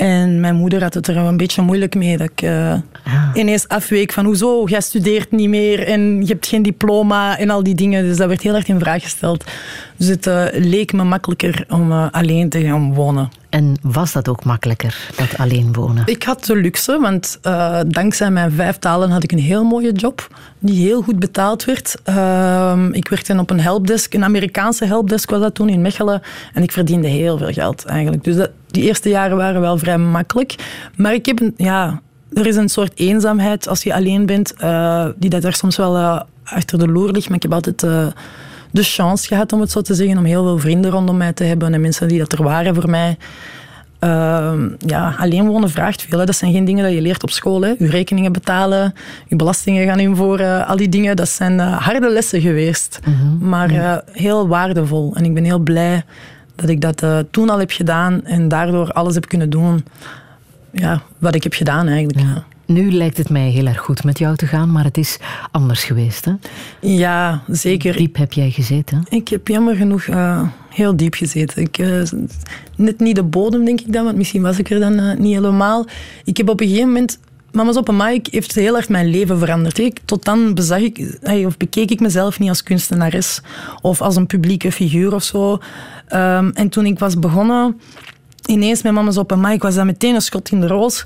En 0.02 0.40
mijn 0.40 0.56
moeder 0.56 0.82
had 0.82 0.94
het 0.94 1.08
er 1.08 1.18
een 1.18 1.38
beetje 1.38 1.62
moeilijk 1.62 1.96
mee. 1.96 2.18
Dat 2.18 2.32
uh, 2.44 2.76
ineens 3.34 3.68
afweek 3.68 4.14
van 4.14 4.26
hoezo, 4.26 4.64
jij 4.66 4.82
studeert 4.82 5.32
niet 5.32 5.50
meer 5.50 5.88
en 5.88 6.22
je 6.22 6.28
hebt 6.28 6.48
geen 6.48 6.62
diploma 6.62 7.38
en 7.38 7.50
al 7.50 7.64
die 7.64 7.76
dingen. 7.76 8.04
Dus 8.04 8.18
dat 8.18 8.28
werd 8.28 8.42
heel 8.42 8.56
erg 8.56 8.68
in 8.68 8.80
vraag 8.80 9.02
gesteld. 9.02 9.44
Dus 9.98 10.08
het 10.08 10.28
uh, 10.28 10.46
leek 10.52 10.94
me 10.94 11.04
makkelijker 11.04 11.66
om 11.70 11.92
uh, 11.92 12.08
alleen 12.12 12.50
te 12.50 12.62
gaan 12.62 12.94
wonen. 12.94 13.30
En 13.50 13.76
was 13.82 14.12
dat 14.12 14.28
ook 14.28 14.44
makkelijker, 14.44 15.10
dat 15.16 15.38
alleen 15.38 15.74
wonen? 15.74 16.04
Ik 16.06 16.24
had 16.24 16.46
de 16.46 16.56
luxe, 16.56 17.00
want 17.00 17.40
dankzij 17.88 18.32
mijn 18.32 18.52
vijf 18.52 18.78
talen 18.78 19.10
had 19.10 19.24
ik 19.24 19.32
een 19.32 19.40
heel 19.40 19.64
mooie 19.64 19.92
job 19.92 20.28
die 20.60 20.86
heel 20.86 21.02
goed 21.02 21.20
betaald 21.20 21.66
werd. 21.66 21.96
Ehm, 22.04 22.92
ik 22.92 23.08
werkte 23.08 23.38
op 23.38 23.50
een 23.50 23.60
helpdesk, 23.60 24.14
een 24.14 24.24
Amerikaanse 24.24 24.86
helpdesk 24.86 25.30
was 25.30 25.42
dat 25.42 25.56
toen 25.56 25.70
in 25.70 25.82
Mechelen. 25.82 26.22
En 26.54 26.64
ik 26.64 26.72
verdiende 26.72 27.08
heel 27.08 27.38
veel 27.38 27.52
geld 27.52 27.86
eigenlijk. 27.86 28.24
Dus 28.24 28.36
dat, 28.36 28.50
die 28.68 28.84
eerste 28.84 29.10
jaren 29.10 29.38
waren 29.38 29.62
wel 29.62 29.78
vrij 29.78 29.98
makkelijk. 29.98 30.56
Maar 30.96 31.14
ik 31.14 31.26
heb 31.26 31.40
een, 31.40 31.54
ja, 31.58 32.02
er 32.34 32.48
is 32.48 32.56
een 32.56 32.70
soort 32.70 32.92
eenzaamheid 32.96 33.68
als 33.68 33.84
je 33.84 33.94
alleen 33.94 34.26
bent, 34.26 34.54
uh, 34.64 35.06
die 35.16 35.30
dat 35.30 35.44
er 35.44 35.54
soms 35.54 35.78
wel 35.78 35.98
uh, 35.98 36.22
achter 36.44 36.80
de 36.80 36.88
loer 36.88 37.12
ligt. 37.12 37.28
Maar 37.28 37.38
ik 37.38 37.44
heb 37.44 37.54
altijd 37.54 37.84
uh, 37.84 38.08
de 38.72 38.84
chance 38.84 39.28
gehad, 39.28 39.54
om 39.54 39.60
het 39.60 39.72
zo 39.72 39.82
te 39.82 39.96
zeggen, 39.96 40.18
om 40.18 40.24
heel 40.24 40.44
veel 40.44 40.60
vrienden 40.60 40.92
rondom 40.92 41.18
mij 41.18 41.34
te 41.34 41.44
hebben 41.44 41.74
en 41.74 41.82
mensen 41.82 42.08
die 42.08 42.20
dat 42.20 42.32
er 42.32 42.44
waren 42.44 42.76
voor 42.76 42.90
mij. 42.90 43.18
Ja, 44.78 45.16
alleen 45.18 45.48
wonen 45.48 45.70
vraagt 45.70 46.02
veel. 46.02 46.20
Hè. 46.20 46.26
Dat 46.26 46.36
zijn 46.36 46.52
geen 46.52 46.66
dingen 46.66 46.84
dat 46.84 46.94
je 46.94 47.02
leert 47.02 47.24
op 47.24 47.30
school. 47.30 47.62
Hè. 47.62 47.74
Je 47.78 47.90
rekeningen 47.90 48.32
betalen, 48.32 48.94
je 49.28 49.36
belastingen 49.36 49.86
gaan 49.86 50.00
invoeren, 50.00 50.68
al 50.68 50.76
die 50.76 50.90
dingen. 50.90 51.16
Dat 51.16 51.30
zijn 51.30 51.60
harde 51.60 52.10
lessen 52.10 52.42
geweest, 52.42 53.00
mm 53.06 53.14
-hmm. 53.14 53.50
maar 53.50 54.02
heel 54.12 54.48
waardevol. 54.48 55.14
En 55.16 55.26
ik 55.26 55.34
ben 55.34 55.44
heel 55.44 55.60
blij 55.60 56.04
dat 56.56 56.70
ik 56.70 56.82
dat 56.82 57.06
toen 57.32 57.50
al 57.50 57.60
heb 57.60 57.72
gedaan 57.72 58.26
en 58.26 58.48
daardoor 58.48 58.92
alles 58.92 59.14
heb 59.14 59.28
kunnen 59.28 59.50
doen 59.50 59.84
ja, 60.72 61.02
wat 61.18 61.36
ik 61.36 61.44
heb 61.44 61.54
gedaan 61.54 61.88
eigenlijk. 61.88 62.20
Ja. 62.20 62.44
Nu 62.66 62.92
lijkt 62.92 63.18
het 63.18 63.30
mij 63.30 63.50
heel 63.50 63.66
erg 63.66 63.80
goed 63.80 64.04
met 64.04 64.20
jou 64.20 64.36
te 64.36 64.48
gaan, 64.48 64.72
maar 64.72 64.84
het 64.84 64.98
is 64.98 65.18
anders 65.52 65.84
geweest. 65.84 66.26
Hè? 66.26 66.34
Ja, 66.80 67.44
zeker. 67.48 67.96
Diep 67.96 68.16
heb 68.16 68.34
jij 68.34 68.50
gezeten? 68.50 69.04
Ik 69.10 69.28
heb 69.28 69.48
jammer 69.48 69.76
genoeg 69.76 70.06
uh, 70.06 70.48
heel 70.70 70.96
diep 70.96 71.14
gezeten. 71.14 71.62
Ik, 71.62 71.78
uh, 71.78 72.04
net 72.76 73.00
niet 73.00 73.16
de 73.16 73.24
bodem, 73.24 73.66
denk 73.66 73.82
ik 73.82 73.94
dan, 73.94 74.04
want 74.04 74.18
misschien 74.18 74.42
was 74.42 74.60
ik 74.60 74.70
er 74.70 74.80
dan 74.80 75.22
niet 75.22 75.34
helemaal. 75.34 75.86
Ik 76.24 76.38
heb 76.38 76.50
op 76.50 76.62
een 76.62 76.68
gegeven 76.68 76.88
moment 76.88 77.20
Mama's 77.52 77.78
op 77.78 77.88
een 77.88 77.98
mic 77.98 78.28
heeft 78.32 78.56
heel 78.56 78.76
erg 78.76 78.90
mijn 78.90 79.10
leven 79.10 79.40
veranderd. 79.40 79.78
Ik, 79.78 80.00
tot 80.06 80.26
dan 80.26 80.54
bezag 80.54 80.80
ik, 80.80 81.20
of 81.46 81.58
bekeek 81.58 81.92
ik 81.92 82.00
mezelf 82.00 82.40
niet 82.40 82.50
als 82.50 82.64
kunstenares 82.64 83.42
of 83.82 84.02
als 84.02 84.16
een 84.16 84.28
publieke 84.28 84.72
figuur 84.72 85.14
of 85.14 85.24
zo. 85.24 85.52
Um, 85.52 86.52
en 86.54 86.70
toen 86.70 86.86
ik 86.86 87.00
was 87.00 87.20
begonnen, 87.20 87.80
ineens 88.46 88.82
met 88.82 88.94
Mama's 88.94 89.18
op 89.18 89.32
een 89.32 89.40
mic, 89.40 89.62
was 89.62 89.76
dat 89.76 89.86
meteen 89.86 90.16
een 90.16 90.22
schot 90.22 90.52
in 90.52 90.60
de 90.60 90.68
roos. 90.68 91.06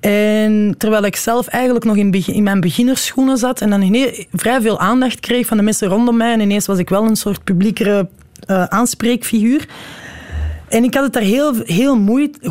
En 0.00 0.74
terwijl 0.78 1.04
ik 1.04 1.16
zelf 1.16 1.46
eigenlijk 1.46 1.84
nog 1.84 1.96
in, 1.96 2.12
in 2.26 2.42
mijn 2.42 2.60
beginnerschoenen 2.60 3.36
zat 3.36 3.60
en 3.60 3.70
dan 3.70 3.82
ineens 3.82 4.24
vrij 4.32 4.60
veel 4.60 4.80
aandacht 4.80 5.20
kreeg 5.20 5.46
van 5.46 5.56
de 5.56 5.62
mensen 5.62 5.88
rondom 5.88 6.16
mij 6.16 6.32
en 6.32 6.40
ineens 6.40 6.66
was 6.66 6.78
ik 6.78 6.88
wel 6.88 7.04
een 7.04 7.16
soort 7.16 7.44
publiekere 7.44 8.08
uh, 8.50 8.64
aanspreekfiguur. 8.64 9.66
En 10.72 10.84
ik 10.84 10.94
had 10.94 11.02
het 11.02 11.12
daar 11.12 11.22
heel, 11.22 11.54
heel 11.64 11.98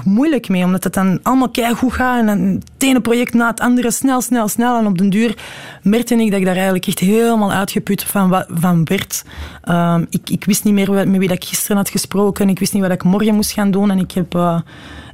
moeilijk 0.03 0.49
mee, 0.49 0.63
omdat 0.63 0.83
het 0.83 0.93
dan 0.93 1.19
allemaal 1.23 1.49
goed 1.75 1.93
gaat. 1.93 2.19
En 2.19 2.25
dan 2.25 2.39
het 2.39 2.63
ene 2.77 3.01
project 3.01 3.33
na 3.33 3.47
het 3.49 3.59
andere, 3.59 3.91
snel, 3.91 4.21
snel, 4.21 4.47
snel. 4.47 4.77
En 4.77 4.85
op 4.85 4.97
den 4.97 5.09
duur 5.09 5.37
merkte 5.81 6.15
ik 6.15 6.31
dat 6.31 6.39
ik 6.39 6.45
daar 6.45 6.55
eigenlijk 6.55 6.87
echt 6.87 6.99
helemaal 6.99 7.51
uitgeput 7.51 8.03
van, 8.03 8.45
van 8.49 8.83
werd. 8.83 9.23
Um, 9.69 10.07
ik, 10.09 10.29
ik 10.29 10.45
wist 10.45 10.63
niet 10.63 10.73
meer 10.73 10.91
met 10.91 11.17
wie 11.17 11.27
dat 11.27 11.37
ik 11.37 11.43
gisteren 11.43 11.77
had 11.77 11.89
gesproken. 11.89 12.49
Ik 12.49 12.59
wist 12.59 12.73
niet 12.73 12.81
wat 12.81 12.91
ik 12.91 13.03
morgen 13.03 13.35
moest 13.35 13.51
gaan 13.51 13.71
doen. 13.71 13.91
En 13.91 13.99
ik 13.99 14.11
heb, 14.11 14.35
uh, 14.35 14.59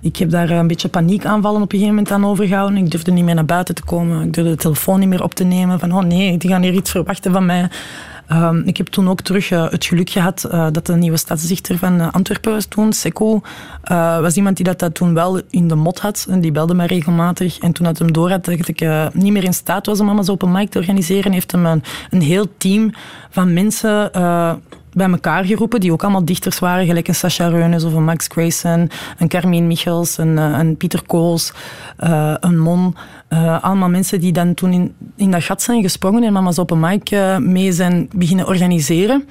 ik 0.01 0.17
heb 0.17 0.29
daar 0.29 0.49
een 0.49 0.67
beetje 0.67 0.89
paniekaanvallen 0.89 1.61
op 1.61 1.73
een 1.73 1.79
gegeven 1.79 1.95
moment 1.95 2.13
aan 2.13 2.25
overgehouden. 2.25 2.77
Ik 2.77 2.91
durfde 2.91 3.11
niet 3.11 3.23
meer 3.23 3.35
naar 3.35 3.45
buiten 3.45 3.75
te 3.75 3.83
komen. 3.83 4.25
Ik 4.25 4.33
durfde 4.33 4.51
de 4.51 4.61
telefoon 4.61 4.99
niet 4.99 5.09
meer 5.09 5.23
op 5.23 5.33
te 5.33 5.43
nemen. 5.43 5.79
Van, 5.79 5.91
oh 5.91 6.03
nee, 6.03 6.37
die 6.37 6.49
gaan 6.49 6.61
hier 6.61 6.73
iets 6.73 6.91
verwachten 6.91 7.31
van 7.31 7.45
mij. 7.45 7.69
Um, 8.31 8.61
ik 8.65 8.77
heb 8.77 8.87
toen 8.87 9.09
ook 9.09 9.21
terug 9.21 9.51
uh, 9.51 9.69
het 9.69 9.85
geluk 9.85 10.09
gehad 10.09 10.45
uh, 10.51 10.67
dat 10.71 10.85
de 10.85 10.95
nieuwe 10.95 11.17
stadsdichter 11.17 11.77
van 11.77 11.99
uh, 12.01 12.07
Antwerpen 12.11 12.51
was 12.51 12.65
toen, 12.65 12.93
Seco, 12.93 13.41
was 14.21 14.35
iemand 14.35 14.55
die 14.55 14.65
dat, 14.65 14.79
dat 14.79 14.93
toen 14.93 15.13
wel 15.13 15.41
in 15.49 15.67
de 15.67 15.75
mot 15.75 15.99
had. 15.99 16.25
En 16.29 16.41
die 16.41 16.51
belde 16.51 16.73
mij 16.73 16.85
regelmatig. 16.85 17.57
En 17.57 17.71
toen 17.71 17.85
had 17.85 17.97
hem 17.97 18.11
door 18.11 18.29
had 18.29 18.45
dat 18.45 18.67
ik 18.67 18.85
niet 19.13 19.31
meer 19.31 19.43
in 19.43 19.53
staat 19.53 19.85
was 19.85 19.99
om 19.99 20.05
Mama's 20.05 20.29
Open 20.29 20.51
Mic 20.51 20.69
te 20.69 20.79
organiseren, 20.79 21.31
heeft 21.31 21.51
hem 21.51 21.65
een, 21.65 21.83
een 22.09 22.21
heel 22.21 22.45
team 22.57 22.91
van 23.29 23.53
mensen 23.53 24.11
bij 24.91 25.09
elkaar 25.09 25.45
geroepen, 25.45 25.79
die 25.79 25.91
ook 25.91 26.03
allemaal 26.03 26.25
dichters 26.25 26.59
waren, 26.59 26.85
gelijk 26.85 27.07
een 27.07 27.15
Sacha 27.15 27.47
Reunes 27.47 27.83
of 27.83 27.93
een 27.93 28.03
Max 28.03 28.27
Grayson, 28.27 28.89
een 29.17 29.27
Carmine 29.27 29.67
Michels, 29.67 30.17
een, 30.17 30.37
een 30.37 30.77
Pieter 30.77 31.05
Kools, 31.05 31.53
een 32.39 32.59
Mon. 32.59 32.95
Uh, 33.29 33.63
allemaal 33.63 33.89
mensen 33.89 34.19
die 34.19 34.31
dan 34.31 34.53
toen 34.53 34.71
in, 34.71 34.95
in 35.15 35.31
dat 35.31 35.43
gat 35.43 35.61
zijn 35.61 35.81
gesprongen 35.81 36.23
en 36.23 36.33
Mama's 36.33 36.59
Open 36.59 36.79
Mic 36.79 37.11
uh, 37.11 37.37
mee 37.37 37.71
zijn 37.71 38.09
beginnen 38.15 38.47
organiseren. 38.47 39.27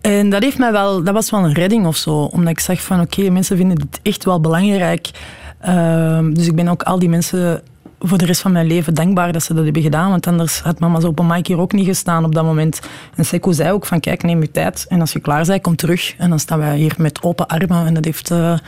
En 0.00 0.30
dat, 0.30 0.42
heeft 0.42 0.58
mij 0.58 0.72
wel, 0.72 1.04
dat 1.04 1.14
was 1.14 1.30
wel 1.30 1.44
een 1.44 1.52
redding 1.52 1.86
of 1.86 1.96
zo, 1.96 2.14
omdat 2.14 2.50
ik 2.50 2.60
zag 2.60 2.82
van 2.82 3.00
oké, 3.00 3.30
mensen 3.30 3.56
vinden 3.56 3.76
dit 3.76 4.00
echt 4.02 4.24
wel 4.24 4.40
belangrijk. 4.40 5.10
dus 6.32 6.46
ik 6.46 6.54
ben 6.54 6.68
ook 6.68 6.82
al 6.82 6.98
die 6.98 7.08
mensen 7.08 7.62
voor 8.02 8.18
de 8.18 8.24
rest 8.24 8.40
van 8.40 8.52
mijn 8.52 8.66
leven 8.66 8.94
dankbaar 8.94 9.32
dat 9.32 9.42
ze 9.42 9.54
dat 9.54 9.64
hebben 9.64 9.82
gedaan. 9.82 10.10
Want 10.10 10.26
anders 10.26 10.60
had 10.60 10.78
mama's 10.78 11.04
open 11.04 11.26
mic 11.26 11.46
hier 11.46 11.58
ook 11.58 11.72
niet 11.72 11.86
gestaan 11.86 12.24
op 12.24 12.34
dat 12.34 12.44
moment. 12.44 12.80
En 13.14 13.24
Seiko 13.24 13.52
zei 13.52 13.72
ook 13.72 13.86
van 13.86 14.00
kijk, 14.00 14.22
neem 14.22 14.40
je 14.40 14.50
tijd. 14.50 14.86
En 14.88 15.00
als 15.00 15.12
je 15.12 15.20
klaar 15.20 15.46
bent, 15.46 15.62
kom 15.62 15.76
terug. 15.76 16.14
En 16.18 16.28
dan 16.28 16.38
staan 16.38 16.58
wij 16.58 16.76
hier 16.76 16.94
met 16.98 17.22
open 17.22 17.46
armen. 17.46 17.86
En 17.86 17.94
dat 17.94 18.04
heeft, 18.04 18.30
uh, 18.30 18.58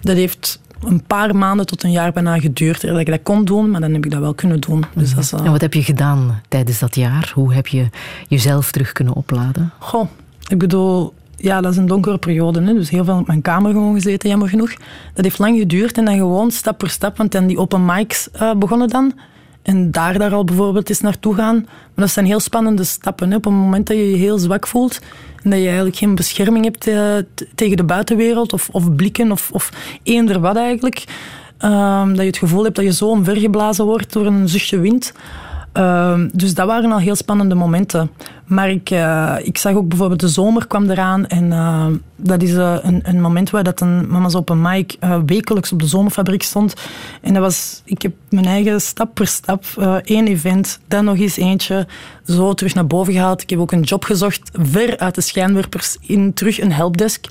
dat 0.00 0.16
heeft 0.16 0.60
een 0.84 1.02
paar 1.06 1.36
maanden 1.36 1.66
tot 1.66 1.82
een 1.82 1.90
jaar 1.90 2.12
bijna 2.12 2.38
geduurd 2.38 2.80
dat 2.80 2.98
ik 2.98 3.06
dat 3.06 3.22
kon 3.22 3.44
doen, 3.44 3.70
maar 3.70 3.80
dan 3.80 3.92
heb 3.92 4.04
ik 4.04 4.10
dat 4.10 4.20
wel 4.20 4.34
kunnen 4.34 4.60
doen. 4.60 4.84
Dus 4.94 5.14
dat 5.14 5.24
is, 5.24 5.32
uh... 5.32 5.40
En 5.44 5.50
wat 5.50 5.60
heb 5.60 5.74
je 5.74 5.82
gedaan 5.82 6.40
tijdens 6.48 6.78
dat 6.78 6.94
jaar? 6.94 7.32
Hoe 7.34 7.54
heb 7.54 7.66
je 7.66 7.86
jezelf 8.28 8.72
terug 8.72 8.92
kunnen 8.92 9.14
opladen? 9.14 9.72
Goh, 9.78 10.08
ik 10.48 10.58
bedoel, 10.58 11.14
ja, 11.36 11.60
dat 11.60 11.72
is 11.72 11.78
een 11.78 11.86
donkere 11.86 12.18
periode. 12.18 12.62
Hè. 12.62 12.72
Dus 12.72 12.90
heel 12.90 13.04
veel 13.04 13.18
op 13.18 13.26
mijn 13.26 13.42
kamer 13.42 13.72
gewoon 13.72 13.94
gezeten, 13.94 14.28
jammer 14.28 14.48
genoeg. 14.48 14.74
Dat 15.14 15.24
heeft 15.24 15.38
lang 15.38 15.58
geduurd 15.58 15.98
en 15.98 16.04
dan 16.04 16.16
gewoon 16.16 16.50
stap 16.50 16.78
per 16.78 16.90
stap, 16.90 17.16
want 17.16 17.32
dan 17.32 17.46
die 17.46 17.58
open 17.58 17.84
mics 17.84 18.28
uh, 18.34 18.54
begonnen 18.54 18.88
dan. 18.88 19.12
En 19.62 19.90
daar, 19.90 20.18
daar 20.18 20.34
al 20.34 20.44
bijvoorbeeld 20.44 20.88
eens 20.88 21.00
naartoe 21.00 21.34
gaan. 21.34 21.56
Maar 21.64 22.04
dat 22.04 22.10
zijn 22.10 22.26
heel 22.26 22.40
spannende 22.40 22.84
stappen. 22.84 23.30
Hè. 23.30 23.36
Op 23.36 23.44
het 23.44 23.52
moment 23.52 23.86
dat 23.86 23.96
je 23.96 24.10
je 24.10 24.16
heel 24.16 24.38
zwak 24.38 24.66
voelt 24.66 25.00
en 25.42 25.50
dat 25.50 25.58
je 25.58 25.66
eigenlijk 25.66 25.96
geen 25.96 26.14
bescherming 26.14 26.64
hebt 26.64 26.88
uh, 26.88 27.14
tegen 27.54 27.76
de 27.76 27.84
buitenwereld 27.84 28.52
of, 28.52 28.68
of 28.72 28.94
blikken 28.94 29.32
of, 29.32 29.50
of 29.52 29.72
eender 30.02 30.40
wat 30.40 30.56
eigenlijk. 30.56 31.04
Uh, 31.64 32.06
dat 32.06 32.16
je 32.16 32.22
het 32.22 32.38
gevoel 32.38 32.64
hebt 32.64 32.76
dat 32.76 32.84
je 32.84 32.92
zo 32.92 33.08
omvergeblazen 33.08 33.84
wordt 33.84 34.12
door 34.12 34.26
een 34.26 34.48
zuchtje 34.48 34.78
wind. 34.78 35.12
Uh, 35.76 36.20
dus 36.32 36.54
dat 36.54 36.66
waren 36.66 36.92
al 36.92 36.98
heel 36.98 37.14
spannende 37.14 37.54
momenten. 37.54 38.10
Maar 38.52 38.70
ik, 38.70 38.90
uh, 38.90 39.36
ik 39.42 39.58
zag 39.58 39.74
ook 39.74 39.88
bijvoorbeeld 39.88 40.20
de 40.20 40.28
zomer 40.28 40.66
kwam 40.66 40.90
eraan. 40.90 41.26
En 41.26 41.44
uh, 41.44 41.86
dat 42.16 42.42
is 42.42 42.50
uh, 42.50 42.76
een, 42.82 43.00
een, 43.02 43.20
moment 43.20 43.50
waar 43.50 43.62
dat 43.62 43.80
een 43.80 44.08
mama's 44.08 44.34
op 44.34 44.48
een 44.48 44.60
mic 44.60 44.96
wekelijks 45.26 45.72
op 45.72 45.80
de 45.80 45.86
zomerfabriek 45.86 46.42
stond. 46.42 46.74
En 47.20 47.34
dat 47.34 47.42
was, 47.42 47.82
ik 47.84 48.02
heb 48.02 48.12
mijn 48.28 48.44
eigen 48.44 48.80
stap 48.80 49.14
per 49.14 49.26
stap, 49.26 49.64
één 50.04 50.26
event, 50.26 50.80
dan 50.88 51.04
nog 51.04 51.18
eens 51.18 51.36
eentje, 51.36 51.86
zo 52.26 52.54
terug 52.54 52.74
naar 52.74 52.86
boven 52.86 53.12
gehaald. 53.12 53.42
Ik 53.42 53.50
heb 53.50 53.58
ook 53.58 53.72
een 53.72 53.82
job 53.82 54.04
gezocht, 54.04 54.50
ver 54.52 54.98
uit 54.98 55.14
de 55.14 55.20
schijnwerpers, 55.20 55.96
in 56.00 56.32
terug 56.32 56.60
een 56.60 56.72
helpdesk 56.72 57.26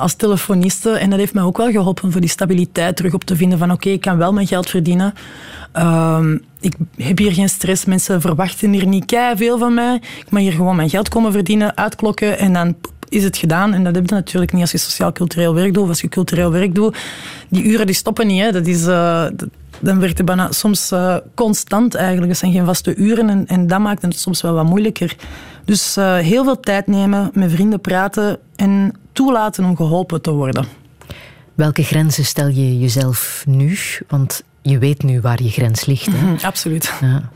als 0.00 0.14
telefoniste. 0.14 0.90
En 0.90 1.10
dat 1.10 1.18
heeft 1.18 1.34
mij 1.34 1.42
ook 1.42 1.56
wel 1.56 1.70
geholpen 1.70 2.12
voor 2.12 2.20
die 2.20 2.30
stabiliteit 2.30 2.96
terug 2.96 3.14
op 3.14 3.24
te 3.24 3.36
vinden 3.36 3.58
van 3.58 3.70
oké, 3.70 3.88
ik 3.88 4.00
kan 4.00 4.16
wel 4.16 4.32
mijn 4.32 4.46
geld 4.46 4.70
verdienen. 4.70 5.14
Uh, 5.76 6.24
ik 6.60 6.74
heb 6.96 7.18
hier 7.18 7.32
geen 7.32 7.48
stress. 7.48 7.84
Mensen 7.84 8.20
verwachten 8.20 8.72
hier 8.72 8.86
niet 8.86 9.04
kei 9.04 9.36
veel 9.36 9.58
van 9.58 9.74
mij. 9.74 10.00
Hier 10.38 10.52
gewoon 10.52 10.76
mijn 10.76 10.90
geld 10.90 11.08
komen 11.08 11.32
verdienen, 11.32 11.76
uitklokken 11.76 12.38
en 12.38 12.52
dan 12.52 12.76
is 13.08 13.24
het 13.24 13.36
gedaan. 13.36 13.74
En 13.74 13.84
dat 13.84 13.94
heb 13.94 14.08
je 14.08 14.14
natuurlijk 14.14 14.52
niet 14.52 14.62
als 14.62 14.70
je 14.70 14.78
sociaal-cultureel 14.78 15.54
werk 15.54 15.74
doet 15.74 15.82
of 15.82 15.88
als 15.88 16.00
je 16.00 16.08
cultureel 16.08 16.50
werk 16.52 16.74
doet. 16.74 16.96
Die 17.48 17.64
uren 17.64 17.86
die 17.86 17.94
stoppen 17.94 18.26
niet. 18.26 18.40
Hè. 18.40 18.52
Dat 18.52 18.66
is, 18.66 18.86
uh, 18.86 19.26
dan 19.80 20.00
werkt 20.00 20.16
het 20.18 20.26
bijna 20.26 20.52
soms 20.52 20.92
uh, 20.92 21.16
constant 21.34 21.94
eigenlijk. 21.94 22.28
Dat 22.28 22.38
zijn 22.38 22.52
geen 22.52 22.64
vaste 22.64 22.94
uren 22.94 23.30
en, 23.30 23.46
en 23.46 23.66
dat 23.66 23.80
maakt 23.80 24.02
het 24.02 24.18
soms 24.18 24.42
wel 24.42 24.54
wat 24.54 24.64
moeilijker. 24.64 25.16
Dus 25.64 25.96
uh, 25.96 26.16
heel 26.16 26.44
veel 26.44 26.60
tijd 26.60 26.86
nemen, 26.86 27.30
met 27.32 27.50
vrienden 27.50 27.80
praten 27.80 28.38
en 28.56 28.92
toelaten 29.12 29.64
om 29.64 29.76
geholpen 29.76 30.22
te 30.22 30.30
worden. 30.30 30.66
Welke 31.54 31.82
grenzen 31.82 32.24
stel 32.24 32.48
je 32.48 32.78
jezelf 32.78 33.44
nu? 33.46 33.78
Want 34.08 34.42
je 34.68 34.78
weet 34.78 35.02
nu 35.02 35.20
waar 35.20 35.42
je 35.42 35.50
grens 35.50 35.84
ligt. 35.84 36.06
Hè? 36.06 36.26
Mhm, 36.26 36.44
absoluut. 36.44 36.92
Ja. 37.00 37.30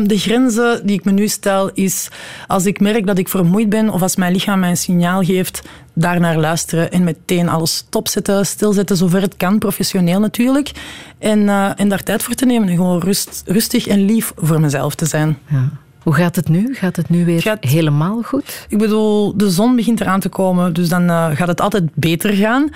Uh, 0.00 0.06
de 0.06 0.18
grenzen 0.18 0.86
die 0.86 0.98
ik 0.98 1.04
me 1.04 1.12
nu 1.12 1.28
stel 1.28 1.70
is 1.70 2.08
als 2.46 2.66
ik 2.66 2.80
merk 2.80 3.06
dat 3.06 3.18
ik 3.18 3.28
vermoeid 3.28 3.68
ben 3.68 3.90
of 3.90 4.02
als 4.02 4.16
mijn 4.16 4.32
lichaam 4.32 4.60
mij 4.60 4.70
een 4.70 4.76
signaal 4.76 5.22
geeft, 5.22 5.62
daarnaar 5.92 6.38
luisteren 6.38 6.90
en 6.90 7.04
meteen 7.04 7.48
alles 7.48 7.76
stopzetten, 7.76 8.46
stilzetten, 8.46 8.96
zover 8.96 9.20
het 9.20 9.36
kan, 9.36 9.58
professioneel 9.58 10.20
natuurlijk. 10.20 10.72
En, 11.18 11.38
uh, 11.38 11.80
en 11.80 11.88
daar 11.88 12.02
tijd 12.02 12.22
voor 12.22 12.34
te 12.34 12.46
nemen 12.46 12.68
en 12.68 12.76
gewoon 12.76 13.00
rust, 13.00 13.42
rustig 13.46 13.86
en 13.86 14.04
lief 14.04 14.32
voor 14.36 14.60
mezelf 14.60 14.94
te 14.94 15.06
zijn. 15.06 15.38
Ja. 15.46 15.70
Hoe 16.08 16.14
gaat 16.14 16.36
het 16.36 16.48
nu? 16.48 16.74
Gaat 16.74 16.96
het 16.96 17.08
nu 17.08 17.24
weer 17.24 17.42
gaat, 17.42 17.64
helemaal 17.64 18.22
goed? 18.22 18.66
Ik 18.68 18.78
bedoel, 18.78 19.36
de 19.36 19.50
zon 19.50 19.76
begint 19.76 20.00
eraan 20.00 20.20
te 20.20 20.28
komen, 20.28 20.72
dus 20.72 20.88
dan 20.88 21.02
uh, 21.02 21.30
gaat 21.32 21.48
het 21.48 21.60
altijd 21.60 21.94
beter 21.94 22.32
gaan. 22.32 22.62
Uh, 22.62 22.70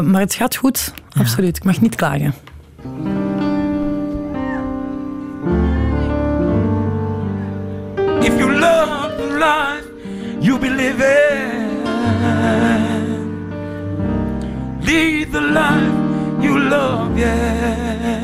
maar 0.00 0.20
het 0.20 0.34
gaat 0.34 0.56
goed, 0.56 0.92
absoluut. 1.12 1.56
Ik 1.56 1.64
mag 1.64 1.80
niet 1.80 1.94
klagen. 1.94 2.34
If 2.80 2.84
you 8.38 8.52
love 8.52 9.18
life, 9.18 9.84
you 10.40 10.58
be 10.60 10.68
living. 10.70 11.82
Lead 14.82 15.32
the 15.32 15.40
life 15.40 15.92
you 16.40 16.56
love, 16.56 17.18
yeah. 17.18 18.14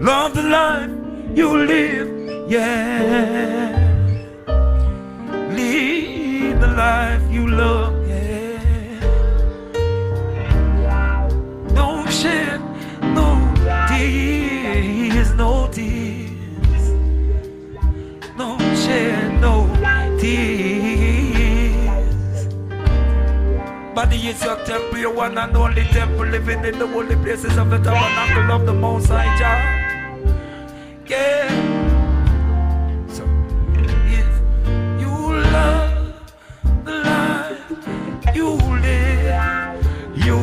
Love 0.00 0.34
the 0.34 0.42
life 0.44 0.90
you 1.34 1.56
live, 1.66 2.48
yeah. 2.48 3.74
Lead 5.50 6.60
the 6.60 6.68
life 6.68 7.22
you 7.28 7.48
love. 7.48 7.97
Body 24.08 24.28
is 24.28 24.42
your 24.42 24.56
temple, 24.64 24.98
your 24.98 25.12
one 25.12 25.36
and 25.36 25.54
only 25.54 25.84
temple, 25.84 26.24
living 26.24 26.64
in 26.64 26.78
the 26.78 26.86
holy 26.86 27.14
places 27.16 27.58
of 27.58 27.68
the 27.68 27.76
tabernacle 27.76 28.52
of 28.52 28.64
the 28.64 28.72
High 29.06 29.38
Jah. 29.38 29.60
Yeah. 31.06 31.48
So 33.06 33.24
if 33.74 34.30
you 34.98 35.12
love 35.52 36.22
the 36.86 36.92
life 37.04 37.60
you 38.34 38.56
live, 38.86 39.84
you 40.16 40.38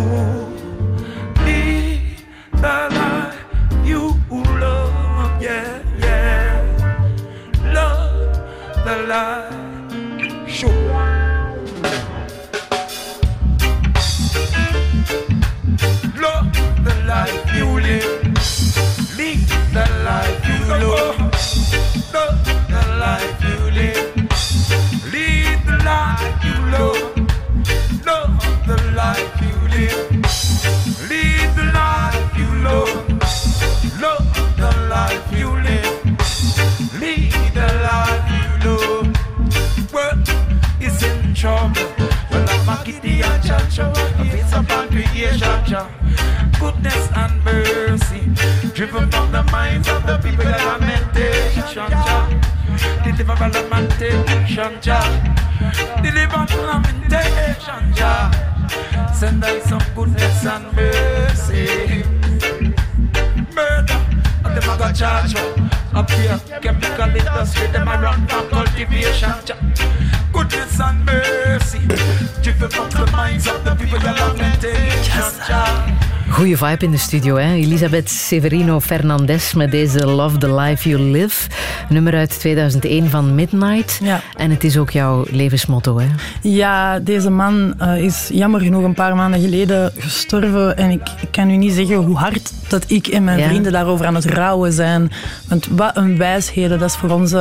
the 2.51 2.77
life 2.99 3.39
you 3.83 4.13
love, 4.61 5.41
yeah, 5.41 5.81
yeah. 5.97 6.61
Love 7.73 8.85
the 8.85 8.95
life, 9.07 9.54
Jah. 45.67 45.89
Goodness 46.59 47.09
and 47.15 47.43
mercy. 47.43 48.21
Driven 48.75 49.09
from 49.09 49.31
the 49.31 49.43
minds 49.51 49.87
of 49.87 50.05
the 50.05 50.17
people 50.17 50.45
that 50.45 50.61
lamentation. 50.61 51.89
Jah. 51.89 52.29
Deliver 53.03 53.33
a 53.33 53.49
lamentation. 53.49 54.79
Jah. 54.79 55.01
Deliver 56.03 56.45
lamentation. 56.69 57.93
Jah. 57.95 58.29
Send 59.13 59.43
us 59.43 59.63
some 59.63 59.81
goodness 59.95 60.45
and 60.45 60.65
mercy. 60.75 62.03
Murder, 63.55 64.05
and 64.45 64.57
them 64.57 64.69
a 64.69 64.77
got 64.77 64.95
charge 64.95 65.35
up 65.95 66.09
here. 66.11 66.39
Chemical 66.61 67.09
industry, 67.09 67.67
them 67.67 67.87
a 67.87 67.99
run 67.99 68.27
from 68.27 68.49
cultivation. 68.49 69.33
Goodness 70.35 70.79
and 70.81 71.05
mercy, 71.05 71.79
driven 72.41 72.69
from 72.69 72.89
the 72.89 73.09
minds 73.15 73.47
of 73.47 73.63
the 73.63 73.73
people 73.73 73.99
that. 73.99 74.25
Goeie 76.29 76.57
vibe 76.57 76.85
in 76.85 76.91
de 76.91 76.97
studio, 76.97 77.35
hè? 77.35 77.53
Elisabeth 77.53 78.09
Severino 78.09 78.79
Fernandez 78.79 79.53
met 79.53 79.71
deze 79.71 80.05
Love 80.05 80.37
the 80.37 80.53
Life 80.53 80.89
You 80.89 81.01
Live. 81.01 81.49
Nummer 81.89 82.15
uit 82.15 82.39
2001 82.39 83.09
van 83.09 83.35
Midnight. 83.35 83.99
Ja. 84.03 84.21
En 84.37 84.49
het 84.49 84.63
is 84.63 84.77
ook 84.77 84.89
jouw 84.89 85.25
levensmotto, 85.29 85.99
hè? 85.99 86.07
Ja, 86.41 86.99
deze 86.99 87.29
man 87.29 87.73
uh, 87.81 88.03
is 88.03 88.29
jammer 88.33 88.61
genoeg 88.61 88.83
een 88.83 88.93
paar 88.93 89.15
maanden 89.15 89.41
geleden 89.41 89.91
gestorven. 89.97 90.77
En 90.77 90.89
ik, 90.89 91.09
ik, 91.21 91.31
kan 91.31 91.49
u 91.49 91.57
niet 91.57 91.73
zeggen 91.73 91.95
hoe 91.95 92.17
hard 92.17 92.53
dat 92.67 92.83
ik 92.87 93.07
en 93.07 93.23
mijn 93.23 93.39
ja. 93.39 93.47
vrienden 93.47 93.71
daarover 93.71 94.05
aan 94.05 94.15
het 94.15 94.25
rouwen 94.25 94.73
zijn. 94.73 95.11
Want 95.47 95.67
wat 95.71 95.97
een 95.97 96.17
wijsheden, 96.17 96.79
dat 96.79 96.89
is 96.89 96.95
voor 96.95 97.09
ons... 97.09 97.33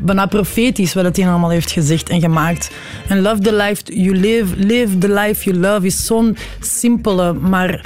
Bijna 0.00 0.26
profetisch 0.26 0.94
wat 0.94 1.16
hij 1.16 1.28
allemaal 1.28 1.50
heeft 1.50 1.70
gezegd 1.70 2.08
en 2.08 2.20
gemaakt. 2.20 2.70
En 3.08 3.20
love 3.20 3.40
the 3.40 3.54
life 3.54 3.82
you 3.84 4.16
live, 4.16 4.56
live 4.56 4.98
the 4.98 5.12
life 5.12 5.50
you 5.50 5.56
love 5.56 5.86
is 5.86 6.06
zo'n 6.06 6.36
simpele, 6.60 7.32
maar 7.32 7.84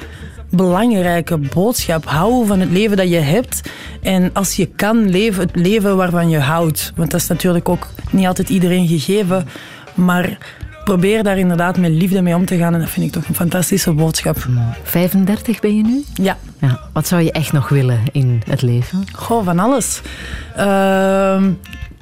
belangrijke 0.50 1.38
boodschap. 1.38 2.04
Hou 2.04 2.46
van 2.46 2.60
het 2.60 2.70
leven 2.70 2.96
dat 2.96 3.08
je 3.08 3.16
hebt. 3.16 3.60
En 4.02 4.30
als 4.32 4.56
je 4.56 4.66
kan, 4.66 5.10
leef 5.10 5.36
het 5.36 5.50
leven 5.54 5.96
waarvan 5.96 6.28
je 6.28 6.38
houdt. 6.38 6.92
Want 6.96 7.10
dat 7.10 7.20
is 7.20 7.26
natuurlijk 7.26 7.68
ook 7.68 7.88
niet 8.10 8.26
altijd 8.26 8.48
iedereen 8.48 8.88
gegeven. 8.88 9.46
Maar 9.94 10.38
probeer 10.84 11.22
daar 11.22 11.38
inderdaad 11.38 11.78
met 11.78 11.90
liefde 11.90 12.22
mee 12.22 12.34
om 12.34 12.44
te 12.44 12.56
gaan. 12.56 12.74
En 12.74 12.80
dat 12.80 12.90
vind 12.90 13.06
ik 13.06 13.12
toch 13.12 13.28
een 13.28 13.34
fantastische 13.34 13.92
boodschap. 13.92 14.36
35 14.82 15.60
ben 15.60 15.76
je 15.76 15.82
nu? 15.82 16.04
Ja. 16.14 16.36
ja. 16.60 16.80
Wat 16.92 17.06
zou 17.06 17.22
je 17.22 17.32
echt 17.32 17.52
nog 17.52 17.68
willen 17.68 18.00
in 18.12 18.42
het 18.48 18.62
leven? 18.62 19.04
Goh, 19.12 19.44
van 19.44 19.58
alles. 19.58 20.00
Uh, 20.58 21.44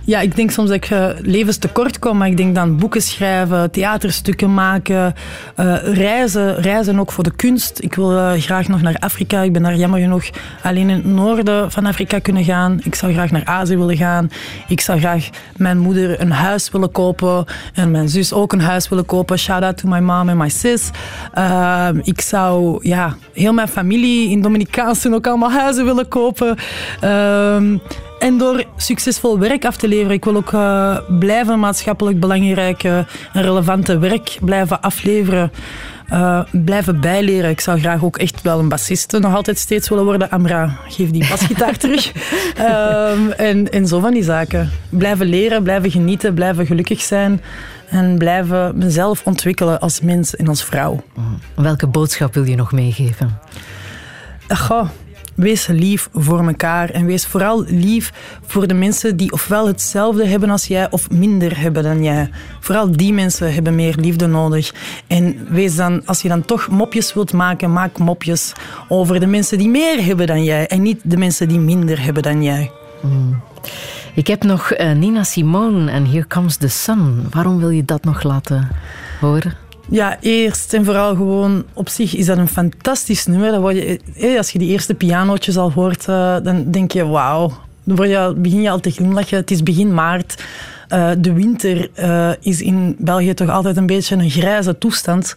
ja, 0.08 0.20
ik 0.20 0.36
denk 0.36 0.50
soms 0.50 0.68
dat 0.68 0.76
ik 0.76 0.90
uh, 0.90 1.08
levenstekort 1.20 1.98
kom, 1.98 2.16
maar 2.16 2.28
ik 2.28 2.36
denk 2.36 2.54
dan 2.54 2.76
boeken 2.76 3.02
schrijven, 3.02 3.70
theaterstukken 3.70 4.54
maken, 4.54 5.14
uh, 5.56 5.76
reizen, 5.82 6.54
reizen 6.60 6.98
ook 6.98 7.12
voor 7.12 7.24
de 7.24 7.36
kunst. 7.36 7.82
Ik 7.82 7.94
wil 7.94 8.12
uh, 8.12 8.32
graag 8.32 8.68
nog 8.68 8.82
naar 8.82 8.96
Afrika. 8.98 9.40
Ik 9.40 9.52
ben 9.52 9.62
daar 9.62 9.76
jammer 9.76 10.00
genoeg 10.00 10.30
alleen 10.62 10.88
in 10.88 10.96
het 10.96 11.04
noorden 11.04 11.70
van 11.70 11.86
Afrika 11.86 12.18
kunnen 12.18 12.44
gaan. 12.44 12.80
Ik 12.82 12.94
zou 12.94 13.12
graag 13.12 13.30
naar 13.30 13.44
Azië 13.44 13.76
willen 13.76 13.96
gaan. 13.96 14.30
Ik 14.68 14.80
zou 14.80 14.98
graag 14.98 15.28
mijn 15.56 15.78
moeder 15.78 16.20
een 16.20 16.32
huis 16.32 16.70
willen 16.70 16.92
kopen 16.92 17.44
en 17.74 17.90
mijn 17.90 18.08
zus 18.08 18.32
ook 18.32 18.52
een 18.52 18.60
huis 18.60 18.88
willen 18.88 19.06
kopen. 19.06 19.38
Shout 19.38 19.62
out 19.62 19.76
to 19.76 19.88
my 19.88 19.98
mom 19.98 20.28
en 20.28 20.36
my 20.36 20.48
sis. 20.48 20.90
ik 22.02 22.20
zou 22.20 22.78
ja, 22.88 23.16
heel 23.32 23.52
mijn 23.52 23.68
familie 23.68 24.30
in 24.30 24.42
Dominicaanse 24.42 25.14
ook 25.14 25.26
allemaal 25.26 25.52
huizen 25.52 25.84
willen 25.84 26.08
kopen. 26.08 26.56
En 28.18 28.38
door 28.38 28.64
succesvol 28.76 29.38
werk 29.38 29.64
af 29.64 29.76
te 29.76 29.88
leveren. 29.88 30.12
Ik 30.12 30.24
wil 30.24 30.36
ook 30.36 30.52
eh, 30.52 30.98
blijven 31.18 31.58
maatschappelijk 31.58 32.20
belangrijke 32.20 33.06
en 33.32 33.42
relevante 33.42 33.98
werk 33.98 34.38
blijven 34.40 34.80
afleveren. 34.80 35.52
eh, 36.08 36.42
blijven 36.50 37.00
bijleren. 37.00 37.50
Ik 37.50 37.60
zou 37.60 37.80
graag 37.80 38.04
ook 38.04 38.16
echt 38.18 38.42
wel 38.42 38.58
een 38.58 38.68
bassiste 38.68 39.18
nog 39.18 39.34
altijd 39.34 39.58
steeds 39.58 39.88
willen 39.88 40.04
worden. 40.04 40.30
Amra, 40.30 40.76
geef 40.88 41.10
die 41.10 41.28
basgitaar 41.28 41.76
terug. 41.84 42.12
Ehm, 42.56 43.30
en, 43.30 43.70
en 43.72 43.86
zo 43.86 44.00
van 44.00 44.12
die 44.12 44.22
zaken. 44.24 44.70
Blijven 44.88 45.26
leren, 45.26 45.62
blijven 45.62 45.90
genieten, 45.90 46.34
blijven 46.34 46.66
gelukkig 46.66 47.00
zijn. 47.00 47.40
En 47.88 48.18
blijven 48.18 48.78
mezelf 48.78 49.22
ontwikkelen 49.24 49.80
als 49.80 50.00
mens 50.00 50.36
en 50.36 50.48
als 50.48 50.64
vrouw. 50.64 51.02
Welke 51.54 51.86
boodschap 51.86 52.34
wil 52.34 52.44
je 52.44 52.56
nog 52.56 52.72
meegeven? 52.72 53.38
Goh, 54.48 54.88
wees 55.38 55.66
lief 55.66 56.08
voor 56.12 56.46
elkaar. 56.46 56.90
En 56.90 57.06
wees 57.06 57.26
vooral 57.26 57.64
lief 57.66 58.12
voor 58.46 58.66
de 58.66 58.74
mensen 58.74 59.16
die 59.16 59.32
ofwel 59.32 59.66
hetzelfde 59.66 60.26
hebben 60.26 60.50
als 60.50 60.66
jij 60.66 60.90
of 60.90 61.10
minder 61.10 61.60
hebben 61.60 61.82
dan 61.82 62.02
jij. 62.02 62.30
Vooral 62.60 62.92
die 62.92 63.12
mensen 63.12 63.54
hebben 63.54 63.74
meer 63.74 63.94
liefde 63.96 64.26
nodig. 64.26 64.74
En 65.06 65.46
wees 65.50 65.76
dan, 65.76 66.02
als 66.06 66.22
je 66.22 66.28
dan 66.28 66.44
toch 66.44 66.68
mopjes 66.68 67.14
wilt 67.14 67.32
maken, 67.32 67.72
maak 67.72 67.98
mopjes 67.98 68.52
over 68.88 69.20
de 69.20 69.26
mensen 69.26 69.58
die 69.58 69.68
meer 69.68 70.04
hebben 70.04 70.26
dan 70.26 70.44
jij. 70.44 70.66
En 70.66 70.82
niet 70.82 71.00
de 71.04 71.16
mensen 71.16 71.48
die 71.48 71.60
minder 71.60 72.02
hebben 72.02 72.22
dan 72.22 72.42
jij. 72.42 72.70
Ik 74.14 74.26
heb 74.26 74.42
nog 74.42 74.70
eh, 74.70 74.92
Nina 74.92 75.24
Simone 75.24 75.90
en 75.90 76.06
Here 76.06 76.26
Comes 76.26 76.56
the 76.56 76.68
Sun. 76.68 77.26
Waarom 77.30 77.58
wil 77.58 77.70
je 77.70 77.84
dat 77.84 78.04
nog 78.04 78.22
laten 78.22 78.68
horen? 79.20 79.67
Ja, 79.90 80.16
eerst 80.20 80.74
en 80.74 80.84
vooral 80.84 81.14
gewoon 81.14 81.64
op 81.72 81.88
zich 81.88 82.16
is 82.16 82.26
dat 82.26 82.38
een 82.38 82.48
fantastisch 82.48 83.26
nummer. 83.26 83.50
Dan 83.50 83.60
word 83.60 83.76
je, 83.76 84.00
eh, 84.16 84.36
als 84.36 84.50
je 84.50 84.58
die 84.58 84.68
eerste 84.70 84.94
pianootjes 84.94 85.56
al 85.56 85.72
hoort, 85.72 86.08
eh, 86.08 86.36
dan 86.42 86.70
denk 86.70 86.92
je 86.92 87.06
wauw. 87.06 87.52
Dan 87.84 87.96
word 87.96 88.08
je, 88.08 88.34
begin 88.36 88.62
je 88.62 88.70
al 88.70 88.80
te 88.80 88.90
glimlachen. 88.90 89.36
Het 89.36 89.50
is 89.50 89.62
begin 89.62 89.94
maart. 89.94 90.44
Eh, 90.88 91.10
de 91.18 91.32
winter 91.32 91.90
eh, 91.94 92.30
is 92.40 92.60
in 92.62 92.96
België 92.98 93.34
toch 93.34 93.48
altijd 93.48 93.76
een 93.76 93.86
beetje 93.86 94.16
een 94.16 94.30
grijze 94.30 94.78
toestand. 94.78 95.36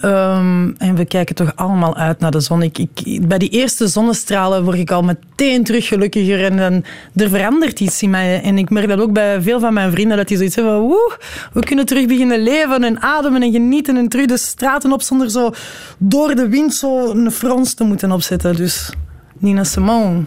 Ehm, 0.00 0.70
en 0.78 0.94
we 0.94 1.04
kijken 1.04 1.34
toch 1.34 1.52
allemaal 1.54 1.96
uit 1.96 2.20
naar 2.20 2.30
de 2.30 2.40
zon. 2.40 2.62
Ik, 2.62 2.78
ik, 2.78 3.28
bij 3.28 3.38
die 3.38 3.48
eerste 3.48 3.86
zonnestralen 3.86 4.64
word 4.64 4.78
ik 4.78 4.90
al 4.90 5.02
meteen 5.02 5.64
terug 5.64 5.86
gelukkiger. 5.86 6.44
En 6.44 6.56
dan, 6.56 6.84
er 7.14 7.28
verandert 7.28 7.80
iets 7.80 8.02
in 8.02 8.10
mij. 8.10 8.42
En 8.42 8.58
ik 8.58 8.70
merk 8.70 8.88
dat 8.88 9.00
ook 9.00 9.12
bij 9.12 9.42
veel 9.42 9.60
van 9.60 9.74
mijn 9.74 9.90
vrienden. 9.90 10.16
Dat 10.16 10.28
die 10.28 10.36
zoiets 10.36 10.54
hebben 10.54 10.74
van... 10.74 10.82
Woe, 10.82 11.16
we 11.52 11.60
kunnen 11.60 11.86
terug 11.86 12.06
beginnen 12.06 12.42
leven 12.42 12.84
en 12.84 13.00
ademen 13.00 13.42
en 13.42 13.52
genieten. 13.52 13.96
En 13.96 14.08
terug 14.08 14.26
de 14.26 14.38
straten 14.38 14.92
op 14.92 15.02
zonder 15.02 15.30
zo 15.30 15.50
door 15.98 16.34
de 16.34 16.48
wind 16.48 16.74
zo 16.74 17.10
een 17.10 17.30
frons 17.30 17.74
te 17.74 17.84
moeten 17.84 18.12
opzetten. 18.12 18.56
Dus 18.56 18.92
Nina 19.38 19.64
Simone. 19.64 20.24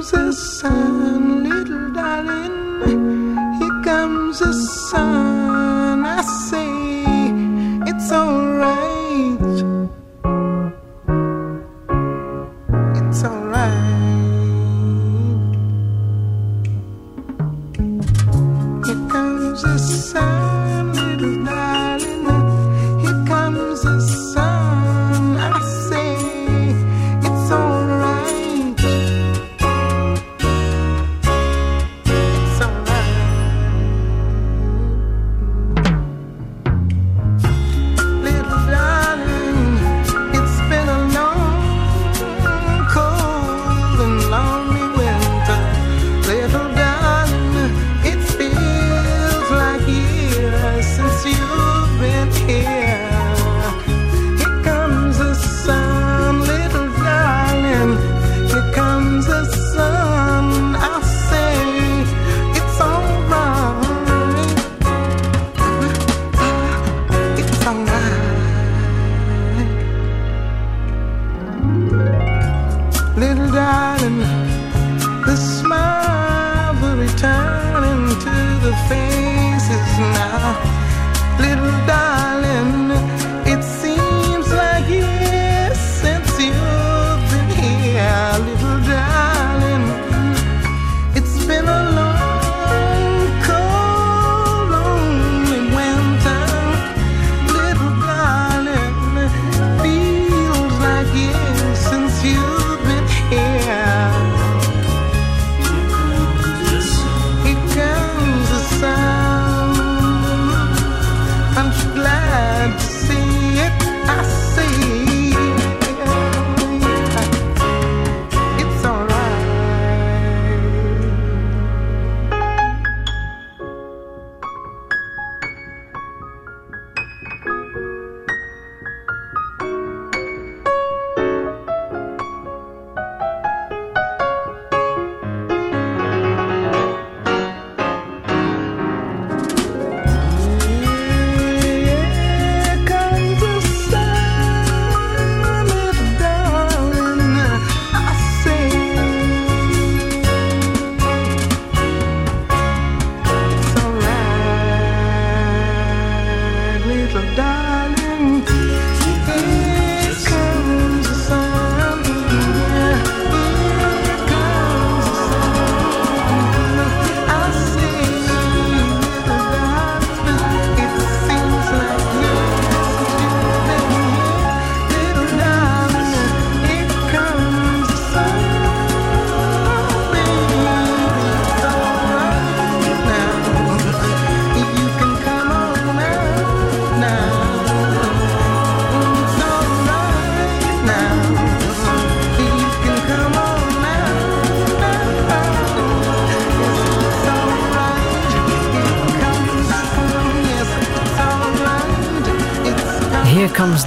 Comes 0.00 0.12
the 0.12 0.32
sun, 0.32 1.44
little 1.44 1.90
darling. 1.92 3.36
Here 3.58 3.82
comes 3.84 4.38
the 4.38 4.52
sun. 4.54 6.06
I 6.06 6.22
say 6.22 7.04
it's 7.86 8.10
alright. 8.10 9.49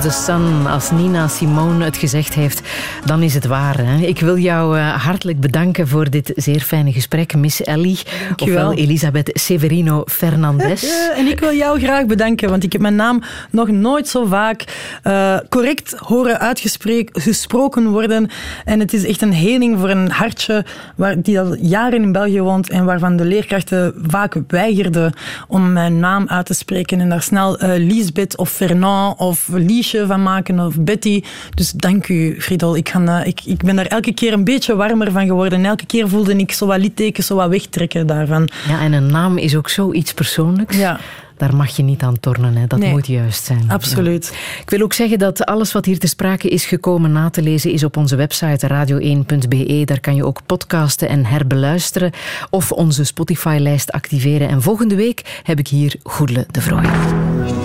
The 0.03 0.11
Sun. 0.11 0.67
Als 0.67 0.91
Nina 0.91 1.27
Simone 1.27 1.83
het 1.83 1.97
gezegd 1.97 2.33
heeft, 2.33 2.61
dan 3.05 3.21
is 3.21 3.33
het 3.33 3.45
waar. 3.45 3.77
Hè? 3.77 4.05
Ik 4.05 4.19
wil 4.19 4.37
jou 4.37 4.77
uh, 4.77 5.03
hartelijk 5.03 5.39
bedanken 5.39 5.87
voor 5.87 6.09
dit 6.09 6.31
zeer 6.35 6.61
fijne 6.61 6.91
gesprek, 6.91 7.35
Miss 7.35 7.63
Ellie. 7.63 7.99
Ofwel 8.37 8.73
Elisabeth 8.73 9.29
Severino 9.33 10.03
Fernandez. 10.05 10.83
en 11.15 11.27
ik 11.27 11.39
wil 11.39 11.53
jou 11.53 11.79
graag 11.79 12.05
bedanken, 12.05 12.49
want 12.49 12.63
ik 12.63 12.71
heb 12.71 12.81
mijn 12.81 12.95
naam 12.95 13.21
nog 13.49 13.67
nooit 13.67 14.07
zo 14.07 14.25
vaak 14.25 14.63
uh, 15.03 15.37
correct 15.49 15.95
horen 15.97 16.39
uitgesproken 16.39 17.87
worden. 17.87 18.29
En 18.65 18.79
het 18.79 18.93
is 18.93 19.05
echt 19.05 19.21
een 19.21 19.33
heling 19.33 19.79
voor 19.79 19.89
een 19.89 20.11
hartje 20.11 20.65
waar, 20.95 21.21
die 21.21 21.39
al 21.39 21.55
jaren 21.55 22.01
in 22.01 22.11
België 22.11 22.41
woont 22.41 22.69
en 22.69 22.85
waarvan 22.85 23.15
de 23.15 23.25
leerkrachten 23.25 23.93
vaak 24.07 24.35
weigerden 24.47 25.13
om 25.47 25.73
mijn 25.73 25.99
naam 25.99 26.27
uit 26.27 26.45
te 26.45 26.53
spreken 26.53 26.99
en 26.99 27.09
daar 27.09 27.21
snel 27.21 27.63
uh, 27.63 27.69
Lisbeth 27.77 28.37
of 28.37 28.49
Fernand 28.49 29.19
of 29.19 29.47
Liesje 29.51 29.91
van 30.07 30.23
maken 30.23 30.59
of 30.59 30.79
Betty. 30.79 31.23
Dus 31.53 31.71
dank 31.71 32.07
u, 32.07 32.41
Friedel. 32.41 32.75
Ik, 32.75 32.89
ga, 32.89 32.99
uh, 32.99 33.27
ik, 33.27 33.41
ik 33.45 33.63
ben 33.63 33.75
daar 33.75 33.85
elke 33.85 34.13
keer 34.13 34.33
een 34.33 34.43
beetje 34.43 34.75
warmer 34.75 35.11
van 35.11 35.25
geworden. 35.25 35.59
En 35.59 35.65
elke 35.65 35.85
keer 35.85 36.09
voelde 36.09 36.35
ik 36.35 36.51
zo 36.51 36.65
wat 36.65 36.79
littekens, 36.79 37.27
zo 37.27 37.35
wat 37.35 37.49
wegtrekken 37.49 38.07
daarvan. 38.07 38.49
Ja, 38.67 38.81
en 38.81 38.93
een 38.93 39.11
naam 39.11 39.37
is 39.37 39.55
ook 39.55 39.69
zoiets 39.69 40.13
persoonlijks. 40.13 40.77
Ja 40.77 40.99
daar 41.37 41.55
mag 41.55 41.75
je 41.75 41.83
niet 41.83 42.01
aan 42.01 42.19
tornen. 42.19 42.55
Hè. 42.55 42.67
Dat 42.67 42.79
nee, 42.79 42.91
moet 42.91 43.07
juist 43.07 43.45
zijn. 43.45 43.63
Absoluut. 43.67 44.31
Ja. 44.33 44.61
Ik 44.61 44.69
wil 44.69 44.81
ook 44.81 44.93
zeggen 44.93 45.19
dat 45.19 45.45
alles 45.45 45.71
wat 45.71 45.85
hier 45.85 45.99
te 45.99 46.07
sprake 46.07 46.47
is 46.49 46.65
gekomen 46.65 47.11
na 47.11 47.29
te 47.29 47.41
lezen 47.41 47.71
is 47.71 47.83
op 47.83 47.97
onze 47.97 48.15
website 48.15 48.67
radio1.be. 48.67 49.81
Daar 49.85 49.99
kan 49.99 50.15
je 50.15 50.25
ook 50.25 50.41
podcasten 50.45 51.09
en 51.09 51.25
herbeluisteren 51.25 52.11
of 52.49 52.71
onze 52.71 53.03
Spotify-lijst 53.03 53.91
activeren. 53.91 54.47
En 54.49 54.61
volgende 54.61 54.95
week 54.95 55.41
heb 55.43 55.59
ik 55.59 55.67
hier 55.67 55.95
Goedele 56.03 56.45
de 56.51 56.61
Vrooy. 56.61 57.62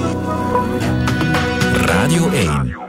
Radio 2.09 2.31
AIM. 2.31 2.88